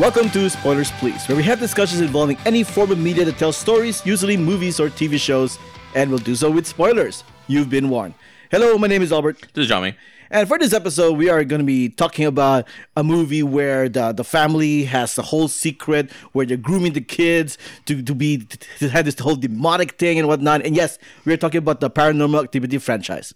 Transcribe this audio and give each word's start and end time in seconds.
Welcome 0.00 0.30
to 0.30 0.48
Spoilers 0.48 0.90
Please, 0.92 1.28
where 1.28 1.36
we 1.36 1.42
have 1.42 1.60
discussions 1.60 2.00
involving 2.00 2.38
any 2.46 2.62
form 2.62 2.90
of 2.90 2.96
media 2.98 3.22
that 3.26 3.36
tells 3.36 3.58
stories, 3.58 4.00
usually 4.06 4.34
movies 4.34 4.80
or 4.80 4.88
TV 4.88 5.20
shows, 5.20 5.58
and 5.94 6.08
we'll 6.08 6.18
do 6.18 6.34
so 6.34 6.50
with 6.50 6.66
spoilers. 6.66 7.22
You've 7.48 7.68
been 7.68 7.90
warned. 7.90 8.14
Hello, 8.50 8.78
my 8.78 8.86
name 8.86 9.02
is 9.02 9.12
Albert. 9.12 9.42
This 9.52 9.64
is 9.64 9.68
Johnny. 9.68 9.94
And 10.30 10.48
for 10.48 10.58
this 10.58 10.72
episode, 10.72 11.18
we 11.18 11.28
are 11.28 11.44
going 11.44 11.58
to 11.58 11.66
be 11.66 11.90
talking 11.90 12.24
about 12.24 12.66
a 12.96 13.04
movie 13.04 13.42
where 13.42 13.90
the, 13.90 14.12
the 14.12 14.24
family 14.24 14.84
has 14.84 15.16
the 15.16 15.22
whole 15.22 15.48
secret, 15.48 16.10
where 16.32 16.46
they're 16.46 16.56
grooming 16.56 16.94
the 16.94 17.02
kids 17.02 17.58
to, 17.84 18.00
to 18.02 18.14
be 18.14 18.46
to 18.78 18.88
have 18.88 19.04
this 19.04 19.18
whole 19.18 19.36
demonic 19.36 19.98
thing 19.98 20.18
and 20.18 20.26
whatnot. 20.26 20.64
And 20.64 20.74
yes, 20.74 20.96
we're 21.26 21.36
talking 21.36 21.58
about 21.58 21.80
the 21.80 21.90
Paranormal 21.90 22.42
Activity 22.42 22.78
franchise. 22.78 23.34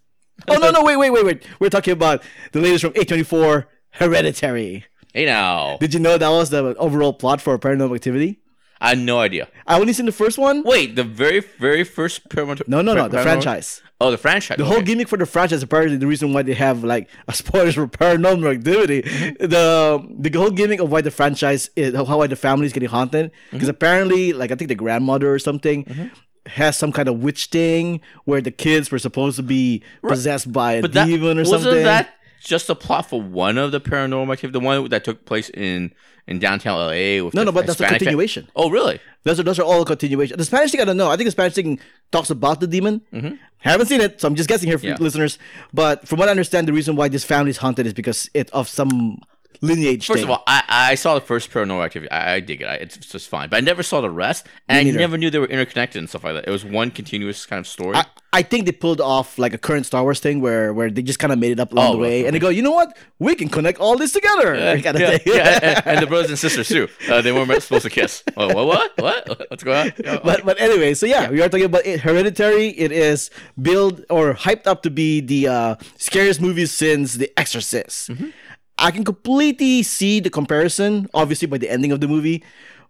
Oh 0.48 0.56
no, 0.56 0.70
no, 0.70 0.82
wait, 0.82 0.96
wait, 0.96 1.10
wait, 1.10 1.26
wait. 1.26 1.46
We're 1.60 1.68
talking 1.68 1.92
about 1.92 2.22
the 2.52 2.62
latest 2.62 2.84
from 2.84 2.94
A24, 2.94 3.66
Hereditary. 3.90 4.86
Hey 5.14 5.26
now. 5.26 5.76
Did 5.78 5.94
you 5.94 6.00
know 6.00 6.18
that 6.18 6.28
was 6.28 6.50
the 6.50 6.74
overall 6.74 7.12
plot 7.12 7.40
for 7.40 7.56
Paranormal 7.56 7.94
Activity? 7.94 8.40
I 8.80 8.88
had 8.90 8.98
no 8.98 9.20
idea. 9.20 9.48
I 9.64 9.78
only 9.78 9.92
seen 9.92 10.06
the 10.06 10.12
first 10.12 10.38
one. 10.38 10.64
Wait, 10.64 10.96
the 10.96 11.04
very, 11.04 11.38
very 11.38 11.84
first 11.84 12.28
paranormal. 12.28 12.66
No, 12.66 12.82
no, 12.82 12.94
no, 12.94 13.06
the 13.06 13.22
franchise. 13.22 13.80
Oh, 14.00 14.10
the 14.10 14.18
franchise. 14.18 14.58
The 14.58 14.64
whole 14.64 14.82
gimmick 14.82 15.06
for 15.06 15.16
the 15.16 15.24
franchise 15.24 15.62
apparently 15.62 15.98
the 15.98 16.08
reason 16.08 16.32
why 16.32 16.42
they 16.42 16.54
have 16.54 16.82
like 16.82 17.08
a 17.28 17.32
spoilers 17.32 17.76
for 17.76 17.86
paranormal 17.86 18.56
activity. 18.56 19.02
Mm-hmm. 19.02 19.46
The 19.46 20.30
the 20.30 20.36
whole 20.36 20.50
gimmick 20.50 20.80
of 20.80 20.90
why 20.90 21.00
the 21.00 21.12
franchise 21.12 21.70
is 21.76 21.94
how 21.94 22.18
why 22.18 22.26
the 22.26 22.34
family 22.34 22.66
is 22.66 22.72
getting 22.72 22.88
haunted 22.88 23.30
because 23.52 23.68
mm-hmm. 23.68 23.70
apparently 23.70 24.32
like 24.32 24.50
I 24.50 24.56
think 24.56 24.68
the 24.68 24.74
grandmother 24.74 25.32
or 25.32 25.38
something 25.38 25.84
mm-hmm. 25.84 26.08
has 26.46 26.76
some 26.76 26.90
kind 26.90 27.08
of 27.08 27.22
witch 27.22 27.46
thing 27.46 28.00
where 28.24 28.40
the 28.40 28.50
kids 28.50 28.90
were 28.90 28.98
supposed 28.98 29.36
to 29.36 29.44
be 29.44 29.84
possessed 30.02 30.52
by 30.52 30.72
a 30.72 30.82
but 30.82 30.92
that, 30.94 31.06
demon 31.06 31.38
or 31.38 31.42
wasn't 31.42 31.62
something. 31.62 31.84
that 31.84 32.14
just 32.44 32.68
a 32.70 32.74
plot 32.74 33.08
for 33.10 33.20
one 33.20 33.58
of 33.58 33.72
the 33.72 33.80
paranormal 33.80 34.32
activity? 34.32 34.58
The 34.58 34.64
one 34.64 34.88
that 34.90 35.04
took 35.04 35.24
place 35.24 35.50
in 35.50 35.92
in 36.26 36.38
downtown 36.38 36.78
LA. 36.78 37.22
With 37.24 37.34
no, 37.34 37.40
the 37.40 37.44
no, 37.46 37.52
but 37.52 37.66
that's 37.66 37.80
a 37.80 37.84
Hispanic 37.84 37.92
fa- 38.00 38.04
continuation. 38.06 38.48
Oh, 38.56 38.70
really? 38.70 39.00
Those 39.24 39.40
are 39.40 39.42
those 39.42 39.58
are 39.58 39.62
all 39.64 39.84
continuation. 39.84 40.38
The 40.38 40.44
Spanish 40.44 40.70
thing 40.72 40.80
I 40.80 40.84
don't 40.84 40.96
know. 40.96 41.10
I 41.10 41.16
think 41.16 41.26
the 41.26 41.32
Spanish 41.32 41.54
thing 41.54 41.80
talks 42.12 42.30
about 42.30 42.60
the 42.60 42.66
demon. 42.66 43.00
Mm-hmm. 43.12 43.34
Haven't 43.58 43.86
seen 43.86 44.00
it, 44.02 44.20
so 44.20 44.28
I'm 44.28 44.34
just 44.34 44.48
guessing 44.48 44.68
here 44.68 44.76
for 44.78 44.86
Yeah. 44.86 44.96
listeners. 45.00 45.38
But 45.72 46.06
from 46.06 46.18
what 46.18 46.28
I 46.28 46.30
understand, 46.30 46.68
the 46.68 46.72
reason 46.74 46.96
why 46.96 47.08
this 47.08 47.24
family 47.24 47.50
is 47.50 47.56
haunted 47.56 47.86
is 47.86 47.94
because 47.94 48.28
it 48.34 48.50
of 48.50 48.68
some 48.68 49.20
lineage. 49.60 50.06
First 50.06 50.18
thing. 50.18 50.24
of 50.24 50.30
all, 50.30 50.42
I, 50.46 50.62
I 50.68 50.94
saw 50.94 51.14
the 51.14 51.20
first 51.20 51.50
paranormal 51.50 51.84
activity. 51.84 52.10
I, 52.10 52.34
I 52.34 52.40
dig 52.40 52.62
it. 52.62 52.66
I, 52.66 52.74
it's 52.74 52.96
just 52.96 53.28
fine. 53.28 53.48
But 53.48 53.56
I 53.58 53.60
never 53.60 53.82
saw 53.82 54.00
the 54.00 54.10
rest, 54.10 54.46
and 54.68 54.88
I 54.88 54.90
never 54.90 55.16
knew 55.18 55.30
they 55.30 55.38
were 55.38 55.46
interconnected 55.46 55.98
and 55.98 56.08
stuff 56.08 56.24
like 56.24 56.34
that. 56.34 56.46
It 56.46 56.50
was 56.50 56.64
one 56.64 56.90
continuous 56.90 57.46
kind 57.46 57.60
of 57.60 57.66
story. 57.66 57.96
I, 57.96 58.04
I 58.32 58.42
think 58.42 58.66
they 58.66 58.72
pulled 58.72 59.00
off 59.00 59.38
like 59.38 59.54
a 59.54 59.58
current 59.58 59.86
Star 59.86 60.02
Wars 60.02 60.18
thing 60.18 60.40
where 60.40 60.72
where 60.74 60.90
they 60.90 61.02
just 61.02 61.20
kind 61.20 61.32
of 61.32 61.38
made 61.38 61.52
it 61.52 61.60
up 61.60 61.72
along 61.72 61.90
Oh, 61.90 61.92
the 61.92 61.98
way, 61.98 62.18
okay. 62.20 62.26
and 62.26 62.34
they 62.34 62.40
go, 62.40 62.48
you 62.48 62.62
know 62.62 62.72
what, 62.72 62.96
we 63.20 63.36
can 63.36 63.48
connect 63.48 63.78
all 63.78 63.96
this 63.96 64.12
together. 64.12 64.56
kind 64.82 64.96
of 64.96 65.00
yeah, 65.00 65.18
yeah, 65.26 65.60
and, 65.62 65.86
and 65.86 66.02
the 66.02 66.06
brothers 66.08 66.30
and 66.30 66.38
sisters 66.38 66.66
too. 66.68 66.88
Uh, 67.08 67.20
they 67.22 67.30
weren't 67.30 67.62
supposed 67.62 67.84
to 67.84 67.90
kiss. 67.90 68.22
Oh, 68.36 68.48
what? 68.66 68.92
What? 68.98 69.28
What? 69.28 69.46
What's 69.50 69.62
going 69.62 69.78
on? 69.78 69.92
Yeah, 70.02 70.18
but 70.24 70.44
but 70.44 70.60
anyway, 70.60 70.94
so 70.94 71.06
yeah, 71.06 71.30
we 71.30 71.40
are 71.42 71.48
talking 71.48 71.66
about 71.66 71.86
it. 71.86 72.00
Hereditary. 72.00 72.68
It 72.70 72.90
is 72.90 73.30
billed 73.60 74.04
or 74.10 74.34
hyped 74.34 74.66
up 74.66 74.82
to 74.82 74.90
be 74.90 75.20
the 75.20 75.46
uh, 75.46 75.76
scariest 75.98 76.40
movie 76.40 76.66
since 76.66 77.14
The 77.14 77.30
Exorcist. 77.38 78.10
Mm-hmm. 78.10 78.30
I 78.78 78.90
can 78.90 79.04
completely 79.04 79.82
see 79.82 80.20
the 80.20 80.30
comparison, 80.30 81.08
obviously 81.14 81.46
by 81.48 81.58
the 81.58 81.70
ending 81.70 81.92
of 81.92 82.00
the 82.00 82.08
movie, 82.08 82.42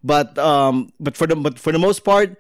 but 0.02 0.38
um, 0.38 0.90
but 0.98 1.16
for 1.16 1.26
the 1.26 1.36
but 1.36 1.58
for 1.58 1.72
the 1.72 1.78
most 1.78 2.04
part, 2.04 2.36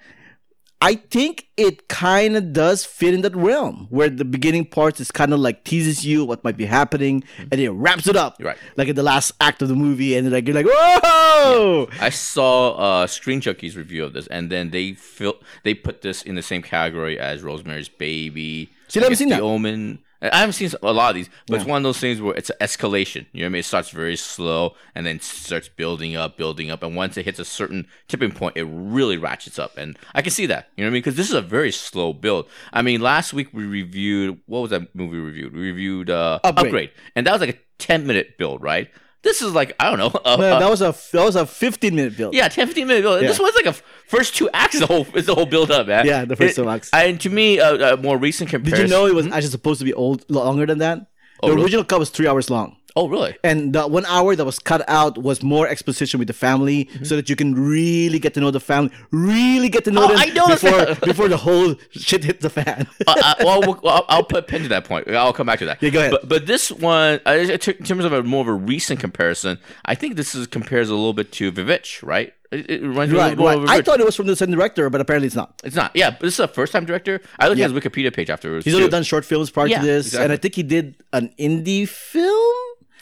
I 0.80 0.96
think 0.96 1.48
it 1.56 1.88
kind 1.88 2.36
of 2.36 2.52
does 2.52 2.84
fit 2.84 3.14
in 3.14 3.22
that 3.22 3.34
realm 3.34 3.86
where 3.90 4.10
the 4.10 4.24
beginning 4.24 4.66
parts 4.66 5.00
is 5.00 5.10
kind 5.10 5.32
of 5.32 5.40
like 5.40 5.64
teases 5.64 6.04
you 6.04 6.24
what 6.24 6.42
might 6.44 6.56
be 6.56 6.66
happening, 6.66 7.24
and 7.50 7.60
it 7.60 7.70
wraps 7.70 8.06
it 8.06 8.16
up, 8.16 8.34
Mm-hmm. 8.34 8.46
Right. 8.46 8.56
Like 8.76 8.88
in 8.88 8.96
the 8.96 9.02
last 9.02 9.32
act 9.40 9.62
of 9.62 9.68
the 9.68 9.74
movie, 9.74 10.16
and 10.16 10.30
like 10.30 10.46
you're 10.46 10.54
like, 10.54 10.66
whoa! 10.68 11.88
I 12.00 12.10
saw 12.10 12.72
uh, 12.76 13.06
Screen 13.06 13.40
Junkies 13.40 13.76
review 13.76 14.04
of 14.04 14.12
this, 14.12 14.26
and 14.28 14.50
then 14.50 14.70
they 14.70 14.92
fil- 14.94 15.38
they 15.62 15.74
put 15.74 16.02
this 16.02 16.22
in 16.22 16.34
the 16.34 16.42
same 16.42 16.62
category 16.62 17.18
as 17.18 17.42
Rosemary's 17.42 17.88
Baby. 17.88 18.70
See, 18.88 19.00
I 19.00 19.04
haven't 19.04 19.16
seen 19.16 19.28
The 19.28 19.36
that. 19.36 19.42
Omen. 19.42 20.00
I 20.32 20.38
haven't 20.38 20.54
seen 20.54 20.70
a 20.82 20.92
lot 20.92 21.10
of 21.10 21.14
these, 21.16 21.28
but 21.46 21.56
it's 21.56 21.64
one 21.66 21.78
of 21.78 21.82
those 21.82 21.98
things 21.98 22.20
where 22.20 22.34
it's 22.34 22.50
an 22.50 22.56
escalation. 22.60 23.26
You 23.32 23.40
know 23.40 23.46
what 23.46 23.46
I 23.46 23.48
mean? 23.50 23.60
It 23.60 23.64
starts 23.64 23.90
very 23.90 24.16
slow 24.16 24.74
and 24.94 25.06
then 25.06 25.20
starts 25.20 25.68
building 25.68 26.16
up, 26.16 26.36
building 26.36 26.70
up, 26.70 26.82
and 26.82 26.96
once 26.96 27.16
it 27.16 27.24
hits 27.24 27.38
a 27.38 27.44
certain 27.44 27.86
tipping 28.08 28.32
point, 28.32 28.56
it 28.56 28.64
really 28.64 29.18
ratchets 29.18 29.58
up. 29.58 29.76
And 29.76 29.98
I 30.14 30.22
can 30.22 30.30
see 30.30 30.46
that. 30.46 30.68
You 30.76 30.84
know 30.84 30.88
what 30.88 30.92
I 30.92 30.94
mean? 30.94 31.02
Because 31.02 31.16
this 31.16 31.28
is 31.28 31.34
a 31.34 31.42
very 31.42 31.72
slow 31.72 32.12
build. 32.12 32.46
I 32.72 32.82
mean, 32.82 33.00
last 33.00 33.32
week 33.32 33.48
we 33.52 33.64
reviewed 33.64 34.40
what 34.46 34.60
was 34.60 34.70
that 34.70 34.94
movie 34.94 35.18
we 35.18 35.24
reviewed? 35.24 35.52
We 35.52 35.60
reviewed 35.60 36.10
uh, 36.10 36.40
Upgrade. 36.42 36.90
and 37.14 37.26
that 37.26 37.32
was 37.32 37.40
like 37.40 37.56
a 37.56 37.58
ten 37.78 38.06
minute 38.06 38.38
build, 38.38 38.62
right? 38.62 38.88
This 39.24 39.42
is 39.42 39.52
like 39.52 39.74
I 39.80 39.90
don't 39.90 39.98
know. 39.98 40.20
a- 40.24 40.38
Man, 40.38 40.60
that 40.60 40.70
was 40.70 40.80
a 40.82 40.94
that 41.12 41.24
was 41.24 41.34
a 41.34 41.44
15 41.46 41.94
minute 41.94 42.16
build. 42.16 42.34
yeah, 42.34 42.46
10, 42.48 42.68
15 42.68 42.86
minute 42.86 43.02
build. 43.02 43.20
This 43.20 43.38
Yeah. 43.38 43.44
was 43.44 43.54
like 43.56 43.66
a 43.66 43.72
first 44.06 44.36
two 44.36 44.48
acts. 44.52 44.74
Is 44.76 44.80
the 44.82 44.86
whole 44.86 45.06
is 45.14 45.26
the 45.26 45.34
whole 45.34 45.46
build 45.46 45.70
up, 45.72 45.86
man. 45.88 46.06
Yeah, 46.06 46.24
the 46.24 46.36
first 46.36 46.56
It- 46.56 46.62
two 46.62 46.68
acts. 46.68 46.90
And 46.92 47.20
to 47.22 47.30
me, 47.30 47.58
a, 47.58 47.94
a 47.94 47.96
more 47.96 48.16
recent 48.18 48.50
comparison. 48.50 48.84
Did 48.86 48.90
you 48.90 48.96
know 48.96 49.06
it 49.06 49.14
was 49.14 49.26
hmm? 49.26 49.32
actually 49.32 49.50
supposed 49.50 49.78
to 49.80 49.84
be 49.84 49.94
old 49.94 50.24
longer 50.30 50.66
than 50.66 50.78
that? 50.78 51.06
Oh, 51.42 51.48
the 51.48 51.54
really? 51.54 51.64
original 51.64 51.84
cut 51.84 51.98
was 51.98 52.10
three 52.10 52.28
hours 52.28 52.48
long. 52.50 52.76
Oh, 52.96 53.08
really? 53.08 53.36
And 53.42 53.72
the 53.72 53.88
one 53.88 54.06
hour 54.06 54.36
that 54.36 54.44
was 54.44 54.60
cut 54.60 54.88
out 54.88 55.18
was 55.18 55.42
more 55.42 55.66
exposition 55.66 56.18
with 56.18 56.28
the 56.28 56.34
family 56.34 56.88
so 57.02 57.16
that 57.16 57.28
you 57.28 57.34
can 57.34 57.52
really 57.54 58.20
get 58.20 58.34
to 58.34 58.40
know 58.40 58.52
the 58.52 58.60
family, 58.60 58.92
really 59.10 59.68
get 59.68 59.84
to 59.86 59.90
know 59.90 60.06
Mm-hmm. 60.06 60.12
Oh, 60.12 60.16
them 60.16 60.28
I 60.28 60.32
know 60.32 60.46
before, 60.94 61.06
before 61.08 61.28
the 61.28 61.36
whole 61.36 61.74
shit 61.90 62.22
hit 62.22 62.40
the 62.40 62.50
fan. 62.50 62.86
uh, 63.06 63.14
uh, 63.20 63.34
well, 63.40 63.80
well, 63.82 64.04
I'll 64.08 64.22
put 64.22 64.38
a 64.38 64.42
pin 64.42 64.62
to 64.62 64.68
that 64.68 64.84
point. 64.84 65.08
I'll 65.10 65.32
come 65.32 65.46
back 65.46 65.58
to 65.60 65.66
that. 65.66 65.82
Yeah, 65.82 65.90
go 65.90 65.98
ahead. 65.98 66.10
But, 66.12 66.28
but 66.28 66.46
this 66.46 66.70
one, 66.70 67.20
in 67.26 67.58
terms 67.58 68.04
of 68.04 68.12
a 68.12 68.22
more 68.22 68.42
of 68.42 68.48
a 68.48 68.52
recent 68.52 69.00
comparison, 69.00 69.58
I 69.84 69.94
think 69.96 70.14
this 70.14 70.34
is 70.36 70.46
compares 70.46 70.88
a 70.88 70.94
little 70.94 71.14
bit 71.14 71.32
to 71.32 71.50
Vivitch, 71.50 72.00
right? 72.06 72.32
It, 72.52 72.70
it 72.70 72.82
reminds 72.82 73.12
me 73.12 73.18
a 73.18 73.22
right, 73.22 73.36
right. 73.38 73.68
I 73.68 73.80
thought 73.82 73.98
it 73.98 74.06
was 74.06 74.14
from 74.14 74.26
the 74.26 74.36
same 74.36 74.52
director, 74.52 74.88
but 74.88 75.00
apparently 75.00 75.26
it's 75.26 75.34
not. 75.34 75.60
it's 75.64 75.74
not. 75.74 75.90
Yeah, 75.96 76.10
but 76.10 76.20
this 76.20 76.34
is 76.34 76.40
a 76.40 76.46
first 76.46 76.72
time 76.72 76.84
director. 76.84 77.20
I 77.40 77.48
looked 77.48 77.58
Yeah. 77.58 77.64
at 77.64 77.72
his 77.72 77.82
Wikipedia 77.82 78.14
page 78.14 78.30
afterwards. 78.30 78.64
He's 78.64 78.74
only 78.76 78.88
done 78.88 79.02
short 79.02 79.24
films 79.24 79.50
prior 79.50 79.66
Yeah, 79.66 79.80
to 79.80 79.84
this, 79.86 80.06
exactly. 80.06 80.24
and 80.24 80.32
I 80.32 80.36
think 80.36 80.54
he 80.54 80.62
did 80.62 81.02
an 81.12 81.34
indie 81.40 81.88
film. 81.88 82.54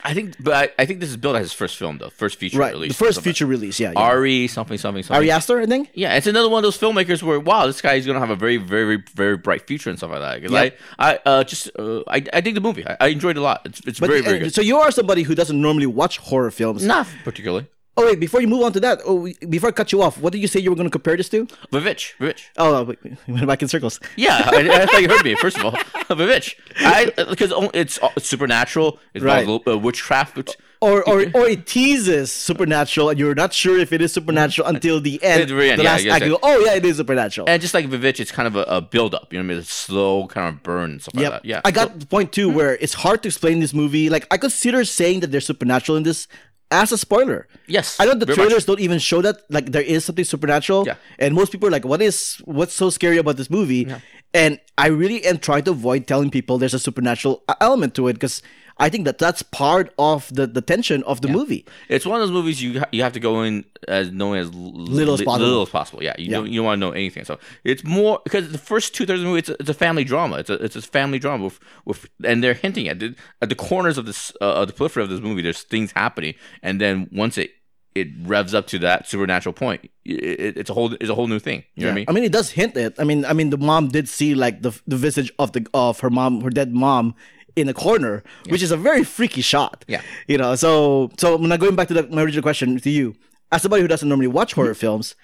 I 0.04 0.14
think, 0.14 0.34
but 0.42 0.52
I, 0.52 0.82
I 0.82 0.86
think 0.86 0.98
this 0.98 1.10
is 1.10 1.16
billed 1.16 1.36
as 1.36 1.42
his 1.42 1.52
first 1.52 1.76
film, 1.76 1.98
though. 1.98 2.10
First 2.10 2.38
feature 2.38 2.58
Right, 2.58 2.72
release. 2.72 2.90
the 2.90 3.04
first 3.04 3.14
Something. 3.16 3.30
feature 3.32 3.46
release. 3.46 3.78
Yeah, 3.78 3.92
yeah. 3.92 4.00
Ari 4.00 4.48
something 4.48 4.76
something 4.76 5.02
something. 5.04 5.16
Ari 5.16 5.30
Aster, 5.30 5.60
I 5.60 5.66
think. 5.66 5.90
Yeah, 5.94 6.16
it's 6.16 6.26
another 6.26 6.48
one 6.48 6.58
of 6.58 6.62
those 6.64 6.76
filmmakers 6.78 7.22
where 7.22 7.38
wow, 7.38 7.66
this 7.66 7.80
guy 7.80 7.94
is 7.94 8.04
gonna 8.06 8.18
have 8.18 8.30
a 8.30 8.36
very, 8.36 8.56
very, 8.56 8.96
very 9.14 9.36
bright 9.36 9.66
future 9.66 9.90
and 9.90 9.98
stuff 9.98 10.10
like 10.10 10.20
that. 10.20 10.50
Yeah. 10.50 10.70
I, 10.98 11.12
I 11.14 11.18
uh, 11.24 11.44
just, 11.44 11.70
uh, 11.78 12.00
I, 12.08 12.24
I 12.32 12.40
dig 12.40 12.54
the 12.56 12.60
movie. 12.60 12.84
I, 12.86 12.96
I 13.00 13.06
enjoyed 13.08 13.36
it 13.36 13.40
a 13.40 13.42
lot. 13.42 13.62
It's, 13.64 13.80
it's 13.86 14.00
But 14.00 14.08
very, 14.08 14.22
very 14.22 14.36
uh, 14.38 14.42
good. 14.44 14.54
so 14.54 14.60
you 14.60 14.78
are 14.78 14.90
somebody 14.90 15.22
who 15.22 15.34
doesn't 15.36 15.60
normally 15.60 15.86
watch 15.86 16.18
horror 16.18 16.50
films. 16.50 16.84
Not 16.84 17.06
particularly. 17.22 17.66
Oh 17.94 18.06
wait, 18.06 18.18
before 18.18 18.40
you 18.40 18.48
move 18.48 18.62
on 18.62 18.72
to 18.72 18.80
that, 18.80 19.00
oh, 19.04 19.28
before 19.50 19.68
I 19.68 19.72
cut 19.72 19.92
you 19.92 20.00
off, 20.00 20.18
what 20.18 20.32
did 20.32 20.38
you 20.40 20.48
say 20.48 20.60
you 20.60 20.70
were 20.70 20.76
going 20.76 20.86
to 20.88 20.90
compare 20.90 21.14
this 21.14 21.28
to? 21.28 21.46
Vivitch, 21.70 22.14
Vivitch. 22.18 22.44
Oh, 22.56 22.74
oh 22.76 22.84
wait, 22.84 22.98
we 23.02 23.34
went 23.34 23.46
back 23.46 23.60
in 23.60 23.68
circles. 23.68 24.00
Yeah, 24.16 24.48
I, 24.50 24.82
I 24.82 24.86
thought 24.86 25.02
you 25.02 25.08
heard 25.10 25.24
me. 25.24 25.34
First 25.34 25.58
of 25.58 25.64
all, 25.66 25.72
Vivitch. 26.16 26.54
I 26.78 27.12
because 27.28 27.52
it's, 27.74 28.02
uh, 28.02 28.08
it's 28.16 28.26
supernatural. 28.28 28.98
It's 29.12 29.22
Right. 29.22 29.44
about 29.44 29.68
uh, 29.68 29.78
witchcraft. 29.78 30.36
Which, 30.38 30.50
Or, 30.80 31.06
or, 31.08 31.26
or 31.34 31.46
it 31.46 31.66
teases 31.66 32.32
supernatural, 32.32 33.10
and 33.10 33.18
you're 33.18 33.36
not 33.36 33.52
sure 33.52 33.78
if 33.78 33.92
it 33.92 34.00
is 34.02 34.12
supernatural 34.12 34.66
mm. 34.66 34.74
until 34.74 35.00
the 35.00 35.22
end. 35.22 35.48
The 35.48 35.54
very 35.54 35.70
end, 35.70 35.78
the 35.78 35.84
last 35.84 36.02
yeah, 36.02 36.14
act, 36.14 36.24
you 36.24 36.30
go, 36.32 36.38
oh 36.42 36.58
yeah, 36.64 36.74
it 36.74 36.84
is 36.84 36.96
supernatural. 36.96 37.48
and 37.48 37.60
just 37.62 37.72
like 37.74 37.86
Vivitch, 37.86 38.18
it's 38.18 38.32
kind 38.32 38.48
of 38.48 38.56
a, 38.56 38.62
a 38.64 38.80
build 38.80 39.14
up. 39.14 39.32
You 39.32 39.38
know 39.38 39.44
what 39.44 39.52
I 39.52 39.54
mean? 39.54 39.58
It's 39.58 39.70
slow 39.72 40.26
kind 40.28 40.48
of 40.48 40.62
burn 40.62 40.92
and 40.92 41.02
stuff 41.02 41.14
Yep. 41.14 41.22
like 41.32 41.42
that. 41.42 41.48
Yeah, 41.48 41.60
I 41.64 41.70
got 41.70 41.92
So- 41.92 41.98
the 41.98 42.06
point 42.06 42.32
too 42.32 42.48
mm-hmm. 42.48 42.56
where 42.56 42.74
it's 42.76 42.94
hard 42.94 43.22
to 43.22 43.28
explain 43.28 43.60
this 43.60 43.74
movie. 43.74 44.08
Like 44.08 44.26
I 44.30 44.38
consider 44.38 44.84
saying 44.86 45.20
that 45.20 45.30
there's 45.30 45.46
supernatural 45.46 45.96
in 45.98 46.04
this 46.04 46.26
as 46.72 46.90
a 46.92 46.98
spoiler. 46.98 47.46
yes. 47.68 48.00
I 48.00 48.06
know 48.06 48.14
the 48.14 48.26
very 48.26 48.36
much. 48.36 48.46
trailers 48.48 48.64
don't 48.64 48.80
even 48.80 48.98
show 48.98 49.20
that 49.22 49.42
like 49.50 49.70
there 49.72 49.82
is 49.82 50.04
something 50.04 50.24
supernatural. 50.24 50.84
Yeah. 50.86 50.96
And 51.18 51.34
most 51.34 51.52
people 51.52 51.68
are 51.68 51.70
like, 51.70 51.84
"What 51.84 52.00
is 52.02 52.40
what's 52.44 52.74
so 52.74 52.90
scary 52.90 53.18
about 53.18 53.36
this 53.36 53.50
movie?" 53.50 53.86
And 54.34 54.58
I 54.78 54.88
really 54.88 55.20
am 55.28 55.36
trying 55.38 55.64
to 55.64 55.72
avoid 55.72 56.06
telling 56.08 56.30
people 56.32 56.56
there's 56.56 56.72
a 56.72 56.78
supernatural 56.80 57.44
element 57.60 57.94
to 57.96 58.08
it 58.08 58.14
because 58.14 58.40
I 58.84 58.88
think 58.90 59.04
that 59.06 59.18
that's 59.18 59.42
part 59.42 59.86
of 59.98 60.18
the 60.34 60.46
the 60.46 60.60
tension 60.72 61.02
of 61.04 61.20
the 61.20 61.28
movie. 61.28 61.62
It's 61.88 62.04
one 62.04 62.20
of 62.20 62.22
those 62.26 62.34
movies 62.38 62.56
you 62.64 62.80
ha- 62.80 62.90
you 62.96 63.02
have 63.06 63.12
to 63.18 63.20
go 63.28 63.42
in 63.42 63.64
as 63.88 64.10
knowing 64.10 64.40
as 64.40 64.48
l- 64.48 64.72
Little 64.98 65.14
as 65.14 65.20
li- 65.20 65.26
possible. 65.26 65.46
Little 65.46 65.62
as 65.62 65.68
possible. 65.70 66.02
Yeah, 66.02 66.14
you 66.18 66.24
Yeah. 66.26 66.36
don't 66.36 66.48
you 66.50 66.58
don't 66.58 66.66
want 66.66 66.76
to 66.80 66.84
know 66.86 66.92
anything. 66.92 67.24
So 67.24 67.38
it's 67.64 67.84
more 67.84 68.20
because 68.24 68.50
the 68.50 68.58
first 68.72 68.94
two 68.94 69.06
thirds 69.06 69.20
of 69.20 69.24
the 69.24 69.28
movie 69.30 69.38
it's 69.44 69.48
a, 69.48 69.56
it's 69.60 69.70
a 69.70 69.80
family 69.86 70.04
drama. 70.04 70.34
It's 70.42 70.50
a 70.50 70.54
it's 70.66 70.76
a 70.76 70.82
family 70.82 71.18
drama 71.24 71.44
with, 71.44 71.58
with 71.88 72.00
and 72.24 72.42
they're 72.42 72.54
hinting 72.66 72.88
at 72.88 72.98
the, 72.98 73.14
at 73.42 73.48
the 73.48 73.54
corners 73.68 73.96
of 73.98 74.04
this 74.06 74.32
uh, 74.40 74.60
of 74.60 74.66
the 74.68 74.74
periphery 74.74 75.02
of 75.04 75.10
this 75.10 75.20
movie. 75.20 75.42
There's 75.42 75.62
things 75.62 75.92
happening, 75.92 76.34
and 76.62 76.80
then 76.80 77.08
once 77.12 77.38
it 77.38 77.50
it 77.94 78.08
revs 78.24 78.54
up 78.54 78.66
to 78.72 78.78
that 78.78 79.06
supernatural 79.06 79.52
point, 79.52 79.80
it, 80.06 80.40
it- 80.46 80.56
it's 80.60 80.70
a 80.70 80.74
whole 80.74 80.92
it's 80.94 81.10
a 81.10 81.14
whole 81.14 81.28
new 81.28 81.38
thing. 81.38 81.62
You 81.76 81.82
know 81.82 81.88
what 81.88 81.92
I 81.92 81.94
mean? 81.96 82.04
I 82.08 82.12
mean, 82.12 82.24
it 82.24 82.32
does 82.32 82.48
hint 82.50 82.74
it. 82.76 82.92
I 82.98 83.04
mean, 83.04 83.24
I 83.26 83.32
mean, 83.34 83.50
the 83.50 83.58
mom 83.58 83.88
did 83.88 84.08
see 84.08 84.34
like 84.34 84.62
the 84.62 84.72
the 84.92 84.96
visage 84.96 85.30
of 85.38 85.52
the 85.52 85.62
of 85.74 86.00
her 86.00 86.10
mom, 86.10 86.40
her 86.40 86.50
dead 86.50 86.72
mom, 86.72 87.14
in 87.56 87.68
a 87.68 87.74
corner, 87.74 88.22
which 88.48 88.62
is 88.62 88.70
a 88.70 88.76
very 88.76 89.04
freaky 89.04 89.42
shot. 89.42 89.84
Yeah. 89.88 90.02
you 90.26 90.38
know. 90.38 90.54
So, 90.54 91.10
so 91.18 91.36
now 91.36 91.56
going 91.56 91.76
back 91.76 91.88
to 91.88 91.94
the, 91.94 92.02
my 92.08 92.22
original 92.22 92.42
question 92.42 92.78
to 92.78 92.90
you, 92.90 93.14
as 93.50 93.62
somebody 93.62 93.82
who 93.82 93.88
doesn't 93.88 94.08
normally 94.08 94.28
watch 94.28 94.54
horror 94.54 94.74
films, 94.74 95.14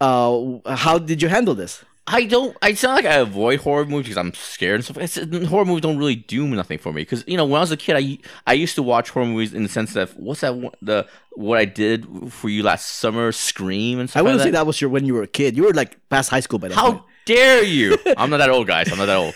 uh, 0.00 0.58
how 0.74 0.98
did 0.98 1.22
you 1.22 1.28
handle 1.28 1.54
this? 1.54 1.84
I 2.06 2.24
don't. 2.24 2.54
It's 2.62 2.82
not 2.82 2.96
like 2.96 3.06
I 3.06 3.14
avoid 3.14 3.60
horror 3.60 3.86
movies 3.86 4.08
because 4.08 4.18
I'm 4.18 4.34
scared 4.34 4.74
and 4.76 4.84
stuff. 4.84 4.98
It's, 4.98 5.46
horror 5.48 5.64
movies 5.64 5.80
don't 5.80 5.96
really 5.96 6.16
do 6.16 6.46
nothing 6.46 6.76
for 6.76 6.92
me 6.92 7.00
because 7.00 7.24
you 7.26 7.38
know 7.38 7.46
when 7.46 7.56
I 7.56 7.60
was 7.60 7.70
a 7.70 7.78
kid, 7.78 7.96
I 7.96 8.18
I 8.46 8.52
used 8.52 8.74
to 8.74 8.82
watch 8.82 9.08
horror 9.08 9.24
movies 9.24 9.54
in 9.54 9.62
the 9.62 9.70
sense 9.70 9.94
that 9.94 10.10
what's 10.20 10.42
that 10.42 10.54
one, 10.54 10.74
the 10.82 11.06
what 11.32 11.58
I 11.58 11.64
did 11.64 12.06
for 12.30 12.50
you 12.50 12.62
last 12.62 12.96
summer, 12.96 13.32
Scream 13.32 14.00
and 14.00 14.10
stuff. 14.10 14.20
I 14.20 14.22
wouldn't 14.22 14.40
like 14.40 14.46
say 14.46 14.50
that. 14.50 14.58
that 14.58 14.66
was 14.66 14.82
your 14.82 14.90
when 14.90 15.06
you 15.06 15.14
were 15.14 15.22
a 15.22 15.26
kid. 15.26 15.56
You 15.56 15.64
were 15.64 15.72
like 15.72 15.96
past 16.10 16.28
high 16.28 16.40
school 16.40 16.58
by 16.58 16.68
that 16.68 16.74
How 16.74 16.92
point. 16.92 17.04
dare 17.24 17.64
you? 17.64 17.96
I'm 18.18 18.28
not 18.28 18.36
that 18.36 18.50
old, 18.50 18.66
guys. 18.66 18.92
I'm 18.92 18.98
not 18.98 19.06
that 19.06 19.16
old. 19.16 19.34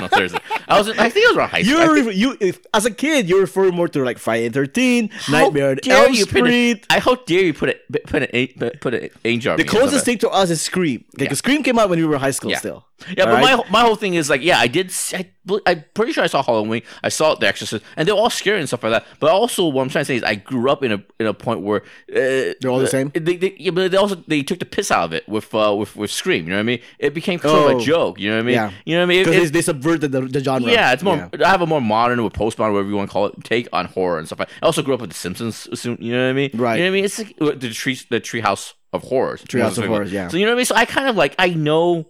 No, 0.00 0.08
seriously. 0.08 0.40
I 0.68 0.78
was. 0.78 0.88
I 0.90 1.08
think 1.10 1.26
I 1.26 1.30
was 1.30 1.36
around 1.36 1.48
high 1.50 1.58
You 1.58 1.76
school. 1.82 2.04
Were 2.04 2.10
you 2.10 2.36
if, 2.40 2.60
as 2.72 2.86
a 2.86 2.90
kid 2.90 3.28
you 3.28 3.40
refer 3.40 3.70
more 3.70 3.88
to 3.88 4.02
like 4.04 4.18
Friday 4.18 4.48
the 4.48 4.54
Thirteenth, 4.54 5.12
How 5.12 5.32
Nightmare 5.44 5.70
on 5.70 5.78
Elm 5.88 6.14
you 6.14 6.26
put 6.26 6.38
Street. 6.44 6.70
it- 6.70 6.86
I 6.90 6.98
how 7.00 7.14
dare 7.16 7.42
you 7.42 7.54
put 7.54 7.68
it 7.70 7.82
put 8.06 8.22
it 8.22 8.80
put 8.80 8.94
it 8.94 9.12
angel. 9.24 9.56
The 9.56 9.64
closest 9.64 10.04
thing 10.04 10.18
to 10.18 10.28
us 10.30 10.50
is 10.50 10.60
Scream. 10.62 11.04
Like 11.18 11.28
Yeah. 11.30 11.34
Scream 11.34 11.62
came 11.62 11.78
out 11.78 11.88
when 11.90 11.98
we 11.98 12.04
were 12.06 12.18
high 12.18 12.30
school 12.32 12.50
Yeah. 12.50 12.58
still. 12.58 12.84
Yeah, 13.16 13.24
but 13.24 13.28
All 13.28 13.40
my 13.40 13.54
right? 13.54 13.70
my 13.70 13.80
whole 13.80 13.96
thing 13.96 14.14
is 14.14 14.28
like, 14.28 14.42
yeah, 14.42 14.58
I 14.58 14.66
did. 14.66 14.92
I, 15.14 15.30
I'm 15.66 15.84
pretty 15.94 16.12
sure 16.12 16.22
I 16.24 16.26
saw 16.28 16.42
Halloween. 16.42 16.82
I 17.02 17.08
saw 17.08 17.34
The 17.34 17.46
Exorcist, 17.46 17.84
and 17.96 18.06
they're 18.06 18.14
all 18.14 18.30
scary 18.30 18.58
and 18.60 18.68
stuff 18.68 18.82
like 18.82 18.92
that. 18.92 19.06
But 19.18 19.30
also, 19.30 19.66
what 19.68 19.82
I'm 19.82 19.88
trying 19.88 20.02
to 20.02 20.06
say 20.06 20.16
is, 20.16 20.22
I 20.22 20.34
grew 20.36 20.70
up 20.70 20.82
in 20.82 20.92
a 20.92 21.02
in 21.18 21.26
a 21.26 21.34
point 21.34 21.60
where 21.62 21.80
uh, 22.10 22.54
They're 22.60 22.70
all 22.70 22.78
the 22.78 22.86
same? 22.86 23.10
They, 23.14 23.36
they, 23.36 23.54
yeah, 23.58 23.70
but 23.70 23.90
they 23.90 23.96
also 23.96 24.14
they 24.26 24.42
took 24.42 24.58
the 24.58 24.64
piss 24.66 24.90
out 24.90 25.04
of 25.04 25.12
it 25.12 25.28
with 25.28 25.54
uh, 25.54 25.74
with 25.76 25.96
with 25.96 26.10
Scream. 26.10 26.44
You 26.44 26.50
know 26.50 26.56
what 26.56 26.60
I 26.60 26.64
mean? 26.64 26.80
It 26.98 27.14
became 27.14 27.38
of 27.40 27.46
Oh. 27.46 27.78
a 27.78 27.80
joke. 27.80 28.18
You 28.20 28.30
know 28.30 28.36
what 28.36 28.42
I 28.42 28.46
mean? 28.46 28.54
Yeah. 28.54 28.70
You 28.84 28.94
know 28.96 29.00
what 29.00 29.12
I 29.12 29.14
mean? 29.14 29.24
Because 29.24 29.50
they 29.52 29.62
subverted 29.62 30.12
the, 30.12 30.20
the 30.22 30.42
genre. 30.42 30.70
yeah, 30.70 30.92
it's 30.92 31.02
more. 31.02 31.16
Yeah. 31.16 31.46
I 31.46 31.50
have 31.50 31.62
a 31.62 31.66
more 31.66 31.80
modern 31.80 32.18
or 32.20 32.30
postmodern, 32.30 32.72
whatever 32.72 32.88
you 32.88 32.96
want 32.96 33.08
to 33.10 33.12
call 33.12 33.26
it, 33.26 33.34
take 33.44 33.68
on 33.72 33.86
horror 33.86 34.18
and 34.18 34.26
stuff. 34.26 34.38
like 34.40 34.48
I 34.62 34.66
also 34.66 34.82
grew 34.82 34.94
up 34.94 35.00
with 35.00 35.10
The 35.10 35.16
Simpsons. 35.16 35.68
so- 35.78 35.96
You 35.98 36.12
know 36.12 36.24
what 36.24 36.30
I 36.30 36.32
mean? 36.34 36.50
Right. 36.54 36.76
You 36.76 36.84
know 36.84 36.90
what 36.90 36.94
I 36.94 36.98
mean? 36.98 37.04
It's 37.04 37.18
like 37.18 37.36
the 37.60 37.70
tree, 37.70 37.98
the 38.10 38.20
treehouse 38.20 38.74
of 38.92 39.02
horrors. 39.04 39.42
Treehouse 39.44 39.78
of 39.78 39.84
Horrors, 39.86 40.12
yeah. 40.12 40.28
So 40.28 40.36
you 40.36 40.44
know 40.46 40.50
what 40.52 40.56
I 40.56 40.58
mean? 40.58 40.64
So 40.66 40.74
I 40.74 40.84
kind 40.84 41.08
of 41.08 41.16
like 41.16 41.34
I 41.38 41.48
know 41.50 42.06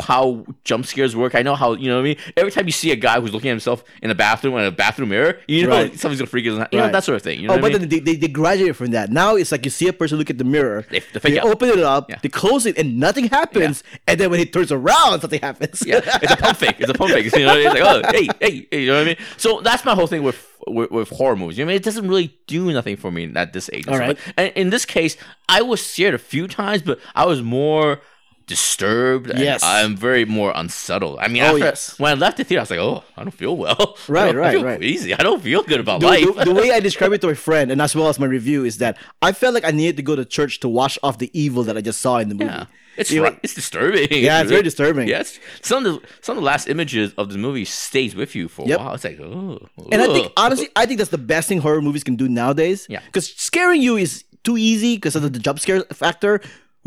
how 0.00 0.44
jump 0.64 0.86
scares 0.86 1.14
work. 1.14 1.34
I 1.34 1.42
know 1.42 1.54
how 1.54 1.72
you 1.74 1.88
know 1.88 1.96
what 1.96 2.00
I 2.00 2.04
mean. 2.04 2.16
Every 2.36 2.50
time 2.50 2.66
you 2.66 2.72
see 2.72 2.90
a 2.90 2.96
guy 2.96 3.20
who's 3.20 3.32
looking 3.32 3.50
at 3.50 3.52
himself 3.52 3.84
in 4.02 4.10
a 4.10 4.14
bathroom 4.14 4.54
in 4.56 4.64
a 4.64 4.70
bathroom 4.70 5.10
mirror, 5.10 5.38
you 5.46 5.66
know 5.66 5.70
Right. 5.70 5.98
something's 5.98 6.20
gonna 6.20 6.28
freak 6.28 6.44
his. 6.46 6.54
You 6.54 6.58
know 6.78 6.84
Right. 6.84 6.92
that 6.92 7.04
sort 7.04 7.16
of 7.16 7.22
thing. 7.22 7.40
You 7.40 7.48
know 7.48 7.54
Oh, 7.54 7.58
but 7.60 7.66
I 7.74 7.78
mean? 7.78 7.80
then 7.80 7.88
they, 7.88 7.98
they, 8.00 8.16
they 8.16 8.28
graduate 8.28 8.74
from 8.76 8.90
that. 8.92 9.10
Now 9.10 9.36
it's 9.36 9.52
like 9.52 9.64
you 9.64 9.70
see 9.70 9.88
a 9.88 9.92
person 9.92 10.18
look 10.18 10.30
at 10.30 10.38
the 10.38 10.44
mirror, 10.44 10.84
They- 10.90 11.00
they, 11.12 11.30
they 11.32 11.40
open 11.40 11.68
it 11.70 11.78
up, 11.80 12.10
Yeah. 12.10 12.18
they 12.22 12.28
close 12.28 12.66
it, 12.66 12.76
and 12.78 12.98
nothing 12.98 13.28
happens. 13.28 13.82
And 14.08 14.18
then 14.20 14.30
when 14.30 14.38
he 14.38 14.46
turns 14.46 14.72
around, 14.72 15.20
something 15.20 15.40
happens. 15.40 15.82
yeah, 15.86 16.00
it's 16.22 16.32
a 16.32 16.36
pump 16.36 16.56
fake. 16.58 16.76
It's 16.78 16.90
a 16.90 16.94
pump 16.94 17.12
fake. 17.12 17.32
You 17.36 17.46
know, 17.46 17.56
it's 17.56 17.80
like, 17.80 17.82
oh, 17.82 18.02
hey, 18.12 18.28
hey, 18.40 18.66
hey, 18.70 18.80
you 18.80 18.86
know 18.88 18.94
what 18.94 19.02
I 19.02 19.04
mean? 19.04 19.16
So 19.36 19.60
that's 19.60 19.84
my 19.84 19.94
whole 19.94 20.06
thing 20.06 20.22
with 20.22 20.38
with, 20.66 20.90
with 20.90 21.10
horror 21.10 21.36
movies. 21.36 21.58
You 21.58 21.64
know 21.64 21.68
I 21.70 21.74
mean? 21.74 21.76
It 21.76 21.84
doesn't 21.84 22.08
really 22.08 22.36
do 22.48 22.72
nothing 22.72 22.96
for 22.96 23.12
me 23.12 23.30
at 23.36 23.52
this 23.52 23.70
age. 23.72 23.86
and 23.86 23.94
All 23.94 23.96
stuff. 24.14 24.26
right. 24.26 24.34
And 24.36 24.52
in 24.56 24.70
this 24.70 24.84
case, 24.84 25.16
I 25.48 25.62
was 25.62 25.84
scared 25.84 26.14
a 26.14 26.18
few 26.18 26.48
times, 26.48 26.82
but 26.82 26.98
I 27.14 27.24
was 27.24 27.40
more 27.40 28.00
disturbed. 28.46 29.30
and 29.30 29.38
Yes. 29.40 29.62
I'm 29.62 29.96
very 29.96 30.24
more 30.24 30.52
unsettled. 30.54 31.18
I 31.20 31.28
mean, 31.28 31.42
Oh, 31.42 31.46
after, 31.46 31.58
yes. 31.58 31.98
when 31.98 32.12
I 32.12 32.14
left 32.14 32.36
the 32.38 32.44
theater, 32.44 32.60
I 32.60 32.62
was 32.62 32.70
like, 32.70 32.78
oh, 32.78 33.04
I 33.16 33.22
don't 33.24 33.32
feel 33.32 33.56
well. 33.56 33.96
Right, 34.08 34.34
right, 34.34 34.52
feel 34.52 34.64
right. 34.64 34.82
Easy. 34.82 35.12
I 35.14 35.22
don't 35.22 35.42
feel 35.42 35.62
good 35.62 35.80
about 35.80 36.00
The, 36.00 36.06
life. 36.06 36.34
the- 36.36 36.44
the 36.44 36.54
way 36.54 36.70
I 36.72 36.80
describe 36.88 37.12
it 37.12 37.20
to 37.22 37.28
a 37.28 37.34
friend, 37.34 37.70
and 37.70 37.82
as 37.82 37.94
well 37.96 38.08
as 38.08 38.18
my 38.18 38.26
review, 38.26 38.64
is 38.64 38.78
that 38.78 38.96
I 39.20 39.32
felt 39.32 39.54
like 39.54 39.64
I 39.64 39.70
needed 39.72 39.96
to 39.98 40.02
go 40.02 40.14
to 40.16 40.24
church 40.24 40.60
to 40.60 40.68
wash 40.68 40.98
off 41.02 41.18
the 41.18 41.30
evil 41.38 41.62
that 41.64 41.76
I 41.76 41.80
just 41.80 42.00
saw 42.00 42.18
in 42.18 42.28
the 42.28 42.34
movie. 42.34 42.50
Yeah. 42.50 42.66
It's 42.96 43.10
You 43.10 43.18
know, 43.20 43.24
right. 43.24 43.38
It's 43.42 43.52
disturbing. 43.54 44.08
Yeah, 44.10 44.40
it's 44.40 44.48
very 44.50 44.62
disturbing. 44.62 45.06
Yes, 45.06 45.38
some 45.60 45.84
of 45.84 46.00
the 46.00 46.08
some 46.22 46.38
of 46.38 46.42
the 46.42 46.46
last 46.46 46.66
images 46.66 47.12
of 47.18 47.28
the 47.30 47.36
movie 47.36 47.66
stays 47.66 48.14
with 48.16 48.34
you 48.34 48.48
for 48.48 48.64
a 48.64 48.68
Yep. 48.68 48.78
while. 48.80 48.94
It's 48.94 49.04
like, 49.04 49.20
oh, 49.20 49.60
And 49.92 50.00
I 50.00 50.06
think 50.06 50.32
honestly, 50.38 50.70
I 50.74 50.86
think 50.86 50.96
that's 50.96 51.10
the 51.10 51.18
best 51.34 51.46
thing 51.48 51.60
horror 51.60 51.82
movies 51.82 52.04
can 52.04 52.16
do 52.16 52.26
nowadays. 52.26 52.86
Yeah. 52.88 53.00
Because 53.04 53.26
scaring 53.36 53.82
you 53.82 53.98
is 53.98 54.24
too 54.44 54.56
easy 54.56 54.96
because 54.96 55.14
of 55.14 55.20
the 55.30 55.38
jump 55.38 55.60
scare 55.60 55.82
factor, 55.92 56.40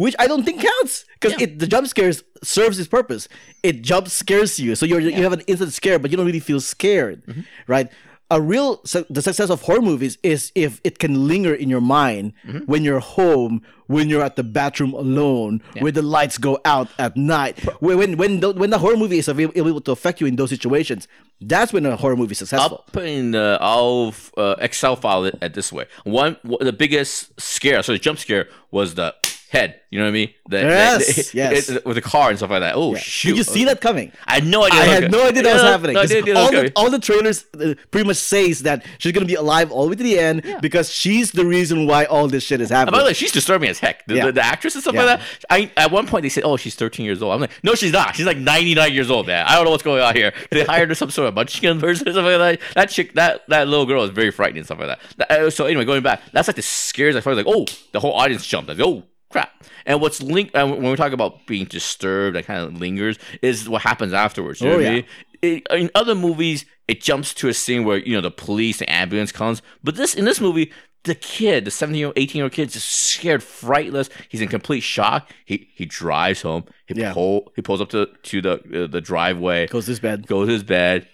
which 0.03 0.15
I 0.23 0.25
don't 0.31 0.43
think 0.47 0.57
counts. 0.71 0.93
Because 1.15 1.33
Yeah. 1.35 1.43
it 1.45 1.59
the 1.59 1.67
jump 1.73 1.85
scares 1.93 2.17
serves 2.43 2.79
its 2.81 2.87
purpose. 2.97 3.23
It 3.69 3.75
jump 3.91 4.05
scares 4.21 4.51
you, 4.63 4.71
so 4.79 4.83
you're 4.89 5.01
you 5.19 5.23
have 5.27 5.33
an 5.39 5.43
instant 5.51 5.71
scare, 5.79 5.97
but 5.99 6.07
you 6.11 6.17
don't 6.17 6.25
really 6.31 6.45
feel 6.51 6.61
scared, 6.75 7.17
Mm-hmm. 7.27 7.43
right? 7.75 7.87
A 8.31 8.39
real 8.53 8.69
su- 8.85 9.07
the 9.09 9.23
success 9.29 9.49
of 9.49 9.57
horror 9.67 9.81
movies 9.91 10.13
is 10.21 10.51
if 10.53 10.71
it 10.83 10.95
can 11.03 11.13
linger 11.31 11.53
in 11.63 11.67
your 11.73 11.81
mind 11.99 12.25
Mm-hmm. 12.47 12.59
when 12.71 12.81
you're 12.85 13.01
home, 13.17 13.53
when 13.87 14.05
you're 14.09 14.21
at 14.29 14.35
the 14.35 14.43
bathroom 14.57 14.93
alone, 14.93 15.53
when 15.83 15.93
the 15.99 16.05
lights 16.17 16.37
go 16.37 16.53
out 16.63 16.87
at 17.05 17.17
night, 17.17 17.57
when 17.85 17.97
when 18.01 18.11
when 18.21 18.31
the, 18.41 18.49
when 18.61 18.69
the 18.69 18.77
horror 18.83 18.97
movie 19.03 19.17
is 19.23 19.27
able 19.27 19.81
to 19.87 19.91
affect 19.97 20.21
you 20.21 20.27
in 20.31 20.35
those 20.39 20.51
situations. 20.57 21.07
That's 21.41 21.71
when 21.73 21.85
a 21.87 21.95
horror 21.95 22.17
movie 22.21 22.33
is 22.37 22.39
successful. 22.43 22.83
I'll 22.85 22.93
put 22.99 23.05
in 23.19 23.31
the 23.31 23.57
I'll 23.61 24.13
uh, 24.37 24.55
Excel 24.67 24.95
file 25.05 25.23
it 25.29 25.35
at 25.41 25.51
this 25.57 25.71
way. 25.73 25.85
One- 26.03 26.37
the 26.71 26.73
biggest 26.83 27.15
scare, 27.39 27.81
so 27.81 27.93
the 27.93 27.99
jump 28.07 28.19
scare 28.19 28.45
was 28.77 28.93
the 28.99 29.09
head. 29.49 29.79
You 29.91 29.97
know 29.99 30.05
what 30.05 30.09
I 30.09 30.13
mean? 30.13 30.29
The, 30.47 30.57
Yes, 30.59 31.31
the- 31.31 31.37
yes. 31.37 31.69
it- 31.69 31.85
with 31.85 31.95
the 31.95 32.01
car 32.01 32.29
and 32.29 32.37
stuff 32.37 32.51
like 32.51 32.59
that. 32.61 32.75
Oh 32.75 32.93
shoot! 32.95 33.29
Did 33.29 33.37
you 33.37 33.43
see 33.43 33.65
that 33.65 33.81
coming? 33.81 34.11
I 34.27 34.35
had 34.35 34.45
no 34.45 34.63
idea. 34.63 34.79
I 34.81 34.85
had 34.85 35.11
no 35.11 35.27
idea 35.27 35.43
that 35.43 35.53
was 35.53 35.61
happening. 35.73 35.95
No 35.95 36.01
'cause 36.01 36.13
idea 36.13 36.35
all, 36.37 36.51
the, 36.51 36.71
all 36.75 36.89
the 36.91 36.99
trailers 36.99 37.45
uh, 37.59 37.73
pretty 37.91 38.05
much 38.07 38.17
says 38.17 38.59
that 38.63 38.85
she's 38.99 39.11
gonna 39.11 39.25
be 39.25 39.33
alive 39.35 39.71
all 39.71 39.83
the 39.85 39.89
way 39.89 39.95
to 39.95 40.03
the 40.03 40.19
end 40.19 40.57
because 40.61 40.91
she's 40.93 41.31
the 41.31 41.45
reason 41.45 41.87
why 41.87 42.05
all 42.05 42.27
this 42.27 42.43
shit 42.43 42.61
is 42.61 42.69
And 42.71 42.75
by 42.75 42.79
happening. 42.79 42.99
the 42.99 43.05
way, 43.05 43.13
she's 43.13 43.31
disturbing 43.31 43.69
as 43.69 43.79
heck. 43.79 44.05
The, 44.05 44.15
Yeah. 44.15 44.31
the, 44.31 44.41
actress 44.45 44.75
and 44.75 44.83
stuff 44.83 44.93
Yeah. 44.93 45.03
like 45.05 45.19
that. 45.19 45.45
I 45.49 45.71
at 45.75 45.91
one 45.91 46.05
point 46.05 46.21
they 46.23 46.29
said, 46.29 46.43
"Oh, 46.43 46.55
she's 46.57 46.75
13 46.75 47.05
years 47.05 47.21
old." 47.23 47.33
I'm 47.33 47.41
like, 47.41 47.51
"No, 47.63 47.73
she's 47.73 47.91
not. 47.91 48.15
She's 48.15 48.25
like 48.27 48.37
99 48.37 48.93
years 48.93 49.09
old, 49.09 49.25
man. 49.27 49.45
I 49.47 49.55
don't 49.55 49.65
know 49.65 49.71
what's 49.71 49.83
going 49.83 50.01
on 50.03 50.15
here." 50.15 50.31
They 50.51 50.63
hired 50.65 50.89
her 50.89 50.95
some 50.95 51.09
sort 51.09 51.27
of 51.29 51.33
munchkin 51.35 51.79
person 51.79 52.07
or 52.07 52.13
something 52.13 52.37
like 52.39 52.59
that. 52.59 52.73
That 52.75 52.89
chick, 52.89 53.13
that 53.15 53.47
that 53.49 53.67
little 53.67 53.85
girl 53.87 54.03
is 54.03 54.11
very 54.11 54.29
frightening 54.31 54.59
and 54.59 54.65
stuff 54.67 54.79
like 54.79 54.89
that. 54.89 54.99
That- 55.17 55.31
uh, 55.31 55.49
So 55.49 55.65
anyway, 55.65 55.85
going 55.85 56.03
back, 56.03 56.21
that's 56.33 56.47
like 56.47 56.55
the 56.55 56.61
scares. 56.61 57.15
I 57.15 57.21
felt 57.21 57.37
like, 57.37 57.45
oh, 57.47 57.65
the 57.91 57.99
whole 57.99 58.13
audience 58.13 58.45
jumped. 58.45 58.69
Like, 58.69 58.79
oh. 58.79 59.03
Crap. 59.29 59.51
And 59.85 60.01
what's 60.01 60.21
linked 60.21 60.55
uh, 60.55 60.67
when 60.67 60.83
we 60.89 60.95
talk 60.95 61.11
about 61.11 61.45
being 61.45 61.65
disturbed, 61.65 62.35
that 62.35 62.45
kind 62.45 62.61
of 62.65 62.79
lingers, 62.79 63.17
is 63.41 63.67
what 63.69 63.81
happens 63.83 64.13
afterwards. 64.13 64.61
You 64.61 64.69
know 64.69 64.75
Oh, 64.75 64.79
I 64.79 64.81
yeah. 64.81 64.89
mean? 64.91 65.05
it, 65.41 65.67
in 65.71 65.89
other 65.95 66.15
movies, 66.15 66.65
it 66.87 67.01
jumps 67.01 67.33
to 67.35 67.47
a 67.47 67.53
scene 67.53 67.83
where 67.85 67.97
you 67.97 68.13
know 68.15 68.21
the 68.21 68.31
police, 68.31 68.79
the 68.79 68.91
ambulance 68.91 69.31
comes. 69.31 69.61
But 69.83 69.95
this 69.95 70.15
in 70.15 70.25
this 70.25 70.41
movie, 70.41 70.71
the 71.03 71.15
kid, 71.15 71.65
the 71.65 71.71
seventeen 71.71 71.99
year 71.99 72.07
old, 72.07 72.17
eighteen 72.17 72.39
year 72.39 72.45
old 72.45 72.51
kid, 72.53 72.67
is 72.69 72.73
just 72.73 72.89
scared, 72.91 73.41
frightless. 73.41 74.09
He's 74.29 74.41
in 74.41 74.47
complete 74.49 74.81
shock. 74.81 75.29
He 75.45 75.69
he 75.75 75.85
drives 75.85 76.41
home. 76.41 76.65
He 76.87 76.95
Yeah. 76.99 77.13
pull 77.13 77.51
he 77.55 77.61
pulls 77.61 77.81
up 77.81 77.89
to 77.89 78.07
to 78.23 78.41
the 78.41 78.53
uh, 78.83 78.87
the 78.87 78.99
driveway, 79.01 79.67
Goes 79.67 79.85
to 79.85 79.91
his 79.91 79.99
bed. 79.99 80.27
goes 80.27 80.47
to 80.47 80.53
his 80.53 80.63
bed. 80.63 81.07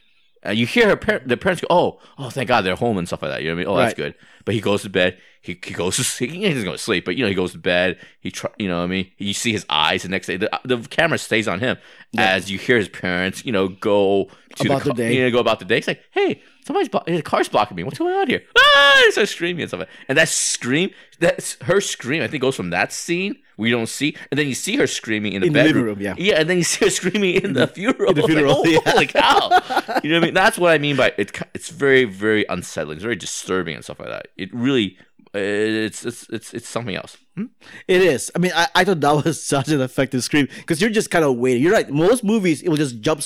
And 0.45 0.57
you 0.57 0.65
hear 0.65 0.87
her 0.87 0.95
par- 0.95 1.21
the 1.25 1.37
parents 1.37 1.61
go, 1.61 1.67
oh, 1.69 1.99
oh, 2.17 2.29
thank 2.29 2.47
God 2.47 2.61
they're 2.61 2.75
home 2.75 2.97
and 2.97 3.07
stuff 3.07 3.21
like 3.21 3.31
that. 3.31 3.41
You 3.41 3.49
know 3.49 3.55
what 3.55 3.61
I 3.61 3.65
mean? 3.65 3.73
Oh, 3.73 3.77
that's 3.77 3.89
Right. 3.99 4.13
good. 4.13 4.15
But 4.45 4.55
he 4.55 4.61
goes 4.61 4.83
to 4.83 4.89
bed. 4.89 5.17
He, 5.41 5.59
he 5.63 5.73
goes 5.73 5.95
to 5.97 6.03
sleep. 6.03 6.31
He 6.31 6.47
doesn't 6.49 6.63
go 6.65 6.71
to 6.71 6.77
sleep, 6.77 7.05
but 7.05 7.15
you 7.15 7.23
know 7.23 7.29
he 7.29 7.35
goes 7.35 7.51
to 7.51 7.57
bed. 7.59 7.99
He 8.19 8.31
try, 8.31 8.49
you 8.57 8.67
know 8.67 8.77
what 8.77 8.83
I 8.85 8.87
mean. 8.87 9.11
You 9.17 9.33
see 9.33 9.51
his 9.51 9.65
eyes 9.69 10.03
the 10.03 10.09
next 10.09 10.27
day. 10.27 10.37
The, 10.37 10.49
the 10.63 10.77
camera 10.89 11.17
stays 11.17 11.47
on 11.47 11.59
him 11.59 11.77
as 12.17 12.49
you 12.49 12.57
hear 12.57 12.77
his 12.77 12.89
parents, 12.89 13.45
you 13.45 13.51
know, 13.51 13.67
go 13.67 14.29
to 14.55 14.65
About 14.67 14.83
the 14.83 14.89
car- 14.91 14.95
day. 14.97 15.15
You 15.15 15.21
know, 15.23 15.31
go 15.31 15.39
about 15.39 15.59
the 15.59 15.65
day. 15.65 15.75
He's 15.75 15.87
like, 15.87 16.01
hey, 16.11 16.41
somebody's 16.65 16.89
the 16.89 17.21
car's 17.23 17.47
blocking 17.49 17.75
me. 17.77 17.83
What's 17.83 17.99
going 17.99 18.13
on 18.15 18.27
here? 18.27 18.43
Ah! 18.77 19.01
He 19.05 19.11
starts 19.11 19.31
screaming 19.31 19.61
and 19.61 19.69
stuff. 19.69 19.79
like 19.81 19.89
And 20.09 20.17
that 20.17 20.27
scream, 20.29 20.89
that's 21.19 21.57
her 21.63 21.79
scream. 21.81 22.21
I 22.23 22.27
think 22.27 22.41
goes 22.41 22.55
from 22.55 22.69
that 22.71 22.91
scene 22.91 23.35
we 23.57 23.69
don't 23.69 23.87
see, 23.87 24.15
and 24.31 24.37
then 24.39 24.47
you 24.47 24.55
see 24.55 24.75
her 24.77 24.87
screaming 24.87 25.33
in 25.33 25.41
the 25.41 25.47
In 25.47 25.53
the 25.53 25.63
bedroom. 25.63 25.85
room, 25.85 26.01
yeah. 26.01 26.15
yeah, 26.17 26.39
and 26.39 26.49
then 26.49 26.57
you 26.57 26.63
see 26.63 26.85
her 26.85 26.91
screaming 26.99 27.35
in 27.35 27.53
the 27.53 27.67
funeral. 27.67 28.09
in 28.09 28.15
the 28.15 28.21
It's 28.21 28.27
like, 28.29 28.37
funeral, 28.37 28.55
oh, 28.57 28.65
yeah. 28.65 28.79
holy 28.91 29.07
cow! 29.07 29.49
You 30.03 30.09
know 30.11 30.17
what 30.17 30.23
I 30.23 30.25
mean? 30.27 30.33
That's 30.33 30.57
what 30.57 30.71
I 30.73 30.77
mean 30.77 30.95
by 30.97 31.13
it. 31.17 31.31
It's 31.53 31.69
very, 31.69 32.03
very 32.05 32.45
unsettling. 32.49 32.97
It's 32.97 33.03
very 33.03 33.15
disturbing 33.15 33.75
and 33.75 33.83
stuff 33.83 33.99
like 33.99 34.09
that. 34.09 34.27
It 34.37 34.53
really, 34.53 34.97
uh, 35.33 35.39
it's 35.39 36.05
it's 36.05 36.27
it's 36.29 36.53
it's 36.53 36.67
something 36.67 36.95
else. 36.95 37.17
Hmm? 37.35 37.45
It 37.87 38.01
is. 38.01 38.31
I 38.35 38.39
mean, 38.39 38.51
I, 38.55 38.67
I 38.75 38.83
thought 38.83 38.99
that 39.01 39.25
was 39.25 39.41
such 39.55 39.69
an 39.69 39.81
effective 39.81 40.23
scream 40.23 40.47
because 40.57 40.81
you're 40.81 40.89
just 40.89 41.09
kind 41.11 41.25
of 41.25 41.37
waiting. 41.37 41.63
You're 41.63 41.73
right. 41.73 41.89
Most 41.89 42.23
movies, 42.23 42.61
it 42.61 42.69
will 42.69 42.77
just 42.77 42.99
jump 43.01 43.21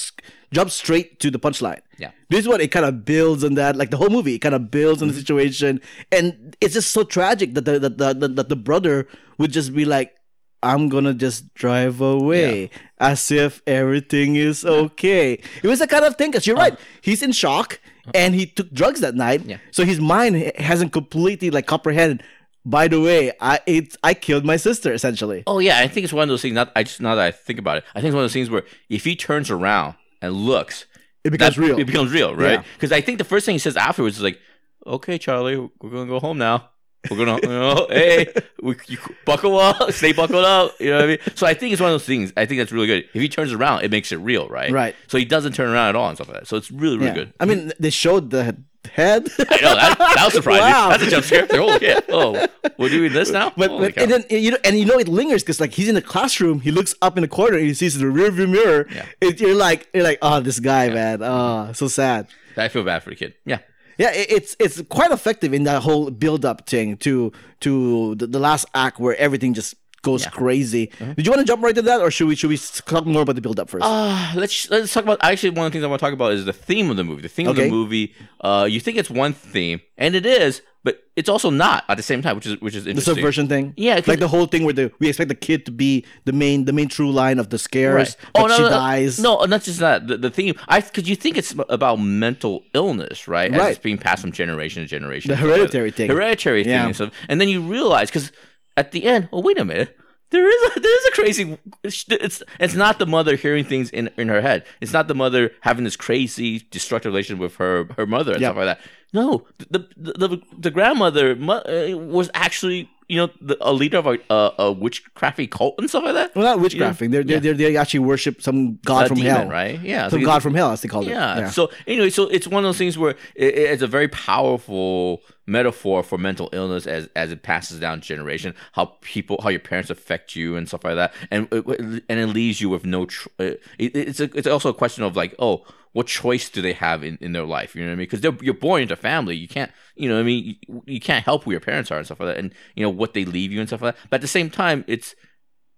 jump 0.51 0.69
straight 0.71 1.19
to 1.19 1.29
the 1.29 1.39
punchline. 1.39 1.81
Yeah. 1.97 2.11
This 2.29 2.47
one, 2.47 2.61
it 2.61 2.71
kind 2.71 2.85
of 2.85 3.03
builds 3.05 3.43
on 3.43 3.53
that. 3.55 3.75
Like 3.75 3.89
the 3.91 3.97
whole 3.97 4.09
movie, 4.09 4.35
it 4.35 4.39
kind 4.39 4.55
of 4.55 4.71
builds 4.71 5.01
on 5.01 5.09
Mm-hmm. 5.09 5.15
the 5.15 5.19
situation, 5.21 5.81
and 6.11 6.55
it's 6.61 6.73
just 6.75 6.91
so 6.91 7.03
tragic 7.03 7.53
that 7.55 7.65
the 7.65 7.79
that 7.79 7.97
the, 7.97 8.13
the, 8.13 8.27
that 8.27 8.49
the 8.49 8.55
brother 8.55 9.07
would 9.37 9.51
just 9.51 9.73
be 9.75 9.85
like, 9.85 10.15
"I'm 10.61 10.89
gonna 10.89 11.13
just 11.13 11.53
drive 11.53 12.01
away," 12.01 12.69
as 12.99 13.31
if 13.31 13.61
everything 13.67 14.35
is 14.35 14.65
okay. 14.65 15.33
It 15.63 15.67
was 15.67 15.79
that 15.79 15.89
kind 15.89 16.05
of 16.05 16.15
thing. 16.15 16.31
Cause 16.31 16.45
you're 16.47 16.57
uh-huh. 16.57 16.71
right. 16.71 16.79
He's 17.01 17.21
in 17.23 17.31
shock, 17.31 17.79
uh-huh. 17.83 18.11
and 18.15 18.35
he 18.35 18.45
took 18.45 18.71
drugs 18.71 19.01
that 19.01 19.15
night. 19.15 19.45
Yeah. 19.45 19.57
So 19.71 19.85
his 19.85 19.99
mind 19.99 20.51
hasn't 20.57 20.91
completely 20.93 21.49
like 21.49 21.65
comprehended. 21.67 22.23
By 22.65 22.87
the 22.87 22.99
way, 22.99 23.31
I 23.39 23.59
it 23.65 23.95
I 24.03 24.13
killed 24.13 24.45
my 24.45 24.57
sister 24.57 24.93
essentially. 24.93 25.43
Oh 25.47 25.59
yeah, 25.59 25.79
I 25.79 25.87
think 25.87 26.03
it's 26.03 26.13
one 26.13 26.23
of 26.23 26.29
those 26.29 26.41
things. 26.41 26.53
Not 26.53 26.71
I 26.75 26.83
just 26.83 27.01
now 27.01 27.15
that 27.15 27.25
I 27.25 27.31
think 27.31 27.57
about 27.57 27.77
it, 27.77 27.83
I 27.95 28.01
think 28.01 28.09
it's 28.09 28.15
one 28.15 28.23
of 28.23 28.29
those 28.29 28.33
things 28.33 28.49
where 28.49 28.63
if 28.89 29.05
he 29.05 29.15
turns 29.15 29.49
around 29.49 29.95
and 30.21 30.33
looks, 30.33 30.85
It 31.23 31.31
becomes 31.31 31.55
that- 31.55 31.61
real. 31.61 31.79
It 31.79 31.85
becomes 31.85 32.11
real, 32.11 32.35
right? 32.35 32.59
Yeah. 32.59 32.63
Because 32.75 32.91
I 32.91 33.01
think 33.01 33.17
the 33.17 33.23
first 33.23 33.45
thing 33.45 33.55
he 33.55 33.59
says 33.59 33.77
afterwards 33.77 34.17
is 34.17 34.23
like, 34.23 34.39
"Okay, 34.85 35.17
Charlie, 35.17 35.55
we're 35.81 35.89
gonna 35.89 36.05
go 36.05 36.19
home 36.19 36.37
now. 36.37 36.69
We're 37.09 37.17
gonna, 37.17 37.39
you 37.41 37.47
know, 37.49 37.87
hey, 37.89 38.27
we, 38.61 38.75
you 38.87 38.97
buckle 39.25 39.57
up, 39.59 39.91
stay 39.93 40.11
buckled 40.11 40.43
up." 40.43 40.73
You 40.79 40.89
know 40.89 40.95
what 40.97 41.03
I 41.05 41.07
mean? 41.07 41.17
So 41.35 41.47
I 41.47 41.53
think 41.53 41.71
it's 41.73 41.81
one 41.81 41.89
of 41.89 41.93
those 41.93 42.05
things. 42.05 42.33
I 42.35 42.45
think 42.45 42.59
that's 42.59 42.71
really 42.71 42.87
good. 42.87 43.05
If 43.13 43.21
he 43.21 43.29
turns 43.29 43.53
around, 43.53 43.83
it 43.83 43.91
makes 43.91 44.11
it 44.11 44.17
real, 44.17 44.47
right? 44.49 44.71
Right. 44.71 44.95
So 45.07 45.17
he 45.17 45.25
doesn't 45.25 45.53
turn 45.53 45.69
around 45.69 45.89
at 45.89 45.95
all 45.95 46.09
and 46.09 46.17
stuff 46.17 46.27
like 46.27 46.39
that. 46.41 46.47
So 46.47 46.57
it's 46.57 46.71
really, 46.71 46.97
really 46.97 47.09
Yeah. 47.09 47.13
good. 47.15 47.33
I 47.39 47.45
mean, 47.45 47.71
they 47.79 47.89
showed 47.89 48.31
the 48.31 48.43
head. 48.91 49.29
I 49.39 49.61
know 49.61 49.75
that, 49.75 49.97
that 49.97 50.21
was 50.25 50.33
surprising. 50.33 50.63
Wow. 50.63 50.89
That's 50.89 51.03
a 51.03 51.09
jump 51.09 51.25
scare. 51.25 51.41
Like, 51.43 51.51
Holy 51.51 51.79
shit! 51.79 52.05
Oh, 52.09 52.47
we're 52.77 52.89
doing 52.89 53.13
this 53.13 53.29
now. 53.29 53.51
But, 53.55 53.71
oh 53.71 53.79
but 53.79 53.97
and 53.97 54.11
then 54.11 54.23
you 54.29 54.51
know, 54.51 54.57
and 54.63 54.77
you 54.77 54.85
know 54.85 54.97
it 54.99 55.07
lingers 55.07 55.41
because 55.43 55.59
like 55.61 55.71
he's 55.73 55.87
in 55.87 55.95
the 55.95 56.01
classroom, 56.01 56.59
he 56.61 56.71
looks 56.71 56.95
up 57.01 57.17
in 57.17 57.21
the 57.21 57.27
corner 57.27 57.57
and 57.57 57.65
he 57.65 57.73
sees 57.73 57.97
the 57.97 58.05
rearview 58.05 58.49
mirror. 58.49 58.87
Yeah. 58.93 59.05
It, 59.21 59.39
you're 59.39 59.55
like, 59.55 59.87
you're 59.93 60.03
like, 60.03 60.19
oh, 60.21 60.39
this 60.41 60.59
guy, 60.59 60.89
man, 60.89 61.21
oh, 61.23 61.71
so 61.73 61.87
sad. 61.87 62.27
I 62.57 62.67
feel 62.67 62.83
bad 62.83 63.03
for 63.03 63.09
the 63.09 63.15
kid. 63.15 63.35
Yeah. 63.45 63.59
Yeah, 63.99 64.11
it, 64.13 64.31
it's 64.31 64.55
it's 64.59 64.81
quite 64.83 65.11
effective 65.11 65.53
in 65.53 65.65
that 65.65 65.83
whole 65.83 66.09
build 66.09 66.45
up 66.45 66.67
thing 66.67 66.95
to 66.97 67.31
to 67.59 68.15
the, 68.15 68.27
the 68.27 68.39
last 68.39 68.65
act 68.73 68.97
where 68.97 69.15
everything 69.17 69.53
just 69.53 69.75
goes 70.01 70.25
crazy. 70.27 70.87
Mm-hmm. 70.87 71.13
Did 71.13 71.25
you 71.25 71.31
want 71.31 71.41
to 71.41 71.45
jump 71.47 71.63
right 71.63 71.75
to 71.75 71.81
that, 71.83 72.01
or 72.01 72.11
should 72.11 72.27
we 72.27 72.35
should 72.35 72.49
we 72.49 72.57
talk 72.57 73.05
more 73.05 73.21
about 73.23 73.35
the 73.35 73.41
build 73.41 73.59
up 73.59 73.69
first? 73.69 73.85
Uh, 73.85 74.31
let's 74.35 74.69
let's 74.69 74.93
talk 74.93 75.03
about. 75.03 75.19
Actually, 75.21 75.51
one 75.51 75.65
of 75.65 75.71
the 75.71 75.75
things 75.75 75.83
I 75.83 75.87
want 75.87 75.99
to 75.99 76.05
talk 76.05 76.13
about 76.13 76.33
is 76.33 76.45
the 76.45 76.53
theme 76.53 76.89
of 76.89 76.97
the 76.97 77.03
movie. 77.03 77.21
The 77.21 77.29
theme 77.29 77.47
of 77.47 77.55
the 77.55 77.69
movie. 77.69 78.13
Uh, 78.41 78.67
you 78.69 78.79
think 78.79 78.97
it's 78.97 79.09
one 79.09 79.33
theme, 79.33 79.81
and 79.97 80.15
it 80.15 80.25
is, 80.25 80.61
but 80.83 81.03
it's 81.17 81.27
also 81.27 81.49
not 81.49 81.83
at 81.89 81.97
the 81.97 82.03
same 82.03 82.21
time, 82.21 82.35
which 82.35 82.45
is 82.45 82.61
which 82.61 82.73
is 82.75 82.85
the 82.85 83.01
subversion 83.01 83.49
thing, 83.49 83.73
Yeah, 83.75 83.99
like 84.07 84.19
the 84.19 84.29
whole 84.29 84.45
thing 84.45 84.63
where 84.63 84.73
the 84.73 84.91
we 84.99 85.09
expect 85.09 85.27
the 85.27 85.35
kid 85.35 85.65
to 85.65 85.71
be 85.71 86.05
the 86.23 86.31
main 86.31 86.63
the 86.65 86.71
main 86.73 86.87
true 86.87 87.11
line 87.11 87.37
of 87.37 87.49
the 87.49 87.57
scares, 87.59 87.93
Right. 87.93 88.15
but 88.33 88.55
she 88.55 88.63
dies. 88.63 89.19
No, 89.19 89.43
not 89.43 89.63
just 89.63 89.79
that. 89.79 90.07
The, 90.07 90.17
the 90.17 90.29
theme. 90.29 90.55
I 90.69 90.79
because 90.79 91.09
you 91.09 91.17
think 91.17 91.37
it's 91.37 91.53
about 91.67 91.97
mental 91.97 92.63
illness, 92.73 93.27
right? 93.27 93.51
As 93.53 93.59
Right. 93.59 93.69
it's 93.71 93.79
being 93.79 93.97
passed 93.97 94.21
from 94.21 94.31
generation 94.31 94.81
to 94.83 94.87
generation. 94.87 95.29
The 95.29 95.35
hereditary 95.35 95.91
thing. 95.91 96.09
Hereditary 96.09 96.63
thing 96.63 96.73
and 96.73 96.95
stuff. 96.95 97.11
And 97.27 97.41
then 97.41 97.49
you 97.49 97.61
realize 97.61 98.09
because 98.09 98.31
at 98.79 98.91
the 98.91 99.01
end, 99.05 99.29
oh 99.31 99.41
wait 99.41 99.59
a 99.59 99.65
minute. 99.65 99.95
There 100.31 100.47
is 100.47 100.61
a 100.75 100.79
there 100.79 100.97
is 100.99 101.05
a 101.07 101.11
crazy. 101.11 101.57
It's 101.83 102.43
it's 102.59 102.75
not 102.75 102.99
the 102.99 103.07
mother 103.07 103.35
hearing 103.35 103.65
things 103.65 103.89
in, 103.89 104.09
in 104.15 104.27
her 104.29 104.41
head. 104.41 104.63
It's 104.79 104.93
not 104.93 105.07
the 105.07 105.15
mother 105.15 105.51
having 105.61 105.83
this 105.85 105.95
crazy 105.95 106.67
destructive 106.69 107.11
relationship 107.11 107.41
with 107.41 107.55
her 107.55 107.87
her 107.97 108.05
mother 108.05 108.33
and 108.33 108.41
Yeah. 108.41 108.49
stuff 108.49 108.57
like 108.57 108.77
that. 108.77 108.79
No, 109.11 109.47
the 109.57 109.79
the 109.97 110.27
the, 110.27 110.37
the 110.65 110.71
grandmother 110.71 111.35
mo- 111.35 111.63
uh, 111.65 111.97
was 111.97 112.29
actually 112.35 112.87
you 113.09 113.17
know 113.17 113.29
the, 113.41 113.57
a 113.59 113.73
leader 113.73 113.97
of 113.97 114.05
a, 114.05 114.19
a 114.29 114.53
a 114.59 114.75
witchcrafty 114.75 115.49
cult 115.49 115.75
and 115.79 115.89
stuff 115.89 116.03
like 116.03 116.13
that. 116.13 116.35
Well, 116.35 116.45
not 116.45 116.63
witchcrafting. 116.63 117.11
They're, 117.11 117.23
they're, 117.23 117.39
they're, 117.39 117.53
they 117.55 117.75
actually 117.75 118.01
worship 118.01 118.41
some 118.41 118.75
god 118.85 119.05
A 119.05 119.07
from 119.09 119.17
demon, 119.17 119.35
hell, 119.35 119.49
right? 119.49 119.81
Yeah, 119.81 120.07
Some 120.07 120.21
so 120.21 120.25
god 120.25 120.43
from 120.43 120.53
hell, 120.53 120.71
as 120.71 120.81
they 120.81 120.87
call 120.87 121.03
yeah. 121.03 121.37
it. 121.37 121.39
Yeah. 121.41 121.49
So 121.49 121.71
anyway, 121.87 122.11
so 122.11 122.23
it's 122.29 122.47
one 122.47 122.63
of 122.63 122.67
those 122.69 122.77
things 122.77 122.97
where 122.97 123.15
it, 123.35 123.55
it's 123.55 123.81
a 123.81 123.87
very 123.87 124.07
powerful 124.07 125.21
metaphor 125.47 126.03
for 126.03 126.19
mental 126.19 126.49
illness 126.53 126.85
as 126.85 127.09
as 127.15 127.31
it 127.31 127.41
passes 127.41 127.79
down 127.79 128.01
generation. 128.01 128.53
How 128.73 128.97
people, 129.01 129.39
how 129.41 129.49
your 129.49 129.59
parents 129.59 129.89
affect 129.89 130.35
you 130.35 130.55
and 130.55 130.67
stuff 130.67 130.83
like 130.83 130.95
that, 130.95 131.13
and 131.31 131.47
it, 131.51 131.65
and 132.07 132.19
it 132.19 132.27
leaves 132.27 132.61
you 132.61 132.69
with 132.69 132.85
no. 132.85 133.07
Tr- 133.07 133.27
it, 133.39 133.61
it's 133.79 134.19
a, 134.19 134.25
it's 134.37 134.47
also 134.47 134.69
a 134.69 134.73
question 134.73 135.03
of 135.03 135.15
like, 135.15 135.33
oh, 135.39 135.65
what 135.93 136.07
choice 136.07 136.49
do 136.49 136.61
they 136.61 136.73
have 136.73 137.03
in, 137.03 137.17
in 137.19 137.31
their 137.31 137.43
life? 137.45 137.75
You 137.75 137.81
know 137.81 137.87
what 137.89 137.93
I 137.93 137.95
mean? 137.97 138.07
Because 138.09 138.23
you're 138.43 138.53
born 138.53 138.81
into 138.83 138.95
family, 138.95 139.35
you 139.35 139.47
can't, 139.47 139.71
you 139.95 140.07
know, 140.07 140.15
what 140.15 140.21
I 140.21 140.23
mean, 140.23 140.57
you, 140.67 140.83
you 140.85 140.99
can't 140.99 141.25
help 141.25 141.43
who 141.45 141.51
your 141.51 141.59
parents 141.59 141.89
are 141.91 141.97
and 141.97 142.05
stuff 142.05 142.19
like 142.19 142.29
that, 142.29 142.37
and 142.37 142.53
you 142.75 142.83
know 142.83 142.89
what 142.89 143.13
they 143.13 143.25
leave 143.25 143.51
you 143.51 143.59
and 143.59 143.67
stuff 143.67 143.81
like 143.81 143.95
that. 143.95 144.01
But 144.09 144.17
at 144.17 144.21
the 144.21 144.27
same 144.27 144.49
time, 144.49 144.85
it's 144.87 145.15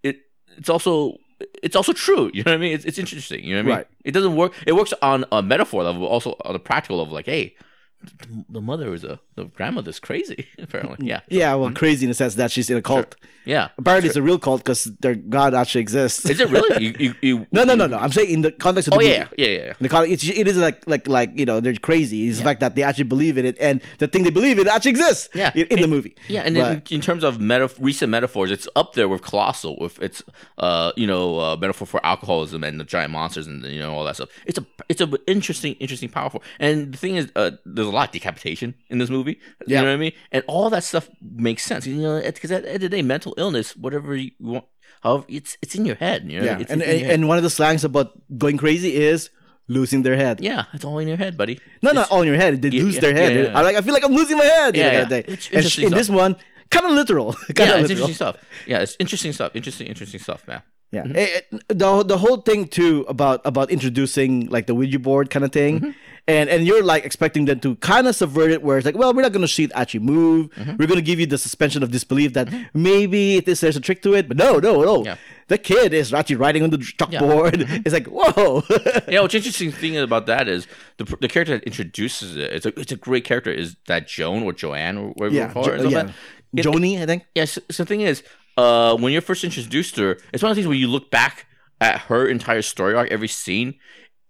it 0.02 0.20
it's 0.58 0.68
also 0.68 1.16
it's 1.62 1.74
also 1.74 1.92
true. 1.92 2.30
You 2.34 2.44
know 2.44 2.52
what 2.52 2.56
I 2.58 2.60
mean? 2.60 2.72
It's, 2.74 2.84
it's 2.84 2.98
interesting. 2.98 3.42
You 3.44 3.54
know 3.56 3.60
what 3.62 3.64
I 3.64 3.66
mean? 3.68 3.76
Right. 3.78 3.86
It 4.04 4.12
doesn't 4.12 4.36
work. 4.36 4.52
It 4.66 4.74
works 4.74 4.92
on 5.02 5.24
a 5.32 5.42
metaphor 5.42 5.82
level, 5.82 6.02
but 6.02 6.08
also 6.08 6.36
on 6.44 6.54
a 6.54 6.58
practical 6.58 6.98
level. 6.98 7.14
Like, 7.14 7.26
hey, 7.26 7.54
the- 8.02 8.44
the 8.50 8.60
mother 8.60 8.92
is 8.94 9.04
a 9.04 9.18
the 9.34 9.44
grandmother's 9.44 9.98
crazy. 10.00 10.46
Apparently, 10.58 11.06
yeah, 11.06 11.20
yeah, 11.28 11.54
well, 11.54 11.72
crazy 11.72 12.04
in 12.04 12.10
the 12.10 12.14
sense 12.14 12.34
that 12.36 12.50
she's 12.50 12.68
in 12.70 12.76
a 12.76 12.82
cult. 12.82 13.16
yeah. 13.44 13.68
Apparently, 13.78 14.08
it's 14.08 14.16
a 14.16 14.22
real 14.22 14.38
cult 14.38 14.60
because 14.62 14.84
their 15.00 15.14
god 15.14 15.54
actually 15.54 15.80
exists. 15.80 16.28
Is 16.28 16.38
it 16.40 16.50
really? 16.50 16.84
You, 16.84 16.94
you, 16.98 17.14
you, 17.22 17.46
no, 17.50 17.64
no, 17.64 17.74
no, 17.74 17.86
no. 17.86 17.98
I'm 17.98 18.12
saying 18.12 18.30
in 18.30 18.42
the 18.42 18.52
context 18.52 18.88
of 18.88 18.94
Oh 18.94 18.98
the 18.98 19.06
yeah, 19.08 19.18
movie. 19.24 19.34
yeah, 19.38 19.46
yeah. 19.48 19.64
yeah. 19.66 19.72
The 19.80 19.88
con- 19.88 20.06
it's, 20.08 20.56
like 20.58 20.86
like 20.86 21.08
like 21.08 21.30
you 21.38 21.46
know 21.46 21.60
they're 21.60 21.74
crazy. 21.76 22.28
It's 22.28 22.38
the 22.38 22.44
fact 22.44 22.60
that 22.60 22.74
they 22.76 22.82
actually 22.82 23.04
believe 23.04 23.38
in 23.38 23.46
it, 23.46 23.56
and 23.60 23.80
the 23.98 24.06
thing 24.08 24.24
they 24.24 24.30
believe 24.30 24.58
in 24.58 24.68
actually 24.68 24.90
exists. 24.90 25.28
Yeah. 25.34 25.50
in, 25.54 25.66
in 25.68 25.80
the 25.80 25.88
movie. 25.88 26.14
Yeah, 26.28 26.42
and 26.42 26.54
But- 26.56 26.90
in, 26.90 26.96
in 26.96 27.00
terms 27.00 27.24
of 27.24 27.38
metaf- 27.38 27.78
recent 27.80 28.10
metaphors, 28.10 28.50
it's 28.50 28.68
up 28.76 28.92
there 28.94 29.08
with 29.08 29.22
Colossal, 29.22 29.78
with 29.80 30.00
its 30.02 30.22
uh, 30.58 30.92
you 30.96 31.06
know 31.06 31.38
uh, 31.40 31.56
metaphor 31.56 31.86
for 31.86 32.04
alcoholism 32.04 32.62
and 32.64 32.78
the 32.78 32.84
giant 32.84 33.12
monsters 33.12 33.46
and 33.46 33.64
you 33.64 33.80
know 33.80 33.94
all 33.94 34.04
that 34.04 34.16
stuff. 34.16 34.28
It's 34.46 34.58
a 34.58 34.66
it's 34.90 35.00
a 35.00 35.08
interesting, 35.26 35.72
interesting, 35.74 36.10
powerful. 36.10 36.42
And 36.60 36.92
the 36.92 36.98
thing 36.98 37.16
is, 37.16 37.32
uh, 37.34 37.52
there's 37.64 37.88
a 37.88 37.90
lot 37.90 38.08
of 38.08 38.12
decapitation 38.12 38.74
in 38.90 38.98
this 38.98 39.08
movie. 39.08 39.21
You 39.30 39.36
Yeah. 39.66 39.80
know 39.82 39.88
what 39.88 39.94
I 39.94 39.96
mean? 39.96 40.12
And 40.32 40.44
all 40.46 40.70
that 40.70 40.84
stuff 40.84 41.08
makes 41.20 41.62
sense. 41.64 41.86
You 41.86 41.96
know, 41.96 42.20
because 42.20 42.50
at 42.50 42.62
the 42.62 42.68
end 42.68 42.76
of 42.82 42.90
the 42.90 42.96
day, 42.96 43.02
mental 43.02 43.34
illness, 43.38 43.76
whatever 43.76 44.14
you 44.16 44.32
want, 44.40 44.64
however, 45.02 45.24
it's 45.28 45.56
it's 45.62 45.74
in 45.74 45.84
your 45.86 45.96
head. 45.96 46.30
You 46.30 46.40
know, 46.40 46.46
yeah, 46.46 46.58
it's 46.60 46.70
and 46.70 46.80
your 46.80 46.90
and, 46.90 47.06
and 47.06 47.28
one 47.28 47.36
of 47.38 47.42
the 47.44 47.50
slangs 47.50 47.84
about 47.84 48.12
going 48.38 48.56
crazy 48.58 48.94
is 48.96 49.30
losing 49.68 50.02
their 50.02 50.16
head. 50.16 50.40
yeah, 50.40 50.64
it's 50.74 50.84
all 50.84 50.98
in 50.98 51.08
your 51.08 51.16
head, 51.16 51.36
buddy. 51.36 51.58
No, 51.82 51.92
not 51.92 52.10
all 52.10 52.20
in 52.22 52.28
your 52.28 52.36
head. 52.36 52.60
They 52.60 52.68
Yeah, 52.70 52.82
lose 52.82 52.94
yeah, 52.96 53.00
their 53.00 53.14
head. 53.14 53.32
yeah, 53.34 53.42
yeah. 53.50 53.58
I 53.58 53.62
like. 53.62 53.76
I 53.76 53.80
feel 53.80 53.94
like 53.94 54.04
I'm 54.04 54.12
losing 54.14 54.36
my 54.36 54.44
head. 54.44 54.76
Yeah, 54.76 55.06
yeah. 55.08 55.22
It's 55.26 55.48
And 55.78 55.86
in 55.86 55.92
this 55.94 56.08
one, 56.10 56.36
kind 56.70 56.86
of 56.86 56.92
literal. 56.92 57.32
kind 57.54 57.58
yeah, 57.70 57.74
of 57.76 57.80
it's 57.80 57.88
literal. 57.90 58.08
interesting 58.08 58.14
stuff. 58.14 58.36
Yeah, 58.66 58.80
it's 58.80 58.96
interesting 58.98 59.32
stuff. 59.32 59.52
Interesting, 59.54 59.86
interesting 59.86 60.20
stuff, 60.20 60.46
man. 60.48 60.62
Yeah, 60.92 61.04
Eh, 61.14 61.40
eh, 61.40 61.58
the 61.68 62.02
the 62.04 62.18
whole 62.18 62.42
thing 62.44 62.68
too 62.68 63.06
about 63.08 63.40
about 63.46 63.70
introducing 63.70 64.48
like 64.50 64.66
the 64.66 64.74
Ouija 64.74 64.98
board 64.98 65.30
kind 65.30 65.44
of 65.44 65.50
thing, 65.52 65.80
Mm-hmm. 65.80 65.90
And 66.28 66.48
and 66.48 66.66
you're 66.66 66.84
like 66.84 67.04
expecting 67.04 67.46
them 67.46 67.58
to 67.60 67.74
kind 67.76 68.06
of 68.06 68.14
subvert 68.14 68.50
it, 68.50 68.62
where 68.62 68.78
it's 68.78 68.86
like, 68.86 68.96
well, 68.96 69.12
we're 69.12 69.22
not 69.22 69.32
going 69.32 69.42
to 69.42 69.48
see 69.48 69.64
it 69.64 69.72
actually 69.74 70.00
move. 70.00 70.50
Mm-hmm. 70.50 70.76
We're 70.76 70.86
going 70.86 70.98
to 70.98 71.02
give 71.02 71.18
you 71.18 71.26
the 71.26 71.38
suspension 71.38 71.82
of 71.82 71.90
disbelief 71.90 72.34
that 72.34 72.48
maybe 72.74 73.36
it 73.38 73.48
is, 73.48 73.60
there's 73.60 73.76
a 73.76 73.80
trick 73.80 74.02
to 74.02 74.14
it, 74.14 74.28
but 74.28 74.36
no, 74.36 74.58
no, 74.58 74.82
no. 74.82 75.04
Yeah. 75.04 75.16
The 75.48 75.58
kid 75.58 75.92
is 75.92 76.14
actually 76.14 76.36
writing 76.36 76.62
on 76.62 76.70
the 76.70 76.78
chalkboard. 76.78 77.68
It's 77.84 77.92
like, 77.92 78.06
whoa. 78.06 78.62
Yeah, 79.08 79.20
what's 79.20 79.34
interesting 79.34 79.72
thing 79.72 79.96
about 79.96 80.26
that 80.26 80.48
is 80.48 80.66
the 80.98 81.04
the 81.20 81.28
character 81.28 81.58
that 81.58 81.64
introduces 81.64 82.36
it. 82.36 82.52
It's 82.52 82.66
a 82.66 82.80
it's 82.80 82.92
a 82.92 82.96
great 82.96 83.24
character. 83.24 83.50
Is 83.50 83.76
that 83.86 84.06
Joan 84.06 84.44
or 84.44 84.52
Joanne 84.52 84.98
or 84.98 85.08
whatever 85.10 85.34
yeah, 85.34 85.48
you 85.48 85.52
call 85.52 85.64
her? 85.64 85.76
Jo- 85.76 85.82
yeah. 85.84 85.90
stuff 85.90 85.94
like 85.94 86.06
that? 86.06 86.60
It- 86.60 86.66
Joni, 86.66 87.02
I 87.02 87.06
think. 87.06 87.26
Yeah. 87.34 87.46
So, 87.46 87.60
so 87.70 87.82
the 87.82 87.88
thing 87.88 88.02
is, 88.02 88.22
uh, 88.56 88.96
when 88.96 89.12
you're 89.12 89.22
first 89.22 89.42
introduced 89.42 89.96
to 89.96 90.02
her, 90.02 90.18
it's 90.32 90.42
one 90.42 90.50
of 90.50 90.56
the 90.56 90.62
things 90.62 90.68
where 90.68 90.76
you 90.76 90.86
look 90.86 91.10
back 91.10 91.46
at 91.80 92.02
her 92.02 92.26
entire 92.28 92.62
story 92.62 92.94
arc, 92.94 93.10
every 93.10 93.28
scene. 93.28 93.74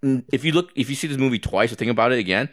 If 0.02 0.44
you 0.44 0.52
look, 0.52 0.70
if 0.74 0.90
you 0.90 0.96
see 0.96 1.06
this 1.06 1.18
movie 1.18 1.38
twice 1.38 1.72
or 1.72 1.76
think 1.76 1.90
about 1.90 2.12
it 2.12 2.18
again, 2.18 2.48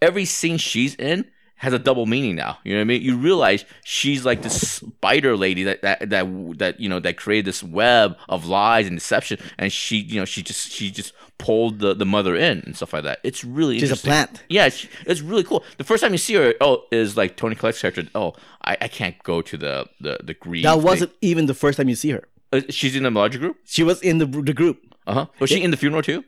every 0.00 0.24
scene 0.24 0.56
she's 0.56 0.94
in 0.94 1.24
has 1.56 1.72
a 1.72 1.78
double 1.78 2.06
meaning 2.06 2.34
now. 2.34 2.58
You 2.64 2.72
know 2.72 2.80
what 2.80 2.82
I 2.82 2.84
mean? 2.86 3.02
You 3.02 3.16
realize 3.16 3.64
she's 3.84 4.24
like 4.24 4.42
this 4.42 4.68
spider 4.68 5.36
lady 5.36 5.62
that 5.62 5.82
that 5.82 6.10
that 6.10 6.58
that 6.58 6.80
you 6.80 6.88
know 6.88 6.98
that 6.98 7.16
created 7.16 7.44
this 7.44 7.62
web 7.62 8.16
of 8.28 8.46
lies 8.46 8.88
and 8.88 8.96
deception, 8.96 9.38
and 9.58 9.72
she 9.72 9.98
you 9.98 10.18
know 10.18 10.24
she 10.24 10.42
just 10.42 10.70
she 10.72 10.90
just 10.90 11.12
pulled 11.38 11.78
the, 11.78 11.94
the 11.94 12.04
mother 12.04 12.34
in 12.34 12.62
and 12.66 12.76
stuff 12.76 12.92
like 12.92 13.04
that. 13.04 13.20
It's 13.22 13.44
really 13.44 13.78
She's 13.78 13.92
a 13.92 13.96
plant. 13.96 14.42
Yeah, 14.48 14.66
it's, 14.66 14.86
it's 15.06 15.20
really 15.20 15.44
cool. 15.44 15.64
The 15.78 15.84
first 15.84 16.02
time 16.02 16.12
you 16.12 16.18
see 16.18 16.34
her, 16.34 16.54
oh, 16.60 16.84
is 16.90 17.16
like 17.16 17.36
Toni 17.36 17.54
Collette's 17.54 17.80
character. 17.80 18.04
Oh, 18.14 18.34
I, 18.64 18.76
I 18.80 18.88
can't 18.88 19.20
go 19.22 19.40
to 19.42 19.56
the 19.56 19.88
the 20.00 20.18
the 20.22 20.34
Greek. 20.34 20.64
That 20.64 20.80
wasn't 20.80 21.12
even 21.20 21.46
the 21.46 21.54
first 21.54 21.76
time 21.76 21.88
you 21.88 21.96
see 21.96 22.10
her. 22.10 22.24
Uh, 22.52 22.62
she's 22.70 22.96
in 22.96 23.04
the 23.04 23.10
larger 23.10 23.38
group. 23.38 23.56
She 23.64 23.84
was 23.84 24.00
in 24.02 24.18
the 24.18 24.26
the 24.26 24.52
group. 24.52 24.80
Uh 25.06 25.14
huh. 25.14 25.26
Was 25.38 25.50
she 25.50 25.62
in 25.62 25.70
the 25.70 25.76
funeral 25.76 26.02
too? 26.02 26.24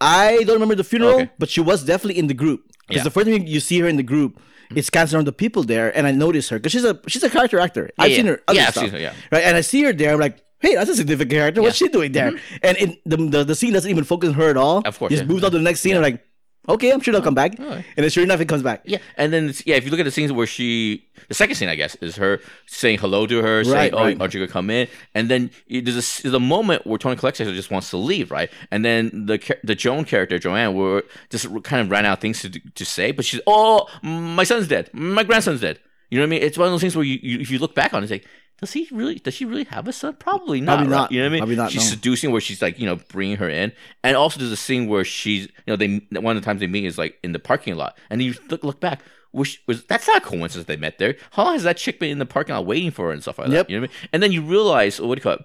I 0.00 0.42
don't 0.44 0.54
remember 0.54 0.74
the 0.74 0.84
funeral, 0.84 1.14
Okay. 1.20 1.30
but 1.38 1.48
she 1.50 1.60
was 1.60 1.84
definitely 1.84 2.18
in 2.18 2.26
the 2.26 2.34
group. 2.34 2.60
Because 2.88 3.00
Yeah. 3.00 3.04
the 3.04 3.10
first 3.10 3.26
time 3.28 3.46
you 3.46 3.60
see 3.60 3.78
her 3.80 3.88
in 3.88 3.96
the 3.96 4.02
group, 4.02 4.40
it 4.74 4.84
scans 4.84 5.14
on 5.14 5.24
the 5.24 5.32
people 5.32 5.62
there, 5.64 5.96
and 5.96 6.06
I 6.06 6.12
notice 6.12 6.48
her 6.50 6.58
because 6.58 6.72
she's 6.72 6.84
a 6.84 6.98
she's 7.08 7.22
a 7.22 7.30
character 7.30 7.58
actor. 7.58 7.90
I've 7.98 8.10
yeah. 8.10 8.16
seen 8.16 8.26
her 8.26 8.40
other 8.48 8.58
Yeah, 8.58 8.66
I've 8.66 8.72
stuff, 8.74 8.84
seen 8.84 8.92
her, 8.92 8.98
yeah. 9.00 9.12
right? 9.32 9.44
And 9.44 9.56
I 9.56 9.60
see 9.62 9.82
her 9.82 9.92
there, 9.92 10.12
I'm 10.14 10.20
like, 10.20 10.42
hey, 10.60 10.74
that's 10.74 10.90
a 10.90 10.94
significant 10.96 11.30
character. 11.30 11.60
What's 11.62 11.80
Yeah. 11.80 11.86
she 11.88 11.92
doing 11.92 12.12
there? 12.12 12.30
Mm-hmm. 12.32 12.56
And 12.66 12.76
in 12.78 12.96
the, 13.04 13.16
the 13.16 13.44
the 13.44 13.54
scene 13.54 13.72
doesn't 13.72 13.90
even 13.90 14.04
focus 14.04 14.28
on 14.30 14.34
her 14.36 14.48
at 14.50 14.56
all. 14.56 14.82
Of 14.84 14.98
course, 14.98 15.10
just 15.10 15.24
yeah. 15.24 15.28
moves 15.28 15.42
on 15.44 15.50
to 15.52 15.58
the 15.58 15.62
next 15.64 15.80
scene. 15.80 15.96
I'm 15.96 16.02
like, 16.02 16.24
okay, 16.70 16.90
I'm 16.90 17.00
sure 17.00 17.12
they'll 17.12 17.22
come 17.22 17.34
back. 17.34 17.58
alright. 17.58 17.84
And 17.96 18.04
then 18.04 18.10
sure 18.10 18.24
enough, 18.24 18.40
it 18.40 18.48
comes 18.48 18.62
back. 18.62 18.82
Yeah, 18.84 18.98
and 19.16 19.32
then 19.32 19.52
yeah, 19.64 19.76
if 19.76 19.84
you 19.84 19.90
look 19.90 20.00
at 20.00 20.04
the 20.04 20.10
scenes 20.10 20.32
where 20.32 20.46
she, 20.46 21.04
the 21.28 21.34
second 21.34 21.56
scene, 21.56 21.68
I 21.68 21.74
guess, 21.74 21.94
is 21.96 22.16
her 22.16 22.40
saying 22.66 22.98
hello 22.98 23.26
to 23.26 23.42
her, 23.42 23.64
saying, 23.64 23.94
"Oh, 23.94 24.04
right. 24.04 24.20
aren't 24.20 24.34
you 24.34 24.40
gonna 24.40 24.52
come 24.52 24.70
in?" 24.70 24.88
And 25.14 25.28
then 25.30 25.50
there's 25.68 26.18
a, 26.18 26.22
there's 26.22 26.34
a 26.34 26.40
moment 26.40 26.86
where 26.86 26.98
Toni 26.98 27.16
Collector 27.16 27.44
just 27.52 27.70
wants 27.70 27.90
to 27.90 27.96
leave, 27.96 28.30
right? 28.30 28.50
And 28.70 28.84
then 28.84 29.26
the 29.26 29.38
the 29.64 29.74
Joan 29.74 30.04
character, 30.04 30.38
Joanne, 30.38 30.74
were 30.74 31.04
just 31.30 31.46
kind 31.62 31.82
of 31.82 31.90
ran 31.90 32.06
out 32.06 32.18
of 32.18 32.20
things 32.20 32.40
to 32.42 32.50
to 32.50 32.84
say, 32.84 33.12
but 33.12 33.24
she's, 33.24 33.40
"Oh, 33.46 33.88
my 34.02 34.44
son's 34.44 34.68
dead, 34.68 34.90
my 34.92 35.22
grandson's 35.24 35.60
dead." 35.60 35.78
You 36.10 36.18
know 36.18 36.24
what 36.24 36.28
I 36.28 36.30
mean? 36.30 36.42
It's 36.42 36.58
one 36.58 36.66
of 36.66 36.72
those 36.72 36.80
things 36.80 36.96
where 36.96 37.04
you, 37.04 37.18
you 37.22 37.38
if 37.38 37.50
you 37.50 37.58
look 37.58 37.74
back 37.74 37.94
on 37.94 38.02
it, 38.02 38.04
it's 38.04 38.10
like. 38.12 38.26
Does 38.60 38.72
he 38.72 38.88
really? 38.92 39.14
Does 39.16 39.34
she 39.34 39.44
really 39.44 39.64
have 39.64 39.88
a 39.88 39.92
son? 39.92 40.16
Probably 40.18 40.60
not. 40.60 40.76
Probably 40.78 40.92
right? 40.92 40.96
not. 41.00 41.12
You 41.12 41.20
know 41.20 41.24
what 41.24 41.28
I 41.28 41.32
mean? 41.32 41.40
Probably 41.40 41.56
not, 41.56 41.70
She's 41.72 41.84
no. 41.84 41.90
seducing 41.90 42.30
where 42.30 42.40
she's 42.40 42.60
like, 42.60 42.78
you 42.78 42.86
know, 42.86 42.96
bringing 43.08 43.36
her 43.38 43.48
in, 43.48 43.72
and 44.04 44.16
also 44.16 44.38
there's 44.38 44.52
a 44.52 44.56
scene 44.56 44.86
where 44.86 45.04
she's, 45.04 45.46
you 45.46 45.52
know, 45.68 45.76
they 45.76 46.06
one 46.20 46.36
of 46.36 46.42
the 46.42 46.44
times 46.46 46.60
they 46.60 46.66
meet 46.66 46.84
is 46.84 46.98
like 46.98 47.18
in 47.24 47.32
the 47.32 47.38
parking 47.38 47.76
lot, 47.76 47.96
and 48.10 48.22
you 48.22 48.34
look, 48.50 48.62
look 48.62 48.78
back, 48.80 49.00
which 49.32 49.62
was 49.66 49.84
that's 49.84 50.06
not 50.06 50.18
a 50.18 50.20
coincidence 50.20 50.66
they 50.66 50.76
met 50.76 50.98
there. 50.98 51.16
How 51.32 51.44
long 51.44 51.54
has 51.54 51.62
that 51.62 51.78
chick 51.78 51.98
been 51.98 52.10
in 52.10 52.18
the 52.18 52.26
parking 52.26 52.54
lot 52.54 52.66
waiting 52.66 52.90
for 52.90 53.06
her 53.06 53.12
and 53.12 53.22
stuff 53.22 53.38
like 53.38 53.48
Yep. 53.48 53.66
that? 53.66 53.72
You 53.72 53.78
know 53.78 53.82
what 53.84 53.90
I 53.90 53.92
mean? 53.94 54.08
And 54.12 54.22
then 54.22 54.32
you 54.32 54.42
realize, 54.42 55.00
what 55.00 55.14
do 55.14 55.18
you 55.20 55.22
call 55.22 55.32
it? 55.34 55.44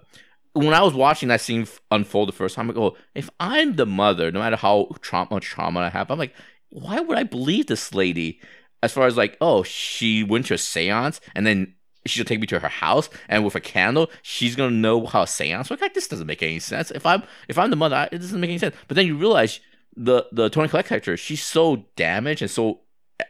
When 0.52 0.72
I 0.72 0.82
was 0.82 0.94
watching 0.94 1.28
that 1.28 1.42
scene 1.42 1.66
unfold 1.90 2.28
the 2.28 2.32
first 2.32 2.54
time, 2.54 2.70
I 2.70 2.72
go, 2.74 2.84
oh, 2.84 2.96
if 3.14 3.28
I'm 3.40 3.76
the 3.76 3.84
mother, 3.86 4.30
no 4.32 4.40
matter 4.40 4.56
how 4.56 4.88
trauma, 5.02 5.28
much 5.30 5.44
trauma 5.44 5.80
I 5.80 5.88
have, 5.90 6.10
I'm 6.10 6.18
like, 6.18 6.34
why 6.70 6.98
would 7.00 7.18
I 7.18 7.24
believe 7.24 7.66
this 7.66 7.94
lady? 7.94 8.40
As 8.82 8.92
far 8.92 9.06
as 9.06 9.16
like, 9.18 9.36
oh, 9.40 9.62
she 9.62 10.22
went 10.24 10.46
to 10.46 10.54
a 10.54 10.58
seance 10.58 11.20
and 11.34 11.46
then 11.46 11.74
she'll 12.06 12.24
take 12.24 12.40
me 12.40 12.46
to 12.46 12.58
her 12.60 12.68
house 12.68 13.08
and 13.28 13.44
with 13.44 13.54
a 13.54 13.60
candle 13.60 14.10
she's 14.22 14.54
gonna 14.56 14.70
know 14.70 15.06
how 15.06 15.22
a 15.22 15.26
seance 15.26 15.68
works 15.70 15.82
like 15.82 15.94
this 15.94 16.08
doesn't 16.08 16.26
make 16.26 16.42
any 16.42 16.58
sense 16.58 16.90
if 16.92 17.04
i'm 17.06 17.22
if 17.48 17.58
i'm 17.58 17.70
the 17.70 17.76
mother 17.76 17.96
I, 17.96 18.04
it 18.12 18.18
doesn't 18.18 18.40
make 18.40 18.50
any 18.50 18.58
sense 18.58 18.74
but 18.88 18.94
then 18.94 19.06
you 19.06 19.16
realize 19.16 19.60
the 19.96 20.26
the 20.32 20.48
Toni 20.50 20.68
collect 20.68 20.88
character 20.88 21.16
she's 21.16 21.42
so 21.42 21.84
damaged 21.96 22.42
and 22.42 22.50
so 22.50 22.80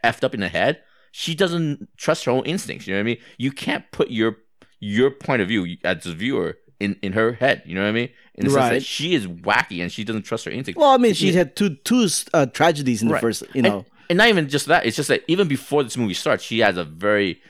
effed 0.03 0.25
up 0.25 0.35
in 0.35 0.41
the 0.41 0.49
head. 0.49 0.81
She 1.13 1.35
doesn't 1.35 1.89
trust 1.97 2.25
her 2.25 2.33
own 2.33 2.45
instincts. 2.45 2.87
You 2.87 2.95
know 2.95 2.99
what 2.99 3.03
I 3.03 3.05
mean? 3.05 3.19
You 3.39 3.53
can't 3.53 3.85
put 3.93 4.11
your 4.11 4.39
your 4.81 5.11
point 5.13 5.41
of 5.43 5.49
view 5.49 5.77
as 5.85 6.05
a 6.07 6.13
viewer 6.13 6.59
in, 6.81 6.97
in 7.03 7.13
her 7.13 7.33
head. 7.35 7.63
You 7.65 7.77
know 7.77 7.83
what 7.83 7.89
I 7.89 7.93
mean? 7.93 8.11
In 8.35 8.45
the 8.47 8.51
sense 8.51 8.61
Right. 8.61 8.71
that 8.75 8.83
she 8.85 9.15
is 9.15 9.27
wacky 9.29 9.81
and 9.81 9.91
she 9.93 10.03
doesn't 10.05 10.23
trust 10.25 10.45
her 10.45 10.51
instincts. 10.51 10.79
Well, 10.81 10.91
I 10.91 10.99
mean, 10.99 11.15
she 11.15 11.33
had 11.33 11.55
two 11.57 11.77
two 11.77 12.09
uh, 12.35 12.47
tragedies 12.47 13.01
in 13.01 13.09
the 13.09 13.19
first, 13.19 13.43
you 13.55 13.63
And- 13.63 13.63
know. 13.65 13.85
and, 14.11 14.19
not 14.19 14.29
even 14.29 14.49
just 14.49 14.67
that. 14.67 14.85
It's 14.85 14.97
just 14.97 15.09
that 15.09 15.23
even 15.29 15.47
before 15.49 15.85
this 15.85 15.97
movie 15.97 16.15
starts, 16.15 16.43
she 16.43 16.59
has 16.59 16.77
a 16.77 16.85
very 16.85 17.41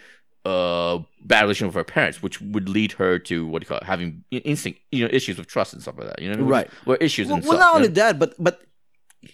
uh 0.47 1.03
bad 1.23 1.43
relationship 1.43 1.75
with 1.75 1.81
her 1.87 1.93
parents, 1.99 2.23
which 2.23 2.41
would 2.41 2.69
lead 2.69 2.93
her 2.93 3.19
to 3.19 3.47
what 3.47 3.61
do 3.61 3.65
you 3.65 3.69
call 3.69 3.79
it, 3.79 3.85
having 3.85 4.23
instinct, 4.31 4.79
you 4.93 5.03
know, 5.05 5.11
issues 5.12 5.37
with 5.38 5.49
trust 5.49 5.73
and 5.73 5.83
stuff 5.83 5.97
like 5.99 6.07
that. 6.09 6.19
You 6.23 6.29
know, 6.33 6.43
what 6.45 6.50
Right. 6.50 6.69
Or 6.87 6.97
issues 6.97 7.26
Well, 7.26 7.37
and 7.37 7.45
well, 7.45 7.57
stuff. 7.57 7.67
not 7.67 7.75
only 7.76 7.88
know? 7.88 7.95
that, 7.95 8.19
but 8.19 8.35
but 8.38 8.55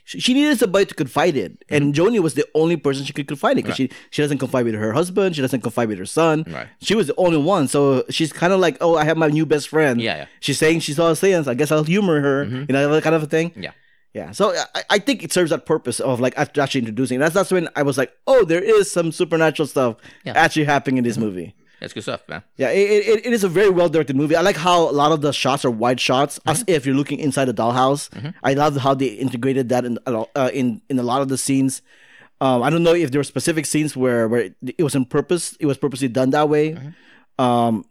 she 0.05 0.33
needed 0.33 0.59
somebody 0.59 0.87
to 0.87 0.95
confide 0.95 1.37
in, 1.37 1.59
and 1.69 1.93
Joni 1.93 2.19
was 2.19 2.33
the 2.33 2.47
only 2.55 2.77
person 2.79 3.05
she 3.05 3.13
could 3.13 3.29
confide 3.29 3.59
in 3.59 3.63
because 3.63 3.77
she 3.77 3.91
she 4.11 4.23
doesn't 4.23 4.39
confide 4.39 4.65
with 4.65 4.75
her 4.75 4.93
husband, 4.95 5.37
she 5.37 5.43
doesn't 5.43 5.61
confide 5.61 5.89
with 5.89 5.99
her 5.99 6.07
son. 6.07 6.45
Right. 6.49 6.69
She 6.81 6.95
was 6.95 7.09
the 7.09 7.15
only 7.19 7.37
one, 7.37 7.69
so 7.69 8.03
she's 8.09 8.33
kind 8.33 8.55
of 8.55 8.61
like, 8.61 8.79
oh, 8.81 8.97
I 8.97 9.05
have 9.05 9.19
my 9.19 9.29
new 9.29 9.45
best 9.45 9.69
friend. 9.69 10.01
Yeah, 10.01 10.17
yeah. 10.17 10.27
She's 10.41 10.57
saying 10.59 10.81
she 10.81 10.95
saw 10.95 11.11
a 11.11 11.17
seance. 11.17 11.47
I 11.47 11.53
guess 11.53 11.71
I'll 11.71 11.85
humor 11.85 12.23
her. 12.23 12.45
You 12.45 12.67
know, 12.73 12.89
that 12.91 13.03
kind 13.03 13.15
of 13.15 13.23
a 13.23 13.27
thing. 13.27 13.53
Yeah. 13.55 13.73
Yeah, 14.15 14.33
so 14.33 14.55
I, 14.75 14.83
I 14.91 14.99
think 14.99 15.23
it 15.23 15.33
serves 15.33 15.51
that 15.51 15.65
purpose 15.65 15.99
of 15.99 16.21
like 16.21 16.35
actually 16.37 16.81
introducing. 16.81 17.19
That's 17.19 17.35
that's 17.35 17.51
when 17.51 17.69
I 17.77 17.83
was 17.83 17.97
like, 17.97 18.13
oh, 18.27 18.45
there 18.45 18.63
is 18.63 18.91
some 18.91 19.11
supernatural 19.13 19.67
stuff 19.67 19.97
Yeah. 20.25 20.33
actually 20.37 20.65
happening 20.65 20.99
in 20.99 21.05
this 21.05 21.17
movie. 21.17 21.55
That's 21.81 21.93
good 21.95 22.03
stuff, 22.05 22.23
man. 22.29 22.43
Yeah, 22.57 22.69
it, 22.71 22.79
it, 23.09 23.27
it 23.27 23.33
is 23.33 23.43
a 23.43 23.49
very 23.49 23.71
well 23.71 23.89
directed 23.89 24.15
movie. 24.15 24.37
I 24.37 24.43
like 24.43 24.57
how 24.57 24.89
a 24.89 24.93
lot 24.93 25.11
of 25.13 25.21
the 25.23 25.33
shots 25.33 25.65
are 25.65 25.71
wide 25.71 25.99
shots, 25.99 26.39
as 26.47 26.61
Mm-hmm. 26.63 26.71
if 26.71 26.87
you're 26.87 26.95
looking 26.95 27.19
inside 27.19 27.49
a 27.49 27.53
dollhouse. 27.55 28.09
I 28.45 28.53
love 28.55 28.77
how 28.77 28.95
they 28.95 29.07
integrated 29.07 29.69
that 29.71 29.85
in 29.85 29.99
uh, 30.07 30.51
in 30.53 30.83
in 30.91 30.99
a 30.99 31.03
lot 31.03 31.23
of 31.23 31.29
the 31.29 31.39
scenes. 31.39 31.83
Um, 32.41 32.63
I 32.63 32.71
don't 32.71 32.83
know 32.83 32.95
if 32.95 33.11
there 33.13 33.19
were 33.19 33.25
specific 33.25 33.67
scenes 33.67 33.97
where 33.97 34.29
where 34.29 34.41
it, 34.43 34.55
it 34.79 34.83
was 34.85 34.95
on 34.95 35.07
purpose. 35.07 35.57
It 35.59 35.67
was 35.67 35.79
purposely 35.79 36.09
done 36.09 36.31
that 36.31 36.49
way. 36.49 36.73
Mm-hmm. 36.75 37.45
Um, 37.45 37.85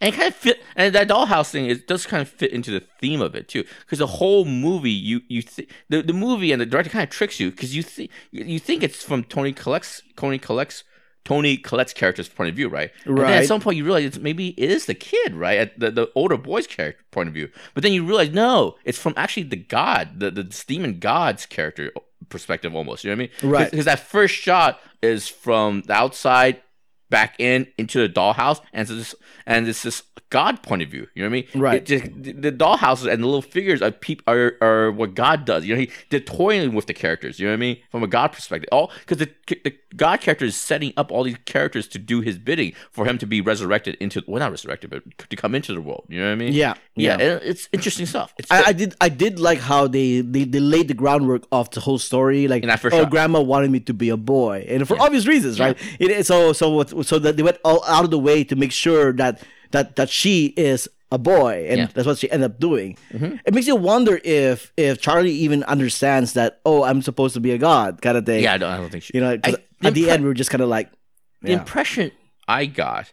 And 0.00 0.14
it 0.14 0.16
kind 0.16 0.28
of 0.28 0.34
fit, 0.34 0.62
and 0.76 0.94
that 0.94 1.08
dollhouse 1.08 1.50
thing, 1.50 1.66
it 1.66 1.86
does 1.86 2.06
kind 2.06 2.22
of 2.22 2.28
fit 2.28 2.52
into 2.52 2.70
the 2.70 2.82
theme 3.00 3.20
of 3.20 3.34
it 3.34 3.48
too, 3.48 3.64
because 3.80 3.98
the 3.98 4.06
whole 4.06 4.44
movie, 4.44 4.90
you 4.90 5.20
you 5.28 5.42
th- 5.42 5.68
the 5.88 6.02
the 6.02 6.12
movie 6.12 6.52
and 6.52 6.60
the 6.60 6.66
director 6.66 6.90
kind 6.90 7.02
of 7.04 7.10
tricks 7.10 7.38
you 7.40 7.50
because 7.50 7.74
you 7.76 7.82
think 7.82 8.10
you 8.30 8.58
think 8.58 8.82
it's 8.82 9.02
from 9.02 9.24
Toni 9.24 9.52
Collect's 9.52 10.02
Toni 10.16 10.38
Collect's 10.38 10.84
Toni 11.22 11.58
Collette's 11.58 11.92
character's 11.92 12.28
point 12.30 12.48
of 12.48 12.56
view, 12.56 12.68
right? 12.68 12.90
And 13.04 13.18
then 13.18 13.24
Right. 13.24 13.34
at 13.42 13.46
some 13.46 13.60
point 13.60 13.76
you 13.76 13.84
realize 13.84 14.04
it's, 14.04 14.18
maybe 14.18 14.48
it 14.56 14.70
is 14.70 14.86
the 14.86 14.94
kid, 14.94 15.34
right? 15.34 15.58
At 15.58 15.78
the, 15.78 15.90
the 15.90 16.10
older 16.14 16.38
boy's 16.38 16.66
character 16.66 17.04
point 17.10 17.28
of 17.28 17.34
view, 17.34 17.50
but 17.74 17.82
then 17.82 17.92
you 17.92 18.06
realize 18.06 18.30
no, 18.30 18.76
it's 18.86 18.96
from 18.98 19.12
actually 19.18 19.42
the 19.44 19.56
god, 19.56 20.18
the 20.20 20.30
the 20.30 20.44
demon 20.66 20.98
god's 20.98 21.44
character 21.44 21.92
perspective 22.30 22.74
almost. 22.74 23.04
You 23.04 23.10
know 23.10 23.16
what 23.22 23.30
I 23.42 23.46
mean? 23.46 23.52
Right. 23.52 23.70
Because 23.70 23.84
that 23.84 24.00
first 24.00 24.34
shot 24.34 24.80
is 25.02 25.28
from 25.28 25.82
the 25.86 25.92
outside 25.92 26.62
back 27.10 27.34
in 27.38 27.66
into 27.76 28.00
the 28.00 28.12
dollhouse, 28.12 28.60
and 28.72 28.88
this 28.88 29.14
and 29.46 29.68
it's 29.68 29.82
this 29.82 30.02
God 30.30 30.62
point 30.62 30.82
of 30.82 30.88
view. 30.88 31.08
You 31.14 31.22
know 31.22 31.28
what 31.28 31.36
I 31.36 31.40
mean? 31.40 31.62
Right. 31.62 31.76
It 31.76 31.86
just- 31.86 32.40
the, 32.42 32.52
dollhouses 32.52 33.12
and 33.12 33.22
the 33.22 33.26
little 33.26 33.42
figures 33.42 33.82
are 33.82 33.90
peop 33.90 34.22
are, 34.26 34.54
are 34.60 34.92
what 34.92 35.14
God 35.14 35.44
does. 35.44 35.64
You 35.64 35.74
know, 35.74 35.80
he, 35.80 35.90
they're 36.10 36.20
toying 36.20 36.72
with 36.72 36.86
the 36.86 36.94
characters. 36.94 37.40
You 37.40 37.46
know 37.46 37.52
what 37.52 37.58
I 37.58 37.60
mean? 37.60 37.78
From 37.90 38.02
a 38.02 38.06
God 38.06 38.28
perspective, 38.28 38.68
all 38.70 38.92
because 39.00 39.18
the 39.18 39.30
the 39.64 39.74
God 39.96 40.20
character 40.20 40.44
is 40.44 40.56
setting 40.56 40.92
up 40.96 41.10
all 41.10 41.24
these 41.24 41.36
characters 41.44 41.88
to 41.88 41.98
do 41.98 42.20
His 42.20 42.38
bidding 42.38 42.72
for 42.90 43.04
Him 43.04 43.18
to 43.18 43.26
be 43.26 43.40
resurrected 43.40 43.96
into 44.00 44.22
well, 44.26 44.38
not 44.38 44.50
resurrected, 44.50 44.90
but 44.90 45.28
to 45.28 45.36
come 45.36 45.54
into 45.54 45.74
the 45.74 45.80
world. 45.80 46.04
You 46.08 46.20
know 46.20 46.26
what 46.26 46.32
I 46.32 46.36
mean? 46.36 46.52
Yeah, 46.52 46.74
yeah. 46.94 47.18
yeah. 47.18 47.38
it's 47.42 47.68
interesting 47.72 48.06
stuff. 48.06 48.32
It's 48.38 48.50
I, 48.50 48.64
I 48.66 48.72
did 48.72 48.94
I 49.00 49.08
did 49.08 49.40
like 49.40 49.58
how 49.58 49.88
they, 49.88 50.20
they 50.20 50.44
they 50.44 50.60
laid 50.60 50.88
the 50.88 50.94
groundwork 50.94 51.44
of 51.50 51.70
the 51.70 51.80
whole 51.80 51.98
story. 51.98 52.46
Like, 52.46 52.62
In 52.62 52.68
that 52.68 52.80
first 52.80 52.94
oh, 52.94 53.02
shot. 53.02 53.10
grandma 53.10 53.40
wanted 53.40 53.70
me 53.70 53.80
to 53.80 53.94
be 53.94 54.10
a 54.10 54.16
boy, 54.16 54.64
and 54.68 54.86
for 54.86 55.00
obvious 55.00 55.26
reasons, 55.26 55.58
right? 55.58 55.76
It, 55.98 56.26
so 56.26 56.52
so 56.52 56.70
what, 56.70 57.06
so 57.06 57.18
that 57.18 57.36
they 57.36 57.42
went 57.42 57.58
all 57.64 57.84
out 57.86 58.04
of 58.04 58.10
the 58.10 58.18
way 58.18 58.44
to 58.44 58.56
make 58.56 58.72
sure 58.72 59.12
that 59.14 59.42
that 59.70 59.96
that 59.96 60.08
she 60.10 60.46
is 60.56 60.88
a 61.12 61.18
boy, 61.18 61.66
and 61.68 61.78
Yeah. 61.78 61.84
Mm-hmm. 61.86 61.92
that's 61.94 62.06
what 62.06 62.18
she 62.18 62.30
ended 62.30 62.50
up 62.52 62.60
doing. 62.60 62.96
It 63.10 63.52
makes 63.54 63.66
you 63.66 63.76
wonder 63.76 64.20
if 64.24 64.72
if 64.76 65.00
Charlie 65.00 65.32
even 65.32 65.64
understands 65.64 66.34
that. 66.34 66.60
Oh, 66.64 66.84
I'm 66.84 67.02
supposed 67.02 67.34
to 67.34 67.40
be 67.40 67.50
a 67.52 67.58
god, 67.58 68.00
kind 68.02 68.16
of 68.16 68.24
thing. 68.26 68.42
yeah. 68.44 68.54
I 68.54 68.58
don't, 68.58 68.70
I 68.70 68.76
don't 68.76 68.90
think 68.90 69.02
she. 69.04 69.12
you 69.14 69.20
know 69.20 69.38
I- 69.42 69.54
at 69.82 69.94
the 69.94 70.04
impre- 70.04 70.08
end, 70.08 70.22
we 70.22 70.28
were 70.28 70.34
just 70.34 70.50
kind 70.50 70.60
of 70.62 70.68
like, 70.68 70.90
the 71.42 71.52
impression 71.52 72.12
I 72.46 72.66
got, 72.66 73.10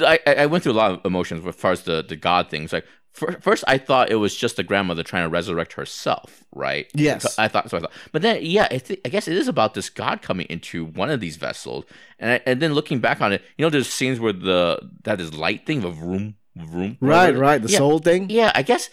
I, 0.00 0.18
I 0.26 0.46
went 0.46 0.64
through 0.64 0.72
a 0.72 0.80
lot 0.82 0.90
of 0.92 1.00
emotions 1.04 1.44
as 1.46 1.54
far 1.54 1.72
as 1.72 1.82
the, 1.82 2.02
the 2.02 2.16
God 2.16 2.48
things. 2.48 2.72
Like 2.72 2.86
first, 3.12 3.64
I 3.66 3.78
thought 3.78 4.10
it 4.10 4.16
was 4.16 4.34
just 4.36 4.56
the 4.56 4.62
grandmother 4.62 5.02
trying 5.02 5.24
to 5.24 5.28
resurrect 5.28 5.74
herself, 5.74 6.44
right? 6.54 6.90
Yes. 6.94 7.38
I 7.38 7.48
thought 7.48 7.70
so. 7.70 7.76
I 7.76 7.80
thought, 7.80 7.92
but 8.10 8.22
then 8.22 8.38
yeah, 8.42 8.68
I, 8.70 8.78
thi- 8.78 9.00
I 9.04 9.08
guess 9.08 9.28
it 9.28 9.36
is 9.36 9.48
about 9.48 9.74
this 9.74 9.90
God 9.90 10.22
coming 10.22 10.46
into 10.48 10.84
one 10.84 11.10
of 11.10 11.20
these 11.20 11.36
vessels, 11.36 11.84
and 12.18 12.32
I, 12.32 12.40
and 12.46 12.60
then 12.60 12.74
looking 12.74 13.00
back 13.00 13.20
on 13.20 13.32
it, 13.32 13.42
you 13.56 13.64
know, 13.64 13.70
there's 13.70 13.88
scenes 13.88 14.18
where 14.20 14.32
the 14.32 14.78
that 15.04 15.20
is 15.20 15.34
light 15.34 15.66
thing, 15.66 15.80
the 15.82 15.90
room, 15.90 16.36
room, 16.56 16.96
right, 17.00 17.36
right, 17.36 17.60
the 17.62 17.68
yeah, 17.70 17.78
soul 17.78 17.98
thing. 17.98 18.28
Yeah, 18.30 18.50
I 18.54 18.62
guess, 18.62 18.88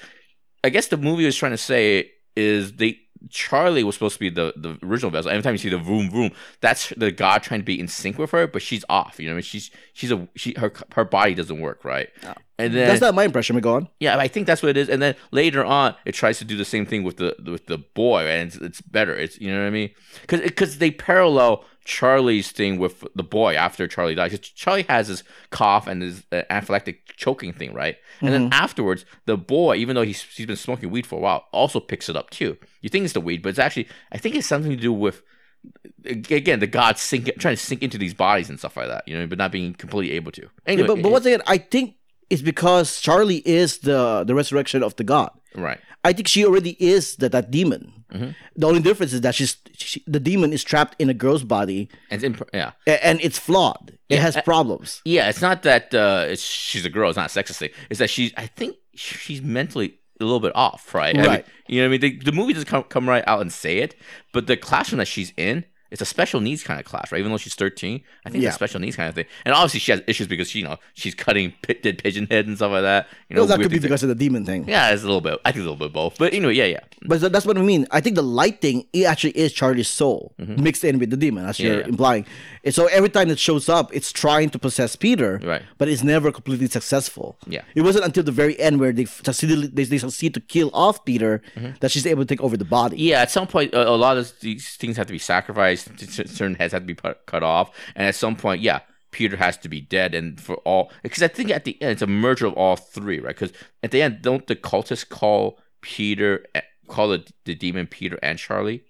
I 0.64 0.70
guess 0.70 0.88
the 0.88 0.98
movie 0.98 1.26
was 1.26 1.36
trying 1.36 1.52
to 1.54 1.58
say 1.58 2.12
is 2.36 2.74
they 2.74 3.00
Charlie 3.30 3.84
was 3.84 3.96
supposed 3.96 4.14
to 4.16 4.20
be 4.20 4.30
the 4.30 4.54
the 4.56 4.78
original 4.86 5.12
vessel. 5.12 5.30
Every 5.32 5.44
time 5.44 5.54
you 5.54 5.58
see 5.58 5.70
the 5.70 5.78
vroom 5.78 6.10
vroom, 6.10 6.32
that's 6.62 6.90
the 6.96 7.12
God 7.12 7.44
trying 7.44 7.60
to 7.60 7.66
be 7.66 7.80
in 7.80 7.88
sync 7.88 8.18
with 8.18 8.32
her, 8.32 8.48
but 8.48 8.62
she's 8.62 8.86
off. 8.90 9.20
You 9.20 9.26
know, 9.28 9.32
I 9.32 9.36
mean, 9.36 9.44
she's 9.44 9.72
she's 9.94 10.12
a 10.12 10.28
she 10.36 10.54
her 10.58 10.72
her 10.94 11.04
body 11.06 11.34
doesn't 11.36 11.60
work 11.60 11.84
right. 11.84 12.10
And 12.60 12.74
then 12.74 12.88
That's 12.90 13.02
not 13.02 13.16
my 13.16 13.24
impression. 13.24 13.56
But 13.56 13.64
go 13.64 13.76
on. 13.76 13.88
yeah, 14.00 14.18
I 14.18 14.28
think 14.28 14.46
that's 14.46 14.62
what 14.62 14.70
it 14.70 14.78
is. 14.78 14.90
And 14.90 15.02
then 15.02 15.16
later 15.32 15.64
on, 15.64 15.96
it 16.06 16.12
tries 16.12 16.38
to 16.40 16.46
do 16.46 16.58
the 16.58 16.66
same 16.66 16.86
thing 16.86 17.04
with 17.04 17.18
the 17.18 17.36
with 17.46 17.66
the 17.68 17.78
boy, 17.78 18.28
and 18.28 18.50
it's, 18.50 18.58
it's 18.58 18.82
better. 18.82 19.16
It's 19.16 19.40
you 19.40 19.52
know 19.52 19.62
what 19.62 19.68
I 19.68 19.72
mean? 19.72 19.92
Because 20.22 20.42
because 20.42 20.78
they 20.78 20.92
parallel 20.92 21.64
Charlie's 21.86 22.52
thing 22.52 22.78
with 22.78 23.04
the 23.16 23.24
boy 23.24 23.56
after 23.56 23.88
Charlie 23.88 24.14
dies. 24.14 24.38
Charlie 24.40 24.86
has 24.90 25.08
his 25.08 25.24
cough 25.50 25.88
and 25.88 26.02
his 26.02 26.24
uh, 26.32 26.44
anaphylactic 26.52 26.98
choking 27.16 27.54
thing, 27.54 27.74
right? 27.74 27.96
And 28.22 28.34
then 28.34 28.50
afterwards, 28.52 29.06
the 29.26 29.38
boy, 29.38 29.78
even 29.78 29.96
though 29.96 30.04
he's 30.04 30.22
he's 30.22 30.46
been 30.46 30.56
smoking 30.58 30.92
weed 30.92 31.08
for 31.08 31.16
a 31.16 31.22
while, 31.22 31.46
also 31.52 31.80
picks 31.80 32.10
it 32.10 32.16
up 32.18 32.30
too. 32.30 32.58
You 32.82 32.90
think 32.90 33.06
it's 33.06 33.14
the 33.14 33.22
weed, 33.22 33.42
but 33.42 33.50
it's 33.50 33.60
actually 33.60 33.88
I 34.12 34.18
think 34.18 34.36
it's 34.36 34.48
something 34.48 34.72
to 34.72 34.78
do 34.78 34.92
with 34.94 35.24
again 36.06 36.60
the 36.60 36.68
gods 36.68 37.02
sink 37.02 37.30
trying 37.40 37.56
to 37.56 37.62
sink 37.62 37.84
into 37.84 37.98
these 37.98 38.14
bodies 38.14 38.50
and 38.50 38.60
stuff 38.60 38.78
like 38.78 38.88
that. 38.88 39.08
You 39.08 39.18
know, 39.18 39.28
but 39.28 39.38
not 39.38 39.52
being 39.52 39.74
completely 39.74 40.16
able 40.16 40.32
to. 40.34 40.42
Yeah, 40.42 40.48
Anyway, 40.68 40.88
but 40.88 41.02
but 41.02 41.12
once 41.12 41.26
again, 41.26 41.42
I 41.48 41.58
think 41.58 41.96
it's 42.30 42.42
because 42.42 43.00
Charlie 43.02 43.42
is 43.46 43.80
the 43.80 44.24
the 44.26 44.36
resurrection 44.36 44.84
of 44.84 44.96
the 44.96 45.04
god. 45.04 45.32
right. 45.56 45.80
I 46.06 46.14
think 46.14 46.30
she 46.30 46.46
already 46.46 46.78
is 46.80 47.18
that 47.18 47.34
that 47.34 47.52
demon. 47.52 47.92
Mm-hmm. 48.14 48.32
The 48.56 48.68
only 48.68 48.80
difference 48.80 49.12
is 49.12 49.20
that 49.22 49.36
she's 49.36 49.58
she, 49.74 50.02
the 50.08 50.20
demon 50.20 50.54
is 50.54 50.64
trapped 50.64 50.96
in 50.98 51.10
a 51.10 51.14
girl's 51.14 51.44
body, 51.44 51.90
And 52.10 52.16
it's 52.18 52.24
imp- 52.24 52.50
yeah. 52.54 52.72
and 52.88 53.20
it's 53.22 53.38
flawed. 53.38 53.92
It 54.08 54.16
Yeah, 54.16 54.22
has 54.22 54.38
I- 54.38 54.42
problems. 54.42 55.02
Yeah, 55.04 55.28
it's 55.30 55.42
not 55.42 55.64
that 55.64 55.94
uh, 55.94 56.26
it's, 56.32 56.42
she's 56.42 56.86
a 56.86 56.90
girl. 56.90 57.10
It's 57.10 57.18
not 57.18 57.36
a 57.36 57.40
sexist 57.40 57.58
thing. 57.58 57.72
It's 57.90 58.00
that 58.00 58.10
she's. 58.10 58.32
I 58.38 58.48
think 58.48 58.78
she's 58.96 59.42
mentally 59.42 60.00
a 60.22 60.24
little 60.24 60.40
bit 60.40 60.54
off, 60.56 60.94
right? 60.96 61.14
I 61.16 61.22
mean, 61.22 61.28
Right. 61.30 61.46
you 61.68 61.82
know 61.82 61.90
what 61.90 61.96
I 61.96 61.98
mean? 62.00 62.20
The, 62.20 62.32
the 62.32 62.36
movie 62.38 62.54
doesn't 62.54 62.68
come, 62.70 62.84
come 62.84 63.08
right 63.08 63.24
out 63.28 63.42
and 63.42 63.52
say 63.52 63.78
it, 63.80 63.96
but 64.34 64.48
the 64.48 64.56
classroom 64.58 65.00
that 65.00 65.08
she's 65.08 65.34
in. 65.36 65.66
It's 65.92 66.02
a 66.02 66.06
special 66.06 66.40
needs 66.40 66.62
kind 66.64 66.80
of 66.80 66.86
class, 66.86 67.12
right? 67.12 67.20
Even 67.20 67.32
though 67.32 67.38
she's 67.38 67.56
13, 67.56 68.02
I 68.26 68.30
think 68.30 68.44
Yeah. 68.44 68.50
it's 68.50 68.56
a 68.56 68.60
special 68.60 68.80
needs 68.80 68.96
kind 68.96 69.10
of 69.10 69.16
thing. 69.16 69.26
And 69.46 69.54
obviously, 69.56 69.80
she 69.80 69.92
has 69.92 70.02
issues 70.08 70.28
because 70.28 70.50
she, 70.50 70.60
you 70.60 70.66
know 70.66 70.78
she's 70.94 71.16
cutting 71.16 71.54
pi- 71.68 71.78
dead 71.82 71.98
pigeon 72.04 72.28
head 72.30 72.46
and 72.48 72.56
stuff 72.58 72.72
like 72.72 72.84
that. 72.84 73.08
You 73.30 73.36
know, 73.36 73.42
well, 73.42 73.48
that 73.48 73.60
could 73.62 73.72
be 73.72 73.80
because 73.80 74.04
of 74.04 74.10
the 74.10 74.16
demon 74.16 74.46
thing. 74.46 74.68
yeah, 74.68 74.92
it's 74.92 75.04
a 75.04 75.06
little 75.06 75.22
bit. 75.22 75.40
I 75.46 75.52
think 75.52 75.62
it's 75.64 75.68
a 75.68 75.72
little 75.72 75.88
bit 75.88 75.94
both. 75.94 76.18
But 76.18 76.34
anyway, 76.34 76.54
yeah, 76.56 76.66
yeah, 76.66 76.80
But 77.06 77.32
that's 77.32 77.46
what 77.46 77.58
I 77.58 77.62
mean. 77.62 77.88
I 77.92 78.02
think 78.02 78.16
the 78.16 78.22
light 78.24 78.62
thing 78.62 78.86
it 78.94 79.06
actually 79.06 79.32
is 79.38 79.52
Charlie's 79.54 79.88
soul 79.88 80.34
mixed 80.38 80.84
in 80.84 81.00
with 81.00 81.10
the 81.10 81.18
demon, 81.18 81.46
as 81.46 81.58
Mm-hmm. 81.58 81.66
Yeah, 81.66 81.72
you're 81.74 81.82
yeah. 81.82 81.88
implying. 81.88 82.26
And 82.64 82.74
so 82.76 82.86
every 82.88 83.10
time 83.10 83.30
it 83.30 83.40
shows 83.40 83.70
up, 83.70 83.94
it's 83.96 84.12
trying 84.12 84.50
to 84.52 84.60
possess 84.60 84.96
Peter, 84.96 85.40
Right. 85.44 85.62
but 85.78 85.88
it's 85.88 86.04
never 86.04 86.32
completely 86.32 86.68
successful. 86.68 87.38
Yeah. 87.48 87.62
It 87.76 87.82
wasn't 87.82 88.06
until 88.06 88.24
the 88.24 88.32
very 88.32 88.60
end 88.60 88.80
where 88.80 88.92
they 88.92 89.06
succeed, 89.06 89.50
they, 89.76 89.84
they 89.86 89.98
succeed 89.98 90.34
to 90.36 90.40
kill 90.40 90.70
off 90.74 91.04
Peter 91.06 91.42
Mm-hmm. 91.56 91.72
that 91.80 91.92
she's 91.92 92.06
able 92.06 92.24
to 92.24 92.28
take 92.28 92.42
over 92.42 92.58
the 92.58 92.66
body. 92.66 92.98
Yeah, 92.98 93.22
at 93.22 93.32
some 93.32 93.48
point, 93.48 93.74
a, 93.74 93.90
a 93.90 93.96
lot 93.98 94.18
of 94.18 94.32
these 94.42 94.76
things 94.76 94.98
have 94.98 95.08
to 95.08 95.14
be 95.14 95.20
sacrificed. 95.20 95.79
Certain 95.80 96.56
heads 96.56 96.74
have 96.74 96.84
to 96.84 96.88
be 96.88 96.94
put, 96.94 97.26
cut 97.26 97.44
off, 97.44 97.72
and 97.96 98.08
at 98.08 98.16
some 98.16 98.36
point, 98.36 98.62
yeah, 98.62 98.82
Peter 99.12 99.38
has 99.38 99.58
to 99.58 99.70
be 99.70 99.82
dead. 99.82 100.14
And 100.14 100.40
for 100.40 100.56
all, 100.58 100.92
because 101.04 101.24
I 101.24 101.28
think 101.28 101.50
at 101.50 101.66
the 101.66 101.82
end, 101.82 101.92
it's 101.94 102.02
a 102.02 102.08
merger 102.08 102.48
of 102.48 102.54
all 102.54 102.76
three, 102.76 103.20
right? 103.20 103.36
Because 103.36 103.54
at 103.84 103.92
the 103.92 104.02
end, 104.02 104.22
don't 104.22 104.46
the 104.48 104.56
cultists 104.56 105.08
call 105.08 105.60
Peter, 105.82 106.46
eh, 106.56 106.62
call 106.88 107.10
the, 107.10 107.26
the 107.46 107.56
demon 107.56 107.88
Peter 107.88 108.20
and 108.22 108.38
Charlie? 108.38 108.84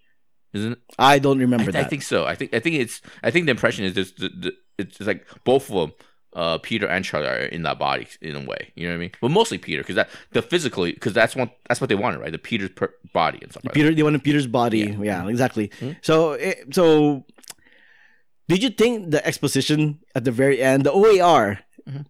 Isn't 0.54 0.74
it? 0.74 0.80
I 0.98 1.20
don't 1.20 1.40
remember 1.40 1.70
I, 1.70 1.74
that. 1.74 1.86
I 1.86 1.88
think 1.88 2.02
so. 2.02 2.26
I 2.26 2.36
think 2.36 2.54
I 2.54 2.60
think 2.60 2.76
it's 2.76 3.02
I 3.24 3.32
think 3.32 3.46
the 3.46 3.52
impression 3.52 3.86
is 3.86 3.94
just 3.94 4.18
the, 4.18 4.30
the, 4.30 4.54
it's 4.78 5.00
like 5.00 5.28
both 5.44 5.70
of 5.70 5.76
them. 5.76 5.94
Uh, 6.34 6.60
Peter 6.60 6.88
and 6.88 7.04
Charlie 7.04 7.28
are 7.28 7.38
in 7.38 7.64
that 7.64 7.80
body 7.80 8.08
in 8.22 8.36
a 8.36 8.46
way, 8.46 8.72
you 8.76 8.86
know 8.86 8.94
what 8.94 8.98
I 8.98 9.00
mean. 9.00 9.12
But 9.20 9.32
mostly 9.32 9.58
Peter, 9.58 9.82
because 9.82 9.96
that 9.96 10.10
the 10.32 10.44
physically, 10.44 10.92
because 10.94 11.14
that's 11.14 11.36
one 11.36 11.50
that's 11.68 11.82
what 11.82 11.90
they 11.90 11.96
wanted, 11.96 12.20
right? 12.20 12.32
The 12.32 12.38
Peter's 12.38 12.70
per, 12.70 12.94
body 13.14 13.40
and 13.42 13.52
stuff. 13.52 13.64
Like 13.64 13.74
that. 13.74 13.80
Peter, 13.80 13.96
they 13.96 14.04
wanted 14.04 14.24
Peter's 14.24 14.46
body. 14.46 14.96
Yeah, 15.02 15.28
exactly. 15.28 15.72
So, 16.02 16.34
eh, 16.34 16.54
so 16.72 17.26
did 18.48 18.64
you 18.64 18.70
think 18.70 19.12
the 19.12 19.26
exposition 19.26 20.00
at 20.16 20.24
the 20.24 20.32
very 20.32 20.62
end, 20.62 20.84
the 20.84 20.92
OAR, 20.92 21.60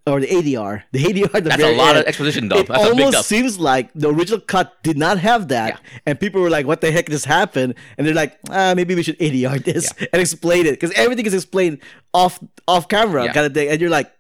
or 0.07 0.19
the 0.19 0.27
ADR. 0.27 0.83
The 0.91 1.03
ADR. 1.03 1.31
the 1.31 1.39
Mm-hmm. 1.39 1.47
That's 1.49 1.63
a 1.63 1.75
lot 1.75 1.95
of 1.97 2.05
exposition 2.05 2.47
dump. 2.47 2.61
It 2.61 2.67
That's 2.67 2.83
a 2.83 2.95
big 2.95 3.05
almost 3.05 3.27
seems 3.27 3.59
like 3.59 3.91
the 3.93 4.09
original 4.09 4.39
cut 4.39 4.81
did 4.83 4.97
not 4.97 5.19
have 5.19 5.47
that, 5.49 5.69
Yeah. 5.73 5.99
and 6.05 6.19
people 6.19 6.41
were 6.41 6.49
like, 6.49 6.65
"What 6.65 6.81
the 6.81 6.91
heck 6.91 7.09
just 7.09 7.25
happened?" 7.25 7.75
And 7.97 8.05
they're 8.05 8.13
like, 8.13 8.37
ah, 8.49 8.73
"Maybe 8.75 8.95
we 8.95 9.03
should 9.03 9.17
ADR 9.19 9.57
this 9.69 9.91
and 10.13 10.21
explain 10.21 10.65
it 10.65 10.71
because 10.71 10.91
everything 10.95 11.25
is 11.25 11.33
explained 11.33 11.79
off 12.13 12.39
off 12.67 12.87
camera, 12.87 13.25
Yeah. 13.25 13.33
kind 13.33 13.45
of 13.45 13.53
thing." 13.53 13.69
And 13.69 13.79
you're 13.81 13.89
like. 13.89 14.11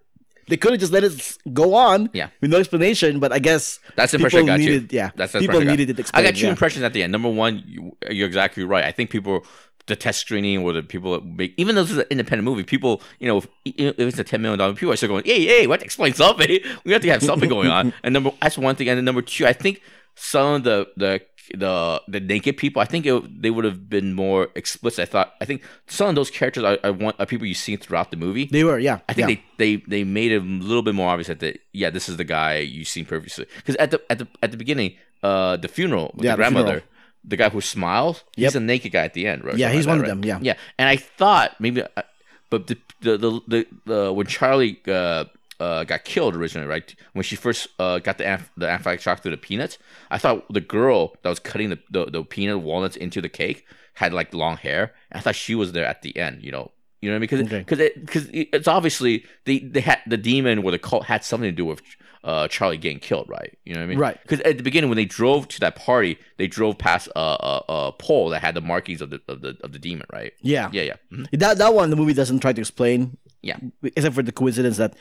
They 0.49 0.57
could 0.57 0.71
have 0.71 0.79
just 0.79 0.91
let 0.91 1.03
it 1.03 1.37
go 1.53 1.75
on 1.75 2.09
Yeah. 2.11 2.29
with 2.41 2.49
no 2.49 2.57
explanation, 2.57 3.19
but 3.19 3.31
I 3.31 3.37
guess 3.37 3.77
That's 3.95 4.13
the 4.13 4.17
impression 4.17 4.39
I 4.49 4.53
got 4.53 4.59
needed, 4.59 4.89
too. 4.89 4.95
Yeah, 4.95 5.11
that's 5.15 5.33
the 5.33 5.41
people 5.41 5.57
I 5.61 5.63
got. 5.63 5.69
needed 5.77 5.99
it 5.99 6.09
I 6.11 6.23
got 6.23 6.33
two 6.33 6.45
yeah. 6.45 6.49
impressions 6.49 6.81
at 6.81 6.91
the 6.91 7.03
end. 7.03 7.11
Number 7.11 7.29
one, 7.29 7.61
you, 7.67 7.95
you're 8.09 8.25
exactly 8.25 8.63
right. 8.63 8.83
I 8.83 8.91
think 8.91 9.11
people, 9.11 9.45
the 9.89 9.95
test 9.95 10.21
screening 10.21 10.59
or 10.59 10.73
the 10.73 10.81
people 10.81 11.11
that 11.11 11.25
make, 11.25 11.53
even 11.57 11.75
though 11.75 11.83
this 11.83 11.91
is 11.91 11.97
an 11.97 12.05
independent 12.09 12.45
movie, 12.45 12.63
people, 12.63 13.01
you 13.19 13.27
know, 13.27 13.37
if, 13.37 13.47
if 13.65 13.99
it's 13.99 14.19
a 14.19 14.23
ten 14.23 14.41
million 14.41 14.57
dollar, 14.57 14.73
people 14.73 14.93
are 14.93 14.95
still 14.95 15.09
going, 15.09 15.25
hey, 15.25 15.45
hey, 15.45 15.67
what? 15.67 15.81
Explain 15.83 16.13
something. 16.13 16.49
We 16.85 16.93
have 16.93 17.01
to 17.01 17.09
have 17.09 17.21
something 17.23 17.49
going 17.49 17.69
on. 17.69 17.93
And 18.03 18.13
number, 18.13 18.31
that's 18.41 18.57
one 18.57 18.75
thing. 18.75 18.89
And 18.89 18.97
then 18.97 19.05
number 19.05 19.21
two, 19.21 19.45
I 19.45 19.53
think 19.53 19.81
some 20.15 20.55
of 20.55 20.63
the 20.63 20.87
the 20.97 21.21
the 21.55 22.01
the 22.07 22.19
naked 22.19 22.57
people, 22.57 22.81
I 22.81 22.85
think 22.85 23.05
it, 23.05 23.41
they 23.41 23.49
would 23.49 23.65
have 23.65 23.89
been 23.89 24.13
more 24.13 24.49
explicit. 24.55 25.03
I 25.03 25.05
thought, 25.05 25.33
I 25.41 25.45
think 25.45 25.63
some 25.87 26.09
of 26.09 26.15
those 26.15 26.29
characters 26.29 26.63
I, 26.63 26.77
I 26.83 26.91
want 26.91 27.15
are 27.19 27.25
people 27.25 27.47
you 27.47 27.53
see 27.53 27.75
throughout 27.75 28.11
the 28.11 28.17
movie. 28.17 28.45
They 28.45 28.63
were, 28.63 28.79
yeah. 28.79 28.99
I 29.09 29.13
think 29.13 29.29
yeah. 29.29 29.35
they, 29.57 29.75
they 29.75 29.83
they 29.87 30.03
made 30.03 30.31
it 30.31 30.41
a 30.41 30.45
little 30.45 30.83
bit 30.83 30.95
more 30.95 31.09
obvious 31.09 31.27
that 31.27 31.39
the, 31.39 31.59
yeah 31.73 31.89
this 31.89 32.09
is 32.09 32.17
the 32.17 32.23
guy 32.23 32.57
you've 32.57 32.87
seen 32.87 33.05
previously 33.05 33.45
because 33.57 33.75
at 33.77 33.91
the 33.91 34.01
at 34.09 34.19
the 34.19 34.27
at 34.43 34.51
the 34.51 34.57
beginning 34.57 34.95
uh 35.23 35.57
the 35.57 35.67
funeral 35.67 36.11
with 36.15 36.25
Yeah, 36.25 36.31
the 36.31 36.37
the 36.37 36.37
grandmother 36.37 36.67
funeral. 36.67 36.98
The 37.23 37.35
guy 37.37 37.49
who 37.49 37.61
smiles 37.61 38.23
Yep. 38.37 38.47
he's 38.49 38.55
a 38.55 38.59
naked 38.59 38.91
guy 38.91 39.03
at 39.03 39.13
the 39.13 39.27
end 39.27 39.43
right 39.43 39.57
Yeah, 39.57 39.69
he's 39.71 39.85
like 39.85 39.93
one 39.93 39.97
that, 39.99 40.03
of 40.11 40.17
right? 40.17 40.21
them, 40.21 40.43
yeah. 40.43 40.53
yeah 40.53 40.57
and 40.77 40.87
I 40.89 40.95
thought 40.95 41.59
maybe 41.59 41.83
uh, 41.83 42.01
but 42.49 42.67
the 42.67 42.77
the 43.01 43.17
the, 43.17 43.41
the, 43.47 43.67
the 43.85 44.13
when 44.13 44.25
Charlie 44.27 44.79
uh, 44.87 45.25
uh, 45.59 45.83
got 45.83 46.03
killed 46.05 46.35
originally 46.35 46.67
right 46.67 46.95
when 47.13 47.23
she 47.23 47.35
first 47.35 47.67
uh, 47.79 47.99
got 47.99 48.17
the 48.17 48.23
anaph- 48.23 48.49
the 48.57 48.65
anaphylactic 48.67 49.01
shock 49.01 49.21
through 49.21 49.31
the 49.31 49.37
peanuts 49.37 49.77
I 50.09 50.17
thought 50.17 50.51
the 50.51 50.61
girl 50.61 51.15
that 51.23 51.29
was 51.29 51.39
cutting 51.39 51.69
the, 51.69 51.79
the, 51.91 52.05
the 52.05 52.23
peanut 52.23 52.61
walnuts 52.61 52.95
into 52.95 53.21
the 53.21 53.29
cake 53.29 53.65
had 53.95 54.13
like 54.13 54.33
long 54.33 54.57
hair 54.57 54.93
I 55.11 55.19
thought 55.19 55.35
she 55.35 55.55
was 55.55 55.73
there 55.73 55.85
at 55.85 56.01
the 56.01 56.17
end 56.17 56.41
you 56.43 56.51
know 56.51 56.71
you 57.01 57.09
know 57.09 57.17
what 57.17 57.31
I 57.31 57.35
mean? 57.37 57.45
Okay. 57.45 57.59
Because 57.59 57.79
it, 57.79 58.05
because 58.05 58.27
it's 58.33 58.67
obviously 58.67 59.23
the 59.45 59.59
they 59.59 59.79
had 59.79 59.99
the 60.05 60.17
demon 60.17 60.59
or 60.59 60.71
the 60.71 60.77
cult 60.79 61.05
had 61.05 61.23
something 61.23 61.47
to 61.49 61.55
do 61.55 61.63
with 61.65 61.81
uh, 62.23 62.47
Charlie 62.49 62.77
getting 62.77 62.99
killed, 62.99 63.27
right? 63.29 63.57
You 63.65 63.73
know 63.73 63.79
what 63.79 63.85
I 63.85 63.87
mean? 63.87 63.97
Right. 63.99 64.21
Because 64.21 64.41
at 64.41 64.57
the 64.57 64.63
beginning 64.63 64.89
when 64.89 64.97
they 64.97 65.05
drove 65.05 65.47
to 65.49 65.59
that 65.61 65.75
party, 65.75 66.17
they 66.37 66.47
drove 66.47 66.77
past 66.77 67.07
a, 67.15 67.19
a, 67.19 67.63
a 67.69 67.91
pole 67.93 68.29
that 68.29 68.41
had 68.41 68.55
the 68.55 68.61
markings 68.61 69.01
of 69.01 69.09
the 69.09 69.21
of 69.27 69.41
the 69.41 69.57
of 69.63 69.71
the 69.71 69.79
demon, 69.79 70.05
right? 70.11 70.33
yeah. 70.41 70.69
Yeah, 70.73 70.81
yeah, 70.83 70.95
Mhm. 71.13 71.27
That 71.39 71.57
that 71.59 71.73
one 71.73 71.89
the 71.89 71.95
movie 71.95 72.13
doesn't 72.13 72.39
try 72.39 72.51
to 72.53 72.59
explain. 72.61 73.17
Yeah. 73.41 73.55
Except 73.83 74.13
for 74.15 74.21
the 74.21 74.33
coincidence 74.33 74.75
that 74.77 74.95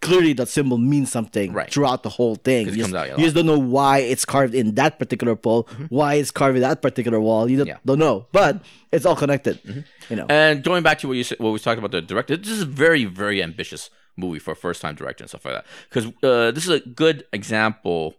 clearly 0.00 0.32
that 0.34 0.48
symbol 0.48 0.78
means 0.78 1.10
something 1.10 1.52
Right. 1.52 1.68
throughout 1.72 2.04
the 2.04 2.08
whole 2.08 2.36
thing. 2.36 2.66
You, 2.66 2.82
comes 2.82 2.92
just, 2.92 2.94
out 2.94 3.18
you 3.18 3.24
just 3.24 3.34
don't 3.34 3.46
know 3.46 3.58
why 3.58 3.98
it's 3.98 4.24
carved 4.24 4.54
in 4.54 4.74
that 4.76 5.00
particular 5.00 5.34
pole, 5.34 5.68
why 5.88 6.14
it's 6.14 6.30
carved 6.30 6.56
in 6.56 6.62
that 6.62 6.82
particular 6.82 7.18
wall. 7.20 7.50
You 7.50 7.56
don't, 7.58 7.66
Mm-hmm. 7.66 7.74
Yeah. 7.74 7.78
don't 7.84 7.98
know, 7.98 8.26
but 8.30 8.62
it's 8.92 9.04
all 9.04 9.16
connected. 9.16 9.58
You 10.08 10.16
know. 10.16 10.26
And 10.28 10.62
going 10.62 10.82
back 10.84 10.98
to 11.00 11.08
what 11.08 11.16
you 11.16 11.24
said, 11.24 11.38
what 11.40 11.50
we 11.52 11.58
talked 11.58 11.78
about 11.78 11.90
the 11.90 12.00
director, 12.02 12.36
this 12.36 12.48
is 12.52 12.62
very, 12.62 13.06
very 13.06 13.42
ambitious 13.42 13.90
movie 14.16 14.38
for 14.38 14.52
a 14.52 14.56
first 14.56 14.80
time 14.82 14.94
director 14.94 15.24
and 15.24 15.28
stuff 15.28 15.44
like 15.44 15.54
that. 15.54 15.66
Because 15.88 16.06
uh, 16.22 16.50
this 16.50 16.64
is 16.64 16.70
a 16.70 16.80
good 16.80 17.24
example 17.32 18.14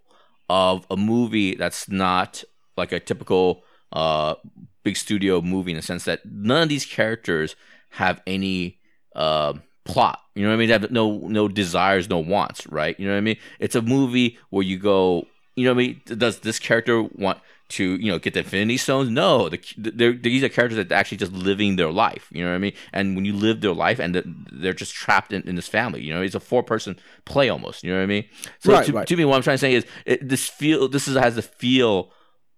of 0.50 0.86
a 0.90 0.98
movie 0.98 1.56
that's 1.56 1.90
not 1.90 2.44
like 2.78 2.92
a 2.92 3.00
typical 3.00 3.64
uh, 3.92 4.36
big 4.84 4.98
studio 4.98 5.42
movie 5.42 5.72
in 5.72 5.78
the 5.78 5.82
sense 5.82 6.06
that 6.06 6.26
none 6.26 6.64
of 6.64 6.70
these 6.70 6.86
characters 6.86 7.56
have 7.92 8.22
any 8.28 8.80
uh, 9.16 9.54
plot. 9.86 10.20
You 10.36 10.44
know 10.44 10.50
what 10.50 10.56
I 10.56 10.58
mean? 10.58 10.68
They 10.68 10.74
have 10.74 10.92
no 10.92 11.20
no 11.28 11.48
desires, 11.48 12.10
no 12.10 12.20
wants, 12.20 12.68
right? 12.68 13.00
You 13.00 13.08
know 13.08 13.14
what 13.14 13.20
I 13.20 13.22
mean? 13.22 13.38
It's 13.60 13.76
a 13.76 13.82
movie 13.82 14.38
where 14.50 14.64
you 14.64 14.78
go, 14.78 15.28
you 15.56 15.66
know 15.66 15.74
what 15.74 15.84
I 15.84 15.88
mean? 15.88 16.02
Does 16.06 16.40
this 16.40 16.60
character 16.60 17.04
want 17.04 17.40
to, 17.70 17.96
you 17.96 18.12
know, 18.12 18.20
get 18.20 18.34
the 18.34 18.40
Infinity 18.40 18.78
Stones? 18.78 19.10
No, 19.10 19.50
the, 19.50 19.60
they're, 19.78 20.14
these 20.14 20.44
are 20.44 20.50
characters 20.50 20.78
that 20.78 20.92
are 20.92 20.96
actually 20.96 21.18
just 21.18 21.32
living 21.32 21.76
their 21.76 21.92
life. 21.92 22.28
You 22.32 22.44
know 22.44 22.52
what 22.52 22.56
I 22.56 22.60
mean? 22.60 22.74
And 22.94 23.16
when 23.16 23.26
you 23.26 23.34
live 23.34 23.62
their 23.62 23.74
life, 23.74 24.00
and 24.00 24.16
the, 24.16 24.24
they're 24.52 24.74
just 24.74 24.94
trapped 24.94 25.34
in, 25.34 25.42
in 25.48 25.56
this 25.56 25.68
family. 25.68 26.02
You 26.02 26.14
know, 26.14 26.22
it's 26.22 26.36
a 26.36 26.40
four 26.40 26.64
person 26.64 26.98
play 27.26 27.50
almost. 27.50 27.84
You 27.84 27.92
know 27.92 27.98
what 27.98 28.04
I 28.04 28.08
mean? 28.08 28.26
So 28.60 28.74
Right, 28.74 28.86
to, 28.86 28.94
right. 28.94 29.08
to 29.08 29.18
me, 29.18 29.26
what 29.26 29.36
I'm 29.36 29.44
trying 29.44 29.56
to 29.56 29.60
say 29.60 29.74
is 29.74 29.86
it, 30.06 30.28
this 30.28 30.48
feel 30.48 30.88
this 30.88 31.08
is 31.08 31.16
has 31.16 31.36
the 31.36 31.42
feel 31.42 32.12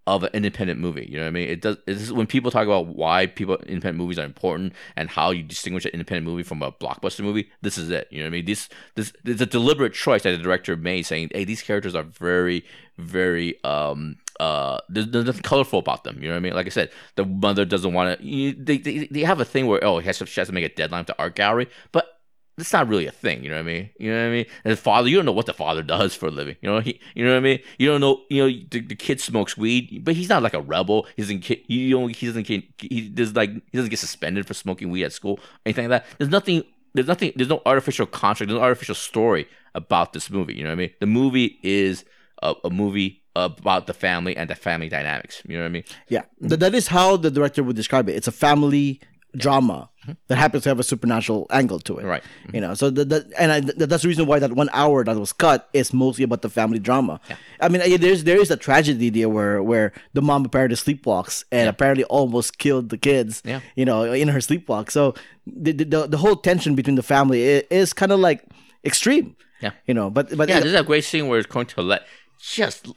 of 0.07 0.23
an 0.23 0.29
independent 0.33 0.79
movie. 0.79 1.05
You 1.05 1.17
know 1.17 1.23
what 1.23 1.27
I 1.27 1.31
mean? 1.31 1.49
It 1.49 1.61
does. 1.61 1.77
This 1.85 2.01
is 2.01 2.13
when 2.13 2.27
people 2.27 2.49
talk 2.49 2.65
about 2.65 2.87
why 2.87 3.25
people 3.27 3.55
independent 3.57 3.97
movies 3.97 4.17
are 4.17 4.23
important 4.23 4.71
and 4.95 5.09
how 5.09 5.31
you 5.31 5.43
distinguish 5.43 5.83
an 5.83 5.91
independent 5.91 6.25
movie 6.25 6.43
from 6.43 6.63
a 6.63 6.71
blockbuster 6.71 7.21
movie. 7.25 7.49
This 7.61 7.77
is 7.77 7.89
it. 7.89 8.07
You 8.09 8.19
know 8.19 8.23
what 8.23 8.29
I 8.29 8.31
mean? 8.31 8.45
This 8.45 8.69
this 8.95 9.11
it's 9.25 9.41
a 9.41 9.45
deliberate 9.45 9.93
choice 9.93 10.23
that 10.23 10.31
the 10.31 10.37
director 10.37 10.77
made, 10.77 11.05
saying, 11.05 11.31
"Hey, 11.33 11.43
these 11.43 11.61
characters 11.61 11.93
are 11.93 12.03
very, 12.03 12.63
very 12.97 13.61
um 13.65 14.15
uh 14.39 14.79
there's, 14.89 15.07
there's 15.07 15.25
nothing 15.25 15.41
colorful 15.41 15.79
about 15.79 16.03
them." 16.03 16.17
You 16.21 16.29
know 16.29 16.35
what 16.35 16.37
I 16.37 16.41
mean? 16.41 16.53
Like 16.53 16.67
I 16.67 16.69
said, 16.69 16.91
the 17.15 17.25
mother 17.25 17.65
doesn't 17.65 17.93
want 17.93 18.19
to. 18.19 18.53
They, 18.53 18.77
they 18.77 19.07
they 19.07 19.21
have 19.21 19.39
a 19.39 19.45
thing 19.45 19.67
where 19.67 19.83
oh, 19.83 19.99
he 19.99 20.07
has 20.07 20.17
to, 20.19 20.25
she 20.25 20.39
has 20.39 20.47
to 20.47 20.53
make 20.53 20.65
a 20.65 20.73
deadline 20.73 21.05
to 21.05 21.15
art 21.19 21.35
gallery, 21.35 21.67
but 21.91 22.17
it's 22.57 22.73
not 22.73 22.87
really 22.87 23.05
a 23.05 23.11
thing, 23.11 23.43
you 23.43 23.51
know 23.51 23.55
what 23.55 23.61
I 23.61 23.73
mean? 23.73 23.89
You 23.99 24.11
know 24.11 24.19
what 24.19 24.29
I 24.29 24.31
mean? 24.31 24.45
And 24.63 24.71
the 24.71 24.77
father, 24.77 25.07
you 25.07 25.15
don't 25.15 25.25
know 25.25 25.31
what 25.31 25.45
the 25.45 25.53
father 25.53 25.83
does 25.83 26.15
for 26.15 26.25
a 26.25 26.31
living. 26.31 26.55
You 26.61 26.69
know, 26.69 26.79
he, 26.79 26.99
you 27.13 27.23
know 27.23 27.31
what 27.31 27.37
I 27.37 27.41
mean? 27.41 27.59
You 27.77 27.87
don't 27.89 28.01
know, 28.01 28.23
you 28.29 28.41
know, 28.41 28.65
the, 28.71 28.79
the 28.81 28.95
kid 28.95 29.21
smokes 29.21 29.55
weed, 29.55 30.01
but 30.03 30.15
he's 30.15 30.29
not 30.29 30.41
like 30.41 30.55
a 30.55 30.61
rebel. 30.61 31.05
He 31.15 31.21
doesn't, 31.21 31.47
you 31.69 31.99
know, 31.99 32.07
he 32.07 32.25
doesn't 32.25 32.47
he 32.47 33.09
does 33.13 33.35
like, 33.35 33.51
he 33.51 33.77
doesn't 33.77 33.91
get 33.91 33.99
suspended 33.99 34.47
for 34.47 34.55
smoking 34.55 34.89
weed 34.89 35.03
at 35.03 35.13
school, 35.13 35.39
anything 35.67 35.87
like 35.87 36.01
that. 36.01 36.17
There's 36.17 36.31
nothing, 36.31 36.63
there's 36.95 37.07
nothing, 37.07 37.31
there's 37.35 37.49
no 37.49 37.61
artificial 37.63 38.07
contract, 38.07 38.49
there's 38.49 38.57
no 38.59 38.63
artificial 38.63 38.95
story 38.95 39.47
about 39.75 40.13
this 40.13 40.31
movie. 40.31 40.55
You 40.55 40.63
know 40.63 40.69
what 40.69 40.73
I 40.73 40.77
mean? 40.77 40.93
The 40.99 41.05
movie 41.05 41.59
is 41.61 42.05
a, 42.41 42.55
a 42.63 42.69
movie 42.69 43.23
about 43.35 43.85
the 43.87 43.93
family 43.93 44.35
and 44.35 44.49
the 44.49 44.55
family 44.55 44.89
dynamics. 44.89 45.41
You 45.47 45.57
know 45.57 45.63
what 45.63 45.69
I 45.69 45.71
mean? 45.71 45.83
Yeah, 46.09 46.23
Th- 46.41 46.59
that 46.59 46.73
is 46.73 46.87
how 46.87 47.17
the 47.17 47.29
director 47.31 47.63
would 47.63 47.75
describe 47.75 48.09
it. 48.09 48.15
It's 48.15 48.27
a 48.27 48.31
family 48.31 48.99
drama 49.35 49.89
mm-hmm. 50.01 50.13
that 50.27 50.37
happens 50.37 50.63
to 50.63 50.69
have 50.69 50.79
a 50.79 50.83
supernatural 50.83 51.45
angle 51.51 51.79
to 51.81 51.97
it. 51.99 52.05
Right. 52.05 52.23
Mm-hmm. 52.23 52.55
You 52.55 52.61
know, 52.61 52.73
so 52.73 52.89
the, 52.89 53.05
the 53.05 53.31
and 53.37 53.51
I, 53.51 53.59
th- 53.61 53.75
that's 53.77 54.01
the 54.01 54.07
reason 54.07 54.25
why 54.25 54.39
that 54.39 54.53
one 54.53 54.69
hour 54.73 55.03
that 55.03 55.15
was 55.15 55.33
cut 55.33 55.69
is 55.73 55.93
mostly 55.93 56.23
about 56.23 56.41
the 56.41 56.49
family 56.49 56.79
drama. 56.79 57.19
I 57.59 57.69
mean, 57.69 57.81
I- 57.81 57.97
there's 57.97 58.23
there 58.23 58.41
is 58.41 58.49
a 58.49 58.57
tragedy 58.57 59.09
there 59.11 59.29
where 59.29 59.61
where 59.61 59.91
the 60.13 60.21
mom 60.23 60.45
apparently 60.45 60.75
sleepwalks 60.77 61.43
and 61.51 61.69
apparently 61.69 62.05
almost 62.05 62.57
killed 62.57 62.89
the 62.89 62.97
kids. 62.97 63.43
Yeah. 63.45 63.59
You 63.75 63.85
know, 63.85 64.03
in 64.11 64.29
her 64.29 64.39
sleepwalk. 64.39 64.89
So 64.89 65.13
the 65.45 65.73
the, 65.73 65.83
the, 65.85 66.07
the 66.07 66.17
whole 66.17 66.37
tension 66.37 66.73
between 66.73 66.95
the 66.95 67.03
family 67.03 67.57
i- 67.57 67.63
is, 67.69 67.93
kind 67.93 68.11
of 68.11 68.19
like 68.19 68.43
extreme. 68.83 69.35
Yeah. 69.61 69.71
You 69.85 69.93
know, 69.93 70.09
but 70.09 70.35
but 70.35 70.49
Yeah, 70.49 70.59
there's 70.61 70.73
a 70.73 70.83
great 70.83 71.03
scene 71.03 71.27
where 71.27 71.37
it's 71.37 71.47
going 71.47 71.65
to 71.67 71.75
Toilette 71.75 72.07
just 72.39 72.87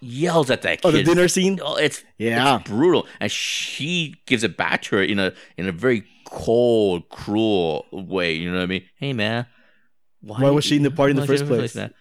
yells 0.00 0.50
at 0.50 0.62
that 0.62 0.82
kid. 0.82 0.88
Oh, 0.88 0.90
the 0.90 1.02
dinner 1.02 1.28
scene? 1.28 1.60
Oh, 1.62 1.76
it's 1.76 2.04
Yeah. 2.18 2.56
it's 2.56 2.68
brutal, 2.68 3.06
and 3.20 3.30
she 3.30 4.16
gives 4.26 4.44
it 4.44 4.56
back 4.56 4.82
to 4.82 4.96
her 4.96 5.02
in 5.02 5.18
a 5.18 5.32
in 5.56 5.66
a 5.68 5.72
very 5.72 6.04
cold, 6.24 7.08
cruel 7.08 7.86
way. 7.90 8.34
You 8.34 8.50
know 8.50 8.58
what 8.58 8.62
I 8.64 8.66
mean? 8.66 8.84
Hey, 8.96 9.12
man, 9.12 9.46
Why 10.20 10.50
was 10.50 10.64
she 10.64 10.76
in 10.76 10.82
the 10.82 10.90
party 10.90 11.10
in 11.12 11.16
the 11.16 11.26
first 11.26 11.46
place? 11.46 11.74
man? 11.74 11.92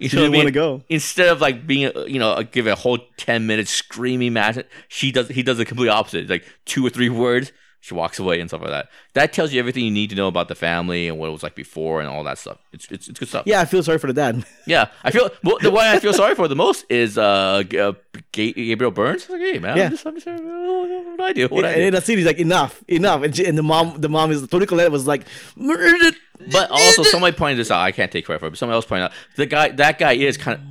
You 0.00 0.08
She 0.08 0.16
know 0.16 0.22
what 0.22 0.26
I 0.26 0.30
didn't 0.30 0.32
mean? 0.32 0.40
wanna 0.40 0.78
go. 0.78 0.84
Instead 0.88 1.28
of 1.28 1.40
like 1.40 1.66
being, 1.66 1.92
you 2.08 2.18
know, 2.18 2.42
give 2.42 2.66
a 2.66 2.74
whole 2.74 2.98
ten 3.16 3.46
minutes 3.46 3.70
screaming 3.70 4.32
match, 4.32 4.58
she 4.88 5.12
does. 5.12 5.28
He 5.28 5.42
does 5.42 5.58
the 5.58 5.64
complete 5.64 5.88
opposite. 5.88 6.22
It's 6.22 6.30
like 6.30 6.44
two 6.64 6.84
or 6.84 6.90
three 6.90 7.08
words. 7.08 7.52
She 7.84 7.92
walks 7.92 8.18
away 8.18 8.40
and 8.40 8.48
stuff 8.48 8.62
like 8.62 8.70
that. 8.70 8.88
That 9.12 9.34
tells 9.34 9.52
you 9.52 9.58
everything 9.60 9.84
you 9.84 9.90
need 9.90 10.08
to 10.08 10.16
know 10.16 10.26
about 10.26 10.48
the 10.48 10.54
family 10.54 11.06
and 11.06 11.18
what 11.18 11.28
it 11.28 11.32
was 11.32 11.42
like 11.42 11.54
before 11.54 12.00
and 12.00 12.08
all 12.08 12.24
that 12.24 12.38
stuff. 12.38 12.56
It's 12.72 12.90
it's, 12.90 13.08
it's 13.08 13.18
good 13.18 13.28
stuff. 13.28 13.42
yeah, 13.44 13.60
I 13.60 13.66
feel 13.66 13.82
sorry 13.82 13.98
for 13.98 14.06
the 14.06 14.14
dad. 14.14 14.42
Yeah, 14.66 14.86
I 15.02 15.10
feel 15.10 15.28
well, 15.42 15.58
the 15.60 15.70
one 15.70 15.84
I 15.84 15.98
feel 15.98 16.14
sorry 16.14 16.34
for 16.34 16.48
the 16.48 16.56
most 16.56 16.86
is 16.88 17.18
uh, 17.18 17.62
uh 17.78 17.92
Gabriel 18.32 18.90
Burns. 18.90 19.28
Like, 19.28 19.42
hey 19.42 19.58
man, 19.58 19.76
Yeah. 19.76 19.84
I'm 19.84 19.90
just, 19.90 20.06
I'm 20.06 20.14
just, 20.14 20.26
what 20.26 20.38
do 20.38 21.22
I 21.22 21.32
do? 21.34 21.48
What 21.48 21.60
do 21.60 21.66
I 21.66 21.72
and 21.72 21.80
do? 21.80 21.86
in 21.88 21.92
that 21.92 22.04
scene, 22.04 22.16
he's 22.16 22.26
like, 22.26 22.38
enough, 22.38 22.82
enough. 22.88 23.22
And, 23.22 23.36
she, 23.36 23.44
and 23.44 23.58
the 23.58 23.62
mom, 23.62 24.00
the 24.00 24.08
mom 24.08 24.30
is 24.30 24.46
Toni 24.48 24.64
Collette 24.64 24.90
was 24.90 25.06
like, 25.06 25.26
murdered. 25.54 26.14
But 26.50 26.70
also, 26.70 27.02
somebody 27.02 27.36
pointed 27.36 27.58
this 27.58 27.70
out. 27.70 27.80
I 27.80 27.92
can't 27.92 28.10
take 28.10 28.24
credit 28.24 28.40
for 28.40 28.46
it, 28.46 28.50
but 28.52 28.58
somebody 28.58 28.76
else 28.76 28.86
pointed 28.86 29.04
out 29.04 29.12
the 29.36 29.44
guy. 29.44 29.68
That 29.68 29.98
guy 29.98 30.14
is 30.14 30.38
kind 30.38 30.58
of 30.58 30.64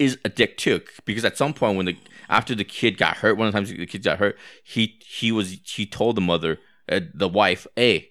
is 0.00 0.18
a 0.24 0.28
dick 0.28 0.56
too, 0.58 0.80
because 1.04 1.24
at 1.24 1.38
some 1.38 1.54
point 1.54 1.76
when 1.76 1.86
the 1.86 1.96
after 2.28 2.54
the 2.54 2.64
kid 2.64 2.98
got 2.98 3.18
hurt, 3.18 3.36
one 3.36 3.46
of 3.46 3.52
the 3.52 3.58
times 3.58 3.70
the 3.70 3.86
kid 3.86 4.02
got 4.02 4.18
hurt, 4.18 4.36
he 4.64 4.98
he 5.06 5.32
was 5.32 5.58
he 5.64 5.86
told 5.86 6.16
the 6.16 6.20
mother, 6.20 6.58
uh, 6.88 7.00
the 7.14 7.28
wife, 7.28 7.66
"Hey, 7.76 8.10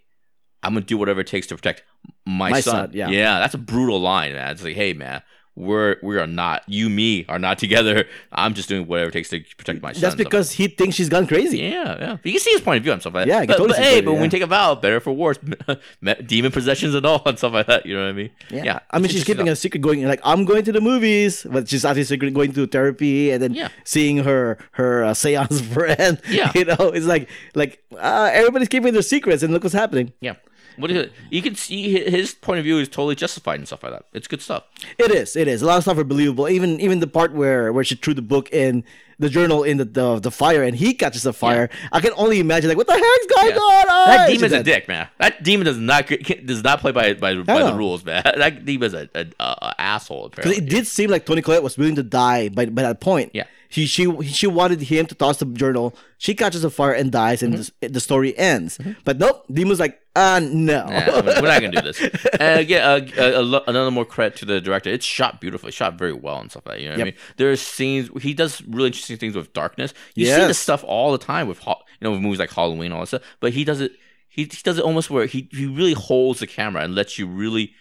I'm 0.63 0.73
gonna 0.73 0.85
do 0.85 0.97
whatever 0.97 1.21
it 1.21 1.27
takes 1.27 1.47
to 1.47 1.55
protect 1.55 1.83
my, 2.25 2.49
My 2.51 2.61
son. 2.61 2.73
son, 2.73 2.91
yeah. 2.93 3.09
yeah, 3.09 3.39
that's 3.39 3.53
a 3.53 3.59
brutal 3.59 3.99
line, 3.99 4.33
man. 4.33 4.51
It's 4.51 4.63
like, 4.63 4.75
hey, 4.75 4.93
man, 4.93 5.21
we're 5.55 5.97
we 6.03 6.17
are 6.17 6.27
not 6.27 6.63
you, 6.67 6.89
me 6.89 7.25
are 7.29 7.39
not 7.39 7.57
together. 7.57 8.05
I'm 8.31 8.53
just 8.53 8.67
doing 8.69 8.87
whatever 8.87 9.09
it 9.09 9.13
takes 9.13 9.29
to 9.29 9.39
protect 9.57 9.81
my 9.81 9.93
son. 9.93 10.01
That's 10.01 10.15
because 10.15 10.51
he 10.51 10.67
thinks 10.67 10.95
she's 10.95 11.09
gone 11.09 11.27
crazy. 11.27 11.59
Yeah, 11.59 11.97
yeah. 11.99 12.17
You 12.23 12.31
can 12.33 12.39
see 12.41 12.51
his 12.51 12.61
point 12.61 12.77
of 12.77 12.83
view 12.83 12.91
and 12.91 13.01
stuff 13.01 13.13
like 13.13 13.27
that. 13.27 13.41
Yeah, 13.41 13.45
but, 13.45 13.57
totally 13.57 13.69
but 13.69 13.77
hey, 13.83 14.01
but 14.01 14.11
view, 14.11 14.13
when 14.13 14.21
we 14.23 14.29
take 14.29 14.41
a 14.41 14.47
vow, 14.47 14.75
better 14.75 14.99
for 14.99 15.13
worse, 15.13 15.37
demon 16.25 16.51
possessions 16.51 16.93
and 16.93 17.05
all 17.05 17.21
and 17.25 17.37
stuff 17.37 17.53
like 17.53 17.67
that. 17.67 17.85
You 17.85 17.95
know 17.95 18.03
what 18.03 18.09
I 18.09 18.13
mean? 18.13 18.29
Yeah. 18.49 18.79
I 18.91 18.99
mean, 18.99 19.09
she's 19.09 19.23
keeping 19.23 19.47
a 19.49 19.55
secret 19.55 19.79
going, 19.81 20.03
like, 20.03 20.21
I'm 20.23 20.45
going 20.45 20.63
to 20.65 20.71
the 20.71 20.81
movies, 20.81 21.45
but 21.49 21.69
she's 21.69 21.85
actually 21.85 22.03
secretly 22.03 22.33
going 22.33 22.51
to 22.53 22.67
therapy 22.67 23.31
and 23.31 23.41
then 23.41 23.53
Yeah. 23.53 23.69
seeing 23.83 24.17
her 24.17 24.57
her 24.71 25.03
uh, 25.05 25.13
seance 25.13 25.61
friend. 25.73 26.21
Yeah. 26.29 26.51
You 26.53 26.65
know, 26.65 26.91
it's 26.93 27.05
like, 27.05 27.29
like 27.53 27.83
uh, 27.97 28.29
everybody's 28.33 28.67
keeping 28.67 28.93
their 28.93 29.01
secrets 29.01 29.41
and 29.43 29.53
look 29.53 29.63
what's 29.63 29.73
happening. 29.73 30.11
Yeah. 30.19 30.35
What 30.77 30.91
is 30.91 30.97
it? 30.97 31.13
You 31.29 31.41
can 31.41 31.55
see 31.55 32.03
his 32.09 32.33
point 32.33 32.59
of 32.59 32.63
view 32.65 32.79
is 32.79 32.87
totally 32.89 33.15
justified 33.15 33.59
and 33.59 33.67
stuff 33.67 33.83
like 33.83 33.93
that. 33.93 34.05
It's 34.13 34.27
good 34.27 34.41
stuff. 34.41 34.63
It 34.97 35.11
is. 35.11 35.35
It 35.35 35.47
is. 35.47 35.61
A 35.61 35.65
lot 35.65 35.77
of 35.77 35.83
stuff 35.83 35.97
are 35.97 36.03
believable. 36.03 36.47
Even 36.49 36.79
even 36.79 36.99
the 36.99 37.07
part 37.07 37.33
where 37.33 37.71
where 37.73 37.83
she 37.83 37.95
threw 37.95 38.13
the 38.13 38.21
book 38.21 38.51
in 38.51 38.83
the 39.17 39.29
journal 39.29 39.63
in 39.63 39.77
the 39.77 39.85
the, 39.85 40.19
the 40.19 40.31
fire 40.31 40.61
and 40.63 40.75
he 40.75 40.93
catches 40.93 41.23
the 41.23 41.31
fire. 41.33 41.69
I 41.91 42.01
can 42.01 42.11
only 42.17 42.39
imagine 42.39 42.67
like 42.69 42.77
what 42.77 42.87
the 42.87 42.93
heck's 42.93 43.35
going 43.35 43.49
Yeah. 43.55 43.55
on? 43.55 43.85
Ah, 43.87 44.05
That 44.17 44.29
demon's 44.29 44.51
a 44.53 44.63
dick, 44.63 44.87
man. 44.87 45.07
That 45.19 45.41
demon 45.43 45.65
does 45.65 45.77
not 45.77 46.07
does 46.45 46.63
not 46.63 46.79
play 46.81 46.91
by 46.91 47.13
by, 47.13 47.35
by 47.35 47.63
the 47.63 47.73
rules, 47.73 48.03
man. 48.03 48.23
That 48.37 48.65
demon's 48.65 48.93
a, 48.93 49.07
a, 49.15 49.25
a, 49.39 49.75
asshole. 49.79 50.25
Apparently. 50.25 50.57
it 50.63 50.69
did 50.69 50.85
seem 50.87 51.09
like 51.09 51.25
Toni 51.25 51.41
Collette 51.41 51.63
was 51.63 51.77
willing 51.77 51.95
to 51.95 52.03
die 52.03 52.49
by, 52.49 52.65
by 52.65 52.81
that 52.81 52.99
point. 52.99 53.31
Yeah. 53.33 53.45
She 53.69 53.85
she 53.87 54.05
she 54.23 54.47
wanted 54.47 54.81
him 54.83 55.05
to 55.07 55.15
toss 55.15 55.37
the 55.37 55.45
journal. 55.45 55.95
She 56.17 56.33
catches 56.35 56.63
a 56.63 56.69
fire 56.69 56.93
and 56.93 57.11
dies, 57.11 57.41
and 57.43 57.53
Mm-hmm. 57.53 57.71
the, 57.81 57.87
the 57.89 57.99
story 57.99 58.37
ends. 58.37 58.77
But 59.03 59.17
nope, 59.17 59.43
Demon's 59.51 59.79
like, 59.79 59.99
ah, 60.15 60.39
no. 60.41 60.85
Nah, 60.85 61.21
we're 61.21 61.41
not 61.41 61.61
gonna 61.61 61.71
do 61.71 61.81
this. 61.81 62.01
And 62.39 62.59
again, 62.59 62.81
uh, 63.17 63.21
uh, 63.21 63.61
another 63.67 63.91
more 63.91 64.05
credit 64.05 64.37
to 64.39 64.45
the 64.45 64.59
director. 64.61 64.89
It's 64.89 65.05
shot 65.05 65.39
beautifully, 65.41 65.71
shot 65.71 65.97
very 65.97 66.13
well 66.13 66.39
and 66.39 66.49
stuff 66.51 66.65
like 66.65 66.75
that. 66.77 66.81
You 66.81 66.89
know 66.89 66.93
what 66.95 66.99
Yep. 66.99 67.07
I 67.07 67.11
mean? 67.11 67.19
There's 67.37 67.61
scenes 67.61 68.09
he 68.21 68.33
does 68.33 68.61
really 68.63 68.87
interesting 68.87 69.17
things 69.17 69.35
with 69.35 69.53
darkness. 69.53 69.93
You 70.15 70.25
see 70.25 70.31
this 70.47 70.59
stuff 70.59 70.83
all 70.83 71.11
the 71.11 71.17
time 71.17 71.47
with 71.47 71.65
you 71.65 71.75
know 72.01 72.11
with 72.11 72.21
movies 72.21 72.39
like 72.39 72.51
Halloween 72.51 72.85
and 72.87 72.93
all 72.95 72.99
that 73.01 73.07
stuff. 73.07 73.23
But 73.39 73.53
he 73.53 73.63
does 73.63 73.81
it. 73.81 73.93
He, 74.27 74.43
he 74.43 74.61
does 74.63 74.77
it 74.77 74.83
almost 74.83 75.09
where 75.09 75.25
he 75.27 75.47
he 75.51 75.65
really 75.65 75.93
holds 75.93 76.39
the 76.41 76.47
camera 76.47 76.83
and 76.83 76.93
lets 76.93 77.17
you 77.17 77.25
really 77.27 77.73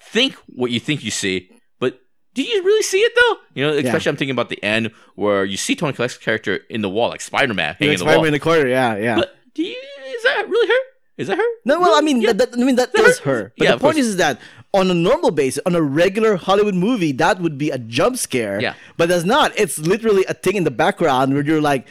think 0.00 0.34
what 0.46 0.70
you 0.70 0.80
think 0.80 1.02
you 1.04 1.10
see, 1.10 1.50
but. 1.78 2.00
Do 2.34 2.42
you 2.42 2.62
really 2.62 2.82
see 2.82 2.98
it 2.98 3.12
though? 3.18 3.36
You 3.54 3.66
know, 3.66 3.72
especially 3.78 4.10
I'm 4.10 4.16
thinking 4.16 4.32
about 4.34 4.50
the 4.50 4.62
end 4.62 4.90
where 5.14 5.42
you 5.46 5.56
see 5.56 5.74
Toni 5.74 5.94
Collette's 5.94 6.18
character 6.18 6.60
in 6.68 6.82
the 6.82 6.90
wall, 6.90 7.08
like 7.08 7.22
Spider 7.22 7.54
Man 7.54 7.74
hanging 7.78 7.92
Like 7.92 7.94
in 7.94 7.98
the 8.00 8.04
wall. 8.04 8.12
Spider-Man 8.12 8.26
in 8.26 8.32
the 8.34 8.40
corner. 8.40 8.66
Yeah, 8.68 8.96
yeah. 8.96 9.16
But 9.16 9.34
do 9.54 9.62
you? 9.62 9.74
Is 9.74 10.22
that 10.24 10.46
really 10.46 10.68
her? 10.68 10.80
Is 11.18 11.28
that 11.28 11.38
her? 11.38 11.44
No, 11.64 11.80
well, 11.80 11.94
I 11.96 12.00
mean, 12.02 12.20
Yeah. 12.20 12.32
that, 12.32 12.52
that- 12.52 12.60
I 12.60 12.64
mean 12.64 12.76
that 12.76 12.90
Her- 12.94 13.08
is 13.08 13.18
her. 13.20 13.52
But 13.56 13.64
Yeah, 13.64 13.72
the 13.74 13.80
point 13.80 13.96
is, 13.98 14.06
is 14.08 14.16
that 14.16 14.38
on 14.74 14.90
a 14.90 14.94
normal 14.94 15.30
basis, 15.30 15.62
on 15.64 15.74
a 15.74 15.80
regular 15.82 16.36
Hollywood 16.36 16.74
movie, 16.74 17.12
that 17.12 17.40
would 17.40 17.56
be 17.56 17.70
a 17.70 17.78
jump 17.78 18.18
scare. 18.18 18.60
Yeah. 18.60 18.74
But 18.98 19.08
that's 19.08 19.24
not. 19.24 19.52
It's 19.58 19.78
literally 19.78 20.24
a 20.28 20.34
thing 20.34 20.56
in 20.56 20.64
the 20.64 20.70
background 20.70 21.32
where 21.32 21.42
you're 21.42 21.62
like, 21.62 21.86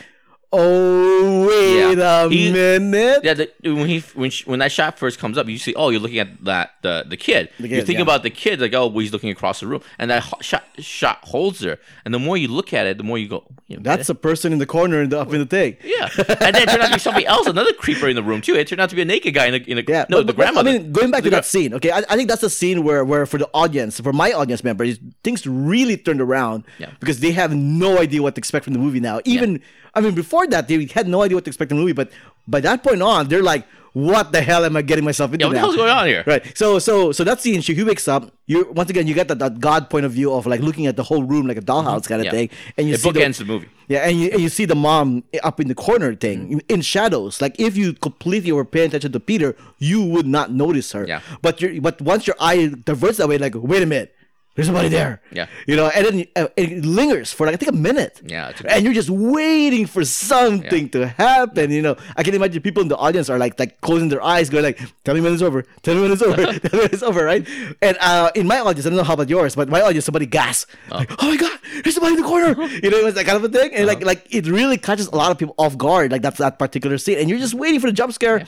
oh 0.60 1.48
wait 1.48 1.98
Yeah. 1.98 2.26
a 2.26 2.30
He- 2.30 2.52
minute. 2.52 3.22
Yeah, 3.24 3.34
the, 3.34 3.52
when 3.64 3.88
he 3.88 4.00
when 4.14 4.30
she, 4.30 4.44
when 4.46 4.60
that 4.60 4.72
shot 4.72 4.98
first 5.00 5.20
comes 5.20 5.38
up, 5.38 5.48
you 5.48 5.58
see, 5.58 5.74
oh, 5.76 5.90
you're 5.90 6.00
looking 6.02 6.20
at 6.20 6.44
that 6.46 6.72
the 6.82 7.06
the 7.08 7.18
kid. 7.18 7.50
The 7.60 7.68
you 7.68 7.76
kid, 7.78 7.86
think 7.86 7.98
yeah. 7.98 8.04
about 8.04 8.24
the 8.24 8.30
kid, 8.30 8.60
like, 8.62 8.74
oh, 8.74 8.88
well, 8.88 9.00
he's 9.00 9.14
looking 9.14 9.30
across 9.30 9.60
the 9.60 9.68
room, 9.68 9.82
and 10.00 10.10
that 10.12 10.24
ho- 10.24 10.38
shot 10.42 10.64
shot 10.80 11.20
holds 11.24 11.62
her. 11.62 11.78
And 12.04 12.14
the 12.14 12.20
more 12.20 12.38
you 12.38 12.48
look 12.48 12.74
at 12.74 12.86
it, 12.88 12.98
the 12.98 13.04
more 13.04 13.18
you 13.18 13.28
go, 13.28 13.44
That's 13.70 14.10
a 14.10 14.16
person 14.16 14.54
in 14.54 14.60
the 14.60 14.66
corner 14.66 15.02
in 15.02 15.10
the, 15.10 15.20
up 15.20 15.34
in 15.34 15.40
the 15.40 15.46
thing. 15.46 15.78
yeah. 15.84 16.10
And 16.18 16.54
then 16.56 16.64
it 16.64 16.70
turned 16.70 16.82
out 16.84 16.88
to 16.90 16.94
be 16.94 17.00
somebody 17.00 17.26
else, 17.26 17.48
another 17.48 17.74
creeper 17.74 18.08
in 18.08 18.16
the 18.16 18.24
room 18.24 18.42
too. 18.42 18.56
It 18.56 18.68
turned 18.68 18.82
out 18.82 18.90
to 18.90 18.96
be 18.96 19.02
a 19.02 19.06
naked 19.06 19.34
guy 19.34 19.46
in 19.48 19.54
the 19.54 19.72
in 19.72 19.78
the 19.78 19.86
Yeah, 19.88 20.06
no 20.10 20.18
but- 20.18 20.28
the 20.28 20.34
but- 20.34 20.36
grandmother. 20.36 20.70
I 20.70 20.74
mean, 20.80 20.92
going 20.92 21.12
back 21.12 21.24
The 21.24 21.30
to 21.32 21.36
that 21.38 21.46
scene, 21.46 21.74
okay, 21.76 21.92
I, 21.92 22.00
I 22.10 22.16
think 22.16 22.30
that's 22.30 22.44
a 22.44 22.50
scene 22.50 22.84
where, 22.84 23.04
where 23.06 23.26
for 23.26 23.38
the 23.38 23.50
audience, 23.54 24.00
for 24.00 24.14
my 24.14 24.32
audience 24.34 24.64
members, 24.64 25.00
things 25.24 25.46
really 25.48 25.98
turned 25.98 26.22
around 26.22 26.64
Yeah. 26.80 26.92
because 27.00 27.20
they 27.20 27.32
have 27.32 27.54
no 27.56 27.98
idea 28.00 28.22
what 28.22 28.36
to 28.36 28.40
expect 28.40 28.66
from 28.66 28.74
the 28.74 28.80
movie 28.80 29.00
now. 29.00 29.20
Even, 29.26 29.62
I 29.96 30.02
mean, 30.02 30.14
before 30.16 30.46
that, 30.48 30.68
they 30.68 30.86
had 30.86 31.08
no 31.08 31.22
idea 31.24 31.36
what 31.38 31.46
to 31.46 31.50
expect 31.50 31.72
in 31.72 31.78
the 31.78 31.82
movie, 31.82 31.94
but 31.94 32.12
by 32.48 32.60
that 32.62 32.84
point 32.84 33.02
on, 33.02 33.28
they're 33.30 33.42
like, 33.44 33.66
"What 33.94 34.32
the 34.32 34.42
hell 34.42 34.66
am 34.66 34.76
I 34.78 34.82
getting 34.82 35.06
myself 35.06 35.32
into 35.34 35.44
yeah, 35.44 35.48
what 35.48 35.54
the 35.54 35.60
hell's 35.60 35.76
going 35.76 35.90
on 35.90 36.06
here? 36.08 36.24
Right. 36.28 36.44
So 36.58 36.80
so 36.80 37.12
so 37.12 37.24
that 37.24 37.42
scene, 37.42 37.62
she 37.62 37.74
he 37.74 37.84
wakes 37.84 38.08
up. 38.08 38.32
You 38.46 38.72
once 38.72 38.90
again, 38.90 39.08
you 39.08 39.14
get 39.14 39.28
that, 39.30 39.40
that 39.40 39.60
God 39.60 39.90
point 39.90 40.06
of 40.06 40.12
view 40.12 40.32
of 40.34 40.46
like 40.46 40.60
looking 40.62 40.86
at 40.86 40.96
the 40.98 41.04
whole 41.04 41.24
room 41.24 41.48
like 41.48 41.58
a 41.58 41.62
dollhouse 41.62 42.08
kind 42.08 42.22
of 42.22 42.28
Mm-hmm. 42.28 42.36
Yeah. 42.36 42.48
thing, 42.48 42.50
and 42.78 42.88
you 42.88 42.94
It 42.96 43.00
see 43.02 43.12
the, 43.12 43.20
bookends 43.20 43.38
the 43.40 43.46
movie. 43.46 43.70
yeah, 43.88 44.08
and 44.08 44.20
you, 44.20 44.30
and 44.32 44.42
you 44.42 44.50
see 44.50 44.66
the 44.66 44.76
mom 44.76 45.24
up 45.44 45.60
in 45.60 45.68
the 45.70 45.76
corner 45.76 46.14
thing 46.14 46.40
Mm-hmm. 46.50 46.60
in 46.74 46.82
shadows. 46.82 47.42
Like 47.42 47.60
if 47.60 47.76
you 47.78 47.94
completely 47.94 48.52
were 48.52 48.66
paying 48.66 48.88
attention 48.88 49.12
to 49.14 49.20
Peter, 49.20 49.56
you 49.80 50.04
would 50.04 50.28
not 50.28 50.52
notice 50.52 50.92
her. 50.92 51.06
Yeah. 51.08 51.22
But 51.42 51.62
you 51.62 51.82
but 51.82 52.02
once 52.02 52.28
your 52.28 52.36
eye 52.40 52.72
diverts 52.86 53.18
that 53.18 53.28
way, 53.28 53.38
like 53.38 53.56
wait 53.56 53.82
a 53.82 53.86
minute, 53.86 54.15
there's 54.56 54.68
somebody 54.68 54.88
there. 54.88 55.22
Yeah. 55.32 55.48
You 55.68 55.76
know, 55.76 55.90
and 55.90 56.06
then 56.06 56.26
uh, 56.38 56.48
it 56.56 56.86
lingers 56.86 57.34
for 57.34 57.46
like 57.46 57.56
I 57.56 57.58
think 57.58 57.72
a 57.74 57.76
minute. 57.76 58.22
Yeah, 58.26 58.50
it's 58.50 58.62
and 58.62 58.86
you're 58.86 58.94
just 58.94 59.10
waiting 59.10 59.86
for 59.86 60.06
something 60.06 60.88
to 60.90 61.08
happen. 61.08 61.72
You 61.72 61.82
know, 61.82 61.98
I 62.16 62.24
can 62.24 62.34
imagine 62.34 62.62
people 62.62 62.82
in 62.82 62.88
the 62.88 62.96
audience 62.96 63.30
are 63.30 63.38
like 63.38 63.60
like 63.60 63.82
closing 63.82 64.08
their 64.08 64.24
eyes, 64.24 64.50
going 64.50 64.64
like, 64.64 64.80
"Tell 65.04 65.14
me 65.14 65.20
when 65.20 65.34
it's 65.34 65.42
over. 65.42 65.64
Tell 65.84 65.96
me 65.96 66.02
when 66.02 66.12
it's 66.14 66.22
over. 66.22 66.36
Tell 66.60 66.80
me 66.80 66.80
when 66.80 66.90
it's 66.94 67.04
over." 67.04 67.26
Right? 67.26 67.46
And 67.82 67.98
uh, 68.00 68.32
in 68.34 68.48
my 68.48 68.60
audience, 68.60 68.86
I 68.86 68.90
don't 68.90 68.98
know 68.98 69.04
how 69.04 69.16
about 69.16 69.30
yours, 69.30 69.56
but 69.56 69.68
my 69.68 69.82
audience, 69.82 70.06
somebody 70.06 70.26
gasps, 70.26 70.72
like, 70.90 71.12
"Oh 71.22 71.30
my 71.30 71.36
god, 71.36 71.60
there's 71.84 71.96
somebody 71.96 72.16
in 72.16 72.22
the 72.22 72.28
corner!" 72.28 72.56
you 72.82 72.90
know, 72.90 72.98
it 72.98 73.04
was 73.04 73.16
that 73.16 73.26
kind 73.26 73.36
of 73.36 73.44
a 73.44 73.50
thing, 73.50 73.76
and 73.76 73.86
like 73.88 74.06
like 74.06 74.26
it 74.34 74.48
really 74.48 74.78
catches 74.78 75.08
a 75.08 75.16
lot 75.16 75.32
of 75.32 75.38
people 75.38 75.56
off 75.58 75.78
guard, 75.78 76.14
like 76.14 76.22
that's 76.22 76.38
that 76.38 76.58
particular 76.60 76.98
scene, 76.98 77.18
and 77.18 77.30
you're 77.30 77.40
just 77.40 77.54
waiting 77.54 77.82
for 77.82 77.88
the 77.88 77.94
jump 77.94 78.14
scare. 78.14 78.46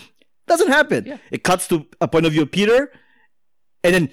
Doesn't 0.47 0.69
happen. 0.69 1.03
Yeah. 1.05 1.17
It 1.31 1.43
cuts 1.43 1.67
to 1.67 1.85
a 1.99 2.07
point 2.07 2.25
of 2.25 2.31
view 2.31 2.43
of 2.43 2.51
Peter, 2.51 2.93
and 3.83 3.93
then. 3.93 4.09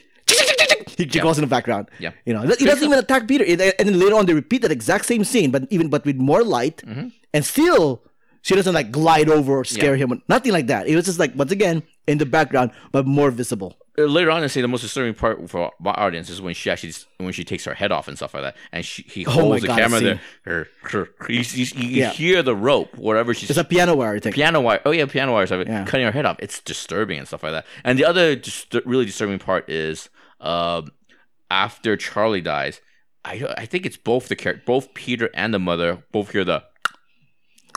He, 0.96 1.04
he 1.04 1.20
goes 1.20 1.38
in 1.38 1.42
the 1.42 1.48
background. 1.48 1.88
Yeah. 1.98 2.12
You 2.26 2.34
know, 2.34 2.42
he 2.42 2.64
doesn't 2.64 2.84
even 2.84 2.98
attack 2.98 3.26
Peter. 3.28 3.44
And 3.44 3.88
then 3.88 3.98
later 3.98 4.16
on, 4.16 4.26
they 4.26 4.34
repeat 4.34 4.62
that 4.62 4.70
exact 4.72 5.04
same 5.06 5.24
scene, 5.24 5.50
but 5.50 5.66
even 5.70 5.88
but 5.88 6.04
with 6.04 6.16
more 6.16 6.42
light, 6.42 6.82
Mm-hmm. 6.86 7.08
and 7.32 7.44
still 7.44 8.02
she 8.42 8.54
doesn't 8.54 8.74
like 8.74 8.90
glide 8.90 9.28
over 9.28 9.52
or 9.60 9.64
scare 9.64 9.94
Yeah. 9.96 10.06
him. 10.06 10.22
Nothing 10.28 10.52
like 10.52 10.66
that. 10.68 10.86
It 10.86 10.96
was 10.96 11.06
just 11.06 11.18
like 11.18 11.32
once 11.34 11.50
again 11.52 11.82
in 12.06 12.18
the 12.18 12.26
background, 12.26 12.70
but 12.92 13.06
more 13.06 13.30
visible. 13.30 13.76
Uh, 13.96 14.02
later 14.02 14.28
on, 14.32 14.42
I 14.42 14.48
say 14.48 14.60
the 14.60 14.66
most 14.68 14.80
disturbing 14.82 15.14
part 15.14 15.48
for 15.48 15.70
my 15.78 15.92
audience 15.92 16.28
is 16.28 16.42
when 16.42 16.52
she 16.52 16.68
actually 16.68 16.92
when 17.18 17.32
she 17.32 17.44
takes 17.44 17.64
her 17.64 17.74
head 17.74 17.92
off 17.92 18.08
and 18.08 18.16
stuff 18.16 18.34
like 18.34 18.42
that, 18.42 18.56
and 18.72 18.84
she 18.84 19.02
he 19.02 19.24
Oh 19.24 19.30
holds 19.30 19.62
the 19.62 19.68
God, 19.68 19.78
camera 19.78 20.00
there. 20.00 20.20
Her, 20.42 20.68
her, 20.90 21.08
you, 21.28 21.42
you, 21.54 21.66
you 21.76 21.88
Yeah. 22.02 22.10
hear 22.10 22.42
the 22.42 22.56
rope 22.56 22.92
whatever 22.96 23.32
she's 23.34 23.50
It's 23.50 23.58
a 23.58 23.62
piano 23.64 23.94
wire 23.94 24.18
thing. 24.18 24.32
piano 24.32 24.60
wire. 24.60 24.80
Oh 24.84 24.90
yeah, 24.90 25.06
piano 25.06 25.32
wire 25.32 25.46
stuff. 25.46 25.64
Yeah. 25.66 25.84
Cutting 25.86 26.04
her 26.06 26.12
head 26.12 26.26
off. 26.26 26.36
It's 26.40 26.60
disturbing 26.60 27.18
and 27.20 27.26
stuff 27.28 27.44
like 27.44 27.52
that. 27.52 27.66
And 27.84 27.96
the 27.98 28.04
other 28.04 28.34
just 28.34 28.74
really 28.84 29.04
disturbing 29.06 29.38
part 29.38 29.70
is 29.70 30.10
um, 30.44 30.92
after 31.50 31.96
Charlie 31.96 32.40
dies. 32.40 32.80
I 33.24 33.54
I 33.56 33.66
think 33.66 33.86
it's 33.86 33.96
both 33.96 34.28
the 34.28 34.36
character, 34.36 34.62
both 34.66 34.94
Peter 34.94 35.30
and 35.34 35.52
the 35.54 35.58
mother, 35.58 36.04
both 36.12 36.30
hear 36.32 36.44
the. 36.44 36.64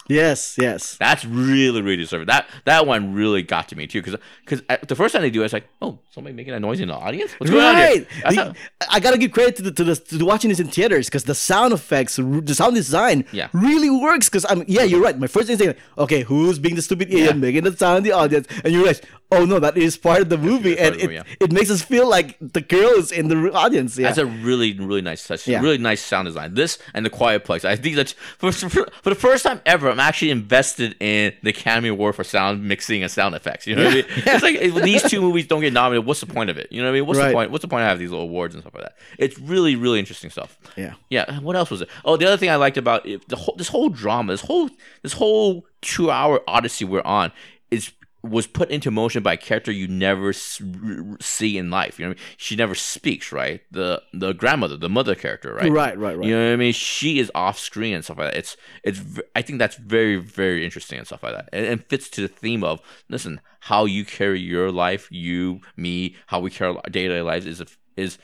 Yes, 0.09 0.57
yes. 0.59 0.97
That's 0.97 1.25
really 1.25 1.81
really 1.81 1.97
disturbing. 1.97 2.27
That 2.27 2.47
that 2.65 2.85
one 2.87 3.13
really 3.13 3.41
got 3.41 3.67
to 3.69 3.75
me 3.75 3.87
too 3.87 4.01
because 4.01 4.19
because 4.45 4.61
the 4.87 4.95
first 4.95 5.13
time 5.13 5.21
they 5.21 5.29
do, 5.29 5.41
it, 5.41 5.45
it's 5.45 5.53
like, 5.53 5.67
oh, 5.81 5.99
somebody 6.11 6.35
making 6.35 6.53
a 6.53 6.59
noise 6.59 6.79
in 6.79 6.87
the 6.87 6.93
audience. 6.95 7.31
What's 7.39 7.51
going 7.51 7.63
on 7.65 7.75
here? 7.75 7.85
Right. 7.87 8.07
The- 8.29 8.35
how- 8.43 8.53
I 8.89 8.99
gotta 8.99 9.17
give 9.17 9.31
credit 9.31 9.55
to 9.57 9.61
the 9.63 9.71
to 9.71 9.83
the 9.83 9.95
to 9.95 10.25
watching 10.25 10.49
this 10.49 10.59
in 10.59 10.67
theaters 10.67 11.07
because 11.07 11.23
the 11.25 11.35
sound 11.35 11.73
effects, 11.73 12.15
the 12.17 12.55
sound 12.55 12.75
design, 12.75 13.25
Yeah. 13.31 13.49
really 13.53 13.89
works. 13.89 14.29
Because 14.29 14.45
I'm 14.49 14.63
yeah, 14.67 14.83
you're 14.83 15.01
right. 15.01 15.17
My 15.17 15.27
first 15.27 15.49
instinct, 15.49 15.77
like, 15.97 15.99
okay, 16.05 16.21
who's 16.23 16.59
being 16.59 16.75
the 16.75 16.81
stupid 16.81 17.09
idiot 17.09 17.27
Yeah. 17.27 17.33
making 17.33 17.63
the 17.63 17.75
sound 17.75 17.97
in 17.97 18.03
the 18.03 18.11
audience, 18.13 18.47
and 18.63 18.71
you 18.73 18.79
realize, 18.79 19.01
oh 19.31 19.45
no, 19.45 19.59
that 19.59 19.77
is 19.77 19.97
part 19.97 20.21
of 20.21 20.29
the 20.29 20.37
movie, 20.37 20.77
and 20.79 20.95
it, 20.95 21.01
movie, 21.09 21.21
it 21.39 21.51
makes 21.51 21.69
us 21.69 21.81
feel 21.81 22.07
like 22.07 22.37
the 22.39 22.61
girl 22.61 22.91
is 22.91 23.11
in 23.11 23.27
the 23.27 23.51
audience. 23.53 23.97
Yeah. 23.97 24.07
That's 24.07 24.17
a 24.19 24.25
really, 24.25 24.73
really 24.79 25.01
nice 25.01 25.27
touch. 25.27 25.47
Yeah. 25.47 25.61
Really 25.61 25.77
nice 25.77 26.01
sound 26.01 26.27
design. 26.27 26.53
This 26.53 26.77
and 26.93 27.05
the 27.05 27.09
Quiet 27.09 27.43
Place. 27.43 27.65
I 27.65 27.75
think 27.75 27.95
that's 27.97 28.13
for, 28.37 28.51
for, 28.51 28.69
for 29.03 29.09
the 29.09 29.15
first 29.15 29.43
time 29.43 29.61
ever. 29.65 29.93
I'm 29.97 30.07
actually 30.07 30.29
invested 30.31 30.95
in 30.99 31.33
the 31.41 31.49
Academy 31.49 31.89
Award 31.89 32.15
for 32.15 32.23
sound 32.23 32.63
mixing 32.63 33.01
and 33.01 33.11
sound 33.11 33.33
effects. 33.33 33.65
You 33.65 33.75
know 33.75 33.85
what 33.85 33.91
I 33.91 33.95
mean? 33.95 34.05
It's 34.09 34.43
like 34.43 34.55
if 34.55 34.75
these 34.83 35.01
two 35.09 35.21
movies 35.21 35.47
don't 35.47 35.61
get 35.61 35.73
nominated. 35.73 36.05
What's 36.05 36.19
the 36.19 36.27
point 36.27 36.51
of 36.51 36.57
it? 36.57 36.71
You 36.71 36.81
know 36.81 36.87
what 36.87 36.91
I 36.91 36.99
mean? 36.99 37.05
What's 37.07 37.19
Right. 37.19 37.27
the 37.29 37.33
point? 37.33 37.51
What's 37.51 37.63
the 37.63 37.67
point 37.67 37.81
of 37.81 37.87
having 37.87 37.99
these 38.01 38.11
little 38.11 38.25
awards 38.25 38.53
and 38.53 38.63
stuff 38.63 38.75
like 38.75 38.83
that? 38.83 38.95
It's 39.17 39.39
really, 39.39 39.75
really 39.75 39.97
interesting 39.97 40.29
stuff. 40.29 40.57
Yeah. 40.75 40.93
Yeah. 41.09 41.39
What 41.39 41.55
else 41.55 41.71
was 41.71 41.81
it? 41.81 41.89
Oh, 42.05 42.15
the 42.15 42.27
other 42.27 42.37
thing 42.37 42.49
I 42.49 42.55
liked 42.57 42.77
about 42.77 43.05
it, 43.07 43.27
the 43.27 43.35
whole 43.37 43.55
this 43.57 43.69
whole 43.69 43.89
drama, 43.89 44.33
this 44.33 44.41
whole 44.41 44.69
this 45.01 45.13
whole 45.13 45.65
two 45.81 46.11
hour 46.11 46.41
odyssey 46.47 46.85
we're 46.85 47.01
on 47.01 47.31
is 47.71 47.91
was 48.29 48.47
put 48.47 48.69
into 48.69 48.91
motion 48.91 49.23
by 49.23 49.33
a 49.33 49.37
character 49.37 49.71
you 49.71 49.87
never 49.87 50.29
s- 50.29 50.61
r- 50.61 51.17
see 51.19 51.57
in 51.57 51.69
life. 51.69 51.97
You 51.99 52.05
know, 52.05 52.09
what 52.11 52.17
I 52.17 52.21
mean? 52.21 52.27
she 52.37 52.55
never 52.55 52.75
speaks. 52.75 53.31
Right, 53.31 53.61
the 53.71 54.01
the 54.13 54.33
grandmother, 54.33 54.77
the 54.77 54.89
mother 54.89 55.15
character. 55.15 55.53
Right, 55.53 55.71
Right, 55.71 55.97
right, 55.97 56.17
right. 56.17 56.27
You 56.27 56.35
know 56.35 56.45
what 56.47 56.53
I 56.53 56.55
mean? 56.57 56.73
She 56.73 57.19
is 57.19 57.31
off 57.35 57.57
screen 57.59 57.95
and 57.95 58.03
stuff 58.03 58.17
like 58.17 58.31
that. 58.31 58.37
It's 58.37 58.57
it's. 58.83 58.99
v- 58.99 59.21
I 59.35 59.41
think 59.41 59.59
that's 59.59 59.75
very 59.75 60.15
very 60.17 60.63
interesting 60.65 60.97
and 60.97 61.07
stuff 61.07 61.23
like 61.23 61.33
that, 61.35 61.49
and, 61.53 61.65
and 61.65 61.85
fits 61.85 62.09
to 62.11 62.21
the 62.21 62.27
theme 62.27 62.63
of 62.63 62.81
listen 63.09 63.41
how 63.61 63.85
you 63.85 64.05
carry 64.05 64.39
your 64.39 64.71
life, 64.71 65.07
you, 65.11 65.59
me, 65.75 66.15
how 66.27 66.39
we 66.39 66.49
carry 66.49 66.73
our 66.75 66.81
day 66.89 67.07
to 67.07 67.13
day 67.15 67.21
lives 67.21 67.45
is 67.45 67.61
is 67.97 68.17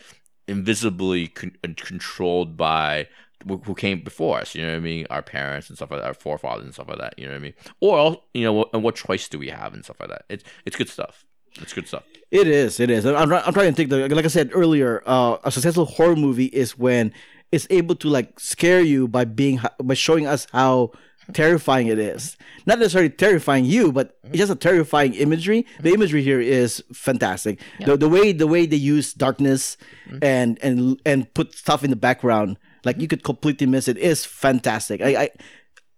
invisibly 0.47 1.27
con- 1.27 1.55
controlled 1.77 2.55
by 2.57 3.07
who 3.47 3.57
who 3.57 3.75
came 3.75 4.01
before 4.03 4.39
us. 4.39 4.55
You 4.55 4.61
know 4.63 4.69
what 4.69 4.77
I 4.77 4.79
mean? 4.79 5.07
Our 5.09 5.21
parents 5.21 5.69
and 5.69 5.77
stuff 5.77 5.91
like 5.91 6.01
that, 6.01 6.07
our 6.07 6.13
forefathers 6.13 6.65
and 6.65 6.73
stuff 6.73 6.87
like 6.89 6.99
that. 6.99 7.17
You 7.17 7.25
know 7.25 7.31
what 7.31 7.37
I 7.37 7.41
mean? 7.41 7.53
Or 7.79 8.21
you 8.33 8.43
know, 8.43 8.69
and 8.73 8.83
what 8.83 8.95
choice 8.95 9.27
do 9.27 9.39
we 9.39 9.49
have 9.49 9.73
and 9.73 9.83
stuff 9.83 9.99
like 9.99 10.09
that? 10.09 10.25
It's 10.29 10.43
it's 10.65 10.75
good 10.75 10.89
stuff. 10.89 11.25
It's 11.61 11.73
good 11.73 11.87
stuff. 11.87 12.03
It 12.31 12.47
is. 12.47 12.79
It 12.79 12.89
is. 12.89 13.05
I'm, 13.05 13.31
I'm 13.31 13.53
trying 13.53 13.69
to 13.69 13.73
think. 13.73 13.89
The, 13.91 14.09
like 14.09 14.25
I 14.25 14.29
said 14.29 14.49
earlier, 14.53 15.03
uh, 15.05 15.37
a 15.43 15.51
successful 15.51 15.85
horror 15.85 16.15
movie 16.15 16.45
is 16.47 16.77
when 16.77 17.13
it's 17.51 17.67
able 17.69 17.95
to 17.95 18.09
like 18.09 18.39
scare 18.39 18.81
you 18.81 19.07
by 19.07 19.25
being 19.25 19.59
by 19.81 19.93
showing 19.93 20.25
us 20.25 20.47
how 20.51 20.91
terrifying 21.31 21.87
it 21.87 21.99
is. 21.99 22.37
Not 22.65 22.79
necessarily 22.79 23.09
terrifying 23.09 23.65
you, 23.65 23.91
but 23.91 24.17
it's 24.23 24.37
just 24.37 24.51
a 24.51 24.55
terrifying 24.55 25.13
imagery. 25.13 25.65
The 25.79 25.93
imagery 25.93 26.23
here 26.23 26.41
is 26.41 26.83
fantastic. 26.91 27.59
The, 27.85 27.97
the 27.97 28.09
way 28.09 28.31
the 28.31 28.47
way 28.47 28.65
they 28.65 28.77
use 28.77 29.13
darkness 29.13 29.77
and 30.21 30.57
and 30.63 30.99
and 31.05 31.31
put 31.33 31.53
stuff 31.53 31.83
in 31.83 31.91
the 31.91 31.95
background, 31.95 32.57
like 32.85 32.99
you 32.99 33.07
could 33.07 33.23
completely 33.23 33.67
miss 33.67 33.87
it, 33.87 33.97
is 33.97 34.25
fantastic. 34.25 35.01
I, 35.01 35.23
I 35.23 35.29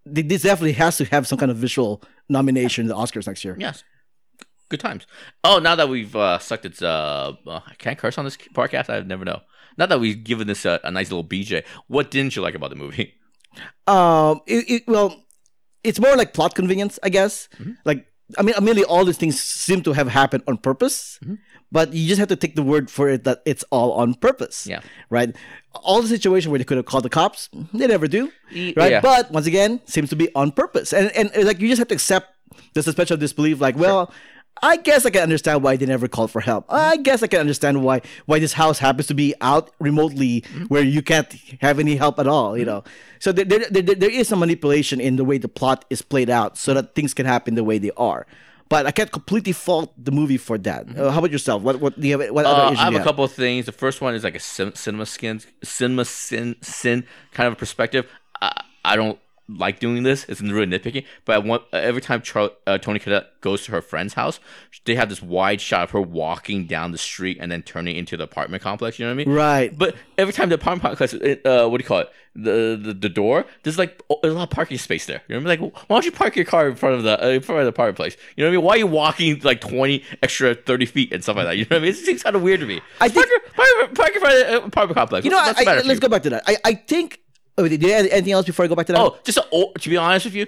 this 0.05 0.43
definitely 0.43 0.73
has 0.73 0.97
to 0.97 1.05
have 1.05 1.27
some 1.27 1.37
kind 1.37 1.51
of 1.51 1.57
visual 1.57 2.01
nomination 2.29 2.83
in 2.83 2.87
the 2.89 2.95
Oscars 2.95 3.27
next 3.27 3.43
year. 3.43 3.55
Yes. 3.59 3.83
good 4.69 4.79
times. 4.79 5.07
Oh, 5.43 5.59
now 5.59 5.75
that 5.75 5.89
we've 5.89 6.15
uh, 6.15 6.37
sucked 6.39 6.65
its 6.65 6.81
uh, 6.81 7.33
uh, 7.47 7.59
can 7.77 7.91
I 7.91 7.95
curse 7.95 8.17
on 8.17 8.25
this 8.25 8.37
podcast? 8.37 8.89
I 8.89 8.99
never 9.01 9.25
know. 9.25 9.41
Now 9.77 9.87
that 9.87 9.99
we've 9.99 10.23
given 10.23 10.47
this 10.47 10.65
a, 10.65 10.79
a 10.83 10.91
nice 10.91 11.11
little 11.11 11.23
BJ, 11.23 11.65
what 11.87 12.11
didn't 12.11 12.35
you 12.35 12.41
like 12.41 12.55
about 12.55 12.69
the 12.69 12.75
movie? 12.75 13.15
Um, 13.87 14.41
it, 14.47 14.69
it, 14.69 14.83
well, 14.87 15.23
it's 15.83 15.99
more 15.99 16.15
like 16.15 16.33
plot 16.33 16.55
convenience, 16.55 16.99
I 17.03 17.09
guess. 17.09 17.47
Mm-hmm. 17.57 17.71
Like, 17.85 18.05
I 18.37 18.41
mean, 18.41 18.55
mainly 18.61 18.83
all 18.83 19.05
these 19.05 19.17
things 19.17 19.39
seem 19.39 19.81
to 19.83 19.93
have 19.93 20.07
happened 20.07 20.43
on 20.47 20.57
purpose, 20.57 21.19
Mm-hmm. 21.23 21.35
but 21.71 21.93
you 21.93 22.07
just 22.07 22.19
have 22.19 22.29
to 22.29 22.35
take 22.35 22.55
the 22.55 22.63
word 22.63 22.89
for 22.89 23.09
it 23.09 23.23
that 23.25 23.41
it's 23.45 23.63
all 23.69 23.93
on 23.93 24.13
purpose. 24.15 24.65
Yeah. 24.65 24.81
Right. 25.09 25.35
All 25.83 26.01
the 26.01 26.07
situation 26.07 26.49
where 26.51 26.57
they 26.57 26.63
could 26.65 26.77
have 26.77 26.85
called 26.85 27.03
the 27.05 27.09
cops, 27.09 27.49
they 27.73 27.87
never 27.87 28.07
do. 28.07 28.31
Right. 28.51 28.91
yeah. 28.91 29.01
But 29.01 29.29
once 29.31 29.45
again, 29.45 29.79
seems 29.85 30.09
to 30.09 30.15
be 30.15 30.33
on 30.35 30.51
purpose, 30.51 30.93
and 30.93 31.11
and 31.11 31.29
like 31.45 31.59
you 31.59 31.67
just 31.69 31.79
have 31.79 31.89
to 31.89 31.95
accept 31.95 32.27
the 32.73 32.81
suspension 32.83 33.13
of 33.15 33.19
disbelief. 33.19 33.59
Like, 33.61 33.75
well. 33.77 34.11
I 34.61 34.77
guess 34.77 35.05
I 35.05 35.09
can 35.09 35.21
understand 35.21 35.63
why 35.63 35.75
they 35.75 35.85
never 35.85 36.07
called 36.07 36.31
for 36.31 36.41
help. 36.41 36.65
I 36.69 36.97
guess 36.97 37.21
I 37.21 37.27
can 37.27 37.39
understand 37.39 37.83
why 37.83 38.01
why 38.25 38.39
this 38.39 38.53
house 38.53 38.79
happens 38.79 39.07
to 39.07 39.13
be 39.13 39.33
out 39.41 39.71
remotely 39.79 40.43
where 40.69 40.81
you 40.83 41.01
can't 41.01 41.31
have 41.61 41.77
any 41.79 41.95
help 41.97 42.19
at 42.19 42.27
all. 42.27 42.57
You 42.57 42.65
know, 42.65 42.83
so 43.19 43.31
there, 43.31 43.45
there, 43.45 43.65
there, 43.69 43.95
there 43.95 44.09
is 44.09 44.27
some 44.27 44.39
manipulation 44.39 44.99
in 45.01 45.17
the 45.17 45.23
way 45.25 45.37
the 45.37 45.49
plot 45.49 45.85
is 45.89 46.01
played 46.01 46.29
out, 46.29 46.57
so 46.57 46.73
that 46.73 46.95
things 46.95 47.13
can 47.13 47.25
happen 47.25 47.55
the 47.55 47.63
way 47.63 47.77
they 47.77 47.91
are. 47.97 48.25
But 48.67 48.87
I 48.87 48.91
can't 48.91 49.11
completely 49.11 49.51
fault 49.51 49.93
the 50.03 50.11
movie 50.11 50.37
for 50.37 50.57
that. 50.59 50.87
Uh, 50.97 51.11
how 51.11 51.19
about 51.19 51.31
yourself? 51.31 51.61
What 51.61 51.79
what 51.79 51.99
do 51.99 52.07
you 52.07 52.17
have? 52.17 52.31
What 52.31 52.45
other 52.45 52.61
Uh, 52.61 52.71
issues 52.71 52.79
I 52.79 52.85
have 52.85 52.95
a 52.95 53.03
couple 53.03 53.23
of 53.23 53.31
things. 53.31 53.65
The 53.67 53.71
first 53.71 54.01
one 54.01 54.15
is 54.15 54.23
like 54.23 54.35
a 54.35 54.39
cin- 54.39 54.73
cinema 54.73 55.05
skin, 55.05 55.41
cinema 55.63 56.05
sin, 56.05 56.55
sin 56.61 57.05
kind 57.33 57.45
of 57.47 57.53
a 57.53 57.55
perspective. 57.57 58.07
I, 58.41 58.63
I 58.83 58.95
don't 58.95 59.19
like 59.47 59.79
doing 59.79 60.03
this. 60.03 60.25
It's 60.27 60.41
really 60.41 60.65
nitpicking. 60.65 61.05
But 61.25 61.35
I 61.35 61.37
want, 61.39 61.63
every 61.71 62.01
time 62.01 62.21
Char- 62.21 62.51
uh, 62.65 62.77
Toni 62.77 62.99
Collette 62.99 63.41
goes 63.41 63.63
to 63.65 63.71
her 63.73 63.81
friend's 63.81 64.15
house, 64.15 64.39
they 64.85 64.95
have 64.95 65.09
this 65.09 65.21
wide 65.21 65.61
shot 65.61 65.83
of 65.83 65.91
her 65.91 66.01
walking 66.01 66.65
down 66.65 66.91
the 66.91 66.97
street 66.97 67.37
and 67.39 67.51
then 67.51 67.61
turning 67.61 67.95
into 67.95 68.17
the 68.17 68.23
apartment 68.23 68.63
complex. 68.63 68.97
You 68.97 69.05
know 69.05 69.13
what 69.13 69.21
I 69.21 69.25
mean? 69.25 69.35
Right. 69.35 69.77
But 69.77 69.95
every 70.17 70.33
time 70.33 70.49
the 70.49 70.55
apartment 70.55 70.97
complex, 70.97 71.13
uh, 71.13 71.67
what 71.69 71.77
do 71.77 71.83
you 71.83 71.87
call 71.87 71.99
it? 71.99 72.09
The, 72.37 72.77
the 72.81 72.93
the 72.93 73.07
door. 73.07 73.45
There's 73.63 73.77
like 73.77 74.03
oh, 74.09 74.19
there's 74.21 74.33
a 74.33 74.37
lot 74.37 74.43
of 74.43 74.49
parking 74.49 74.77
space 74.77 75.05
there. 75.05 75.21
You 75.29 75.35
know 75.35 75.43
what 75.45 75.51
I 75.51 75.55
mean? 75.55 75.71
Like, 75.71 75.87
why 75.89 75.95
don't 75.95 76.03
you 76.05 76.11
park 76.11 76.35
your 76.35 76.43
car 76.43 76.67
in 76.67 76.75
front 76.75 76.95
of 76.95 77.03
the 77.03 77.23
uh, 77.23 77.29
in 77.29 77.41
front 77.41 77.59
of 77.61 77.65
the 77.65 77.69
apartment 77.69 77.95
place? 77.95 78.17
You 78.35 78.43
know 78.43 78.49
what 78.49 78.55
I 78.55 78.57
mean? 78.57 78.65
Why 78.65 78.73
are 78.73 78.77
you 78.79 78.87
walking 78.87 79.39
like 79.39 79.61
20 79.61 80.03
extra 80.21 80.53
30 80.53 80.85
feet 80.85 81.13
and 81.13 81.23
stuff 81.23 81.37
like 81.37 81.45
that? 81.45 81.55
You 81.57 81.63
know 81.63 81.77
what 81.77 81.77
I 81.77 81.79
mean? 81.83 81.91
It 81.91 81.95
seems 81.95 82.23
kind 82.23 82.35
of 82.35 82.41
weird 82.41 82.59
to 82.59 82.65
me. 82.65 82.81
I 82.99 83.07
park, 83.07 83.13
think- 83.13 83.27
your- 83.29 83.39
park, 83.87 83.95
park 83.95 84.15
in 84.15 84.19
front 84.19 84.35
of 84.35 84.39
the 84.47 84.53
uh, 84.63 84.65
apartment 84.65 84.97
complex. 84.97 85.23
You 85.23 85.31
know, 85.31 85.39
I, 85.39 85.53
the 85.53 85.69
I, 85.69 85.73
let's 85.75 85.87
you? 85.87 85.99
go 86.01 86.09
back 86.09 86.23
to 86.23 86.29
that. 86.31 86.43
I, 86.45 86.57
I 86.65 86.73
think. 86.73 87.21
Oh, 87.57 87.67
did 87.67 87.81
you 87.81 87.91
have 87.93 88.05
anything 88.07 88.33
else 88.33 88.45
before 88.45 88.65
I 88.65 88.67
go 88.67 88.75
back 88.75 88.87
to 88.87 88.93
that? 88.93 89.01
Oh, 89.01 89.17
just 89.23 89.37
a, 89.37 89.45
oh, 89.51 89.71
to 89.79 89.89
be 89.89 89.97
honest 89.97 90.25
with 90.25 90.35
you, 90.35 90.47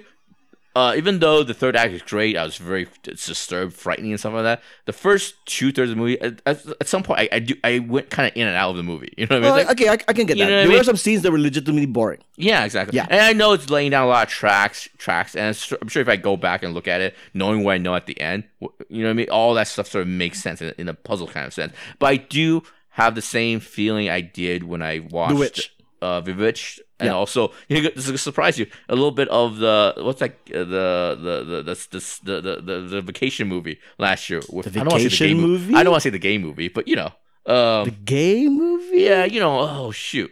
uh, 0.76 0.94
even 0.96 1.18
though 1.18 1.42
the 1.42 1.54
third 1.54 1.74
act 1.74 1.92
is 1.92 2.02
great, 2.02 2.36
I 2.36 2.44
was 2.44 2.56
very 2.58 2.86
disturbed, 3.02 3.72
frightening, 3.74 4.12
and 4.12 4.20
stuff 4.20 4.34
like 4.34 4.42
that. 4.44 4.62
The 4.84 4.92
first 4.92 5.34
two 5.46 5.72
thirds 5.72 5.90
of 5.90 5.96
the 5.96 6.00
movie, 6.00 6.20
at, 6.20 6.40
at, 6.46 6.86
some 6.86 7.02
point, 7.02 7.20
I, 7.20 7.28
I 7.32 7.38
do 7.40 7.54
I 7.64 7.78
went 7.80 8.10
kind 8.10 8.28
of 8.30 8.36
in 8.36 8.46
and 8.46 8.54
out 8.54 8.70
of 8.70 8.76
the 8.76 8.82
movie. 8.84 9.12
You 9.16 9.26
know 9.26 9.36
what 9.40 9.44
I 9.44 9.48
mean? 9.48 9.56
Well, 9.56 9.66
like- 9.66 9.70
okay, 9.80 9.88
I, 9.88 9.92
I 10.06 10.12
can 10.12 10.26
get 10.26 10.38
that. 10.38 10.44
I 10.44 10.46
There 10.50 10.68
mean? 10.68 10.76
were 10.76 10.84
some 10.84 10.96
scenes 10.96 11.22
that 11.22 11.32
were 11.32 11.38
legitimately 11.38 11.86
boring. 11.86 12.20
Yeah, 12.36 12.64
exactly. 12.64 12.94
Yeah. 12.96 13.06
and 13.10 13.20
I 13.20 13.32
know 13.32 13.54
it's 13.54 13.70
laying 13.70 13.90
down 13.90 14.04
a 14.04 14.08
lot 14.08 14.28
of 14.28 14.32
tracks, 14.32 14.88
tracks, 14.98 15.34
and 15.34 15.46
I'm 15.82 15.88
sure 15.88 16.02
if 16.02 16.08
I 16.08 16.16
go 16.16 16.36
back 16.36 16.62
and 16.62 16.74
look 16.74 16.86
at 16.86 17.00
it, 17.00 17.16
knowing 17.34 17.64
what 17.64 17.72
I 17.72 17.78
know 17.78 17.96
at 17.96 18.06
the 18.06 18.20
end, 18.20 18.44
you 18.60 19.02
know 19.02 19.04
what 19.04 19.10
I 19.10 19.14
mean, 19.14 19.30
all 19.30 19.54
that 19.54 19.66
stuff 19.66 19.88
sort 19.88 20.02
of 20.02 20.08
makes 20.08 20.40
sense 20.40 20.60
in, 20.60 20.68
a- 20.68 20.74
in 20.80 20.88
a 20.88 20.94
puzzle 20.94 21.26
kind 21.26 21.46
of 21.46 21.54
sense. 21.54 21.72
But 21.98 22.06
I 22.08 22.16
do 22.18 22.62
have 22.90 23.14
the 23.16 23.22
same 23.22 23.58
feeling 23.58 24.10
I 24.10 24.20
did 24.20 24.62
when 24.62 24.82
I 24.82 25.00
watched 25.00 25.34
the 25.34 25.38
Witch. 25.40 25.74
uh, 26.02 26.20
Bewitched, 26.20 26.80
and 27.00 27.06
Yeah. 27.08 27.14
also 27.14 27.52
you 27.68 27.80
this 27.82 28.04
is 28.04 28.06
gonna 28.06 28.18
surprise 28.18 28.58
you 28.58 28.66
a 28.88 28.94
little 28.94 29.10
bit 29.20 29.28
of 29.28 29.58
the 29.58 29.94
what's 29.98 30.20
that 30.20 30.32
uh, 30.54 30.58
the 30.58 31.16
the 31.26 31.36
the 31.46 31.62
the 31.62 32.00
the, 32.24 32.40
the, 32.40 32.60
the, 32.62 32.80
the 32.94 33.00
vacation 33.00 33.46
movie 33.48 33.78
last 33.98 34.28
year. 34.30 34.42
With, 34.50 34.72
The 34.72 34.80
I 34.80 34.84
don't 34.84 34.94
Vacation 34.98 35.38
movie? 35.38 35.74
I 35.74 35.82
don't 35.82 35.92
want 35.92 36.02
to 36.02 36.06
say 36.08 36.10
the 36.10 36.18
gay 36.18 36.38
movie, 36.38 36.68
but 36.68 36.88
you 36.88 36.96
know, 36.96 37.10
um, 37.46 37.84
The 37.84 37.94
gay 38.04 38.48
movie? 38.48 39.02
yeah, 39.02 39.24
you 39.24 39.40
know, 39.40 39.60
oh 39.60 39.90
shoot, 39.92 40.30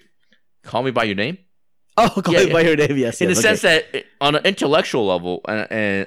Call 0.62 0.83
Me 0.83 0.90
by 0.90 1.05
Your 1.05 1.14
Name 1.16 1.38
Oh, 1.98 2.11
call 2.22 2.35
Yeah, 2.35 2.40
it 2.40 2.52
by 2.52 2.61
your 2.61 2.76
name. 2.76 2.96
Yes. 2.98 3.22
in 3.22 3.29
yes, 3.31 3.40
the 3.42 3.48
okay. 3.48 3.57
sense 3.57 3.61
that 3.62 4.05
on 4.20 4.35
an 4.37 4.44
intellectual 4.44 5.07
level, 5.07 5.40
and, 5.48 5.66
and 5.70 6.07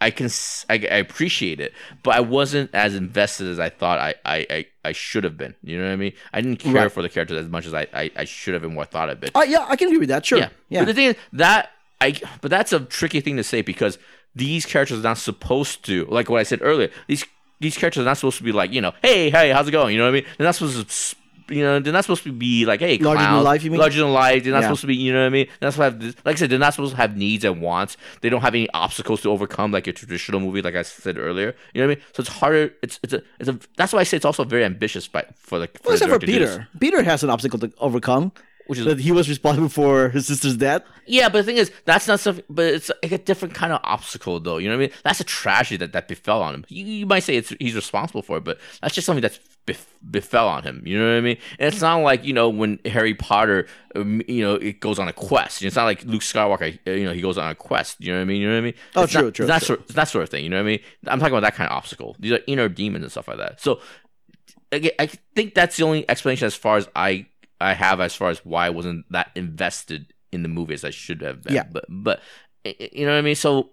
I 0.00 0.10
can 0.10 0.28
I, 0.68 0.74
I 0.74 0.96
appreciate 0.98 1.60
it, 1.60 1.72
but 2.02 2.14
I 2.14 2.20
wasn't 2.20 2.70
as 2.74 2.94
invested 2.94 3.46
as 3.48 3.58
I 3.58 3.70
thought 3.70 3.98
I 3.98 4.14
I, 4.24 4.46
I, 4.50 4.66
I 4.84 4.92
should 4.92 5.24
have 5.24 5.36
been. 5.38 5.54
You 5.62 5.78
know 5.78 5.84
what 5.86 5.92
I 5.92 5.96
mean? 5.96 6.12
I 6.32 6.40
didn't 6.40 6.58
care 6.58 6.72
Right. 6.74 6.92
for 6.92 7.00
the 7.02 7.08
characters 7.08 7.38
as 7.38 7.48
much 7.48 7.64
as 7.66 7.72
I, 7.72 7.86
I, 7.94 8.10
I 8.16 8.24
should 8.24 8.52
have 8.54 8.62
been 8.62 8.74
what 8.74 8.88
I 8.88 8.90
thought 8.90 9.08
of 9.10 9.22
it? 9.24 9.30
Uh, 9.34 9.44
yeah, 9.46 9.64
I 9.68 9.76
can 9.76 9.88
agree 9.88 9.98
with 9.98 10.10
that. 10.10 10.26
Sure. 10.26 10.38
yeah, 10.38 10.48
Yeah. 10.68 10.80
But 10.80 10.86
the 10.86 10.94
thing 10.94 11.06
is 11.10 11.16
that 11.34 11.70
I 12.00 12.20
but 12.42 12.50
that's 12.50 12.72
a 12.72 12.80
tricky 12.80 13.20
thing 13.20 13.36
to 13.38 13.44
say 13.44 13.62
because 13.62 13.98
these 14.34 14.66
characters 14.66 14.98
are 14.98 15.02
not 15.02 15.18
supposed 15.18 15.84
to 15.86 16.04
like 16.06 16.28
what 16.28 16.40
I 16.40 16.42
said 16.42 16.58
earlier. 16.60 16.90
These 17.06 17.24
these 17.60 17.78
characters 17.78 18.02
are 18.02 18.04
not 18.06 18.18
supposed 18.18 18.36
to 18.38 18.42
be 18.44 18.52
like 18.52 18.72
you 18.72 18.80
know, 18.82 18.92
hey 19.00 19.30
hey, 19.30 19.50
how's 19.50 19.68
it 19.68 19.70
going? 19.72 19.92
You 19.92 19.98
know 19.98 20.04
what 20.04 20.10
I 20.10 20.20
mean? 20.20 20.26
They're 20.36 20.44
not 20.46 20.54
supposed 20.56 20.86
to. 20.90 21.16
You 21.48 21.62
know, 21.62 21.78
they're 21.78 21.92
not 21.92 22.04
supposed 22.04 22.22
to 22.24 22.32
be 22.32 22.64
like, 22.64 22.80
hey, 22.80 22.96
Larger 22.98 23.18
than 23.20 23.28
clowns, 23.28 23.44
life, 23.44 23.64
you 23.64 23.70
mean? 23.70 23.80
Larger 23.80 24.00
than 24.00 24.12
life. 24.12 24.44
They're 24.44 24.52
not 24.52 24.60
Yeah. 24.60 24.68
supposed 24.68 24.80
to 24.82 24.86
be, 24.86 24.96
you 24.96 25.12
know 25.12 25.20
what 25.20 25.26
I 25.26 25.30
mean? 25.30 25.46
They're 25.60 25.66
not 25.66 25.72
supposed 25.74 26.00
to 26.00 26.06
have, 26.06 26.16
like 26.24 26.36
I 26.36 26.38
said, 26.38 26.50
they're 26.50 26.58
not 26.58 26.72
supposed 26.74 26.92
to 26.92 26.96
have 26.96 27.16
needs 27.16 27.44
and 27.44 27.60
wants. 27.60 27.96
They 28.22 28.28
don't 28.30 28.40
have 28.40 28.54
any 28.54 28.68
obstacles 28.72 29.20
to 29.22 29.30
overcome, 29.30 29.70
like 29.70 29.86
a 29.86 29.92
traditional 29.92 30.40
movie, 30.40 30.62
like 30.62 30.74
I 30.74 30.82
said 30.82 31.18
earlier. 31.18 31.54
You 31.74 31.82
know 31.82 31.88
what 31.88 31.92
I 31.92 31.96
mean? 31.96 32.04
So 32.14 32.20
it's 32.22 32.30
harder. 32.30 32.72
It's 32.82 32.98
it's 33.02 33.12
a 33.12 33.22
it's 33.40 33.48
a. 33.50 33.58
That's 33.76 33.92
why 33.92 34.00
I 34.00 34.04
say 34.04 34.16
it's 34.16 34.24
also 34.24 34.44
very 34.44 34.64
ambitious, 34.64 35.06
by 35.06 35.24
for 35.36 35.58
the 35.58 35.66
for 35.68 35.80
Well, 35.84 35.92
except 35.94 36.10
for 36.10 36.18
director 36.18 36.26
to 36.26 36.32
do 36.32 36.38
this. 36.38 36.56
Peter. 36.56 36.68
Peter 36.80 37.02
has 37.02 37.22
an 37.22 37.30
obstacle 37.30 37.58
to 37.58 37.70
overcome. 37.78 38.32
Which 38.66 38.78
is- 38.78 38.86
that 38.86 38.98
he 38.98 39.12
was 39.12 39.28
responsible 39.28 39.68
for 39.68 40.08
his 40.08 40.26
sister's 40.26 40.56
death. 40.56 40.82
Yeah, 41.06 41.28
but 41.28 41.36
the 41.40 41.44
thing 41.44 41.58
is, 41.58 41.70
that's 41.84 42.08
not 42.08 42.18
something. 42.18 42.42
But 42.48 42.64
it's 42.72 42.90
like 43.02 43.12
a 43.12 43.18
different 43.18 43.52
kind 43.52 43.74
of 43.74 43.80
obstacle, 43.84 44.40
though. 44.40 44.56
You 44.56 44.70
know 44.70 44.76
what 44.78 44.84
I 44.84 44.86
mean? 44.86 44.96
That's 45.02 45.20
a 45.20 45.24
tragedy 45.24 45.76
that 45.76 45.92
that 45.92 46.08
befell 46.08 46.40
on 46.40 46.54
him. 46.54 46.64
You, 46.70 46.86
you 46.86 47.04
might 47.04 47.24
say 47.24 47.36
it's 47.36 47.52
he's 47.60 47.74
responsible 47.74 48.22
for 48.22 48.38
it, 48.38 48.44
but 48.44 48.58
that's 48.80 48.94
just 48.94 49.04
something 49.04 49.20
that's 49.20 49.38
bef- 49.66 49.86
befell 50.10 50.48
on 50.48 50.62
him. 50.62 50.82
You 50.84 50.98
know 50.98 51.06
what 51.06 51.16
I 51.16 51.20
mean? 51.20 51.38
And 51.58 51.72
it's 51.72 51.80
not 51.82 51.96
like 51.98 52.24
you 52.24 52.32
know 52.32 52.48
when 52.48 52.78
Harry 52.84 53.14
Potter, 53.14 53.66
um, 53.94 54.22
you 54.28 54.42
know, 54.42 54.54
it 54.54 54.80
goes 54.80 54.98
on 54.98 55.08
a 55.08 55.12
quest. 55.12 55.62
It's 55.62 55.76
not 55.76 55.84
like 55.84 56.04
Luke 56.04 56.22
Skywalker. 56.22 56.78
uh, 56.86 56.90
You 56.90 57.04
know, 57.04 57.12
he 57.12 57.20
goes 57.20 57.38
on 57.38 57.50
a 57.50 57.54
quest. 57.54 57.96
You 58.00 58.12
know 58.12 58.18
what 58.18 58.22
I 58.22 58.24
mean? 58.26 58.40
You 58.42 58.48
know 58.48 58.54
what 58.54 58.58
I 58.58 58.62
mean? 58.62 58.74
Oh, 58.96 59.02
It's 59.04 59.12
true, 59.12 59.22
not, 59.22 59.34
true, 59.34 59.44
It's 59.46 59.48
that, 59.52 59.58
true. 59.60 59.66
Sort, 59.66 59.80
it's 59.80 59.94
that 59.94 60.08
sort 60.08 60.22
of 60.24 60.28
thing. 60.30 60.44
You 60.44 60.50
know 60.50 60.56
what 60.56 60.62
I 60.62 60.66
mean? 60.66 60.80
I'm 61.06 61.18
talking 61.18 61.34
about 61.34 61.46
that 61.46 61.54
kind 61.54 61.70
of 61.70 61.76
obstacle. 61.76 62.16
These 62.18 62.32
are 62.32 62.40
inner 62.46 62.68
demons 62.68 63.02
and 63.04 63.10
stuff 63.10 63.28
like 63.28 63.38
that. 63.38 63.60
So 63.60 63.80
I, 64.72 64.90
I 64.98 65.06
think 65.34 65.54
that's 65.54 65.76
the 65.76 65.84
only 65.84 66.08
explanation 66.08 66.46
as 66.46 66.54
far 66.54 66.76
as 66.76 66.88
I 66.96 67.26
I 67.60 67.72
have 67.74 68.00
as 68.00 68.14
far 68.14 68.30
as 68.30 68.44
why 68.44 68.66
I 68.66 68.70
wasn't 68.70 69.06
that 69.10 69.30
invested 69.34 70.12
in 70.32 70.42
the 70.42 70.48
movie 70.48 70.74
as 70.74 70.84
I 70.84 70.90
should 70.90 71.20
have 71.22 71.42
been. 71.42 71.54
Yeah. 71.54 71.64
But 71.70 71.84
but 71.88 72.20
you 72.64 73.06
know 73.06 73.12
what 73.12 73.18
I 73.18 73.22
mean. 73.22 73.34
So 73.36 73.70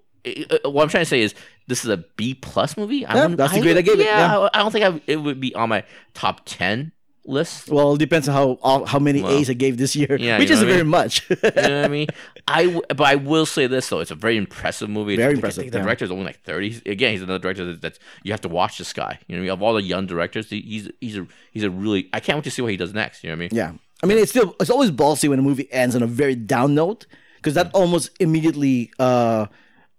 what 0.66 0.84
I'm 0.84 0.90
trying 0.90 1.02
to 1.04 1.10
say 1.10 1.22
is 1.22 1.34
this 1.68 1.84
is 1.84 1.90
a 1.90 1.98
B 2.18 2.34
plus 2.34 2.78
movie. 2.78 3.06
I 3.06 3.16
Yeah, 3.16 3.28
that's 3.36 3.54
the 3.54 3.62
grade 3.62 3.78
I 3.78 3.82
gave 3.82 4.00
it, 4.00 4.06
Yeah, 4.06 4.40
yeah. 4.42 4.50
I 4.54 4.60
don't 4.60 4.72
think 4.72 4.86
I, 4.86 5.02
it 5.08 5.18
would 5.18 5.40
be 5.40 5.54
on 5.56 5.70
my 5.70 5.84
top 6.14 6.42
ten 6.46 6.92
list. 7.26 7.70
Well, 7.70 7.94
it 7.94 8.00
depends 8.00 8.28
on 8.28 8.34
how 8.36 8.58
all- 8.64 8.86
how 8.86 8.98
many 9.00 9.22
Well, 9.22 9.32
A's 9.38 9.50
I 9.50 9.54
gave 9.54 9.78
this 9.78 9.96
year, 9.96 10.18
yeah, 10.20 10.40
which 10.40 10.50
isn't 10.50 10.68
I 10.68 10.72
very 10.72 10.84
much. 10.84 11.30
You 11.30 11.36
know 11.44 11.52
what 11.54 11.86
I 11.86 11.88
mean? 11.88 12.08
I 12.48 12.64
w- 12.66 12.82
but 12.90 13.02
I 13.02 13.16
will 13.16 13.46
say 13.46 13.68
this 13.68 13.88
though, 13.90 14.00
it's 14.00 14.12
a 14.12 14.16
very 14.16 14.38
impressive 14.38 14.90
movie. 14.90 15.16
Very 15.16 15.34
The- 15.34 15.38
impressive, 15.38 15.72
The, 15.72 15.78
yeah. 15.78 15.84
director's 15.84 16.12
only 16.12 16.26
like 16.26 16.42
thirty. 16.44 16.82
Again, 16.86 17.12
he's 17.14 17.22
another 17.22 17.40
director 17.40 17.66
that, 17.66 17.82
that's 17.82 18.00
you 18.24 18.32
have 18.34 18.42
to 18.42 18.50
watch 18.50 18.78
this 18.80 18.92
guy. 18.92 19.20
You 19.28 19.36
know, 19.36 19.42
I 19.42 19.44
mean? 19.44 19.52
of 19.52 19.62
all 19.62 19.74
the 19.76 19.84
young 19.84 20.08
directors, 20.08 20.50
he- 20.50 20.62
he's 20.62 20.90
he's 21.00 21.18
a 21.18 21.28
he's 21.52 21.64
a 21.64 21.70
really. 21.70 22.10
I 22.12 22.20
can't 22.20 22.38
wait 22.38 22.44
to 22.46 22.52
see 22.52 22.62
what 22.62 22.72
he 22.72 22.78
does 22.78 22.94
next. 22.94 23.24
You 23.24 23.30
know 23.30 23.36
what 23.36 23.46
I 23.46 23.48
mean? 23.48 23.50
yeah, 23.54 23.72
I 24.04 24.08
mean, 24.08 24.18
it's 24.18 24.32
still 24.32 24.56
it's 24.60 24.72
always 24.72 24.90
ballsy 24.92 25.30
when 25.30 25.38
a 25.40 25.44
movie 25.44 25.72
ends 25.72 25.96
on 25.96 26.02
a 26.04 26.08
very 26.08 26.36
down 26.36 26.74
note 26.74 27.06
because 27.38 27.54
that 27.54 27.70
almost 27.74 28.10
immediately 28.20 28.92
uh, 29.00 29.46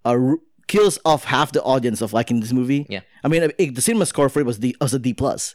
uh 0.05 0.11
r- 0.11 0.37
kills 0.69 0.99
off 1.05 1.25
half 1.25 1.53
the 1.53 1.63
audience 1.63 2.01
of 2.01 2.13
liking 2.13 2.41
this 2.41 2.53
movie. 2.53 2.87
Yeah. 2.89 3.01
I 3.25 3.29
mean, 3.29 3.53
it, 3.59 3.75
the 3.75 3.83
cinema 3.83 4.07
score 4.07 4.29
for 4.29 4.41
it 4.41 4.47
was 4.47 4.59
the 4.61 4.77
was 4.81 4.95
a 4.95 4.99
D 4.99 5.13
plus. 5.15 5.55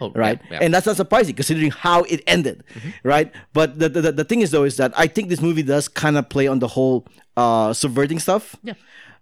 Oh, 0.00 0.10
right? 0.14 0.38
yeah, 0.46 0.52
yeah. 0.54 0.58
And 0.62 0.74
that's 0.74 0.84
not 0.86 0.96
surprising 0.96 1.34
considering 1.36 1.70
how 1.70 2.02
it 2.02 2.22
ended, 2.26 2.64
right? 3.04 3.32
But 3.52 3.78
the, 3.78 3.88
the 3.88 4.12
the 4.12 4.24
thing 4.24 4.40
is 4.40 4.50
though 4.50 4.64
is 4.64 4.76
that 4.78 4.92
I 4.96 5.06
think 5.06 5.28
this 5.28 5.40
movie 5.40 5.62
does 5.62 5.86
kind 5.88 6.18
of 6.18 6.28
play 6.28 6.48
on 6.48 6.58
the 6.58 6.66
whole 6.68 7.06
uh, 7.36 7.72
subverting 7.72 8.18
stuff. 8.18 8.56
Yeah. 8.64 8.74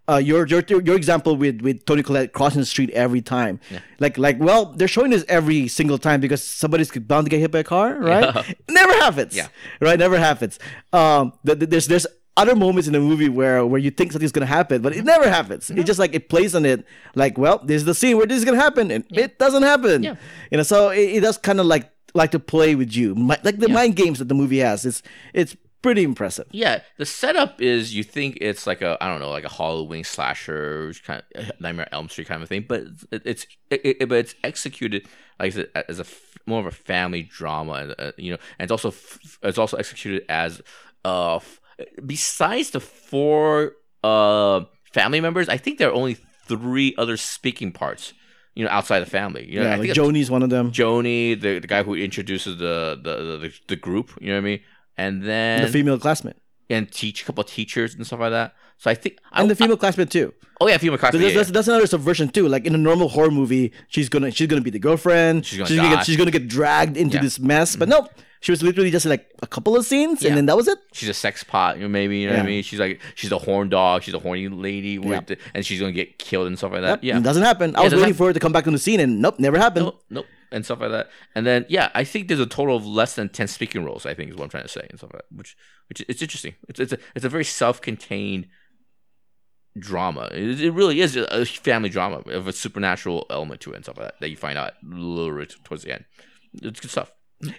Uh, 0.09 0.17
your 0.17 0.47
your 0.47 0.63
your 0.67 0.97
example 0.97 1.37
with 1.37 1.61
with 1.61 1.85
Toni 1.85 2.03
Collette 2.03 2.33
crossing 2.33 2.61
the 2.61 2.67
street 2.67 2.89
every 2.93 3.21
time, 3.21 3.61
like 4.01 4.17
like 4.17 4.39
well 4.41 4.73
they're 4.73 4.89
showing 4.89 5.11
this 5.11 5.23
every 5.29 5.69
single 5.69 5.99
time 5.99 6.19
because 6.19 6.43
somebody's 6.43 6.91
bound 6.91 7.27
to 7.27 7.31
get 7.31 7.41
hit 7.41 7.51
by 7.51 7.59
a 7.59 7.65
car, 7.65 7.95
right? 8.01 8.35
Yeah. 8.35 8.43
Never 8.71 8.93
happens, 8.95 9.37
Yeah. 9.37 9.49
right? 9.83 9.99
Never 9.99 10.17
happens. 10.19 10.59
Um, 10.95 11.35
th- 11.45 11.59
th- 11.59 11.69
there's 11.71 11.87
there's 11.89 12.07
other 12.39 12.57
moments 12.57 12.87
in 12.87 12.93
the 12.93 13.01
movie 13.01 13.29
where 13.29 13.67
where 13.67 13.81
you 13.81 13.91
think 13.91 14.13
something's 14.13 14.33
gonna 14.33 14.47
happen, 14.47 14.81
but 14.83 14.95
it 14.97 15.05
never 15.05 15.29
happens. 15.29 15.71
It 15.71 15.85
just 15.85 15.99
like 15.99 16.15
it 16.15 16.29
plays 16.29 16.55
on 16.55 16.65
it, 16.65 16.87
like 17.15 17.37
well 17.37 17.59
this 17.65 17.77
is 17.77 17.85
the 17.85 17.95
scene 17.95 18.17
where 18.17 18.27
this 18.27 18.39
is 18.39 18.45
gonna 18.45 18.61
happen, 18.61 18.91
and 18.91 19.05
it 19.11 19.39
doesn't 19.39 19.63
happen. 19.63 20.03
Yeah. 20.03 20.17
You 20.51 20.57
know, 20.59 20.63
so 20.63 20.91
it, 20.91 21.17
it 21.17 21.21
does 21.21 21.37
kind 21.37 21.61
of 21.61 21.67
like 21.67 21.91
like 22.15 22.31
to 22.31 22.39
play 22.41 22.75
with 22.75 22.97
you, 22.97 23.15
Mi- 23.15 23.37
like 23.43 23.59
the 23.59 23.69
mind 23.69 23.97
games 23.97 24.19
that 24.19 24.29
the 24.29 24.35
movie 24.35 24.59
has. 24.59 24.87
It's 24.87 25.03
it's 25.35 25.57
pretty 25.83 26.03
impressive. 26.03 26.47
Yeah, 26.51 26.81
the 26.97 27.07
setup 27.07 27.61
is 27.61 27.95
you 27.95 28.03
think 28.03 28.39
it's 28.41 28.67
like 28.67 28.83
a 28.83 28.97
I 29.01 29.09
don't 29.09 29.21
know 29.21 29.31
like 29.31 29.45
a 29.45 29.49
Halloween 29.53 30.05
slasher 30.05 30.93
kind 31.05 31.23
of 31.35 31.51
Nightmare 31.61 31.89
Elm 31.93 32.09
Street 32.09 32.29
kind 32.29 32.43
of 32.43 32.49
thing, 32.49 32.65
but 32.69 32.83
it, 33.11 33.23
it's 33.25 33.47
it, 33.71 33.81
it, 33.85 34.09
but 34.09 34.19
it's 34.19 34.35
executed 34.45 35.07
like 35.39 35.49
I 35.49 35.51
said, 35.51 35.69
as 35.89 36.01
a 36.01 36.07
more 36.47 36.61
of 36.61 36.67
a 36.67 36.71
family 36.73 37.23
drama, 37.23 37.73
and, 37.75 37.95
uh, 37.99 38.13
you 38.17 38.33
know, 38.33 38.39
and 38.59 38.65
it's 38.67 38.73
also 38.73 38.89
f- 38.89 39.39
it's 39.43 39.59
also 39.59 39.77
executed 39.77 40.25
as 40.29 40.61
uh 41.05 41.37
f- 41.37 41.61
besides 42.05 42.71
the 42.71 42.81
four 42.81 43.73
uh 44.05 44.61
family 44.93 45.21
members, 45.21 45.49
I 45.49 45.57
think 45.57 45.79
there 45.79 45.89
are 45.91 45.95
only 45.95 46.17
three 46.47 46.95
other 46.99 47.17
speaking 47.17 47.73
parts, 47.73 48.13
you 48.55 48.65
know, 48.65 48.71
outside 48.71 49.01
the 49.01 49.07
family. 49.07 49.47
You 49.51 49.61
know, 49.61 49.67
yeah, 49.67 49.73
I 49.75 49.77
like 49.77 49.83
think 49.95 49.95
Joni's 49.99 50.31
one 50.31 50.43
of 50.43 50.51
them. 50.51 50.71
Joni, 50.73 51.41
the, 51.41 51.59
the 51.59 51.67
guy 51.67 51.83
who 51.83 51.95
introduces 51.95 52.59
the 52.59 52.99
the, 53.03 53.39
the 53.39 53.53
the 53.69 53.77
group. 53.77 54.11
You 54.21 54.29
know 54.29 54.35
what 54.35 54.39
I 54.39 54.45
mean? 54.45 54.61
And 54.97 55.23
then 55.23 55.63
the 55.63 55.69
female 55.69 55.99
classmate. 55.99 56.37
and 56.71 56.91
teach 56.91 57.23
a 57.23 57.25
couple 57.25 57.43
of 57.45 57.51
teachers 57.51 57.95
and 57.95 58.07
stuff 58.07 58.21
like 58.21 58.31
that. 58.33 58.55
So 58.79 58.91
I 58.91 58.95
think 58.95 59.19
I, 59.33 59.41
And 59.41 59.51
the 59.51 59.55
female 59.57 59.77
classmate 59.77 60.11
too. 60.11 60.33
oh 60.61 60.69
yeah, 60.69 60.79
female 60.79 60.97
So 60.97 61.01
classmate. 61.01 61.23
that's, 61.23 61.33
yeah, 61.35 61.39
that's, 61.41 61.51
that's 61.51 61.69
another 61.69 61.87
subversion 61.87 62.29
too. 62.31 62.49
Like 62.49 62.65
in 62.67 62.75
a 62.75 62.79
normal 62.79 63.09
horror 63.09 63.31
movie, 63.31 63.73
she's 63.89 64.09
gonna 64.09 64.31
she's 64.31 64.47
gonna 64.49 64.63
be 64.63 64.71
the 64.71 64.79
girlfriend. 64.79 65.45
She's 65.47 65.59
gonna 65.59 65.69
she's 65.69 65.77
die. 65.79 65.95
get 65.97 66.07
she's 66.07 66.17
gonna 66.17 66.31
get 66.31 66.49
dragged 66.49 66.97
into 66.97 67.15
Yeah. 67.15 67.19
Mm-hmm. 67.19 67.25
this 67.27 67.39
mess. 67.41 67.77
But 67.77 67.89
no, 67.89 68.09
she 68.41 68.53
was 68.53 68.63
literally 68.63 68.91
just 68.91 69.05
like 69.07 69.31
a 69.43 69.47
couple 69.47 69.77
of 69.77 69.85
scenes, 69.85 70.23
Yeah. 70.23 70.29
and 70.29 70.37
then 70.37 70.47
that 70.47 70.57
was 70.57 70.69
it. 70.69 70.79
she's 70.93 71.09
a 71.09 71.15
sex 71.15 71.43
pot, 71.45 71.77
you 71.77 71.83
know, 71.83 71.89
maybe 71.89 72.19
you 72.19 72.27
know 72.29 72.35
what 72.35 72.43
I 72.43 72.47
mean. 72.47 72.63
She's 72.63 72.79
like 72.81 73.01
she's 73.15 73.33
a 73.33 73.39
horn 73.39 73.69
dog. 73.69 74.03
She's 74.03 74.15
a 74.15 74.19
horny 74.19 74.49
lady, 74.49 74.99
with 74.99 75.31
Yeah. 75.31 75.37
and 75.55 75.65
she's 75.67 75.81
gonna 75.81 75.93
get 75.93 76.19
killed 76.19 76.47
and 76.47 76.57
stuff 76.57 76.73
like 76.73 76.83
Yep, 76.83 77.01
that. 77.01 77.05
Yeah, 77.05 77.19
it 77.19 77.23
doesn't 77.23 77.43
happen. 77.43 77.75
I 77.77 77.83
was 77.83 77.93
waiting 77.93 78.01
happen. 78.07 78.15
for 78.17 78.27
her 78.29 78.33
to 78.33 78.41
come 78.41 78.53
back 78.53 78.67
on 78.67 78.73
the 78.73 78.79
scene, 78.79 79.01
and 79.01 79.21
nope, 79.21 79.39
never 79.39 79.59
happened. 79.59 79.87
nope, 79.87 80.03
nope, 80.11 80.27
and 80.53 80.65
stuff 80.65 80.81
like 80.81 80.91
that. 80.91 81.09
And 81.35 81.47
then 81.47 81.67
yeah, 81.69 81.91
I 81.95 82.05
think 82.05 82.29
there's 82.29 82.41
a 82.41 82.47
total 82.47 82.77
of 82.77 82.87
less 82.87 83.15
than 83.15 83.29
ten 83.29 83.49
speaking 83.49 83.85
roles. 83.85 84.07
I 84.07 84.15
think 84.15 84.31
is 84.31 84.37
what 84.37 84.45
I'm 84.45 84.51
trying 84.51 84.65
to 84.65 84.69
say 84.69 84.87
and 84.89 84.99
stuff 84.99 85.13
like 85.13 85.23
that. 85.29 85.37
Which 85.37 85.57
which 85.89 86.05
it's 86.09 86.23
interesting. 86.23 86.55
It's 86.69 86.79
it's 86.81 86.93
a 86.93 86.99
it's 87.15 87.25
a 87.25 87.29
very 87.29 87.45
self-contained 87.45 88.47
drama. 89.79 90.29
It, 90.33 90.61
it 90.61 90.71
really 90.73 91.01
is 91.01 91.17
a, 91.17 91.25
a 91.25 91.45
family 91.45 91.89
drama 91.89 92.19
of 92.27 92.47
a 92.49 92.53
supernatural 92.53 93.27
element 93.31 93.61
to 93.63 93.73
it 93.73 93.77
and 93.77 93.85
stuff 93.85 93.99
like 93.99 94.07
that 94.09 94.21
that 94.21 94.29
you 94.31 94.37
find 94.37 94.59
out 94.59 94.73
a 94.83 94.95
little 94.95 95.37
bit 95.37 95.55
towards 95.65 95.85
the 95.85 95.93
end. 95.95 96.05
It's 96.63 96.81
good 96.81 96.91
stuff. 96.91 97.13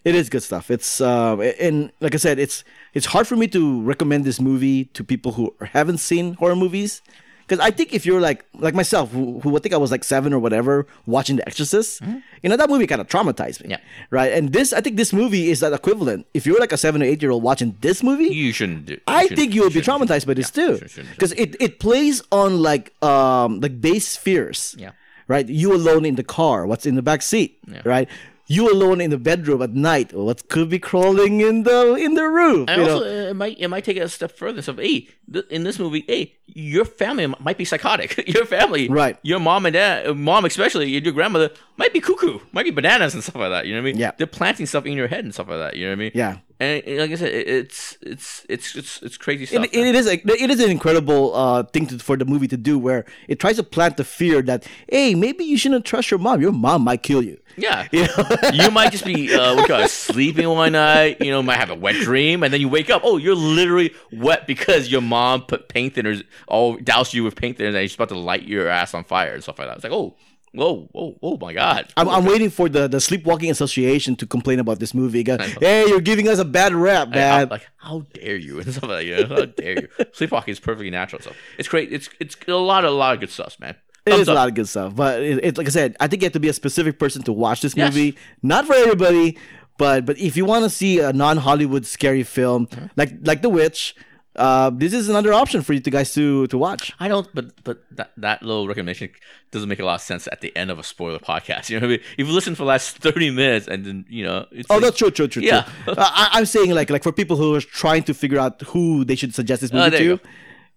It 0.03 0.13
is 0.15 0.29
good 0.29 0.43
stuff. 0.43 0.69
It's 0.69 0.99
uh, 0.99 1.37
and 1.59 1.91
like 2.01 2.13
I 2.13 2.17
said, 2.17 2.37
it's 2.39 2.63
it's 2.93 3.05
hard 3.05 3.27
for 3.27 3.35
me 3.37 3.47
to 3.49 3.81
recommend 3.83 4.25
this 4.25 4.39
movie 4.41 4.85
to 4.93 5.03
people 5.03 5.31
who 5.33 5.55
haven't 5.71 5.99
seen 5.99 6.33
horror 6.35 6.55
movies. 6.55 7.01
Because 7.47 7.65
I 7.65 7.71
think 7.71 7.93
if 7.93 8.05
you're 8.05 8.21
like 8.21 8.45
like 8.53 8.75
myself, 8.75 9.09
who, 9.11 9.39
who 9.39 9.55
I 9.55 9.59
think 9.59 9.73
I 9.73 9.77
was 9.77 9.89
like 9.89 10.03
seven 10.03 10.33
or 10.33 10.39
whatever, 10.39 10.85
watching 11.07 11.37
The 11.37 11.47
Exorcist, 11.47 12.01
you 12.43 12.49
know 12.49 12.57
that 12.57 12.69
movie 12.69 12.85
kind 12.85 13.01
of 13.01 13.07
traumatized 13.07 13.63
me, 13.63 13.71
Yeah. 13.71 13.77
right? 14.11 14.31
And 14.33 14.53
this, 14.53 14.71
I 14.71 14.81
think 14.81 14.97
this 14.97 15.11
movie 15.13 15.49
is 15.49 15.61
that 15.61 15.73
equivalent. 15.73 16.27
If 16.35 16.45
you're 16.45 16.59
like 16.59 16.71
a 16.73 16.77
seven 16.77 17.01
or 17.01 17.05
eight 17.05 17.21
year 17.23 17.31
old 17.31 17.41
watching 17.41 17.75
this 17.81 18.03
movie, 18.03 18.25
You 18.25 18.51
shouldn't 18.53 18.85
do. 18.85 18.99
I 19.07 19.23
shouldn't- 19.23 19.39
think 19.39 19.55
you 19.55 19.61
will 19.63 19.71
be 19.71 19.81
traumatized 19.81 20.27
by 20.27 20.35
this 20.35 20.51
yeah, 20.55 20.77
too, 20.77 21.03
because 21.15 21.31
it, 21.31 21.55
it 21.59 21.79
plays 21.79 22.21
on 22.31 22.61
like 22.61 22.93
um 23.01 23.61
like 23.61 23.81
base 23.81 24.15
fears. 24.15 24.75
Yeah. 24.77 24.91
Right. 25.27 25.47
You 25.47 25.73
alone 25.73 26.05
in 26.05 26.15
the 26.15 26.23
car. 26.23 26.67
What's 26.67 26.85
in 26.85 26.95
the 26.95 27.01
back 27.03 27.21
seat? 27.23 27.57
Yeah. 27.67 27.81
Right. 27.85 28.09
You 28.51 28.71
alone 28.73 28.99
in 28.99 29.11
the 29.11 29.19
bedroom 29.19 29.61
at 29.61 29.75
night. 29.75 30.11
What 30.11 30.49
could 30.49 30.69
be 30.69 30.79
crawling 30.79 31.39
in 31.39 31.63
the 31.63 31.93
in 31.93 32.15
the 32.15 32.27
roof? 32.27 32.67
And 32.67 32.81
know? 32.81 32.93
also, 32.95 33.05
it 33.05 33.35
might 33.35 33.59
it 33.59 33.67
might 33.67 33.83
take 33.83 33.97
it 33.97 34.01
a 34.01 34.09
step 34.09 34.31
further. 34.35 34.63
So, 34.63 34.73
hey, 34.73 35.07
th- 35.31 35.45
in 35.51 35.63
this 35.63 35.77
movie, 35.77 36.03
hey, 36.07 36.33
your 36.47 36.83
family 36.83 37.27
might 37.39 37.59
be 37.59 37.65
psychotic. 37.65 38.27
your 38.27 38.45
family, 38.45 38.89
Right. 38.89 39.19
Your 39.21 39.39
mom 39.39 39.67
and 39.67 39.73
dad, 39.73 40.17
mom 40.17 40.45
especially, 40.45 40.89
your 40.89 41.13
grandmother 41.13 41.51
might 41.77 41.93
be 41.93 42.01
cuckoo, 42.01 42.39
might 42.51 42.63
be 42.63 42.71
bananas 42.71 43.13
and 43.13 43.21
stuff 43.21 43.35
like 43.35 43.51
that. 43.51 43.67
You 43.67 43.75
know 43.75 43.81
what 43.81 43.89
I 43.89 43.91
mean? 43.91 43.97
Yeah. 43.97 44.11
They're 44.17 44.25
planting 44.25 44.65
stuff 44.65 44.87
in 44.87 44.93
your 44.93 45.07
head 45.07 45.23
and 45.23 45.31
stuff 45.31 45.47
like 45.47 45.59
that. 45.59 45.75
You 45.75 45.85
know 45.85 45.91
what 45.91 45.99
I 45.99 45.99
mean? 45.99 46.11
Yeah. 46.15 46.37
And 46.59 46.83
like 46.97 47.11
I 47.11 47.15
said, 47.15 47.33
it's 47.33 47.97
it's 48.01 48.45
it's 48.49 48.75
it's 48.75 49.01
it's 49.01 49.17
crazy 49.17 49.45
stuff. 49.45 49.65
It, 49.65 49.73
it 49.73 49.95
is 49.95 50.07
a, 50.07 50.13
it 50.13 50.49
is 50.49 50.59
an 50.59 50.69
incredible 50.69 51.33
uh, 51.33 51.63
thing 51.63 51.87
to, 51.87 51.99
for 51.99 52.17
the 52.17 52.25
movie 52.25 52.49
to 52.49 52.57
do 52.57 52.77
where 52.77 53.05
it 53.29 53.39
tries 53.39 53.55
to 53.55 53.63
plant 53.63 53.95
the 53.95 54.03
fear 54.03 54.41
that 54.41 54.67
hey 54.89 55.15
maybe 55.15 55.45
you 55.45 55.57
shouldn't 55.57 55.85
trust 55.85 56.11
your 56.11 56.19
mom 56.19 56.41
your 56.41 56.51
mom 56.51 56.81
might 56.83 57.01
kill 57.01 57.21
you 57.21 57.39
yeah. 57.59 57.87
you 57.91 58.03
know 58.03 58.49
you 58.53 58.71
might 58.71 58.91
just 58.91 59.05
be 59.05 59.33
uh, 59.33 59.55
what 59.55 59.61
you 59.61 59.67
call 59.67 59.83
it, 59.83 59.89
sleeping 59.89 60.47
one 60.49 60.73
night. 60.73 61.21
You 61.21 61.31
know, 61.31 61.41
might 61.41 61.57
have 61.57 61.69
a 61.69 61.75
wet 61.75 61.95
dream, 61.95 62.43
and 62.43 62.53
then 62.53 62.61
you 62.61 62.69
wake 62.69 62.89
up. 62.89 63.01
Oh, 63.05 63.17
you're 63.17 63.35
literally 63.35 63.93
wet 64.11 64.47
because 64.47 64.91
your 64.91 65.01
mom 65.01 65.43
put 65.43 65.69
paint 65.69 65.95
thinners, 65.95 66.23
all 66.47 66.77
doused 66.77 67.13
you 67.13 67.23
with 67.23 67.35
paint 67.35 67.57
thinners, 67.57 67.75
and 67.75 67.89
she's 67.89 67.95
about 67.95 68.09
to 68.09 68.17
light 68.17 68.43
your 68.43 68.67
ass 68.67 68.93
on 68.93 69.03
fire 69.03 69.33
and 69.33 69.43
stuff 69.43 69.59
like 69.59 69.67
that. 69.67 69.75
It's 69.75 69.83
like, 69.83 69.93
oh, 69.93 70.15
whoa, 70.53 70.87
whoa, 70.91 71.17
oh 71.21 71.37
my 71.37 71.53
god. 71.53 71.91
I'm, 71.97 72.07
I'm 72.09 72.25
waiting 72.25 72.49
for 72.49 72.67
the, 72.69 72.87
the 72.87 72.99
Sleepwalking 72.99 73.49
Association 73.51 74.15
to 74.17 74.25
complain 74.25 74.59
about 74.59 74.79
this 74.79 74.93
movie. 74.93 75.23
Go, 75.23 75.37
hey, 75.37 75.87
you're 75.87 76.01
giving 76.01 76.27
us 76.27 76.39
a 76.39 76.45
bad 76.45 76.73
rap, 76.73 77.09
man. 77.09 77.49
like, 77.49 77.67
how 77.77 78.01
dare 78.13 78.35
you? 78.37 78.59
And 78.61 78.71
stuff 78.71 78.83
like 78.83 78.91
that. 78.91 79.05
You 79.05 79.27
know, 79.27 79.35
how 79.35 79.45
dare 79.45 79.81
you? 79.81 79.87
Sleepwalking 80.13 80.51
is 80.51 80.59
perfectly 80.59 80.89
natural 80.89 81.21
stuff. 81.21 81.35
It's 81.57 81.67
great. 81.67 81.91
It's 81.93 82.09
it's 82.19 82.35
a 82.47 82.53
lot 82.55 82.85
of 82.85 82.91
a 82.91 82.95
lot 82.95 83.13
of 83.13 83.19
good 83.19 83.29
stuff, 83.31 83.59
man. 83.59 83.75
It 84.05 84.11
Thumbs 84.11 84.21
is 84.23 84.27
a 84.29 84.33
lot 84.33 84.47
of 84.47 84.55
good 84.55 84.67
stuff, 84.67 84.95
but 84.95 85.21
it, 85.21 85.43
it, 85.43 85.57
like 85.57 85.67
I 85.67 85.69
said, 85.71 85.95
I 85.99 86.07
think 86.07 86.21
you 86.21 86.25
have 86.25 86.33
to 86.33 86.39
be 86.39 86.47
a 86.49 86.53
specific 86.53 86.97
person 86.97 87.21
to 87.23 87.33
watch 87.33 87.61
this 87.61 87.75
Yes. 87.75 87.93
movie. 87.93 88.17
Not 88.41 88.65
for 88.65 88.73
everybody, 88.73 89.37
but 89.77 90.05
but 90.05 90.17
if 90.17 90.35
you 90.37 90.45
want 90.45 90.63
to 90.63 90.69
see 90.69 90.99
a 90.99 91.13
non-Hollywood 91.13 91.85
scary 91.85 92.23
film 92.23 92.67
Mm-hmm. 92.67 92.85
like 92.95 93.11
like 93.23 93.41
The 93.41 93.49
Witch, 93.49 93.95
uh, 94.39 94.69
this 94.73 94.93
is 94.93 95.09
another 95.09 95.33
option 95.33 95.61
for 95.61 95.73
you 95.73 95.79
to 95.81 95.91
guys 95.91 96.13
to 96.15 96.47
to 96.47 96.57
watch. 96.57 96.93
I 96.99 97.07
don't, 97.07 97.27
but 97.33 97.45
but 97.63 97.83
that, 97.91 98.11
that 98.17 98.41
little 98.41 98.67
recommendation 98.67 99.09
doesn't 99.51 99.69
make 99.69 99.79
a 99.79 99.85
lot 99.85 99.95
of 99.95 100.01
sense 100.01 100.27
at 100.31 100.41
the 100.41 100.55
end 100.55 100.71
of 100.71 100.79
a 100.79 100.83
spoiler 100.83 101.19
podcast. 101.19 101.69
You 101.69 101.79
know 101.79 101.87
what 101.87 101.93
I 101.93 101.97
mean? 101.97 102.05
If 102.17 102.27
you 102.27 102.33
listen 102.33 102.55
for 102.55 102.63
the 102.63 102.71
last 102.73 102.97
thirty 102.97 103.29
minutes 103.29 103.67
and 103.67 103.85
then 103.85 104.05
you 104.09 104.23
know, 104.23 104.45
it's 104.51 104.67
Oh, 104.69 104.75
like- 104.75 104.83
that's 104.83 104.97
true, 104.97 105.11
true, 105.11 105.27
true. 105.27 105.43
Yeah. 105.43 105.67
true. 105.83 105.93
uh, 105.97 106.09
I, 106.23 106.29
I'm 106.33 106.45
saying 106.45 106.71
like 106.73 106.89
like 106.89 107.03
for 107.03 107.11
people 107.11 107.35
who 107.37 107.53
are 107.55 107.61
trying 107.61 108.03
to 108.03 108.13
figure 108.13 108.39
out 108.39 108.61
who 108.73 109.03
they 109.05 109.15
should 109.15 109.33
suggest 109.35 109.61
this 109.61 109.71
movie 109.73 109.95
Oh, 109.97 109.99
you 109.99 110.17
to. 110.17 110.23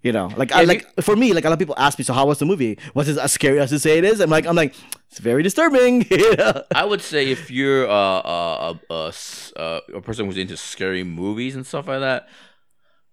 You 0.03 0.11
know, 0.11 0.33
like 0.37 0.51
I 0.51 0.63
Yeah, 0.63 0.67
like 0.73 0.83
for 1.01 1.15
me, 1.15 1.33
like 1.33 1.45
a 1.45 1.49
lot 1.49 1.53
of 1.53 1.61
people 1.61 1.77
ask 1.79 1.97
me, 1.97 2.03
so 2.05 2.13
how 2.13 2.27
was 2.27 2.39
the 2.41 2.45
movie? 2.45 2.77
Was 2.93 3.09
it 3.09 3.17
as 3.19 3.31
scary 3.31 3.61
as 3.61 3.71
they 3.71 3.79
say 3.79 3.99
it 3.99 4.05
is? 4.05 4.19
I'm 4.19 4.31
like, 4.31 4.47
I'm 4.49 4.57
like, 4.57 4.75
it's 5.09 5.21
very 5.21 5.45
disturbing. 5.45 6.05
you 6.11 6.35
know? 6.35 6.65
I 6.75 6.85
would 6.85 7.01
say 7.01 7.31
if 7.31 7.53
you're 7.53 7.87
uh, 7.89 7.95
a, 7.95 8.81
a, 8.91 9.13
uh, 9.55 9.81
a 9.95 10.01
person 10.01 10.27
who's 10.27 10.37
into 10.39 10.57
scary 10.57 11.05
movies 11.05 11.55
and 11.55 11.65
stuff 11.65 11.87
like 11.87 12.01
that, 12.01 12.29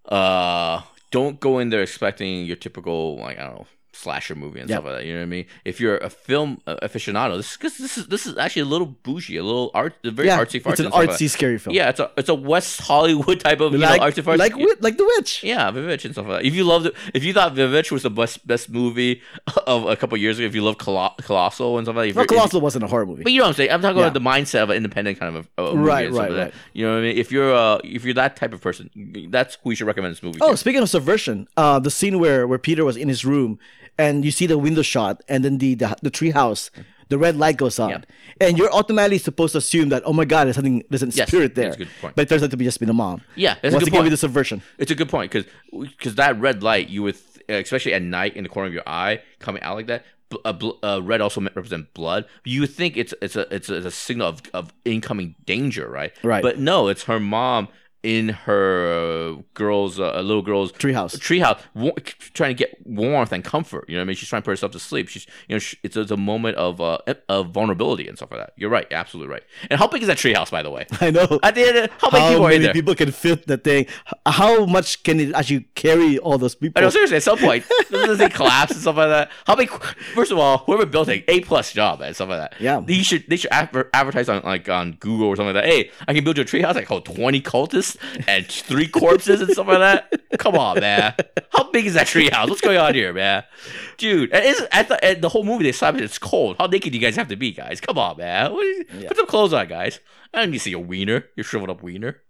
uh, 0.05 0.81
don't 1.11 1.39
go 1.39 1.59
in 1.59 1.69
there 1.69 1.81
expecting 1.81 2.45
your 2.45 2.55
typical 2.55 3.17
like 3.17 3.37
I 3.39 3.45
don't 3.45 3.55
know 3.55 3.67
slasher 4.01 4.35
movie 4.35 4.59
and 4.61 4.69
stuff 4.69 4.85
like 4.85 4.95
that. 4.97 5.05
You 5.05 5.13
know 5.13 5.19
what 5.19 5.23
I 5.23 5.35
mean? 5.37 5.45
If 5.65 5.79
you're 5.81 5.97
a 5.97 6.09
film 6.09 6.61
aficionado, 6.67 7.37
this 7.37 7.55
cause 7.57 7.77
this 7.77 7.97
is 7.97 8.07
this 8.07 8.25
is 8.25 8.37
actually 8.37 8.63
a 8.63 8.71
little 8.73 8.87
bougie, 8.87 9.37
a 9.37 9.43
little 9.43 9.71
art, 9.73 9.93
a 10.03 10.11
very 10.11 10.27
yeah, 10.29 10.39
artsy. 10.39 10.55
it's 10.55 10.65
an 10.79 10.87
stuff 10.87 10.93
like 10.93 11.09
artsy, 11.09 11.29
scary 11.29 11.57
film. 11.57 11.75
Yeah, 11.75 11.89
it's 11.89 11.99
a 11.99 12.11
it's 12.17 12.29
a 12.29 12.35
West 12.35 12.81
Hollywood 12.81 13.39
type 13.47 13.59
of 13.59 13.73
you 13.73 13.79
like 13.79 13.99
know 14.01 14.07
artsy 14.07 14.23
fartsy. 14.23 14.37
like 14.37 14.53
like 14.81 14.97
The 14.97 15.05
Witch. 15.17 15.43
Yeah, 15.43 15.71
Vivitch 15.71 16.05
and 16.05 16.13
stuff 16.13 16.27
like 16.27 16.41
that. 16.41 16.45
If 16.47 16.53
you 16.55 16.63
loved 16.63 16.87
it, 16.87 16.93
if 17.13 17.23
you 17.23 17.33
thought 17.33 17.53
Vivitch 17.55 17.91
was 17.91 18.03
the 18.03 18.09
best 18.09 18.45
best 18.47 18.69
movie 18.69 19.21
of 19.67 19.85
a 19.85 19.95
couple 19.95 20.17
years 20.17 20.39
ago, 20.39 20.45
if 20.47 20.55
you 20.55 20.63
love 20.63 20.77
Colo- 20.77 21.13
Colossal 21.21 21.77
and 21.77 21.85
stuff 21.85 21.95
like 21.95 22.13
that, 22.13 22.15
Well, 22.15 22.23
you're- 22.25 22.35
if- 22.35 22.37
Colossal 22.39 22.61
wasn't 22.61 22.83
a 22.83 22.87
horror 22.87 23.05
movie. 23.05 23.23
but 23.23 23.31
you 23.31 23.39
know 23.39 23.45
what 23.45 23.49
I'm 23.49 23.55
saying. 23.55 23.71
I'm 23.71 23.81
talking 23.81 23.97
Yeah. 23.97 24.05
about 24.07 24.13
the 24.13 24.21
mindset 24.21 24.63
of 24.63 24.69
an 24.69 24.77
independent 24.77 25.19
kind 25.19 25.35
of 25.35 25.47
a, 25.57 25.63
a 25.63 25.75
movie 25.75 25.77
Right, 25.87 26.11
right, 26.11 26.13
like 26.13 26.29
that. 26.31 26.43
right. 26.45 26.53
You 26.73 26.85
know 26.85 26.93
what 26.93 26.99
I 26.99 27.01
mean? 27.01 27.17
If 27.17 27.31
you're 27.31 27.53
uh 27.53 27.79
if 27.83 28.05
you're 28.05 28.13
that 28.15 28.35
type 28.35 28.53
of 28.53 28.61
person, 28.61 28.89
that's 29.29 29.57
who 29.63 29.71
you 29.71 29.75
should 29.75 29.87
recommend 29.87 30.11
this 30.13 30.23
movie. 30.23 30.39
Oh, 30.41 30.51
to. 30.51 30.57
speaking 30.57 30.81
of 30.81 30.89
subversion, 30.89 31.47
uh, 31.57 31.79
the 31.79 31.91
scene 31.91 32.19
where 32.19 32.47
where 32.47 32.59
Peter 32.59 32.83
was 32.85 32.95
in 32.97 33.07
his 33.09 33.25
room 33.25 33.59
and 33.99 34.25
you 34.25 34.31
see 34.31 34.47
the 34.47 34.57
window 34.57 34.81
shot 34.81 35.21
and 35.29 35.43
then 35.45 35.57
the 35.59 35.75
the, 35.75 35.95
the 36.01 36.09
tree 36.09 36.31
house, 36.31 36.71
the 37.09 37.17
red 37.17 37.35
light 37.37 37.57
goes 37.57 37.77
on, 37.79 37.89
Yeah. 37.91 38.01
and 38.41 38.57
you're 38.57 38.71
automatically 38.73 39.17
supposed 39.19 39.51
to 39.53 39.57
assume 39.59 39.89
that 39.89 40.01
oh 40.05 40.13
my 40.13 40.25
god, 40.25 40.45
there's 40.45 40.55
something, 40.55 40.83
there's 40.89 41.03
a 41.03 41.07
Yes, 41.07 41.27
spirit 41.27 41.53
there. 41.55 41.65
that's 41.65 41.75
a 41.75 41.79
good 41.85 41.93
point. 42.01 42.15
But 42.15 42.21
it 42.23 42.29
turns 42.29 42.43
out 42.43 42.51
to 42.51 42.57
be 42.57 42.65
just 42.65 42.79
being 42.79 42.89
a 42.89 42.93
mom. 43.05 43.21
Yeah, 43.35 43.55
that's 43.61 43.73
a 43.73 43.77
Once 43.77 43.83
good 43.83 43.87
again 43.93 44.01
point. 44.01 44.11
the 44.11 44.17
subversion. 44.17 44.61
It's 44.77 44.91
a 44.91 44.95
good 44.95 45.09
point 45.09 45.31
because 45.31 45.45
because 45.71 46.15
that 46.15 46.39
red 46.39 46.63
light, 46.63 46.89
you 46.89 47.03
would 47.03 47.17
especially 47.49 47.93
at 47.93 48.01
night 48.03 48.35
in 48.35 48.43
the 48.43 48.49
corner 48.49 48.67
of 48.67 48.73
your 48.73 48.87
eye 48.87 49.21
coming 49.39 49.61
out 49.63 49.75
like 49.75 49.87
that. 49.87 50.05
Uh, 50.45 50.53
bl- 50.53 50.77
uh, 50.83 51.01
red 51.01 51.21
also 51.21 51.41
represent 51.41 51.91
blood. 51.95 52.25
You 52.45 52.61
would 52.61 52.69
think 52.69 52.95
it's 52.97 53.15
it's 53.19 53.35
a 53.35 53.51
it's 53.53 53.67
a, 53.69 53.75
it's 53.77 53.85
a 53.87 53.91
signal 53.91 54.27
of, 54.27 54.41
of 54.53 54.71
incoming 54.85 55.33
danger, 55.45 55.89
right? 55.89 56.11
Right. 56.23 56.43
But 56.43 56.59
no, 56.59 56.87
it's 56.87 57.03
her 57.05 57.19
mom 57.19 57.67
in 58.01 58.29
her 58.29 59.33
uh, 59.37 59.41
girl's 59.53 59.99
uh, 59.99 60.19
little 60.21 60.41
girl's 60.41 60.71
Treehouse. 60.71 61.17
treehouse, 61.17 61.59
wa- 61.73 61.91
trying 62.33 62.51
to 62.51 62.53
get 62.53 62.77
warmth 62.85 63.31
and 63.33 63.43
comfort. 63.43 63.85
You 63.89 63.95
know 63.95 63.99
what 64.01 64.03
I 64.03 64.07
mean? 64.07 64.15
She's 64.15 64.29
trying 64.29 64.41
to 64.41 64.45
put 64.45 64.51
herself 64.51 64.71
to 64.71 64.79
sleep. 64.79 65.09
She's 65.09 65.27
you 65.47 65.55
know 65.55 65.59
sh 65.59 65.75
it's, 65.83 65.97
a, 65.97 66.01
it's 66.01 66.11
a 66.11 66.17
moment 66.17 66.55
of 66.57 66.79
uh 66.79 66.99
of 67.27 67.49
vulnerability 67.51 68.07
and 68.07 68.17
stuff 68.17 68.31
like 68.31 68.39
that. 68.39 68.53
You're 68.55 68.69
right, 68.69 68.87
absolutely 68.91 69.33
right. 69.33 69.43
And 69.69 69.79
how 69.79 69.87
big 69.87 70.01
is 70.01 70.07
that 70.07 70.17
treehouse, 70.17 70.49
by 70.49 70.63
the 70.63 70.71
way? 70.71 70.85
I 71.01 71.11
know. 71.11 71.39
At 71.43 71.55
the 71.55 71.67
end, 71.67 71.77
of- 71.77 71.91
how 71.97 72.09
many 72.09 72.23
How 72.23 72.29
people 72.31 72.45
are 72.45 72.51
in 72.51 72.55
many 72.55 72.63
there? 72.65 72.73
people 72.73 72.95
can 72.95 73.11
fit 73.11 73.47
the 73.47 73.57
thing? 73.57 73.85
How 74.25 74.65
much 74.65 75.03
can 75.03 75.19
it 75.19 75.33
actually 75.35 75.67
carry 75.75 76.17
all 76.19 76.37
those 76.37 76.55
people? 76.55 76.79
I 76.79 76.83
know, 76.83 76.89
seriously, 76.89 77.17
at 77.17 77.23
some 77.23 77.37
point, 77.37 77.65
doesn't 77.89 78.17
they 78.17 78.29
collapse 78.29 78.71
and 78.71 78.81
stuff 78.81 78.95
like 78.95 79.09
that? 79.09 79.31
How 79.45 79.55
big 79.55 79.69
First 80.15 80.31
of 80.31 80.37
all, 80.39 80.59
whoever 80.59 80.85
built 80.85 81.09
it, 81.09 81.25
A 81.27 81.41
plus 81.41 81.73
job 81.73 82.01
and 82.01 82.15
stuff 82.15 82.29
like 82.29 82.39
that. 82.39 82.61
Yeah. 82.61 82.79
they 82.79 83.01
should 83.01 83.25
they 83.27 83.35
should 83.35 83.51
adver- 83.51 83.89
advertise 83.93 84.29
on 84.29 84.41
like 84.43 84.69
on 84.69 84.93
Google 84.93 85.27
or 85.27 85.35
something 85.35 85.53
like 85.53 85.65
that. 85.65 85.69
Hey, 85.69 85.91
I 86.07 86.13
can 86.13 86.23
build 86.23 86.37
you 86.37 86.43
a 86.43 86.45
treehouse 86.45 86.75
like 86.75 86.89
oh, 86.91 87.01
20 87.01 87.41
cultists 87.41 87.88
and 88.27 88.45
three 88.47 88.87
corpses 88.87 89.41
and 89.41 89.49
stuff 89.51 89.67
like 89.67 89.79
that. 89.79 90.39
Come 90.39 90.55
on, 90.55 90.79
man. 90.79 91.13
How 91.51 91.69
big 91.71 91.85
is 91.85 91.93
that 91.95 92.07
treehouse? 92.07 92.49
What's 92.49 92.61
going 92.61 92.77
on 92.77 92.93
here, 92.93 93.13
man? 93.13 93.43
Dude, 93.97 94.31
and 94.31 94.43
it's, 94.45 94.61
at 94.71 94.87
the 94.87 95.03
at 95.03 95.21
the 95.21 95.29
whole 95.29 95.43
movie 95.43 95.63
they 95.63 95.69
established 95.69 96.03
it's 96.05 96.17
cold. 96.17 96.55
How 96.59 96.67
naked 96.67 96.91
do 96.91 96.97
you 96.97 97.01
guys 97.05 97.15
have 97.15 97.27
to 97.29 97.35
be, 97.35 97.51
guys? 97.51 97.81
Come 97.81 97.97
on, 97.97 98.17
man. 98.17 98.51
What 98.53 98.65
is- 98.65 98.85
Put 99.07 99.17
some 99.17 99.25
clothes 99.27 99.53
on, 99.53 99.67
guys. 99.67 99.99
I 100.33 100.39
don't 100.39 100.51
need 100.51 100.57
to 100.57 100.63
see 100.63 100.69
your 100.71 100.83
wiener, 100.83 101.25
your 101.35 101.43
shriveled 101.43 101.69
up 101.71 101.81
wiener. 101.83 102.21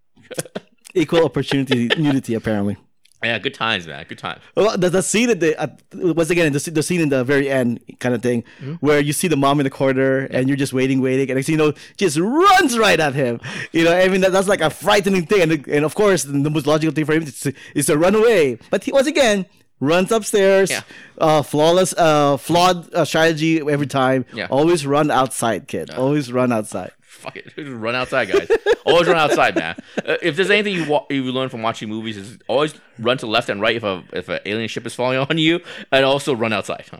Equal 0.95 1.23
opportunity 1.25 1.87
nudity, 1.97 2.33
apparently. 2.33 2.77
Yeah, 3.23 3.37
good 3.39 3.53
times, 3.53 3.85
man. 3.85 4.05
Good 4.07 4.17
times. 4.17 4.39
Well, 4.55 4.77
the, 4.77 4.89
the 4.89 5.01
scene 5.03 5.29
at 5.29 5.41
the 5.41 5.59
at, 5.61 5.81
once 5.93 6.29
again 6.29 6.53
the, 6.53 6.59
scene- 6.59 6.73
the 6.73 6.83
scene 6.83 7.01
in 7.01 7.09
the 7.09 7.23
very 7.25 7.49
end 7.49 7.81
kind 7.99 8.15
of 8.15 8.21
thing 8.21 8.43
Mm-hmm. 8.61 8.73
where 8.75 8.99
you 9.01 9.11
see 9.11 9.27
the 9.27 9.35
mom 9.35 9.59
in 9.59 9.65
the 9.65 9.69
corner 9.69 10.19
and 10.31 10.47
you're 10.47 10.55
just 10.57 10.71
waiting, 10.71 11.01
waiting, 11.01 11.29
and 11.29 11.35
next 11.35 11.49
you 11.49 11.57
know, 11.57 11.73
just 11.97 12.17
runs 12.17 12.77
right 12.77 12.99
at 12.99 13.13
him. 13.15 13.41
You 13.73 13.83
know, 13.83 13.93
I 13.93 14.07
mean 14.07 14.21
that, 14.21 14.31
that's 14.31 14.47
like 14.47 14.61
a 14.61 14.69
frightening 14.69 15.25
thing, 15.25 15.41
and, 15.51 15.67
and 15.67 15.83
of 15.85 15.95
course 15.95 16.23
the 16.23 16.49
most 16.49 16.65
logical 16.65 16.93
thing 16.93 17.05
for 17.05 17.13
him 17.13 17.23
is 17.23 17.39
to, 17.41 17.53
is 17.75 17.87
to 17.87 17.97
run 17.97 18.15
away. 18.15 18.57
But 18.69 18.85
he, 18.85 18.91
once 18.93 19.07
again, 19.07 19.45
runs 19.81 20.11
upstairs. 20.11 20.69
Yeah. 20.71 20.81
Uh, 21.17 21.41
flawless, 21.41 21.93
uh, 21.97 22.37
flawed 22.37 22.93
uh, 22.93 23.03
strategy 23.05 23.59
every 23.59 23.87
time. 23.87 24.25
Yeah. 24.33 24.47
Always 24.49 24.85
run 24.85 25.11
outside, 25.11 25.67
kid. 25.67 25.89
Always 25.91 26.31
run 26.31 26.51
outside. 26.53 26.91
Fuck 27.19 27.35
it, 27.37 27.53
just 27.55 27.69
run 27.69 27.95
outside, 27.95 28.29
guys. 28.31 28.49
always 28.85 29.07
run 29.07 29.17
outside, 29.17 29.55
man. 29.55 29.75
Uh, 30.05 30.15
if 30.21 30.35
there's 30.35 30.49
anything 30.49 30.73
you 30.73 30.89
wa- 30.89 31.05
you 31.09 31.23
learn 31.31 31.49
from 31.49 31.61
watching 31.61 31.89
movies, 31.89 32.17
is 32.17 32.37
always 32.47 32.73
run 32.97 33.17
to 33.17 33.27
left 33.27 33.49
and 33.49 33.59
right 33.61 33.75
if 33.75 33.83
a 33.83 34.03
if 34.13 34.29
an 34.29 34.39
alien 34.45 34.67
ship 34.69 34.85
is 34.85 34.95
falling 34.95 35.17
on 35.29 35.37
you, 35.37 35.59
and 35.91 36.05
also 36.05 36.33
run 36.33 36.53
outside. 36.53 36.85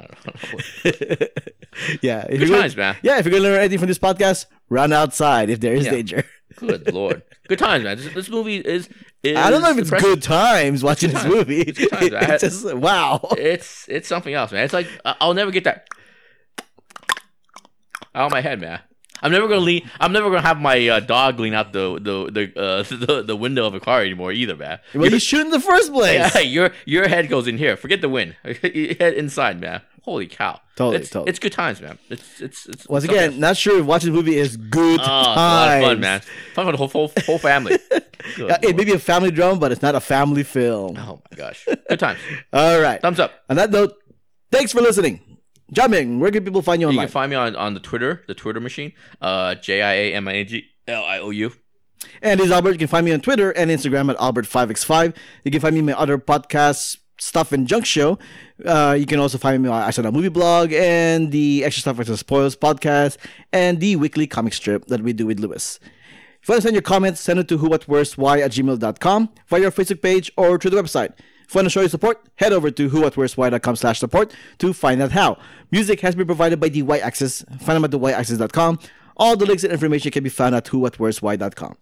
Yeah. 2.02 2.26
If 2.30 2.40
Good 2.40 2.50
gonna- 2.50 2.62
times, 2.62 2.76
man. 2.76 2.98
Yeah, 3.02 3.20
if 3.20 3.26
you're 3.26 3.32
gonna 3.32 3.44
learn 3.44 3.60
anything 3.60 3.80
from 3.80 3.88
this 3.88 4.00
podcast, 4.00 4.46
run 4.70 4.92
outside 4.92 5.50
if 5.50 5.60
there 5.60 5.74
is 5.74 5.86
Yeah. 5.86 5.92
danger. 5.92 6.24
Good 6.58 6.92
lord, 6.94 7.22
good 7.48 7.60
times, 7.60 7.84
man. 7.86 7.96
This, 7.98 8.14
this 8.14 8.30
movie 8.30 8.58
is, 8.58 8.90
is. 9.24 9.38
I 9.38 9.50
don't 9.50 9.62
know 9.62 9.70
if 9.70 9.78
it's 9.78 9.90
depressing. 9.90 10.10
good 10.16 10.24
times 10.24 10.84
watching 10.84 11.12
this 11.12 11.22
times. 11.22 11.34
movie. 11.34 11.64
good 11.66 11.90
times. 11.90 12.14
I 12.14 12.20
It's 12.34 12.44
just 12.44 12.74
wow. 12.76 13.22
It's 13.38 13.86
it's 13.88 14.08
something 14.10 14.34
else, 14.34 14.52
man. 14.52 14.66
It's 14.66 14.74
like 14.74 14.88
I'll 15.06 15.34
never 15.36 15.52
get 15.52 15.64
that 15.66 15.88
out 18.16 18.26
of 18.26 18.32
my 18.32 18.42
head, 18.42 18.60
man. 18.60 18.80
I'm 19.22 19.32
never 19.32 19.48
gonna 19.48 19.62
lean. 19.62 19.90
I'm 20.00 20.12
never 20.12 20.30
gonna 20.30 20.42
have 20.42 20.60
my 20.60 20.88
uh, 20.88 21.00
dog 21.00 21.40
lean 21.40 21.54
out 21.54 21.74
the 21.74 21.96
the 22.00 22.32
the, 22.32 22.60
uh, 22.60 22.84
the 23.06 23.24
the 23.24 23.36
window 23.36 23.66
of 23.66 23.74
a 23.74 23.80
car 23.80 24.02
anymore 24.02 24.32
either, 24.32 24.56
man. 24.56 24.80
Well, 24.94 25.12
you 25.12 25.20
shoot 25.20 25.42
in 25.42 25.52
the 25.52 25.60
first 25.60 25.92
place. 25.92 26.10
Yeah, 26.36 26.40
your 26.40 26.72
your 26.86 27.08
head 27.08 27.30
goes 27.30 27.48
in 27.48 27.58
here. 27.58 27.78
Forget 27.78 28.02
the 28.02 28.10
wind. 28.10 28.36
Your 28.44 28.96
head 28.96 29.14
inside, 29.14 29.60
man. 29.60 29.82
Holy 30.04 30.28
cow! 30.28 30.60
Totally, 30.76 30.98
it's, 30.98 31.10
totally. 31.10 31.30
it's 31.30 31.40
good 31.40 31.52
times, 31.52 31.82
man. 31.82 31.98
It's 32.10 32.42
it's 32.42 32.66
it's 32.68 32.88
Once 32.88 33.04
again, 33.04 33.40
not 33.40 33.58
sure 33.58 33.80
if 33.80 33.86
watching 33.86 34.12
the 34.12 34.16
movie 34.16 34.38
is 34.38 34.58
good 34.58 35.00
oh, 35.00 35.04
it's 35.04 35.08
a 35.08 35.12
lot 35.12 35.66
times. 35.66 35.84
of 35.84 35.90
fun, 35.90 36.00
man. 36.00 36.22
Fun 36.56 36.66
for 36.66 36.72
the 36.72 36.78
whole 36.78 36.88
whole, 36.88 37.12
whole 37.26 37.38
family. 37.38 37.78
Yeah, 38.38 38.58
it 38.62 38.76
may 38.76 38.86
be 38.86 38.94
a 38.94 39.00
family 39.00 39.32
drama, 39.32 39.60
but 39.60 39.72
it's 39.72 39.82
not 39.82 39.96
a 39.96 40.00
family 40.00 40.44
film. 40.44 40.98
oh 40.98 41.22
my 41.32 41.38
gosh, 41.38 41.66
good 41.90 42.00
times. 42.00 42.20
All 42.52 42.80
right. 42.80 43.02
Thumbs 43.02 43.20
up. 43.20 43.32
On 43.50 43.56
that 43.58 43.72
note, 43.72 43.96
thanks 44.52 44.72
for 44.72 44.82
listening. 44.82 45.22
Jiaming, 45.74 46.20
where 46.20 46.32
can 46.32 46.44
people 46.44 46.62
find 46.62 46.82
you 46.82 46.88
online? 46.88 47.04
You 47.04 47.08
can 47.08 47.12
find 47.14 47.30
me 47.30 47.36
on, 47.36 47.56
on 47.56 47.74
the 47.74 47.80
Twitter, 47.80 48.24
the 48.28 48.34
Twitter 48.34 48.60
machine, 48.60 48.94
uh, 49.22 49.56
J 49.56 49.82
I 49.82 49.94
A 49.94 50.14
M 50.16 50.28
I 50.28 50.34
N 50.36 50.48
G 50.48 50.66
L 50.88 51.04
I 51.04 51.20
O 51.20 51.30
U. 51.30 51.52
and 52.22 52.40
this 52.40 52.48
is 52.48 52.52
Albert. 52.52 52.72
You 52.74 52.78
can 52.80 52.88
find 52.88 53.06
me 53.06 53.12
on 53.14 53.22
Twitter 53.22 53.52
and 53.52 53.70
Instagram 53.70 54.10
at 54.10 54.18
Albert5x5. 54.18 55.16
You 55.44 55.52
can 55.52 55.62
find 55.62 55.74
me 55.76 55.80
in 55.80 55.86
my 55.86 55.94
other 55.94 56.18
podcasts, 56.18 56.98
Stuff 57.20 57.52
and 57.52 57.68
Junk 57.68 57.86
Show. 57.86 58.18
Uh, 58.66 58.96
you 59.00 59.06
can 59.06 59.20
also 59.20 59.38
find 59.38 59.62
me 59.62 59.70
on 59.70 59.82
I 59.82 59.92
Saw 59.92 60.02
a 60.04 60.12
Movie 60.12 60.30
blog 60.30 60.74
and 60.74 61.32
the 61.32 61.64
Extra 61.64 61.82
Stuff 61.82 62.00
Extra 62.00 62.18
Spoils 62.18 62.56
podcast 62.56 63.18
and 63.54 63.80
the 63.80 63.96
weekly 63.98 64.26
comic 64.28 64.54
strip 64.54 64.86
that 64.86 65.02
we 65.02 65.14
do 65.14 65.26
with 65.28 65.40
Lewis. 65.40 65.80
If 66.42 66.48
you 66.48 66.54
want 66.54 66.62
to 66.62 66.68
send 66.68 66.76
your 66.76 66.82
comments, 66.82 67.20
send 67.20 67.38
it 67.40 67.48
to 67.50 67.58
whowhatworstwhy 67.58 68.40
at 68.42 68.52
gmail.com 68.52 69.30
via 69.48 69.60
your 69.60 69.72
Facebook 69.72 70.02
page 70.02 70.32
or 70.38 70.58
through 70.58 70.72
the 70.72 70.82
website. 70.82 71.12
If 71.50 71.56
you 71.56 71.58
want 71.58 71.66
to 71.66 71.70
show 71.72 71.80
your 71.80 71.90
support, 71.90 72.24
head 72.36 72.54
over 72.54 72.70
to 72.70 72.90
whowhatworstwhy.com 72.92 73.76
slash 73.76 73.98
support 73.98 74.36
to 74.60 74.72
find 74.72 75.02
out 75.02 75.14
how. 75.14 75.40
Music 75.72 76.00
has 76.02 76.14
been 76.14 76.28
provided 76.28 76.60
by 76.60 76.70
the 76.70 76.84
Y 76.84 77.00
Axis. 77.00 77.44
Find 77.62 77.76
them 77.76 77.86
at 77.86 77.90
theyAxis.com. 77.90 78.78
All 79.18 79.36
the 79.36 79.48
links 79.48 79.64
and 79.64 79.74
information 79.74 80.12
can 80.12 80.24
be 80.24 80.30
found 80.30 80.54
at 80.54 80.66
whowhatworstwhy.com. 80.66 81.76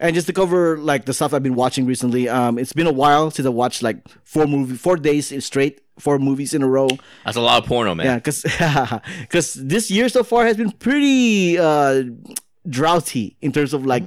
And 0.00 0.14
just 0.14 0.28
to 0.28 0.32
cover 0.32 0.78
like 0.78 1.04
the 1.04 1.12
stuff 1.12 1.34
I've 1.34 1.42
been 1.42 1.56
watching 1.56 1.84
recently, 1.84 2.26
um, 2.26 2.58
it's 2.58 2.72
been 2.72 2.86
a 2.86 2.92
while 2.92 3.30
since 3.30 3.44
I 3.44 3.50
watched 3.50 3.82
like 3.82 3.98
four 4.24 4.46
movie, 4.46 4.76
four 4.76 4.96
days 4.96 5.30
in 5.30 5.42
straight, 5.42 5.82
four 5.98 6.18
movies 6.18 6.54
in 6.54 6.62
a 6.62 6.66
row. 6.66 6.88
That's 7.26 7.36
a 7.36 7.42
lot 7.42 7.62
of 7.62 7.68
porno, 7.68 7.94
man. 7.94 8.06
Yeah, 8.06 8.14
because 8.16 8.40
because 9.20 9.52
this 9.62 9.90
year 9.90 10.08
so 10.08 10.24
far 10.24 10.46
has 10.46 10.56
been 10.56 10.70
pretty 10.70 11.58
uh, 11.58 12.04
droughty 12.66 13.36
in 13.42 13.52
terms 13.52 13.74
of 13.74 13.84
like 13.84 14.04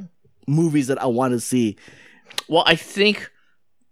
movies 0.47 0.87
that 0.87 0.99
I 0.99 1.05
want 1.05 1.33
to 1.33 1.39
see. 1.39 1.77
Well, 2.47 2.63
I 2.65 2.75
think 2.75 3.29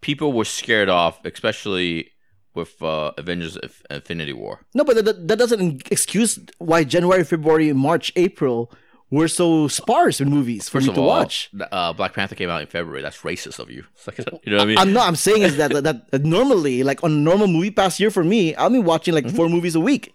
people 0.03 0.31
were 0.33 0.45
scared 0.45 0.89
off, 0.89 1.19
especially 1.25 2.11
with 2.53 2.81
uh, 2.83 3.11
Avengers 3.17 3.57
Inf- 3.57 3.81
Infinity 3.89 4.33
War. 4.33 4.59
No, 4.75 4.83
but 4.83 5.03
that, 5.05 5.27
that 5.27 5.37
doesn't 5.39 5.91
excuse 5.91 6.39
why 6.59 6.83
January, 6.83 7.23
February, 7.23 7.73
March, 7.73 8.11
April 8.15 8.71
were 9.09 9.27
so 9.27 9.67
sparse 9.67 10.19
in 10.21 10.29
movies 10.29 10.69
for 10.69 10.77
First 10.79 10.87
me 10.89 10.93
to 10.95 11.01
all, 11.01 11.07
watch. 11.07 11.49
uh, 11.71 11.93
Black 11.93 12.13
Panther 12.13 12.35
came 12.35 12.49
out 12.49 12.61
in 12.61 12.67
February. 12.67 13.01
That's 13.01 13.17
racist 13.21 13.57
of 13.59 13.69
you. 13.71 13.83
Like- 14.07 14.17
you 14.45 14.51
know 14.51 14.57
what 14.57 14.61
I 14.63 14.65
mean? 14.65 14.77
I'm 14.77 14.93
not. 14.93 15.07
I'm 15.07 15.15
saying 15.15 15.41
is 15.43 15.57
that, 15.57 15.71
that 15.83 16.09
that 16.11 16.23
normally, 16.23 16.83
like 16.83 17.03
on 17.03 17.11
a 17.11 17.15
normal 17.15 17.47
movie 17.47 17.71
past 17.71 17.99
year 17.99 18.11
for 18.11 18.23
me, 18.23 18.53
I'll 18.55 18.69
be 18.69 18.79
watching 18.79 19.13
Mm-hmm. 19.15 19.27
like 19.27 19.35
four 19.35 19.49
movies 19.49 19.75
a 19.75 19.79
week, 19.79 20.13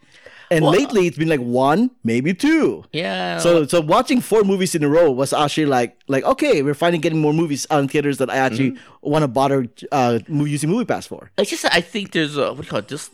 and 0.51 0.64
lately 0.64 1.07
it's 1.07 1.18
been 1.18 1.28
like 1.28 1.40
one, 1.40 1.90
maybe 2.05 2.34
two. 2.34 2.84
yeah. 2.92 3.38
So 3.38 3.66
so 3.66 3.80
watching 3.80 4.20
four 4.20 4.42
movies 4.44 4.74
in 4.74 4.82
a 4.84 4.88
row 4.88 5.11
was 5.11 5.32
actually 5.32 5.66
like 5.66 5.96
like 6.09 6.24
okay, 6.24 6.62
we're 6.62 6.74
finally 6.74 6.99
getting 6.99 7.20
more 7.20 7.32
movies 7.32 7.66
out 7.70 7.80
in 7.80 7.88
theaters 7.88 8.18
that 8.18 8.30
I 8.30 8.36
actually 8.36 8.72
Mm-hmm. 8.72 9.11
want 9.11 9.22
to 9.22 9.28
bother 9.28 9.66
uh 9.92 10.18
using 10.28 10.70
MoviePass 10.70 11.07
for. 11.09 11.30
it's 11.38 11.51
just 11.51 11.64
I 11.66 11.80
think 11.80 12.12
there's 12.12 12.36
a 12.36 12.53
what 12.53 12.57
do 12.57 12.62
you 12.64 12.70
call 12.70 12.78
it? 12.80 12.88
Just 12.88 13.11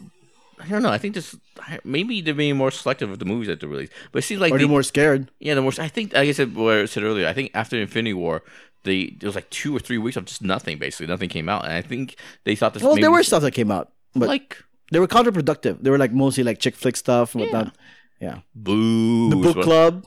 I 0.60 0.68
don't 0.68 0.82
know. 0.82 0.90
I 0.90 0.98
think 0.98 1.14
there's 1.14 1.36
maybe 1.84 2.20
they're 2.22 2.32
being 2.34 2.56
more 2.56 2.70
selective 2.70 3.10
of 3.10 3.18
the 3.18 3.24
movies 3.26 3.48
that 3.48 3.60
they 3.60 3.66
release. 3.66 3.90
But 4.12 4.20
it 4.20 4.22
seems 4.22 4.40
like 4.40 4.52
Or 4.52 4.56
they, 4.58 4.64
they're 4.64 4.68
more 4.70 4.82
scared. 4.82 5.30
yeah, 5.40 5.54
the 5.54 5.62
more. 5.62 5.72
I 5.78 5.88
think 5.88 6.12
like 6.14 6.28
I 6.28 6.32
said 6.32 6.54
what 6.54 6.76
I 6.78 6.84
said 6.86 7.02
earlier. 7.02 7.26
I 7.26 7.32
think 7.32 7.50
after 7.54 7.76
Infinity 7.80 8.14
War. 8.14 8.42
They, 8.84 9.16
there 9.18 9.28
was 9.28 9.34
like 9.34 9.48
two 9.48 9.74
or 9.74 9.80
three 9.80 9.96
weeks 9.96 10.14
of 10.18 10.26
just 10.26 10.42
nothing. 10.42 10.76
Basically, 10.78 11.06
nothing 11.06 11.30
came 11.30 11.48
out, 11.48 11.64
and 11.64 11.72
I 11.72 11.80
think 11.80 12.16
they 12.44 12.54
thought 12.54 12.74
this. 12.74 12.82
Well, 12.82 12.92
maybe, 12.92 13.00
there 13.04 13.10
were 13.10 13.22
stuff 13.22 13.40
that 13.40 13.52
came 13.52 13.70
out, 13.70 13.90
but 14.14 14.28
like 14.28 14.62
they 14.90 14.98
were 14.98 15.08
counterproductive. 15.08 15.82
They 15.82 15.90
were 15.90 15.98
like 15.98 16.12
mostly 16.12 16.44
like 16.44 16.58
chick 16.58 16.76
flick 16.76 16.96
stuff 16.96 17.34
and 17.34 17.42
whatnot. 17.42 17.74
Yeah, 18.20 18.40
boo. 18.54 19.30
the 19.30 19.36
book 19.36 19.62
club. 19.62 20.06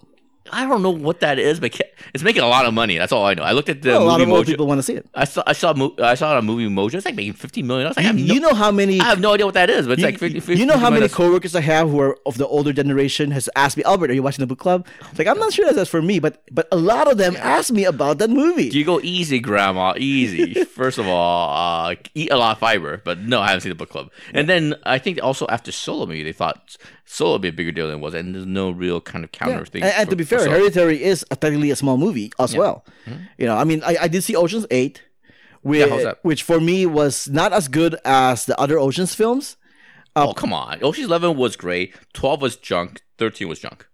I 0.52 0.66
don't 0.68 0.82
know 0.82 0.90
what 0.92 1.20
that 1.22 1.40
is, 1.40 1.60
but 1.60 1.80
it's 2.14 2.24
making 2.24 2.42
a 2.44 2.48
lot 2.48 2.66
of 2.66 2.74
money. 2.74 2.98
That's 2.98 3.12
all 3.12 3.26
I 3.26 3.34
know. 3.34 3.44
I 3.44 3.52
looked 3.52 3.70
at 3.70 3.82
the 3.82 3.90
Well, 3.90 4.04
a 4.04 4.06
lot 4.06 4.20
movie 4.20 4.32
of 4.32 4.38
old 4.38 4.46
Mojo. 4.46 4.50
people 4.50 4.68
want 4.68 4.80
to 4.80 4.84
see 4.84 4.94
it. 4.94 5.06
I 5.14 5.26
saw 5.26 5.44
I 5.46 5.54
saw 5.54 5.74
I 6.02 6.16
saw 6.16 6.36
on 6.38 6.46
movie 6.46 6.68
Mojo. 6.68 6.96
It's 6.96 7.06
like 7.06 7.16
making 7.16 7.34
fifty 7.34 7.64
million. 7.64 7.88
I 7.88 7.90
was 7.90 7.98
like, 7.98 8.06
I 8.06 8.12
no, 8.12 8.34
You 8.34 8.40
know 8.40 8.54
how 8.54 8.72
many 8.72 9.00
I 9.00 9.06
have 9.06 9.20
no 9.20 9.34
idea 9.34 9.46
what 9.46 9.56
that 9.56 9.70
is, 9.70 9.86
but 9.88 9.94
it's 9.94 10.02
You, 10.02 10.06
like 10.08 10.20
50, 10.20 10.36
you 10.36 10.42
50 10.42 10.66
know 10.66 10.78
how 10.78 10.90
many 10.90 11.08
coworkers 11.10 11.56
I 11.56 11.62
have 11.62 11.90
who 11.90 12.00
are 12.00 12.18
of 12.26 12.38
the 12.38 12.48
older 12.48 12.74
generation 12.74 13.32
has 13.32 13.50
asked 13.56 13.78
me, 13.78 13.84
Albert, 13.84 14.12
are 14.12 14.14
you 14.14 14.24
watching 14.24 14.42
the 14.44 14.48
book 14.48 14.60
club? 14.60 14.86
It's 15.10 15.20
like 15.20 15.28
I'm 15.28 15.40
not 15.40 15.54
sure 15.54 15.72
that's 15.74 15.90
for 15.90 16.02
me, 16.02 16.20
but 16.20 16.44
but 16.52 16.68
a 16.72 16.78
lot 16.78 17.12
of 17.12 17.18
them 17.18 17.36
ask 17.38 17.72
me 17.72 17.86
about 17.86 18.18
that 18.20 18.30
movie. 18.30 18.66
You 18.70 18.84
go 18.86 19.00
easy, 19.02 19.40
Grandma, 19.40 19.94
easy. 19.98 20.64
First 20.66 20.98
of 20.98 21.08
all, 21.08 21.90
uh, 21.90 21.96
eat 22.16 22.32
a 22.32 22.38
lot 22.38 22.52
of 22.54 22.60
fiber, 22.60 23.02
but 23.04 23.20
no, 23.20 23.42
I 23.42 23.48
haven't 23.48 23.62
seen 23.62 23.70
the 23.72 23.76
book 23.76 23.90
club. 23.90 24.12
And 24.34 24.48
then 24.48 24.76
I 24.84 24.98
think 25.00 25.20
also 25.22 25.46
after 25.48 25.72
Solo, 25.72 26.06
maybe 26.06 26.24
they 26.24 26.32
thought 26.34 26.78
Solo 27.06 27.34
would 27.34 27.42
be 27.42 27.48
a 27.48 27.54
bigger 27.54 27.72
deal 27.72 27.88
than 27.88 27.98
it 27.98 28.02
was, 28.02 28.14
and 28.14 28.36
there's 28.36 28.46
no 28.46 28.70
real 28.70 29.02
kind 29.02 29.24
of 29.26 29.32
counter 29.32 29.58
Yeah. 29.60 29.64
thing. 29.64 29.84
And, 29.84 29.94
and 29.94 30.10
to 30.10 30.16
be 30.16 30.24
for 30.24 30.37
fair, 30.38 30.46
Solo. 30.46 30.58
Hereditary 30.58 31.04
is 31.04 31.26
a, 31.32 31.36
technically 31.36 31.72
a 31.72 31.76
small 31.76 31.98
movie 31.98 32.32
as 32.40 32.56
well. 32.56 32.86
Mm-hmm. 33.06 33.24
You 33.38 33.46
know, 33.48 33.56
I 33.56 33.64
mean, 33.64 33.84
I, 33.84 33.98
I 34.02 34.08
did 34.08 34.24
see 34.24 34.36
Ocean's 34.36 34.66
Eight, 34.72 35.04
which, 35.62 35.88
that? 35.88 36.20
which 36.24 36.44
for 36.44 36.60
me 36.60 36.86
was 36.86 37.28
not 37.30 37.54
as 37.54 37.68
good 37.68 37.96
as 38.06 38.46
the 38.46 38.60
other 38.60 38.80
Ocean's 38.80 39.14
films. 39.14 39.58
Uh, 40.16 40.28
oh 40.30 40.34
come 40.34 40.54
on, 40.54 40.84
Ocean's 40.84 41.08
Eleven 41.08 41.38
was 41.38 41.56
great. 41.56 41.96
Twelve 42.14 42.42
was 42.42 42.56
junk. 42.56 43.02
Thirteen 43.18 43.48
was 43.48 43.60
junk. 43.60 43.88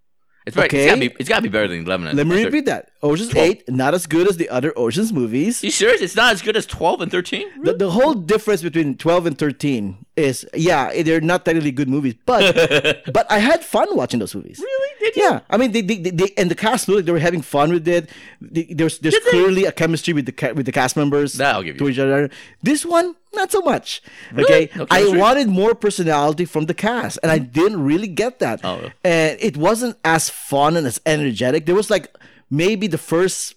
It's, 0.46 0.56
very, 0.56 0.68
Okay. 0.68 0.84
it's, 0.84 0.92
gotta 0.92 1.00
be, 1.00 1.16
it's 1.20 1.30
gotta 1.30 1.42
be 1.42 1.50
better 1.50 1.68
than 1.68 1.80
eleven. 1.86 2.16
Let 2.16 2.28
me 2.28 2.44
repeat 2.44 2.66
that. 2.66 2.92
Ocean's 3.04 3.30
Twelve. 3.30 3.48
Eight, 3.50 3.70
not 3.70 3.94
as 3.94 4.08
good 4.08 4.28
as 4.28 4.38
the 4.38 4.50
other 4.50 4.74
Ocean's 4.78 5.12
movies. 5.12 5.62
You 5.64 5.72
serious? 5.72 6.02
It's 6.02 6.16
not 6.16 6.32
as 6.34 6.42
good 6.42 6.56
as 6.58 6.66
twelve 6.66 7.02
and 7.02 7.12
thirteen. 7.12 7.48
The, 7.62 7.74
the 7.74 7.92
whole 7.92 8.14
difference 8.14 8.62
between 8.62 8.96
12 8.98 9.26
and 9.26 9.38
13 9.38 10.06
is, 10.16 10.46
yeah, 10.54 11.02
they're 11.04 11.22
not 11.22 11.44
technically 11.46 11.72
good 11.72 11.90
movies, 11.90 12.16
but 12.26 13.04
but 13.14 13.30
I 13.30 13.40
had 13.40 13.64
fun 13.64 13.88
watching 13.96 14.20
those 14.20 14.34
movies. 14.34 14.60
Really? 14.60 14.90
Did 15.00 15.16
you? 15.18 15.24
Yeah, 15.24 15.40
I 15.50 15.58
mean, 15.58 15.72
they, 15.74 15.82
they, 15.82 15.98
they, 15.98 16.10
they 16.12 16.34
and 16.38 16.50
the 16.50 16.56
cast 16.56 16.88
looked 16.88 16.98
like 17.00 17.06
they 17.06 17.12
were 17.12 17.20
having 17.20 17.42
fun 17.42 17.72
with 17.72 17.88
it. 17.88 18.10
They, 18.42 18.64
there's 18.72 19.00
there's 19.00 19.16
Did 19.16 19.24
they? 19.26 19.30
clearly 19.32 19.66
a 19.66 19.72
chemistry 19.72 20.14
with 20.14 20.26
the 20.26 20.54
with 20.54 20.66
the 20.66 20.72
cast 20.72 20.96
members 20.96 21.34
That 21.34 21.56
I'll 21.56 21.64
give 21.64 21.76
you. 21.76 21.80
to 21.80 21.90
each 21.90 22.00
other. 22.00 22.30
This 22.62 22.86
one, 22.86 23.16
not 23.34 23.52
so 23.52 23.62
much. 23.62 24.02
Really? 24.32 24.46
Okay, 24.46 24.78
No 24.78 24.88
I 24.90 25.06
wanted 25.18 25.50
more 25.50 25.76
personality 25.76 26.46
from 26.46 26.66
the 26.68 26.74
cast, 26.74 27.20
and 27.24 27.32
I 27.32 27.38
didn't 27.40 27.84
really 27.84 28.08
get 28.08 28.40
that. 28.40 28.62
Oh. 28.64 28.92
And 29.04 29.38
it 29.42 29.58
wasn't 29.58 29.98
as 30.06 30.30
fun 30.30 30.78
and 30.78 30.86
as 30.88 31.02
energetic. 31.06 31.66
There 31.66 31.76
was 31.76 31.90
like 31.90 32.16
maybe 32.54 32.86
the 32.86 33.00
first 33.00 33.56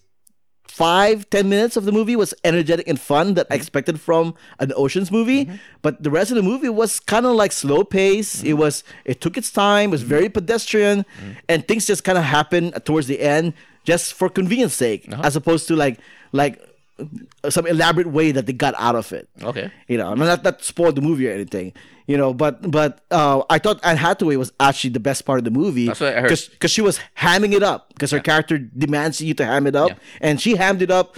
five 0.66 1.28
ten 1.30 1.48
minutes 1.48 1.76
of 1.76 1.84
the 1.84 1.92
movie 1.92 2.16
was 2.16 2.34
energetic 2.44 2.88
and 2.88 2.98
fun 3.00 3.34
that 3.34 3.46
I 3.48 3.54
mm-hmm. 3.54 3.60
expected 3.60 4.00
from 4.00 4.34
an 4.58 4.72
Ocean's 4.74 5.10
movie, 5.12 5.44
mm-hmm. 5.44 5.56
but 5.82 6.02
the 6.02 6.10
rest 6.10 6.30
of 6.30 6.36
the 6.36 6.42
movie 6.42 6.68
was 6.68 6.98
kind 7.00 7.26
of 7.26 7.32
like 7.32 7.52
slow 7.52 7.84
pace. 7.84 8.36
Mm-hmm. 8.36 8.46
It 8.48 8.52
was 8.54 8.84
it 9.04 9.20
took 9.20 9.36
its 9.36 9.50
time, 9.50 9.90
It 9.90 9.92
was 9.92 10.02
very 10.02 10.28
pedestrian, 10.28 11.04
and 11.48 11.66
things 11.68 11.86
just 11.86 12.04
kind 12.04 12.18
of 12.18 12.24
happened 12.24 12.84
towards 12.84 13.06
the 13.06 13.20
end 13.20 13.52
just 13.84 14.14
for 14.14 14.28
convenience 14.28 14.74
sake, 14.74 15.06
uh-huh. 15.12 15.22
as 15.24 15.36
opposed 15.36 15.68
to 15.68 15.76
like 15.76 16.00
like 16.32 16.60
uh, 16.98 17.50
some 17.50 17.66
elaborate 17.66 18.08
way 18.08 18.32
that 18.32 18.46
they 18.46 18.52
got 18.52 18.74
out 18.78 18.96
of 18.96 19.12
it. 19.12 19.28
Okay. 19.42 19.70
You 19.88 19.98
know, 19.98 20.08
I 20.08 20.14
mean, 20.14 20.26
not 20.26 20.42
that 20.42 20.64
spoiled 20.64 20.96
the 20.96 21.02
movie 21.02 21.28
or 21.28 21.32
anything. 21.32 21.72
You 22.06 22.16
know, 22.16 22.32
but 22.32 22.70
but 22.70 23.00
uh, 23.10 23.42
I 23.50 23.58
thought 23.58 23.80
Anne 23.82 23.96
Hathaway 23.96 24.36
was 24.36 24.52
actually 24.60 24.90
the 24.90 25.00
best 25.00 25.24
part 25.24 25.38
of 25.38 25.44
the 25.44 25.50
movie. 25.50 25.86
That's 25.88 26.00
what 26.00 26.16
I 26.16 26.20
heard. 26.20 26.30
Because 26.52 26.70
she 26.70 26.80
was 26.80 27.00
hamming 27.18 27.52
it 27.52 27.62
up 27.64 27.88
because 27.94 28.12
her 28.12 28.20
character 28.20 28.58
demands 28.58 29.20
you 29.20 29.34
to 29.34 29.44
ham 29.44 29.66
it 29.66 29.74
up, 29.74 29.88
Yeah. 29.90 29.96
and 30.20 30.40
she 30.40 30.54
hammed 30.56 30.82
it 30.82 30.90
up 30.90 31.16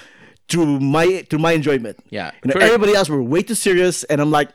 through 0.49 0.81
my 0.81 1.27
through 1.29 1.41
my 1.41 1.53
enjoyment. 1.53 1.99
Yeah. 2.09 2.31
You 2.43 2.49
know, 2.49 2.53
Twitter- 2.53 2.67
everybody 2.67 2.95
else 2.95 3.09
were 3.11 3.23
way 3.23 3.43
too 3.43 3.55
serious, 3.55 4.05
and 4.05 4.19
I'm 4.19 4.31
like, 4.31 4.49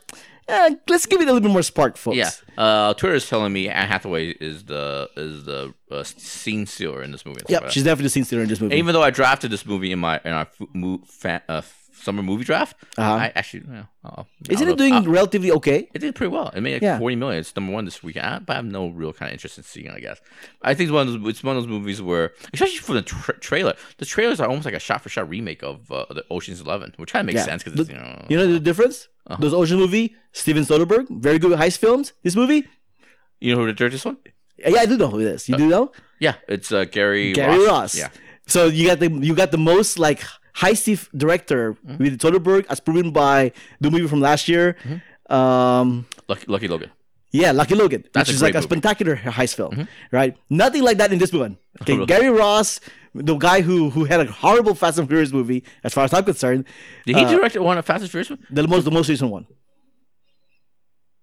eh, 0.48 0.74
let's 0.90 1.06
give 1.06 1.22
it 1.22 1.26
a 1.26 1.32
little 1.32 1.40
bit 1.48 1.52
more 1.52 1.62
spark, 1.62 1.98
folks. 1.98 2.18
Yeah. 2.18 2.32
Uh, 2.58 2.96
Twitter 2.96 3.14
is 3.16 3.30
telling 3.30 3.54
me 3.54 3.70
Anne 3.70 3.88
Hathaway 3.88 4.30
is 4.30 4.64
the 4.66 5.12
is 5.16 5.46
the 5.46 5.72
uh, 5.92 6.04
scene 6.04 6.66
stealer 6.66 7.04
in 7.04 7.12
this 7.12 7.28
movie. 7.28 7.42
and 7.42 7.48
stuff 7.48 7.52
Yep, 7.52 7.62
like 7.62 7.68
that. 7.70 7.74
she's 7.74 7.84
definitely 7.84 8.04
the 8.06 8.10
scene 8.10 8.24
stealer 8.26 8.42
in 8.42 8.50
this 8.50 8.60
movie. 8.60 8.74
And 8.74 8.80
even 8.80 8.94
though 8.94 9.04
I 9.04 9.12
drafted 9.12 9.52
this 9.52 9.68
movie 9.68 9.92
in 9.92 10.00
my 10.00 10.20
in 10.26 10.32
our 10.34 10.46
fu- 10.46 10.70
mo- 10.74 11.04
fa- 11.06 11.44
uh, 11.48 11.62
summer 12.04 12.22
movie 12.24 12.44
draft. 12.44 12.76
Uh-huh. 12.98 13.14
I 13.14 13.32
actually, 13.36 13.64
well, 13.68 13.88
I'll- 14.04 14.28
Isn't 14.50 14.68
it 14.70 14.78
doing 14.78 14.94
I- 14.94 15.04
relatively 15.06 15.52
okay? 15.52 15.90
it 15.94 16.00
did 16.00 16.16
pretty 16.16 16.32
well. 16.32 16.50
It 16.56 16.62
made 16.62 16.74
like 16.74 16.82
Yeah. 16.82 17.00
forty 17.00 17.16
million. 17.16 17.40
It's 17.40 17.56
number 17.56 17.72
one 17.72 17.86
this 17.86 18.04
week. 18.04 18.18
I, 18.18 18.40
but 18.40 18.54
I 18.54 18.56
have 18.58 18.66
no 18.66 18.90
real 18.90 19.14
kind 19.14 19.30
of 19.30 19.34
interest 19.34 19.58
in 19.58 19.64
seeing 19.64 19.88
it. 19.88 19.94
I 19.96 20.00
guess 20.00 20.20
I 20.62 20.74
think 20.74 20.88
it's 20.90 20.94
one 20.94 21.08
of 21.08 21.14
those. 21.22 21.30
It's 21.30 21.44
one 21.44 21.56
of 21.58 21.64
those 21.64 21.70
movies 21.70 22.02
where, 22.02 22.32
especially 22.54 22.78
for 22.80 22.94
the 22.94 23.02
tra- 23.02 23.40
trailer, 23.40 23.74
the 23.98 24.06
trailers 24.06 24.40
are 24.40 24.48
almost 24.48 24.66
like 24.66 24.76
a 24.76 24.80
shot-for-shot 24.80 25.30
remake 25.30 25.64
of 25.64 25.92
uh, 25.92 26.06
the 26.14 26.24
Ocean's 26.30 26.62
Eleven, 26.62 26.94
which 26.98 27.12
kind 27.14 27.22
of 27.22 27.28
makes 27.34 27.40
Yeah. 27.46 27.46
sense 27.52 27.64
because 27.64 27.88
you 27.90 27.96
know, 27.96 28.26
You 28.30 28.38
know 28.38 28.48
the 28.52 28.60
difference? 28.60 29.08
Uh-huh. 29.28 29.38
Those 29.40 29.54
ocean 29.54 29.78
movie, 29.78 30.16
Steven 30.34 30.64
Soderbergh, 30.64 31.08
very 31.22 31.40
good 31.40 31.58
heist 31.58 31.78
films. 31.78 32.12
This 32.24 32.36
movie, 32.36 32.68
you 33.40 33.56
know 33.56 33.62
who 33.62 33.72
directed 33.72 33.94
this 33.96 34.06
one? 34.06 34.18
yeah, 34.58 34.80
I 34.82 34.86
do 34.86 34.98
know 34.98 35.08
who 35.10 35.20
it 35.20 35.28
is. 35.28 35.48
You 35.50 35.56
do 35.58 35.68
know? 35.68 35.92
Yeah, 36.20 36.36
it's 36.48 36.72
uh, 36.72 36.86
Gary 36.86 37.32
Gary 37.34 37.58
Ross. 37.60 37.68
Ross. 37.68 37.98
Yeah, 37.98 38.10
So 38.48 38.68
you 38.68 38.86
got 38.88 39.00
the 39.00 39.10
you 39.10 39.34
got 39.36 39.52
the 39.52 39.58
most 39.58 39.98
like 39.98 40.22
heisty 40.58 40.94
f- 40.94 41.10
director 41.16 41.74
Mm-hmm. 41.74 42.04
with 42.04 42.20
Soderbergh, 42.20 42.66
as 42.70 42.80
proven 42.80 43.12
by 43.12 43.52
the 43.82 43.90
movie 43.92 44.08
from 44.08 44.22
last 44.22 44.48
year. 44.48 44.76
Um, 45.30 46.06
Lucky, 46.28 46.46
Lucky 46.48 46.68
Logan. 46.68 46.92
yeah, 47.32 47.52
Lucky 47.52 47.76
Logan, 47.76 48.04
That's 48.14 48.28
which 48.30 48.36
a 48.36 48.38
is 48.38 48.42
like 48.42 48.54
great 48.54 48.64
a 48.66 48.68
movie. 48.68 48.76
Mm-hmm. 48.76 48.80
spectacular 48.82 49.16
heist 49.18 49.56
film, 49.56 49.88
right? 50.12 50.38
Nothing 50.50 50.84
like 50.84 50.98
that 50.98 51.12
in 51.14 51.20
this 51.20 51.32
one. 51.34 51.58
Okay, 51.82 51.94
Really? 51.94 52.06
Gary 52.06 52.30
Ross, 52.30 52.80
the 53.16 53.36
guy 53.36 53.62
who 53.62 53.90
who 53.90 54.06
had 54.06 54.20
a 54.20 54.26
horrible 54.32 54.76
Fast 54.76 55.00
and 55.00 55.08
Furious 55.08 55.32
movie, 55.34 55.64
as 55.84 55.92
far 55.94 56.04
as 56.06 56.14
I'm 56.14 56.24
concerned, 56.24 56.66
Did 57.08 57.16
he 57.18 57.26
Uh, 57.26 57.32
direct 57.32 57.58
one 57.60 57.78
of 57.80 57.86
Fast 57.86 58.02
and 58.04 58.12
Furious? 58.12 58.30
one? 58.30 58.40
the 58.52 58.68
most 58.68 58.84
the 58.86 58.92
most 58.92 59.10
recent 59.10 59.32
one. 59.32 59.48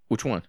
Which 0.08 0.24
one? 0.24 0.42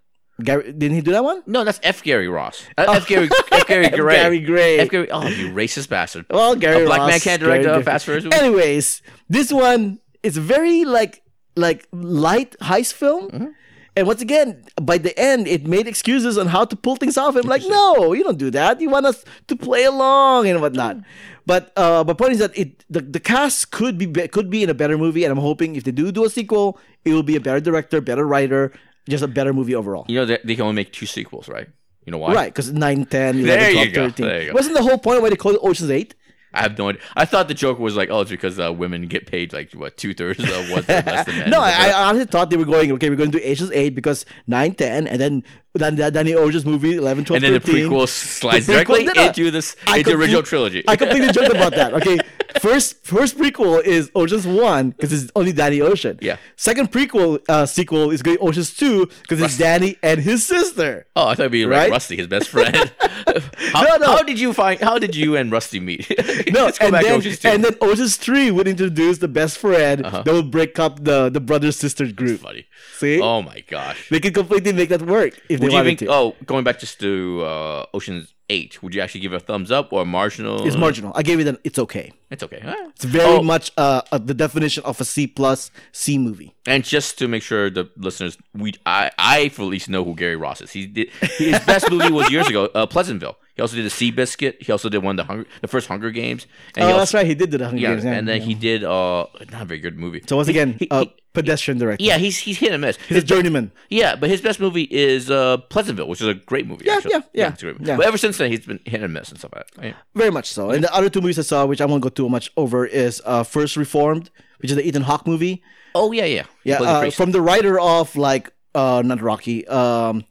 Gary, 0.43 0.71
didn't 0.71 0.95
he 0.95 1.01
do 1.01 1.11
that 1.11 1.23
one? 1.23 1.43
No, 1.45 1.63
that's 1.63 1.79
F. 1.83 2.03
Gary 2.03 2.27
Ross. 2.27 2.63
Uh, 2.77 2.93
F. 2.97 3.07
Gary 3.07 3.29
F. 3.51 3.67
Gary 3.67 3.89
Gray. 3.89 4.15
Gary 4.15 4.39
Gray. 4.39 4.79
F. 4.79 4.89
Gary. 4.89 5.11
Oh, 5.11 5.27
you 5.27 5.49
racist 5.49 5.89
bastard. 5.89 6.25
Well, 6.29 6.55
Gary 6.55 6.83
A 6.83 6.85
black 6.85 6.99
Ross, 6.99 7.09
man 7.09 7.19
can't 7.19 7.41
direct 7.41 7.63
Gary 7.63 7.81
a. 7.81 7.83
Fast 7.83 8.07
movie? 8.07 8.31
Anyways, 8.31 9.01
this 9.29 9.51
one 9.51 9.99
is 10.23 10.37
very 10.37 10.85
like 10.85 11.21
like 11.55 11.87
light 11.91 12.55
heist 12.59 12.93
film. 12.93 13.29
Mm-hmm. 13.29 13.47
And 13.95 14.07
once 14.07 14.21
again, 14.21 14.63
by 14.81 14.97
the 14.97 15.17
end, 15.19 15.47
it 15.47 15.67
made 15.67 15.85
excuses 15.85 16.37
on 16.37 16.47
how 16.47 16.63
to 16.63 16.75
pull 16.77 16.95
things 16.95 17.17
off. 17.17 17.35
I'm 17.35 17.41
like, 17.41 17.63
no, 17.67 18.13
you 18.13 18.23
don't 18.23 18.37
do 18.37 18.49
that. 18.51 18.79
You 18.79 18.89
want 18.89 19.05
us 19.05 19.25
to 19.47 19.55
play 19.55 19.83
along 19.83 20.47
and 20.47 20.61
whatnot. 20.61 20.97
But 21.45 21.77
uh, 21.77 22.03
my 22.07 22.13
point 22.13 22.33
is 22.33 22.39
that 22.39 22.57
it 22.57 22.85
the, 22.89 23.01
the 23.01 23.19
cast 23.19 23.71
could 23.71 23.97
be, 23.97 24.05
be 24.05 24.27
could 24.27 24.49
be 24.49 24.63
in 24.63 24.69
a 24.69 24.73
better 24.73 24.97
movie, 24.97 25.25
and 25.25 25.31
I'm 25.31 25.39
hoping 25.39 25.75
if 25.75 25.83
they 25.83 25.91
do 25.91 26.11
do 26.11 26.23
a 26.23 26.29
sequel, 26.29 26.79
it 27.03 27.13
will 27.13 27.23
be 27.23 27.35
a 27.35 27.41
better 27.41 27.59
director, 27.59 27.99
better 27.99 28.25
writer, 28.25 28.71
just 29.09 29.23
a 29.23 29.27
better 29.27 29.53
movie 29.53 29.75
overall. 29.75 30.05
You 30.07 30.15
know 30.15 30.25
that 30.25 30.45
they 30.45 30.55
can 30.55 30.63
only 30.63 30.75
make 30.75 30.91
two 30.93 31.05
sequels, 31.05 31.47
right? 31.49 31.67
You 32.05 32.11
know 32.11 32.17
why? 32.17 32.33
Right, 32.33 32.51
because 32.53 32.71
9, 32.71 33.05
10, 33.05 33.39
11, 33.39 33.45
There 33.45 33.71
you 33.71 33.91
go, 33.91 34.07
13. 34.09 34.25
there 34.25 34.41
you 34.41 34.47
go. 34.49 34.53
Wasn't 34.55 34.75
the 34.75 34.81
whole 34.81 34.97
point 34.97 35.21
why 35.21 35.29
they 35.29 35.35
called 35.35 35.55
it 35.55 35.61
Ocean's 35.63 35.91
8? 35.91 36.15
I 36.53 36.63
have 36.63 36.77
no 36.77 36.89
idea. 36.89 37.01
I 37.15 37.23
thought 37.25 37.47
the 37.47 37.53
joke 37.53 37.79
was 37.79 37.95
like, 37.95 38.09
oh, 38.09 38.21
it's 38.21 38.31
because 38.31 38.59
uh, 38.59 38.73
women 38.73 39.07
get 39.07 39.25
paid 39.25 39.53
like 39.53 39.71
what 39.73 39.95
two 39.97 40.13
thirds 40.13 40.39
of 40.43 40.69
what 40.69 40.85
less 40.89 41.25
than 41.25 41.37
men. 41.39 41.49
no, 41.49 41.61
I, 41.61 41.89
I 41.89 42.03
honestly 42.09 42.25
thought 42.25 42.49
they 42.49 42.57
were 42.57 42.65
going, 42.65 42.91
okay, 42.93 43.09
we're 43.09 43.15
going 43.15 43.31
to 43.31 43.37
do 43.39 43.43
Asians 43.43 43.71
8 43.71 43.95
because 43.95 44.25
9, 44.47 44.73
10, 44.75 45.07
and 45.07 45.21
then 45.21 45.43
Dan, 45.77 45.95
Dan, 45.95 46.11
Danny 46.11 46.33
Ocean's 46.33 46.65
movie 46.65 46.95
11, 46.97 47.23
12, 47.25 47.35
and 47.37 47.43
then 47.43 47.53
the 47.53 47.59
prequel 47.71 48.07
slides 48.07 48.67
The 48.67 48.73
prequel- 48.73 48.75
directly 48.87 49.03
no, 49.05 49.11
no. 49.15 49.27
into 49.27 49.51
this 49.51 49.75
I 49.87 49.97
into 49.97 50.09
the 50.09 50.11
complete- 50.11 50.15
original 50.25 50.43
trilogy. 50.43 50.83
I 50.87 50.95
completely 50.97 51.31
joked 51.33 51.55
about 51.55 51.71
that. 51.75 51.93
Okay, 51.93 52.19
first 52.59 53.05
first 53.05 53.37
prequel 53.37 53.81
is 53.83 54.11
Ocean's 54.13 54.45
1 54.45 54.89
because 54.91 55.13
it's 55.23 55.31
only 55.33 55.53
Danny 55.53 55.79
Ocean. 55.79 56.19
Yeah. 56.21 56.35
Second 56.57 56.91
prequel 56.91 57.39
uh, 57.47 57.65
sequel 57.65 58.11
is 58.11 58.21
going 58.21 58.37
Ocean's 58.41 58.75
2 58.75 59.05
because 59.21 59.39
it's 59.39 59.57
Danny 59.57 59.95
and 60.03 60.19
his 60.19 60.45
sister. 60.45 61.05
oh, 61.15 61.27
I 61.27 61.35
thought 61.35 61.39
it'd 61.43 61.51
be 61.53 61.65
like 61.65 61.71
Right? 61.77 61.91
Rusty, 61.91 62.17
his 62.17 62.27
best 62.27 62.49
friend. 62.49 62.75
how, 62.99 63.83
No, 63.83 63.95
no. 63.97 64.07
how 64.07 64.23
did 64.23 64.39
you 64.39 64.51
find? 64.51 64.79
How 64.81 64.99
did 64.99 65.15
you 65.15 65.37
and 65.37 65.51
Rusty 65.53 65.79
meet? 65.79 66.05
No, 66.51 66.69
and 66.81 66.93
then, 66.95 67.05
Ocean's 67.13 67.39
Two. 67.39 67.47
and 67.47 67.63
then 67.63 67.75
Ocean's 67.79 68.17
3 68.17 68.51
would 68.51 68.67
introduce 68.67 69.19
the 69.19 69.27
best 69.29 69.57
friend 69.57 70.03
that 70.03 70.25
would 70.27 70.51
break 70.51 70.77
up 70.79 71.05
the, 71.05 71.29
the 71.29 71.39
brother 71.39 71.71
sister 71.71 72.11
group. 72.11 72.41
Funny. 72.41 72.65
See? 72.97 73.21
Oh 73.21 73.41
my 73.41 73.63
gosh. 73.67 74.09
They 74.09 74.19
could 74.19 74.33
completely 74.33 74.73
make 74.73 74.89
that 74.89 75.01
work 75.03 75.39
if 75.47 75.60
they 75.61 75.67
Would 75.67 75.85
you 75.85 75.95
think? 75.95 76.09
Oh, 76.11 76.35
going 76.45 76.63
back 76.63 76.79
just 76.79 76.99
to 76.99 77.41
uh, 77.43 77.85
Ocean's 77.93 78.33
Eight, 78.49 78.83
would 78.83 78.93
you 78.93 78.99
actually 78.99 79.21
give 79.21 79.31
it 79.31 79.37
a 79.37 79.39
thumbs 79.39 79.71
up 79.71 79.93
or 79.93 80.01
a 80.01 80.05
marginal? 80.05 80.67
It's 80.67 80.75
marginal. 80.75 81.13
I 81.15 81.23
gave 81.23 81.39
it 81.39 81.47
an 81.47 81.57
it's 81.63 81.79
okay. 81.79 82.11
It's 82.29 82.43
okay. 82.43 82.61
Right. 82.65 82.89
It's 82.89 83.05
very 83.05 83.35
Oh, 83.37 83.41
much 83.41 83.71
uh, 83.77 84.01
uh, 84.11 84.17
the 84.17 84.33
definition 84.33 84.83
of 84.83 84.99
a 84.99 85.05
C 85.05 85.25
plus 85.25 85.71
C 85.93 86.17
movie. 86.17 86.53
And 86.65 86.83
just 86.83 87.17
to 87.19 87.29
make 87.29 87.43
sure 87.43 87.69
the 87.69 87.89
listeners, 87.95 88.37
we 88.53 88.73
I 88.85 89.09
I 89.17 89.47
for 89.49 89.61
at 89.61 89.69
least 89.69 89.87
know 89.87 90.03
who 90.03 90.15
Gary 90.15 90.35
Ross 90.35 90.59
is. 90.59 90.71
He 90.71 90.85
did 90.85 91.09
his 91.37 91.59
best 91.61 91.89
movie 91.89 92.11
was 92.11 92.29
years 92.29 92.47
ago, 92.49 92.65
uh, 92.75 92.85
Pleasantville. 92.87 93.37
He 93.61 93.63
also 93.63 93.75
did 93.75 93.85
the 93.85 93.89
Seabiscuit. 93.93 94.59
He 94.63 94.71
also 94.71 94.89
did 94.89 95.03
one 95.03 95.19
of 95.19 95.27
the 95.27 95.31
Hunger, 95.31 95.45
the 95.61 95.67
first 95.67 95.87
Hunger 95.87 96.09
Games. 96.09 96.47
And 96.75 96.85
Oh, 96.85 96.87
he 96.87 96.93
that's 96.97 97.13
right. 97.13 97.27
He 97.27 97.35
did 97.35 97.51
the 97.51 97.63
Hunger 97.63 97.77
Yeah, 97.79 97.91
Games. 97.93 98.03
Yeah, 98.05 98.13
and 98.13 98.27
then 98.27 98.39
yeah. 98.41 98.47
he 98.47 98.53
did 98.55 98.83
uh 98.83 99.27
not 99.51 99.61
a 99.61 99.65
very 99.65 99.79
good 99.79 99.97
movie. 99.99 100.23
So 100.27 100.35
once 100.35 100.47
again, 100.47 100.77
he- 100.79 100.87
a 100.89 101.01
he- 101.01 101.13
pedestrian 101.33 101.77
director. 101.77 102.03
yeah, 102.03 102.17
he's 102.17 102.39
he's 102.39 102.57
hit 102.57 102.71
and 102.71 102.81
miss. 102.81 102.97
he's 103.07 103.19
a 103.19 103.21
journeyman. 103.33 103.71
Yeah, 103.89 104.15
but 104.15 104.29
his 104.31 104.41
best 104.41 104.59
movie 104.59 104.87
is 104.89 105.29
uh 105.29 105.57
Pleasantville, 105.69 106.07
which 106.07 106.21
is 106.21 106.27
a 106.27 106.33
great 106.33 106.65
movie. 106.65 106.85
Yeah, 106.87 106.95
actually. 106.95 107.11
yeah, 107.11 107.21
yeah, 107.33 107.49
it's 107.49 107.61
a 107.61 107.65
great 107.67 107.79
movie. 107.79 107.89
yeah. 107.91 107.97
But 107.97 108.05
ever 108.07 108.17
since 108.17 108.37
then, 108.39 108.49
he's 108.51 108.65
been 108.65 108.79
hit 108.85 109.03
and 109.03 109.13
miss 109.13 109.29
and 109.29 109.37
stuff 109.37 109.51
like 109.55 109.69
that. 109.75 109.85
Yeah. 109.85 109.93
Very 110.15 110.31
much 110.31 110.47
so. 110.49 110.71
And 110.71 110.83
the 110.83 110.91
other 110.93 111.09
two 111.09 111.21
movies 111.21 111.37
I 111.39 111.43
saw, 111.43 111.65
which 111.67 111.81
I 111.81 111.85
won't 111.85 112.01
go 112.01 112.09
too 112.09 112.27
much 112.29 112.51
over, 112.57 112.85
is 112.85 113.21
uh, 113.25 113.43
First 113.43 113.77
Reformed, 113.77 114.29
which 114.59 114.71
is 114.71 114.77
the 114.77 114.85
Ethan 114.87 115.03
Hawke 115.03 115.27
movie. 115.27 115.61
Oh 115.93 116.11
yeah, 116.11 116.25
yeah, 116.25 116.45
Yeah, 116.63 116.81
uh, 116.81 117.11
from 117.11 117.31
the 117.31 117.41
writer 117.41 117.79
of 117.79 118.15
like 118.15 118.51
uh, 118.73 119.01
not 119.05 119.21
Rocky. 119.21 119.67
Um, 119.67 120.25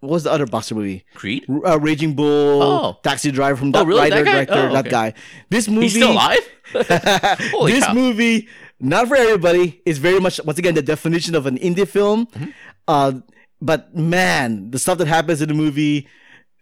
what 0.00 0.10
was 0.10 0.24
the 0.24 0.32
other 0.32 0.46
boxer 0.46 0.74
movie? 0.74 1.04
Creed. 1.14 1.44
Uh, 1.48 1.78
Raging 1.78 2.14
Bull, 2.14 2.62
Oh. 2.62 2.98
Taxi 3.02 3.30
Driver 3.30 3.56
from 3.56 3.72
that 3.72 3.86
really? 3.86 4.00
Writer, 4.00 4.24
guy? 4.24 4.32
director, 4.32 4.68
Oh, 4.70 4.72
that 4.72 4.88
guy. 4.90 5.14
This 5.50 5.68
movie, 5.68 5.82
He's 5.88 5.94
still 5.94 6.12
alive. 6.12 6.38
This 6.72 7.84
cow. 7.84 7.92
movie, 7.94 8.48
not 8.80 9.08
for 9.08 9.16
everybody, 9.16 9.80
is 9.84 9.98
very 9.98 10.20
much 10.20 10.40
once 10.44 10.58
again 10.58 10.74
the 10.74 10.82
definition 10.82 11.34
of 11.34 11.46
an 11.46 11.58
indie 11.58 11.86
film. 11.86 12.26
Mm-hmm. 12.26 12.50
Uh, 12.88 13.12
but 13.60 13.94
man, 13.94 14.70
the 14.70 14.78
stuff 14.78 14.98
that 14.98 15.06
happens 15.08 15.42
in 15.42 15.48
the 15.48 15.54
movie, 15.54 16.08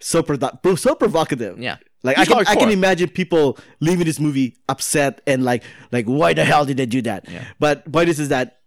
so 0.01 0.23
produ- 0.23 0.79
so 0.79 0.95
provocative. 0.95 1.59
Yeah. 1.59 1.77
Like 2.05 2.17
He's 2.17 2.29
I 2.29 2.45
can, 2.45 2.47
I 2.47 2.55
can 2.57 2.71
imagine 2.71 3.09
people 3.09 3.59
leaving 3.81 4.05
this 4.07 4.21
movie 4.21 4.57
upset 4.69 5.21
and 5.27 5.45
like 5.45 5.65
like 5.91 6.07
why 6.07 6.33
the 6.33 6.45
hell 6.45 6.65
did 6.65 6.77
they 6.77 6.87
do 6.87 7.03
that? 7.03 7.29
Yeah. 7.29 7.45
But 7.59 7.91
point 7.91 8.09
is 8.09 8.21
is 8.21 8.29
that 8.29 8.58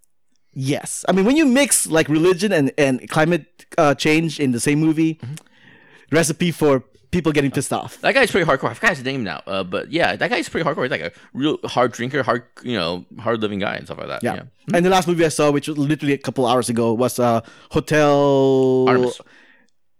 yes, 0.54 1.06
I 1.08 1.12
mean 1.14 1.26
when 1.26 1.36
you 1.38 1.45
mix 1.45 1.88
like 1.88 2.08
religion 2.10 2.52
and 2.52 2.72
and 2.78 3.08
climate 3.10 3.66
uh, 3.78 3.95
change 3.95 4.39
in 4.39 4.52
the 4.52 4.60
same 4.60 4.80
movie, 4.80 5.16
Mm-hmm. 5.16 5.36
recipe 6.16 6.52
for 6.52 6.84
people 7.12 7.32
getting 7.34 7.52
pissed 7.52 7.74
off. 7.74 7.99
That 8.02 8.14
guy's 8.14 8.32
pretty 8.32 8.45
hardcore. 8.49 8.70
I 8.70 8.74
forgot 8.74 8.95
his 8.95 9.04
name 9.04 9.24
now. 9.24 9.41
Uh, 9.45 9.64
but 9.66 9.91
yeah, 9.91 10.16
that 10.16 10.30
guy's 10.30 10.47
pretty 10.47 10.64
hardcore. 10.68 10.84
He's 10.84 10.91
like 10.91 11.02
a 11.02 11.12
real 11.34 11.58
hard 11.66 11.91
drinker, 11.91 12.24
hard 12.24 12.43
you 12.64 12.78
know, 12.78 13.06
hard 13.20 13.41
living 13.41 13.60
guy 13.60 13.76
and 13.76 13.86
stuff 13.86 13.97
like 13.97 14.08
that. 14.08 14.24
Yeah. 14.24 14.43
And 14.74 14.86
the 14.86 14.89
last 14.89 15.08
movie 15.10 15.26
I 15.26 15.30
saw, 15.30 15.52
which 15.52 15.68
was 15.68 15.78
literally 15.78 16.14
a 16.14 16.18
couple 16.18 16.45
hours 16.45 16.70
ago, 16.70 16.93
was 16.93 17.20
uh 17.20 17.41
Hotel. 17.72 18.86
Artemis. 18.88 19.20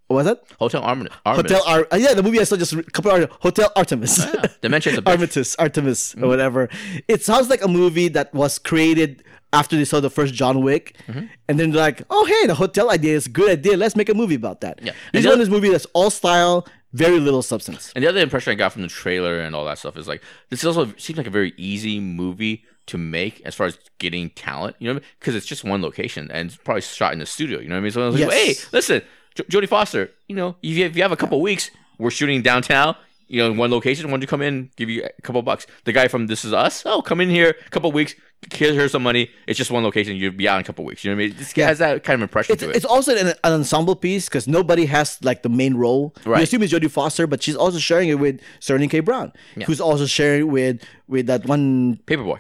What 0.08 0.16
was 0.18 0.26
that? 0.26 0.44
Hotel 0.60 0.82
Artemis. 0.84 1.12
Artemis. 1.26 1.52
Hotel 1.52 1.64
Ar- 1.74 1.88
uh, 1.92 1.96
yeah, 1.96 2.14
the 2.14 2.24
movie 2.24 2.40
I 2.40 2.44
saw 2.44 2.58
just 2.58 2.74
a 2.74 2.84
couple 2.84 3.12
hours. 3.12 3.28
Hotel 3.40 3.72
Artemis. 3.76 4.18
Yeah. 4.20 4.46
Dementia's 4.62 4.98
a 4.98 5.02
bitch. 5.02 5.08
Artemis, 5.20 5.56
Artemis, 5.56 6.16
or 6.22 6.28
whatever. 6.28 6.68
It 7.08 7.24
sounds 7.24 7.50
like 7.50 7.64
a 7.64 7.68
movie 7.70 8.10
that 8.10 8.34
was 8.34 8.60
created 8.60 9.24
after 9.54 9.76
they 9.76 9.86
saw 9.86 10.00
the 10.00 10.10
first 10.10 10.34
John 10.34 10.62
Wick, 10.62 10.96
mm-hmm. 11.08 11.26
and 11.48 11.60
then 11.60 11.72
they're 11.72 11.82
like, 11.82 12.04
"Oh, 12.10 12.26
hey, 12.26 12.48
the 12.48 12.56
hotel 12.56 12.92
idea 12.92 13.16
is 13.16 13.26
a 13.28 13.30
good 13.30 13.50
idea. 13.50 13.78
Let's 13.78 13.96
make 13.96 14.10
a 14.10 14.14
movie 14.14 14.36
about 14.36 14.62
that." 14.62 14.80
Yeah. 14.82 14.94
this 15.14 15.26
And 15.26 15.32
one 15.32 15.42
is 15.42 15.48
a 15.48 15.52
movie 15.52 15.70
that's 15.70 15.88
all 15.94 16.10
style, 16.10 16.68
very 16.94 17.20
little 17.20 17.42
substance. 17.42 17.92
And 17.96 18.04
the 18.04 18.10
other 18.10 18.20
impression 18.20 18.52
I 18.52 18.56
got 18.56 18.74
from 18.74 18.82
the 18.82 18.88
trailer 18.88 19.40
and 19.40 19.56
all 19.56 19.66
that 19.66 19.78
stuff 19.78 19.98
is 19.98 20.08
like 20.08 20.22
this 20.50 20.64
also 20.66 20.94
seems 20.98 21.18
like 21.18 21.28
a 21.28 21.32
very 21.32 21.54
easy 21.58 22.00
movie 22.00 22.66
to 22.88 22.98
make 22.98 23.42
as 23.46 23.56
far 23.56 23.68
as 23.68 23.78
getting 24.00 24.30
talent, 24.32 24.76
you 24.80 24.92
know, 24.94 25.00
because 25.20 25.36
it's 25.36 25.46
just 25.46 25.64
one 25.64 25.82
location 25.82 26.30
and 26.32 26.50
it's 26.50 26.58
probably 26.58 26.82
shot 26.82 27.14
in 27.14 27.20
the 27.20 27.26
studio. 27.26 27.60
You 27.60 27.70
know 27.70 27.76
what 27.76 27.80
I 27.80 27.84
mean? 27.84 27.92
So 27.92 28.04
I 28.04 28.06
was 28.08 28.20
like, 28.20 28.32
Yes. 28.32 28.60
hey, 28.62 28.68
listen, 28.74 29.02
J- 29.36 29.44
Jodie 29.44 29.70
Foster, 29.70 30.10
you 30.28 30.36
know, 30.36 30.56
if 30.62 30.78
you, 30.78 30.86
if 30.86 30.96
you 30.96 31.02
have 31.04 31.12
a 31.12 31.18
couple 31.18 31.40
weeks, 31.42 31.72
we're 31.98 32.10
shooting 32.12 32.42
downtown. 32.42 32.96
You 33.28 33.38
know, 33.38 33.52
in 33.52 33.56
one 33.56 33.72
location. 33.72 34.08
Why 34.08 34.12
don't 34.12 34.22
you 34.24 34.28
come 34.28 34.42
in, 34.42 34.72
give 34.76 34.90
you 34.90 35.06
a 35.06 35.22
couple 35.22 35.42
bucks? 35.42 35.66
The 35.86 35.94
guy 35.94 36.10
from 36.10 36.28
This 36.28 36.44
Is 36.44 36.52
Us, 36.52 36.84
oh, 36.86 37.02
come 37.02 37.22
in 37.22 37.30
here, 37.30 37.56
a 37.66 37.70
couple 37.70 37.90
weeks, 37.94 38.14
here's 38.54 38.92
some 38.92 39.04
money. 39.04 39.30
It's 39.48 39.58
just 39.58 39.72
one 39.72 39.84
location. 39.84 40.16
You'll 40.16 40.32
be 40.34 40.48
out 40.48 40.56
in 40.56 40.62
a 40.62 40.64
couple 40.64 40.84
weeks. 40.84 41.04
You 41.04 41.12
know 41.12 41.18
what 41.18 41.24
I 41.24 41.28
mean? 41.28 41.38
This 41.38 41.56
Yeah. 41.56 41.68
has 41.68 41.80
that 41.80 42.04
kind 42.04 42.16
of 42.16 42.24
impression 42.24 42.54
It's, 42.54 42.64
to 42.64 42.70
it. 42.70 42.76
it's 42.76 42.86
also 42.86 43.16
an, 43.16 43.28
an 43.28 43.54
ensemble 43.54 43.96
piece 43.96 44.28
because 44.28 44.48
nobody 44.48 44.86
has 44.86 45.18
like 45.24 45.44
the 45.44 45.50
main 45.50 45.76
role. 45.76 46.16
Right. 46.26 46.40
You 46.40 46.44
assume 46.44 46.64
it's 46.64 46.74
Jodie 46.74 46.90
Foster, 46.90 47.28
but 47.28 47.42
she's 47.44 47.56
also 47.56 47.78
sharing 47.78 48.10
it 48.10 48.16
with 48.20 48.40
Sterling 48.60 48.90
K. 48.90 49.00
Brown, 49.00 49.32
who's 49.66 49.80
also 49.82 50.06
sharing 50.06 50.42
it 50.42 50.50
with 50.50 50.82
with 51.08 51.28
that 51.28 51.46
one 51.46 52.00
Paperboy. 52.08 52.40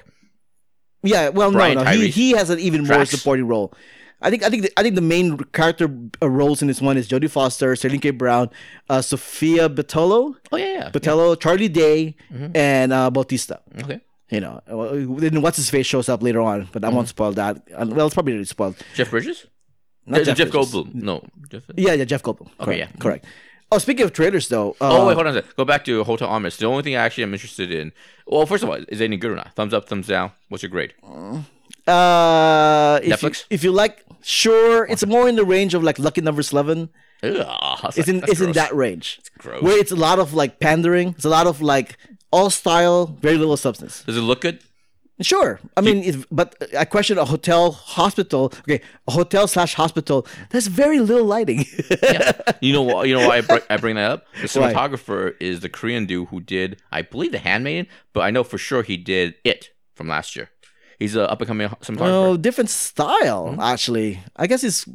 Yeah, 1.03 1.29
well, 1.29 1.51
Brian 1.51 1.75
no, 1.77 1.83
no, 1.83 1.91
he, 1.91 2.09
he 2.09 2.31
has 2.31 2.49
an 2.51 2.59
even 2.59 2.85
more 2.85 3.05
supporting 3.05 3.47
role. 3.47 3.73
I 4.23 4.29
think 4.29 4.43
I 4.43 4.49
think 4.51 4.63
the, 4.63 4.71
I 4.79 4.83
think 4.83 4.93
the 4.93 5.01
main 5.01 5.39
character 5.51 5.89
uh, 6.21 6.29
roles 6.29 6.61
in 6.61 6.67
this 6.67 6.79
one 6.79 6.95
is 6.95 7.07
Jodie 7.09 7.27
Foster, 7.29 7.75
Sterling 7.75 8.01
K. 8.01 8.11
Brown, 8.11 8.51
uh, 8.87 9.01
Sophia 9.01 9.67
Batolo, 9.67 10.35
Oh 10.51 10.57
yeah, 10.57 10.65
yeah. 10.73 10.89
Boutella, 10.91 11.39
Charlie 11.39 11.69
Day, 11.69 12.15
Mm-hmm. 12.31 12.55
and 12.55 12.93
uh, 12.93 13.09
Bautista. 13.09 13.61
okay. 13.81 13.99
You 14.31 14.39
know, 14.39 14.61
uh, 14.67 15.19
then 15.19 15.41
what's 15.41 15.57
his 15.57 15.69
face 15.69 15.85
shows 15.85 16.07
up 16.09 16.23
later 16.23 16.39
on, 16.41 16.69
but 16.71 16.83
I 16.83 16.87
Mm-hmm. 16.87 16.95
won't 16.95 17.09
spoil 17.09 17.33
that. 17.33 17.57
Uh, 17.75 17.85
Well, 17.89 18.07
it's 18.07 18.13
probably 18.15 18.33
already 18.33 18.45
spoiled. 18.45 18.75
Jeff 18.95 19.11
Bridges. 19.11 19.45
Not 20.05 20.21
Uh, 20.21 20.23
Jeff, 20.23 20.37
Bridges. 20.51 20.71
Goldblum. 20.73 20.93
No. 20.95 21.21
Jeff. 21.51 21.63
Yeah, 21.75 21.93
yeah, 21.93 22.05
Jeff 22.05 22.23
Goldblum. 22.23 22.47
Okay, 22.59 22.65
Correct, 22.65 22.79
yeah. 22.79 22.99
correct. 23.01 23.25
Oh, 23.73 23.77
speaking 23.77 24.03
of 24.05 24.13
trailers, 24.13 24.47
though. 24.47 24.71
Uh, 24.81 24.87
oh 24.99 25.07
wait, 25.07 25.13
hold 25.15 25.27
on 25.27 25.33
a 25.35 25.39
second. 25.41 25.55
Go 25.57 25.65
back 25.65 25.83
to 25.85 26.03
Hotel 26.05 26.27
Artemis. 26.29 26.57
The 26.57 26.65
only 26.65 26.83
thing 26.83 26.95
I 26.95 27.03
actually 27.05 27.23
am 27.23 27.33
interested 27.33 27.71
in. 27.71 27.91
Well, 28.25 28.45
first 28.45 28.63
of 28.63 28.69
all, 28.69 28.75
is 28.87 28.99
it 29.01 29.05
any 29.05 29.17
good 29.17 29.31
or 29.31 29.35
not? 29.35 29.53
Thumbs 29.55 29.73
up, 29.73 29.87
thumbs 29.89 30.07
down. 30.07 30.31
What's 30.49 30.63
your 30.63 30.69
grade? 30.71 30.93
Uh, 31.87 32.99
if 33.03 33.19
Netflix? 33.21 33.39
You, 33.49 33.55
if 33.55 33.63
you 33.63 33.71
like, 33.71 34.03
sure. 34.21 34.85
It's 34.85 35.05
more 35.05 35.27
in 35.27 35.35
the 35.35 35.45
range 35.45 35.73
of 35.73 35.83
like 35.83 35.99
Lucky 35.99 36.21
Number 36.21 36.41
Slevin. 36.41 36.89
Ugh, 37.23 37.31
It's 37.85 37.97
like- 37.97 38.07
in 38.07 38.19
that's 38.19 38.31
it's 38.33 38.41
in 38.41 38.51
that 38.53 38.73
range. 38.75 39.19
gross. 39.37 39.61
Where 39.61 39.77
it's 39.77 39.91
a 39.91 39.95
lot 39.95 40.19
of 40.19 40.33
like 40.33 40.59
pandering. 40.59 41.09
It's 41.09 41.25
a 41.25 41.29
lot 41.29 41.47
of 41.47 41.61
like 41.61 41.97
all 42.31 42.49
style, 42.49 43.05
very 43.21 43.37
little 43.37 43.57
substance. 43.57 44.03
Does 44.03 44.17
it 44.17 44.21
look 44.21 44.41
good? 44.41 44.59
Sure. 45.21 45.59
I 45.77 45.81
mean, 45.81 45.97
if, 46.03 46.25
but 46.31 46.55
I 46.75 46.83
question 46.85 47.19
a 47.19 47.25
hotel, 47.25 47.71
hospital. 47.73 48.45
Okay, 48.61 48.81
a 49.07 49.11
hotel 49.11 49.47
slash 49.47 49.75
hospital. 49.75 50.25
There's 50.49 50.65
very 50.65 50.99
little 50.99 51.25
lighting. 51.25 51.65
Yeah. 52.01 52.31
you 52.59 52.73
know 52.73 52.81
why? 52.81 53.03
You 53.05 53.13
know 53.17 53.27
why 53.27 53.37
I, 53.37 53.41
br- 53.41 53.65
I 53.69 53.77
bring 53.77 53.95
that 53.97 54.09
up? 54.11 54.25
The 54.41 54.47
Why? 54.59 54.73
cinematographer 54.73 55.35
is 55.39 55.59
the 55.59 55.69
Korean 55.69 56.07
dude 56.07 56.29
who 56.29 56.39
did, 56.41 56.81
I 56.91 57.03
believe, 57.03 57.31
The 57.33 57.37
Handmaiden, 57.39 57.85
but 58.13 58.21
I 58.21 58.31
know 58.31 58.43
for 58.43 58.57
sure 58.57 58.81
he 58.81 58.97
did 58.97 59.35
It 59.43 59.69
from 59.95 60.07
last 60.07 60.35
year. 60.35 60.49
He's 60.97 61.15
a 61.15 61.29
up 61.31 61.39
and 61.41 61.47
coming 61.47 61.67
cinematographer. 61.69 61.99
oh, 62.31 62.37
different 62.37 62.69
style. 62.71 63.53
Hmm? 63.53 63.59
Actually, 63.59 64.19
I 64.35 64.47
guess 64.47 64.63
it's 64.63 64.85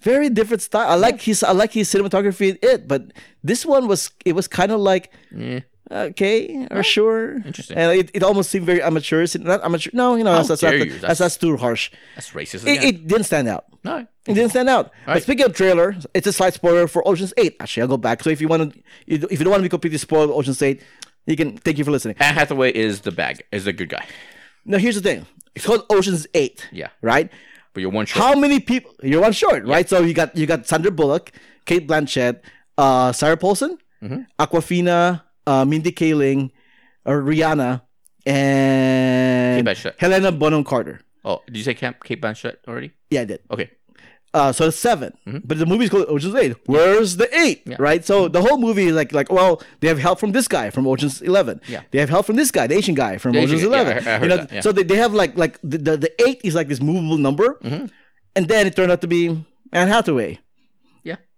very 0.00 0.28
different 0.30 0.62
style. 0.62 0.88
I 0.90 0.94
like 0.94 1.20
his 1.20 1.42
I 1.42 1.52
like 1.52 1.72
his 1.72 1.92
cinematography 1.92 2.50
in 2.50 2.58
it, 2.62 2.88
but 2.88 3.12
this 3.42 3.64
one 3.66 3.88
was 3.88 4.10
it 4.24 4.32
was 4.34 4.48
kind 4.48 4.72
of 4.72 4.80
like 4.80 5.12
Yeah. 5.34 5.60
Okay 5.90 6.66
or 6.70 6.82
sure. 6.82 7.36
interesting. 7.44 7.76
And 7.76 7.98
it, 7.98 8.10
it 8.14 8.22
almost 8.22 8.50
seemed 8.50 8.64
very 8.66 8.82
amateur. 8.82 9.26
Not 9.38 9.62
amateur. 9.64 9.90
No, 9.92 10.16
you 10.16 10.24
know 10.24 10.32
that's 10.32 10.48
that's, 10.48 10.62
not, 10.62 10.74
you. 10.78 10.84
that's 10.98 11.18
That's- 11.18 11.36
too 11.36 11.56
harsh. 11.56 11.90
That's 12.14 12.30
racist 12.30 12.66
It, 12.66 12.82
it 12.82 13.06
didn't 13.06 13.24
stand 13.24 13.48
out. 13.48 13.66
no. 13.84 14.06
It 14.26 14.32
didn't 14.32 14.50
stand 14.50 14.70
out. 14.70 14.90
But 15.04 15.12
Right. 15.12 15.22
speaking 15.22 15.44
of 15.44 15.52
trailer, 15.54 15.94
it's 16.14 16.26
a 16.26 16.32
slight 16.32 16.54
spoiler 16.54 16.88
for 16.88 17.06
Ocean's 17.06 17.34
Eight. 17.36 17.56
Actually, 17.60 17.82
I'll 17.82 17.88
go 17.88 17.98
back. 17.98 18.22
So 18.22 18.30
if 18.30 18.40
you 18.40 18.48
want 18.48 18.72
to, 18.72 18.82
if 19.06 19.30
you 19.38 19.44
don't 19.44 19.50
want 19.50 19.60
to 19.60 19.64
be 19.64 19.68
completely 19.68 19.98
spoiled, 19.98 20.30
with 20.30 20.38
Ocean's 20.38 20.62
Eight, 20.62 20.80
you 21.26 21.36
can. 21.36 21.58
Thank 21.58 21.76
you 21.76 21.84
for 21.84 21.90
listening. 21.90 22.16
Anne 22.18 22.32
Hathaway 22.34 22.72
is 22.72 23.02
the 23.02 23.12
bag, 23.12 23.42
is 23.52 23.66
the 23.66 23.74
good 23.74 23.90
guy. 23.90 24.06
Now 24.64 24.78
here's 24.78 24.94
the 24.94 25.02
thing. 25.02 25.26
It's 25.54 25.66
called 25.66 25.84
Ocean's 25.90 26.26
Eight. 26.32 26.66
Yeah. 26.72 26.88
Right. 27.02 27.30
But 27.74 27.82
you're 27.82 27.90
one 27.90 28.06
short. 28.06 28.24
How 28.24 28.34
many 28.34 28.60
people? 28.60 28.92
You're 29.02 29.20
one 29.20 29.32
short, 29.32 29.66
right? 29.66 29.86
So 29.86 30.00
you 30.00 30.14
got 30.14 30.34
you 30.34 30.46
got 30.46 30.66
Sandra 30.66 30.90
Bullock, 30.90 31.30
Cate 31.66 31.86
Blanchett, 31.86 32.40
uh, 32.78 33.12
Sarah 33.12 33.36
Paulson, 33.36 33.76
Mm-hmm. 34.02 34.20
Awkwafina, 34.38 35.20
uh, 35.46 35.64
Mindy 35.64 35.92
Kaling, 35.92 36.50
uh, 37.06 37.10
Rihanna, 37.10 37.82
and. 38.26 39.68
Helena 39.98 40.32
Bonham 40.32 40.64
Carter. 40.64 41.00
Oh, 41.24 41.40
did 41.46 41.56
you 41.56 41.62
say 41.62 41.74
Camp 41.74 42.02
Cate 42.04 42.20
Blanchett 42.20 42.56
already? 42.68 42.92
Yeah, 43.10 43.22
I 43.22 43.24
did. 43.24 43.40
Okay. 43.50 43.70
Uh, 44.34 44.50
so 44.50 44.66
it's 44.66 44.76
7 44.76 45.16
but 45.44 45.58
the 45.58 45.64
movie's 45.64 45.88
called 45.90 46.06
Ocean's 46.08 46.34
Eight. 46.34 46.56
Where's 46.66 47.16
the 47.18 47.28
eight? 47.40 47.60
Mm-hmm. 47.60 47.70
Yeah. 47.70 47.76
Right. 47.78 48.04
So 48.04 48.26
the 48.26 48.42
whole 48.42 48.58
movie 48.58 48.86
is 48.86 48.94
like 48.96 49.12
like 49.12 49.30
well, 49.30 49.62
they 49.78 49.86
have 49.86 50.00
help 50.00 50.18
from 50.18 50.32
this 50.32 50.48
guy 50.48 50.70
from 50.70 50.88
Ocean's 50.88 51.22
Eleven. 51.22 51.60
Yeah. 51.68 51.82
They 51.92 52.00
have 52.00 52.08
help 52.10 52.26
from 52.26 52.34
this 52.34 52.50
guy, 52.50 52.66
the 52.66 52.74
Asian 52.74 52.96
guy 52.96 53.16
from 53.18 53.32
The 53.34 53.38
Asian 53.38 53.58
Ocean's 53.58 53.70
yeah, 53.70 53.80
Eleven. 53.80 53.92
I- 54.08 54.14
I 54.14 54.18
heard 54.18 54.22
you 54.24 54.28
know, 54.30 54.36
that, 54.38 54.52
yeah. 54.52 54.60
so 54.60 54.72
they, 54.72 54.82
they 54.82 54.96
have 54.96 55.14
like 55.14 55.38
like 55.38 55.60
the, 55.62 55.78
the 55.78 55.96
the 55.96 56.26
eight 56.26 56.40
is 56.42 56.56
like 56.56 56.66
this 56.66 56.80
movable 56.82 57.16
number, 57.16 57.54
Mm-hmm. 57.62 57.86
and 58.34 58.48
then 58.48 58.66
it 58.66 58.74
turned 58.74 58.90
out 58.90 59.02
to 59.02 59.06
be 59.06 59.28
Anne 59.72 59.86
Hathaway, 59.86 60.30
Yeah. 60.32 60.38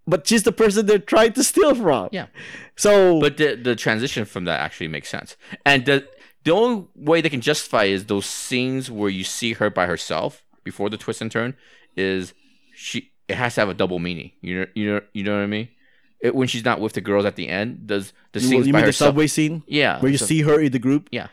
But 0.07 0.27
she's 0.27 0.43
the 0.45 0.53
person 0.53 0.87
they're 0.87 0.99
trying 0.99 1.33
to 1.35 1.45
steal 1.45 1.75
from. 1.75 2.09
Yeah. 2.13 2.27
So 2.77 3.21
But 3.21 3.37
the 3.37 3.55
the 3.57 3.75
transition 3.77 4.25
from 4.25 4.45
that 4.45 4.61
actually 4.61 4.89
makes 4.89 5.09
sense. 5.09 5.37
And 5.65 5.85
the 5.87 6.09
the 6.45 6.53
only 6.53 6.87
way 6.95 7.21
they 7.21 7.29
can 7.31 7.41
justify 7.41 7.85
is 7.85 8.05
those 8.07 8.27
scenes 8.27 8.91
where 8.91 9.11
you 9.11 9.25
see 9.25 9.55
her 9.55 9.71
by 9.71 9.87
herself 9.87 10.45
before 10.65 10.89
the 10.91 10.97
twist 10.97 11.21
and 11.21 11.31
turn 11.31 11.55
is 11.97 12.35
she 12.75 13.11
it 13.29 13.37
has 13.37 13.55
to 13.55 13.61
have 13.63 13.69
a 13.69 13.75
double 13.75 13.99
meaning. 13.99 14.31
You 14.41 14.61
know 14.61 14.67
you 14.75 14.93
know 14.93 15.01
you 15.13 15.25
know 15.25 15.35
what 15.37 15.43
I 15.43 15.47
mean? 15.47 15.69
It, 16.21 16.35
when 16.35 16.49
she's 16.49 16.65
not 16.65 16.81
with 16.81 16.95
the 16.95 17.01
girls 17.03 17.25
at 17.27 17.37
the 17.37 17.49
end, 17.49 17.87
does 17.87 18.13
the 18.33 18.41
you, 18.41 18.49
scenes 18.49 18.67
you 18.67 18.73
by 18.73 18.79
mean 18.81 18.87
the 18.87 18.93
subway 18.93 19.27
scene 19.27 19.63
Yeah. 19.67 20.01
where 20.01 20.11
you 20.11 20.19
so- 20.19 20.27
see 20.27 20.41
her 20.43 20.61
in 20.61 20.73
the 20.73 20.79
group? 20.79 21.09
Yeah. 21.13 21.29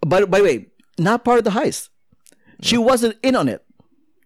But 0.00 0.28
by 0.30 0.38
the 0.38 0.44
way, 0.44 0.66
not 0.98 1.24
part 1.24 1.38
of 1.38 1.44
the 1.44 1.50
heist. 1.50 1.88
She 2.60 2.76
wasn't 2.76 3.16
in 3.22 3.36
on 3.36 3.48
it. 3.48 3.64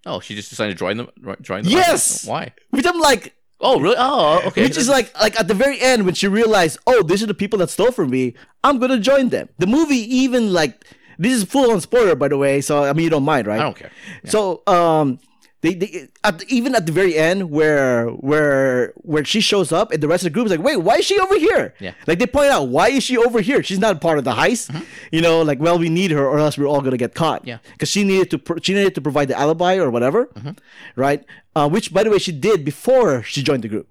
Oh, 0.06 0.20
she 0.20 0.34
just 0.34 0.48
decided 0.48 0.72
to 0.72 0.78
join 0.78 0.96
them. 0.96 1.08
Join 1.42 1.62
them. 1.62 1.72
Yes! 1.72 2.24
Why? 2.26 2.52
Which 2.70 2.86
I'm 2.86 2.98
like, 2.98 3.34
Oh, 3.60 3.80
really? 3.80 3.96
Oh, 3.98 4.40
okay. 4.46 4.62
Which 4.62 4.76
is 4.76 4.88
like 4.88 5.18
like 5.20 5.38
at 5.38 5.48
the 5.48 5.54
very 5.54 5.80
end 5.80 6.04
when 6.04 6.14
she 6.14 6.28
realized, 6.28 6.78
oh, 6.86 7.02
these 7.02 7.22
are 7.22 7.26
the 7.26 7.34
people 7.34 7.58
that 7.60 7.70
stole 7.70 7.90
from 7.90 8.10
me. 8.10 8.34
I'm 8.62 8.78
gonna 8.78 8.98
join 9.00 9.30
them. 9.30 9.48
The 9.58 9.66
movie 9.66 9.96
even 10.16 10.52
like 10.52 10.84
this 11.18 11.32
is 11.32 11.44
full 11.44 11.72
on 11.72 11.80
spoiler 11.80 12.14
by 12.14 12.28
the 12.28 12.38
way, 12.38 12.60
so 12.60 12.84
I 12.84 12.92
mean 12.92 13.04
you 13.04 13.10
don't 13.10 13.24
mind, 13.24 13.46
right? 13.46 13.58
I 13.60 13.62
don't 13.64 13.76
care. 13.76 13.90
So 14.26 14.62
um 14.66 15.18
they, 15.60 15.74
they 15.74 16.08
at 16.22 16.42
even 16.48 16.74
at 16.76 16.86
the 16.86 16.92
very 16.92 17.16
end 17.16 17.50
where 17.50 18.06
where 18.08 18.92
where 18.96 19.24
she 19.24 19.40
shows 19.40 19.72
up 19.72 19.90
and 19.92 20.00
the 20.02 20.06
rest 20.08 20.22
of 20.22 20.26
the 20.26 20.34
group 20.34 20.46
is 20.46 20.52
like, 20.52 20.62
wait, 20.62 20.76
why 20.76 20.96
is 20.96 21.04
she 21.04 21.18
over 21.18 21.36
here? 21.38 21.74
Yeah. 21.80 21.94
Like 22.06 22.18
they 22.20 22.26
point 22.26 22.48
out, 22.50 22.68
why 22.68 22.88
is 22.90 23.02
she 23.02 23.18
over 23.18 23.40
here? 23.40 23.62
She's 23.62 23.78
not 23.80 24.00
part 24.00 24.18
of 24.18 24.24
the 24.24 24.32
heist. 24.32 24.70
You 25.10 25.20
know, 25.20 25.42
like 25.42 25.58
well, 25.58 25.78
we 25.78 25.88
need 25.88 26.10
her 26.12 26.24
or 26.24 26.38
else 26.38 26.56
we're 26.56 26.66
all 26.66 26.80
gonna 26.80 26.96
get 26.96 27.14
caught. 27.14 27.40
Mm-hmm. 27.40 27.48
Yeah. 27.48 27.58
Because 27.72 27.88
she 27.90 28.04
needed 28.04 28.30
to 28.30 28.38
pr- 28.38 28.58
she 28.62 28.72
needed 28.74 28.94
to 28.94 29.00
provide 29.00 29.28
the 29.28 29.38
alibi 29.38 29.76
or 29.76 29.90
whatever, 29.90 30.26
Mm-hmm. 30.26 30.50
right? 30.96 31.24
Uh, 31.56 31.68
which 31.68 31.92
by 31.92 32.04
the 32.04 32.10
way 32.10 32.18
she 32.18 32.30
did 32.32 32.64
before 32.64 33.22
she 33.24 33.42
joined 33.42 33.64
the 33.64 33.68
group 33.68 33.88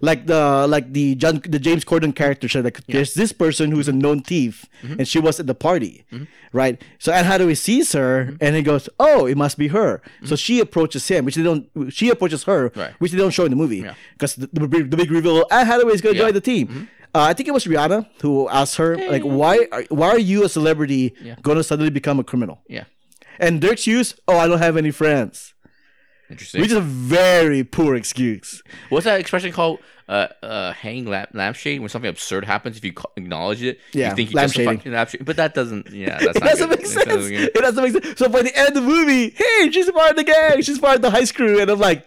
like 0.00 0.26
the 0.26 0.66
like 0.68 0.92
the 0.92 1.14
John 1.16 1.40
the 1.44 1.58
James 1.58 1.84
Corden 1.84 2.14
character 2.14 2.48
said 2.48 2.64
like 2.64 2.84
there's 2.86 3.14
this 3.14 3.32
person 3.32 3.70
who's 3.70 3.88
a 3.88 3.92
known 3.92 4.20
thief 4.22 4.64
Mm-hmm. 4.82 5.00
and 5.00 5.08
she 5.08 5.18
was 5.18 5.40
at 5.40 5.46
the 5.48 5.54
party 5.56 6.04
right 6.52 6.80
so 7.00 7.12
Anne 7.12 7.24
Hathaway 7.24 7.54
sees 7.54 7.92
her 7.92 8.26
Mm-hmm. 8.26 8.36
and 8.44 8.54
he 8.56 8.62
goes 8.62 8.88
oh 9.00 9.26
it 9.26 9.36
must 9.36 9.58
be 9.58 9.68
her 9.68 10.00
so 10.24 10.36
she 10.36 10.60
approaches 10.60 11.08
him 11.08 11.24
which 11.24 11.34
they 11.34 11.42
don't 11.42 11.66
she 11.90 12.10
approaches 12.10 12.44
her 12.44 12.70
Right. 12.76 12.92
which 13.00 13.10
they 13.12 13.18
don't 13.18 13.32
show 13.32 13.44
in 13.44 13.50
the 13.50 13.56
movie 13.56 13.78
Yeah. 13.78 13.94
because 14.14 14.36
the, 14.36 14.48
the, 14.52 14.68
big- 14.68 14.90
the 14.92 14.96
big 14.96 15.10
reveal 15.10 15.44
Anne 15.50 15.66
Hathaway 15.66 15.92
is 15.94 16.00
going 16.00 16.14
to 16.14 16.18
Yeah. 16.20 16.26
Mm-hmm. 16.30 16.34
join 16.34 16.34
the 16.34 16.40
team 16.40 16.88
uh, 17.14 17.22
I 17.22 17.32
think 17.32 17.48
it 17.48 17.52
was 17.52 17.64
Rihanna 17.64 18.06
who 18.22 18.48
asked 18.50 18.76
her 18.76 18.96
like 19.10 19.22
why 19.22 19.66
are, 19.72 19.82
why 19.90 20.08
are 20.10 20.18
you 20.18 20.44
a 20.44 20.48
celebrity 20.48 21.14
Yeah. 21.20 21.34
going 21.42 21.56
to 21.58 21.64
suddenly 21.64 21.90
become 21.90 22.20
a 22.20 22.24
criminal 22.24 22.62
Yeah. 22.68 22.84
and 23.40 23.60
Dirk 23.60 23.78
Hughes 23.80 24.14
oh 24.28 24.38
I 24.38 24.46
don't 24.46 24.58
have 24.60 24.76
any 24.76 24.92
friends 24.92 25.54
Interesting. 26.30 26.60
which 26.60 26.70
is 26.70 26.76
a 26.76 26.80
very 26.82 27.64
poor 27.64 27.94
excuse 27.94 28.62
What's 28.90 29.04
that 29.04 29.18
expression 29.20 29.50
called? 29.52 29.78
Uh, 30.08 30.26
uh, 30.42 30.72
hang 30.72 31.04
lamp, 31.04 31.28
lampshade 31.34 31.80
when 31.80 31.88
something 31.90 32.08
absurd 32.08 32.44
happens. 32.46 32.78
If 32.78 32.84
you 32.84 32.94
acknowledge 33.16 33.62
it, 33.62 33.78
Yeah, 33.92 34.08
you 34.10 34.16
think 34.16 34.30
you 34.30 34.36
lampshading. 34.36 34.86
lampshade. 34.90 35.24
But 35.26 35.36
that 35.36 35.52
doesn't. 35.54 35.90
Yeah, 35.90 36.18
that's 36.22 36.36
It 36.36 36.40
not 36.40 36.48
doesn't 36.50 36.68
good. 36.70 36.78
make 36.78 36.86
sense. 36.86 37.04
doesn't 37.06 37.32
It 37.34 37.54
doesn't 37.54 37.82
make 37.84 37.92
sense. 38.04 38.18
So 38.18 38.28
by 38.30 38.40
the 38.40 38.56
end 38.58 38.68
of 38.68 38.74
the 38.74 38.80
movie, 38.80 39.30
hey, 39.30 39.70
she's 39.70 39.90
part 39.90 40.12
of 40.12 40.16
the 40.16 40.24
gang. 40.24 40.62
She's 40.62 40.78
part 40.78 40.96
of 40.96 41.02
the 41.02 41.10
high 41.10 41.26
crew, 41.26 41.60
and 41.60 41.70
I'm 41.70 41.78
like, 41.78 42.06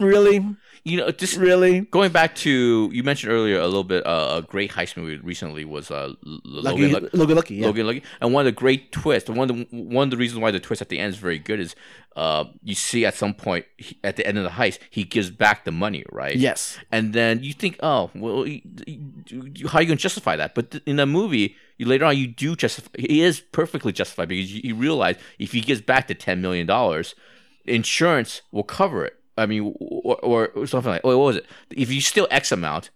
really, 0.00 0.44
You 0.86 0.98
know, 0.98 1.10
just 1.10 1.36
really. 1.36 1.80
going 1.80 2.12
back 2.12 2.36
to 2.36 2.88
you 2.92 3.02
mentioned 3.02 3.32
earlier 3.32 3.58
a 3.58 3.66
little 3.66 3.82
bit. 3.82 4.06
Uh, 4.06 4.40
a 4.40 4.42
great 4.42 4.70
heist 4.70 4.96
movie 4.96 5.16
recently 5.16 5.64
was 5.64 5.90
uh, 5.90 6.12
Lucky, 6.22 6.86
Logan. 6.86 6.92
Lucky. 6.92 7.16
Logan 7.18 7.36
Lucky, 7.36 7.54
yeah. 7.56 7.66
Logan 7.66 7.86
Lucky. 7.88 8.02
And 8.20 8.32
one 8.32 8.42
of 8.42 8.44
the 8.44 8.52
great 8.52 8.92
twists, 8.92 9.28
one 9.28 9.50
of 9.50 9.56
the 9.56 9.66
one 9.72 10.04
of 10.04 10.10
the 10.12 10.16
reasons 10.16 10.40
why 10.40 10.52
the 10.52 10.60
twist 10.60 10.80
at 10.80 10.88
the 10.88 11.00
end 11.00 11.12
is 11.12 11.18
very 11.18 11.40
good 11.40 11.58
is, 11.58 11.74
uh, 12.14 12.44
you 12.62 12.76
see 12.76 13.04
at 13.04 13.16
some 13.16 13.34
point 13.34 13.66
he, 13.76 13.98
at 14.04 14.14
the 14.14 14.24
end 14.24 14.38
of 14.38 14.44
the 14.44 14.50
heist 14.50 14.78
he 14.88 15.02
gives 15.02 15.28
back 15.28 15.64
the 15.64 15.72
money, 15.72 16.04
right? 16.12 16.36
Yes. 16.36 16.78
And 16.92 17.12
then 17.12 17.42
you 17.42 17.52
think, 17.52 17.80
oh, 17.82 18.12
well, 18.14 18.44
how 18.44 18.44
are 18.44 19.82
you 19.82 19.88
going 19.88 19.88
to 19.88 19.96
justify 19.96 20.36
that? 20.36 20.54
But 20.54 20.70
th- 20.70 20.84
in 20.86 20.96
the 20.96 21.06
movie, 21.06 21.56
you, 21.78 21.86
later 21.86 22.04
on, 22.04 22.16
you 22.16 22.28
do 22.28 22.54
justify. 22.54 22.90
He 22.96 23.22
is 23.22 23.40
perfectly 23.40 23.90
justified 23.90 24.28
because 24.28 24.54
you, 24.54 24.60
you 24.62 24.76
realize 24.76 25.16
if 25.40 25.50
he 25.50 25.62
gives 25.62 25.80
back 25.80 26.06
the 26.06 26.14
ten 26.14 26.40
million 26.40 26.64
dollars, 26.64 27.16
insurance 27.64 28.42
will 28.52 28.62
cover 28.62 29.04
it. 29.04 29.18
I 29.38 29.46
mean, 29.46 29.74
or, 29.80 30.48
or 30.48 30.66
something 30.66 30.90
like. 30.92 31.02
Oh 31.04 31.16
what 31.18 31.24
was 31.26 31.36
it? 31.36 31.46
If 31.70 31.90
you 31.92 32.00
steal 32.00 32.26
X 32.30 32.52
amount, 32.52 32.90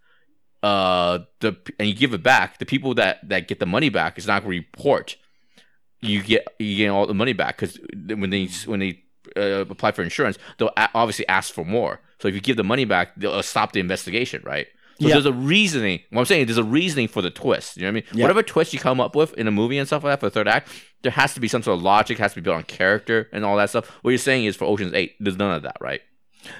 uh, 0.62 1.20
the 1.41 1.57
and 1.78 1.88
you 1.88 1.95
give 1.95 2.14
it 2.14 2.22
back, 2.22 2.59
the 2.59 2.66
people 2.66 2.95
that 2.95 3.26
that 3.28 3.49
get 3.49 3.61
the 3.61 3.66
money 3.66 3.88
back 3.88 4.18
is 4.18 4.26
not 4.26 4.43
going 4.43 4.53
to 4.53 4.59
report. 4.66 5.16
You 6.01 6.22
get 6.22 6.47
you 6.59 6.76
get 6.76 6.88
all 6.88 7.07
the 7.07 7.14
money 7.14 7.32
back 7.34 7.59
because 7.59 7.78
when 7.95 8.30
they 8.30 8.47
when 8.66 8.80
they 8.80 9.03
uh, 9.36 9.66
apply 9.68 9.93
for 9.93 10.03
insurance, 10.03 10.38
they'll 10.59 10.72
a- 10.76 10.88
obviously 10.95 11.28
ask 11.28 11.53
for 11.53 11.64
more. 11.64 12.01
So 12.20 12.28
if 12.28 12.34
you 12.34 12.41
give 12.41 12.57
the 12.57 12.64
money 12.64 12.84
back, 12.84 13.14
they'll 13.16 13.32
uh, 13.32 13.43
stop 13.43 13.72
the 13.72 13.80
investigation, 13.80 14.43
right? 14.45 14.66
So 15.01 15.07
Yeah. 15.09 15.14
there's 15.14 15.26
a 15.26 15.32
reasoning. 15.32 16.01
What 16.11 16.20
I'm 16.20 16.26
saying, 16.26 16.47
there's 16.47 16.59
a 16.59 16.64
reasoning 16.64 17.09
for 17.09 17.22
the 17.22 17.30
twist. 17.30 17.76
You 17.78 17.82
know 17.84 17.88
what 17.88 17.91
I 17.91 17.95
mean? 17.95 18.05
Yeah. 18.12 18.24
Whatever 18.24 18.43
twist 18.43 18.74
you 18.74 18.78
come 18.78 19.01
up 19.01 19.14
with 19.16 19.32
in 19.34 19.47
a 19.47 19.51
movie 19.51 19.78
and 19.78 19.86
stuff 19.86 20.05
like 20.05 20.12
that 20.12 20.20
for 20.20 20.26
the 20.26 20.30
third 20.30 20.49
act, 20.49 20.68
there 21.03 21.12
has 21.12 21.32
to 21.34 21.41
be 21.41 21.49
some 21.49 21.62
sort 21.62 21.78
of 21.78 21.82
logic, 21.82 22.18
has 22.18 22.32
to 22.34 22.41
be 22.41 22.45
built 22.45 22.57
on 22.57 22.64
character 22.64 23.28
and 23.32 23.43
all 23.45 23.57
that 23.57 23.70
stuff. 23.70 23.88
What 24.03 24.11
you're 24.11 24.18
saying 24.18 24.45
is 24.45 24.57
for 24.57 24.66
Ocean's 24.66 24.93
Eight, 24.93 25.14
there's 25.20 25.38
none 25.38 25.55
of 25.55 25.62
that, 25.62 25.76
right? 25.80 26.01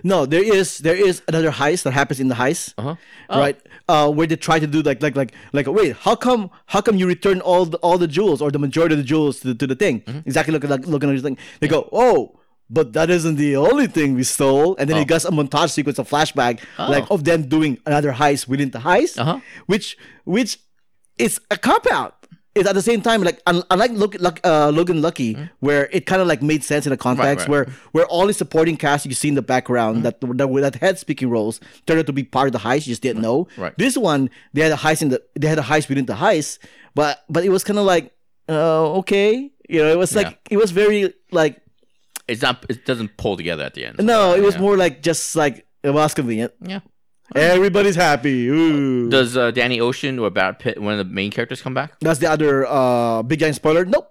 No, 0.05 0.27
there 0.27 0.43
is 0.43 0.79
there 0.79 0.95
is 0.97 1.23
another 1.29 1.51
heist 1.51 1.83
that 1.85 1.93
happens 1.93 2.21
in 2.21 2.29
the 2.29 2.35
heist, 2.35 2.75
Uh 2.79 2.83
huh. 2.83 2.97
right? 3.41 3.61
Uh, 3.89 4.11
where 4.11 4.27
they 4.27 4.37
try 4.37 4.59
to 4.59 4.67
do 4.67 4.83
like 4.83 5.03
like 5.03 5.17
like 5.17 5.33
like 5.53 5.67
wait, 5.67 5.97
how 5.97 6.15
come 6.15 6.51
how 6.67 6.81
come 6.81 6.97
you 6.97 7.07
return 7.07 7.41
all 7.41 7.65
the 7.67 7.79
all 7.79 7.99
the 7.99 8.07
jewels 8.09 8.41
or 8.43 8.51
the 8.51 8.59
majority 8.59 8.95
of 8.95 8.99
the 8.99 9.05
jewels 9.05 9.41
to 9.41 9.49
the, 9.49 9.55
to 9.55 9.67
the 9.67 9.75
thing? 9.75 10.01
Mm-hmm. 10.03 10.19
Exactly 10.27 10.53
looking 10.53 10.71
like 10.71 10.87
looking 10.87 11.09
at 11.11 11.17
the 11.17 11.23
thing. 11.23 11.39
They 11.61 11.69
go, 11.69 11.89
oh. 11.93 12.37
But 12.73 12.93
that 12.93 13.11
isn't 13.11 13.35
the 13.35 13.57
only 13.57 13.89
thing 13.89 14.15
we 14.15 14.23
stole, 14.23 14.77
and 14.79 14.89
then 14.89 14.95
Oh. 14.97 15.01
he 15.01 15.05
does 15.05 15.25
a 15.25 15.31
montage 15.33 15.71
sequence, 15.71 15.99
a 15.99 16.05
flashback, 16.05 16.61
like 16.79 17.05
of 17.11 17.25
them 17.25 17.49
doing 17.49 17.79
another 17.85 18.13
heist 18.13 18.47
within 18.47 18.71
the 18.71 18.79
heist, 18.79 19.19
Uh-huh. 19.19 19.41
which 19.67 19.97
which 20.23 20.59
is 21.19 21.41
a 21.51 21.57
cop 21.59 21.85
out. 21.91 22.20
It's 22.55 22.69
at 22.69 22.75
the 22.75 22.83
same 22.83 23.01
time 23.01 23.23
like 23.23 23.41
un- 23.47 23.63
unlike 23.71 23.93
Look, 23.93 24.17
Luck, 24.21 24.41
uh, 24.45 24.71
Logan 24.71 25.01
Lucky, 25.01 25.37
where 25.61 25.89
it 25.93 26.07
kind 26.07 26.21
of 26.21 26.27
like 26.29 26.43
made 26.43 26.65
sense 26.65 26.85
in 26.87 26.91
the 26.91 26.97
context, 26.97 27.45
Mm-hmm. 27.47 27.53
right. 27.53 27.67
where 27.69 27.75
where 27.93 28.07
all 28.07 28.27
the 28.27 28.35
supporting 28.35 28.77
cast 28.77 29.07
you 29.07 29.15
see 29.15 29.29
in 29.29 29.35
the 29.37 29.43
background 29.43 30.03
that, 30.05 30.21
that 30.21 30.49
that 30.61 30.75
had 30.77 30.99
speaking 30.99 31.31
roles 31.31 31.61
turned 31.87 32.01
out 32.01 32.07
to 32.07 32.13
be 32.13 32.25
part 32.25 32.47
of 32.49 32.53
the 32.53 32.59
heist. 32.59 32.87
You 32.87 32.93
just 32.93 33.03
didn't 33.03 33.23
know. 33.23 33.47
Right. 33.57 33.77
This 33.79 33.97
one 33.97 34.31
they 34.53 34.63
had 34.63 34.73
a 34.73 34.77
heist 34.77 35.03
in 35.03 35.11
the 35.11 35.23
they 35.39 35.47
had 35.49 35.59
a 35.59 35.63
heist 35.63 35.89
within 35.89 36.07
the 36.07 36.15
heist, 36.15 36.59
but 36.95 37.23
but 37.29 37.45
it 37.45 37.51
was 37.51 37.63
kind 37.63 37.79
of 37.79 37.85
like 37.85 38.13
uh, 38.49 38.99
okay, 38.99 39.51
you 39.69 39.79
know, 39.81 39.91
it 39.93 39.99
was 39.99 40.15
like 40.17 40.27
Yeah. 40.27 40.35
it 40.51 40.57
was 40.57 40.73
very 40.73 41.15
like 41.31 41.63
It's 42.27 42.43
not. 42.43 42.65
It 42.69 42.85
doesn't 42.85 43.17
pull 43.17 43.37
together 43.37 43.63
at 43.65 43.75
the 43.75 43.85
end. 43.87 43.99
no, 44.03 44.35
it 44.35 44.43
was 44.43 44.55
Yeah. 44.57 44.61
more 44.63 44.77
like 44.77 45.03
just 45.03 45.37
like 45.37 45.67
it 45.83 45.91
was 45.91 46.15
convenient. 46.15 46.53
Yeah. 46.61 46.81
Everybody's 47.35 47.97
happy. 47.97 48.49
Ooh. 48.49 49.09
Does 49.09 49.37
uh, 49.37 49.51
Danny 49.51 49.81
Ocean 49.81 50.19
or 50.19 50.31
Brad 50.31 50.59
Pitt, 50.59 50.81
one 50.81 50.99
of 50.99 51.07
the 51.07 51.13
main 51.13 51.31
characters, 51.31 51.63
come 51.63 51.75
back? 51.75 51.99
That's 52.01 52.19
the 52.19 52.31
other 52.31 52.67
uh, 52.67 53.23
big 53.23 53.39
giant 53.41 53.57
spoiler. 53.57 53.85
Nope, 53.85 54.09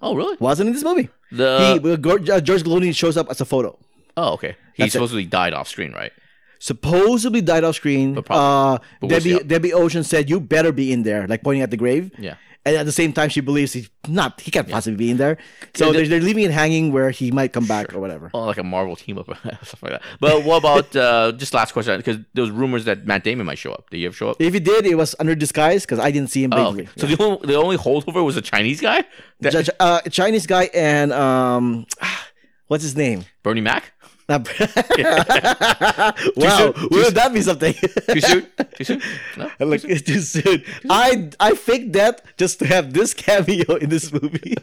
Oh, 0.00 0.14
really? 0.14 0.36
wasn't 0.40 0.68
in 0.68 0.74
this 0.74 0.84
movie. 0.84 1.08
The 1.32 1.80
he, 1.82 1.90
uh, 1.90 2.36
uh, 2.36 2.40
George 2.40 2.62
Clooney 2.62 2.94
shows 2.94 3.16
up 3.16 3.30
as 3.30 3.40
a 3.40 3.44
photo. 3.44 3.78
oh, 4.16 4.32
okay. 4.34 4.56
He 4.74 4.82
That's 4.82 4.90
it. 4.90 4.98
supposedly 4.98 5.24
died 5.24 5.52
off 5.54 5.68
screen, 5.68 5.92
right? 5.92 6.12
Supposedly 6.58 7.40
died 7.40 7.64
off 7.64 7.76
screen. 7.76 8.14
But 8.14 8.26
probably- 8.26 8.76
Uh, 8.76 8.78
but 9.00 9.08
Debbie 9.10 9.38
Debbie 9.44 9.72
Ocean 9.72 10.02
said, 10.04 10.28
"You 10.30 10.40
better 10.40 10.72
be 10.72 10.92
in 10.92 11.02
there," 11.02 11.26
like 11.26 11.42
pointing 11.42 11.62
at 11.62 11.70
the 11.70 11.76
grave. 11.76 12.10
Yeah. 12.18 12.34
And 12.66 12.74
at 12.76 12.84
the 12.84 12.90
same 12.92 13.12
time, 13.12 13.28
she 13.28 13.40
believes 13.40 13.72
he's 13.72 13.88
not. 14.08 14.40
He 14.40 14.50
can't 14.50 14.68
possibly 14.68 14.96
be 14.96 15.10
in 15.12 15.18
there. 15.18 15.38
So 15.74 15.86
Yeah, 15.86 15.92
they're, 15.92 16.08
they're 16.08 16.20
leaving 16.20 16.42
it 16.44 16.50
hanging 16.50 16.92
where 16.92 17.10
he 17.12 17.30
might 17.30 17.52
come 17.52 17.64
back 17.64 17.94
or 17.94 18.00
whatever. 18.00 18.28
Oh, 18.34 18.40
like 18.40 18.58
a 18.58 18.64
Marvel 18.64 18.96
team 18.96 19.18
up, 19.18 19.26
stuff 19.62 19.80
like 19.84 19.92
that. 19.92 20.02
But 20.18 20.42
what 20.42 20.56
about 20.56 20.96
uh, 20.96 21.30
just 21.32 21.54
last 21.54 21.70
question? 21.72 21.96
Because 21.96 22.18
there 22.34 22.42
was 22.42 22.50
rumors 22.50 22.84
that 22.86 23.06
Matt 23.06 23.22
Damon 23.22 23.46
might 23.46 23.58
show 23.58 23.70
up. 23.70 23.88
Did 23.90 23.98
he 23.98 24.06
ever 24.06 24.14
show 24.14 24.30
up? 24.30 24.36
If 24.40 24.52
he 24.52 24.58
did, 24.58 24.84
it 24.84 24.96
was 24.96 25.14
under 25.20 25.36
disguise 25.36 25.84
because 25.86 26.00
I 26.00 26.10
didn't 26.10 26.30
see 26.30 26.42
him 26.42 26.52
Oh, 26.54 26.72
okay. 26.72 26.88
so 26.96 27.06
the 27.06 27.22
only, 27.22 27.46
the 27.46 27.54
only 27.54 27.76
holdover 27.76 28.24
was 28.24 28.36
a 28.36 28.42
Chinese 28.42 28.80
guy. 28.80 29.04
That, 29.40 29.68
uh, 29.78 30.00
Chinese 30.10 30.48
guy 30.48 30.64
and 30.74 31.12
um, 31.12 31.86
what's 32.66 32.82
his 32.82 32.96
name? 32.96 33.26
Bernie 33.44 33.60
Mac. 33.60 33.92
wow, 36.36 36.72
wouldn't 36.90 37.14
that 37.14 37.30
be 37.32 37.42
something? 37.42 37.74
Too 37.74 38.20
soon? 38.20 38.46
Too 38.74 38.84
soon? 38.84 39.02
No. 39.36 39.50
Like 39.60 39.84
it's 39.84 40.02
too 40.02 40.20
soon. 40.20 40.64
I 40.90 41.30
I 41.38 41.54
faked 41.54 41.92
that 41.92 42.22
just 42.36 42.58
to 42.60 42.66
have 42.66 42.92
this 42.92 43.14
cameo 43.14 43.76
in 43.76 43.88
this 43.88 44.12
movie. 44.12 44.54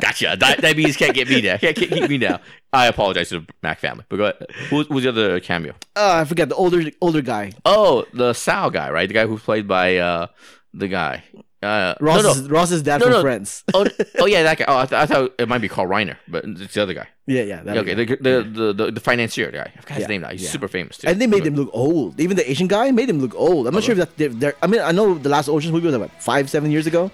Gotcha. 0.00 0.36
Di- 0.36 0.56
diabetes 0.56 0.96
can't 0.96 1.14
get 1.14 1.28
me 1.28 1.40
there. 1.42 1.58
Can't, 1.58 1.76
can't 1.76 1.90
keep 1.90 2.08
me 2.08 2.18
down. 2.18 2.40
I 2.72 2.86
apologize 2.86 3.28
to 3.28 3.40
the 3.40 3.46
Mac 3.62 3.78
family. 3.78 4.04
But 4.08 4.16
go 4.16 4.24
ahead. 4.24 4.46
Who, 4.70 4.82
who's 4.84 5.02
the 5.04 5.10
other 5.10 5.40
cameo? 5.40 5.74
uh, 5.94 6.22
I 6.22 6.24
forgot 6.24 6.48
the 6.48 6.54
older 6.54 6.82
older 7.00 7.20
guy. 7.22 7.52
Oh, 7.64 8.04
the 8.14 8.32
Sal 8.32 8.70
guy, 8.70 8.90
right? 8.90 9.06
The 9.06 9.14
guy 9.14 9.26
who's 9.26 9.42
played 9.42 9.68
by 9.68 9.98
uh, 9.98 10.26
the 10.72 10.88
guy. 10.88 11.24
Uh, 11.62 11.94
Ross's, 12.00 12.42
no, 12.42 12.48
no. 12.48 12.54
Ross's 12.54 12.82
dad 12.82 12.98
No, 13.00 13.04
from 13.06 13.12
no. 13.12 13.20
Friends. 13.22 13.62
Oh, 13.72 13.86
oh, 14.18 14.26
yeah, 14.26 14.42
that 14.42 14.58
guy. 14.58 14.64
Oh, 14.66 14.78
I, 14.78 14.86
th- 14.86 15.00
I 15.00 15.06
thought 15.06 15.34
it 15.38 15.48
might 15.48 15.60
be 15.60 15.68
Carl 15.68 15.86
Reiner, 15.88 16.16
but 16.26 16.44
it's 16.44 16.74
the 16.74 16.82
other 16.82 16.94
guy. 16.94 17.06
Yeah, 17.26 17.42
yeah. 17.42 17.62
okay, 17.66 17.94
the, 17.94 18.04
the, 18.04 18.42
the, 18.42 18.72
the, 18.72 18.90
the 18.90 19.00
financier 19.00 19.50
guy. 19.52 19.72
I 19.76 19.80
forgot 19.80 19.94
his 19.94 20.02
Yeah, 20.02 20.06
name 20.08 20.20
now. 20.22 20.30
He's 20.30 20.42
yeah. 20.42 20.50
super 20.50 20.66
famous, 20.66 20.98
too. 20.98 21.06
and 21.08 21.20
they 21.20 21.28
made 21.28 21.46
him 21.46 21.54
look 21.54 21.70
old. 21.72 22.18
Even 22.20 22.36
the 22.36 22.50
Asian 22.50 22.66
guy 22.66 22.90
made 22.90 23.08
him 23.08 23.20
look 23.20 23.34
old. 23.36 23.68
I'm 23.68 23.74
not 23.74 23.84
sure 23.84 23.92
if 23.92 23.98
that 23.98 24.16
they're, 24.16 24.28
they're. 24.30 24.54
I 24.60 24.66
mean, 24.66 24.80
I 24.80 24.90
know 24.90 25.14
the 25.14 25.28
last 25.28 25.48
Ocean's 25.48 25.72
movie 25.72 25.86
was 25.86 25.96
like 25.96 26.10
what, 26.10 26.20
five, 26.22 26.50
seven 26.50 26.70
years 26.72 26.86
ago. 26.88 27.10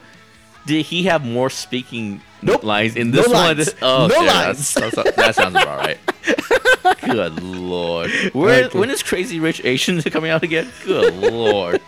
Did 0.67 0.85
he 0.87 1.05
have 1.05 1.25
more 1.25 1.49
speaking 1.51 2.21
Nope. 2.43 2.63
lines 2.63 2.97
in 2.97 3.11
No 3.11 3.19
this 3.19 3.27
one? 3.29 3.37
lines. 3.57 3.75
Oh, 3.83 4.07
No 4.07 4.23
yeah, 4.23 4.33
lines. 4.33 4.75
that's- 4.75 4.95
that's- 4.95 5.17
that 5.17 5.35
sounds 5.35 5.55
about 5.57 5.79
right. 5.79 5.99
Good 7.03 7.43
lord. 7.43 8.11
Where, 8.33 8.65
Okay. 8.65 8.79
When 8.79 8.91
is 8.91 9.03
Crazy 9.03 9.41
Rich 9.41 9.63
Asians 9.65 10.05
coming 10.11 10.31
out 10.31 10.43
again? 10.43 10.69
Good 10.85 11.15
lord. 11.15 11.81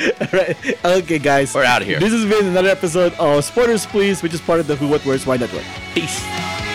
Right. 0.32 0.56
Okay, 0.84 1.18
guys. 1.18 1.54
We're 1.54 1.64
outta 1.64 1.84
here. 1.84 1.98
This 2.00 2.12
has 2.12 2.24
been 2.24 2.46
another 2.46 2.68
episode 2.68 3.12
of 3.14 3.44
Spoilers 3.44 3.86
Please, 3.86 4.22
which 4.22 4.32
is 4.34 4.40
part 4.40 4.60
of 4.60 4.66
the 4.66 4.76
Who 4.76 4.88
What 4.88 5.04
Where's 5.04 5.26
Why 5.26 5.36
Network. 5.36 5.64
Peace. 5.94 6.69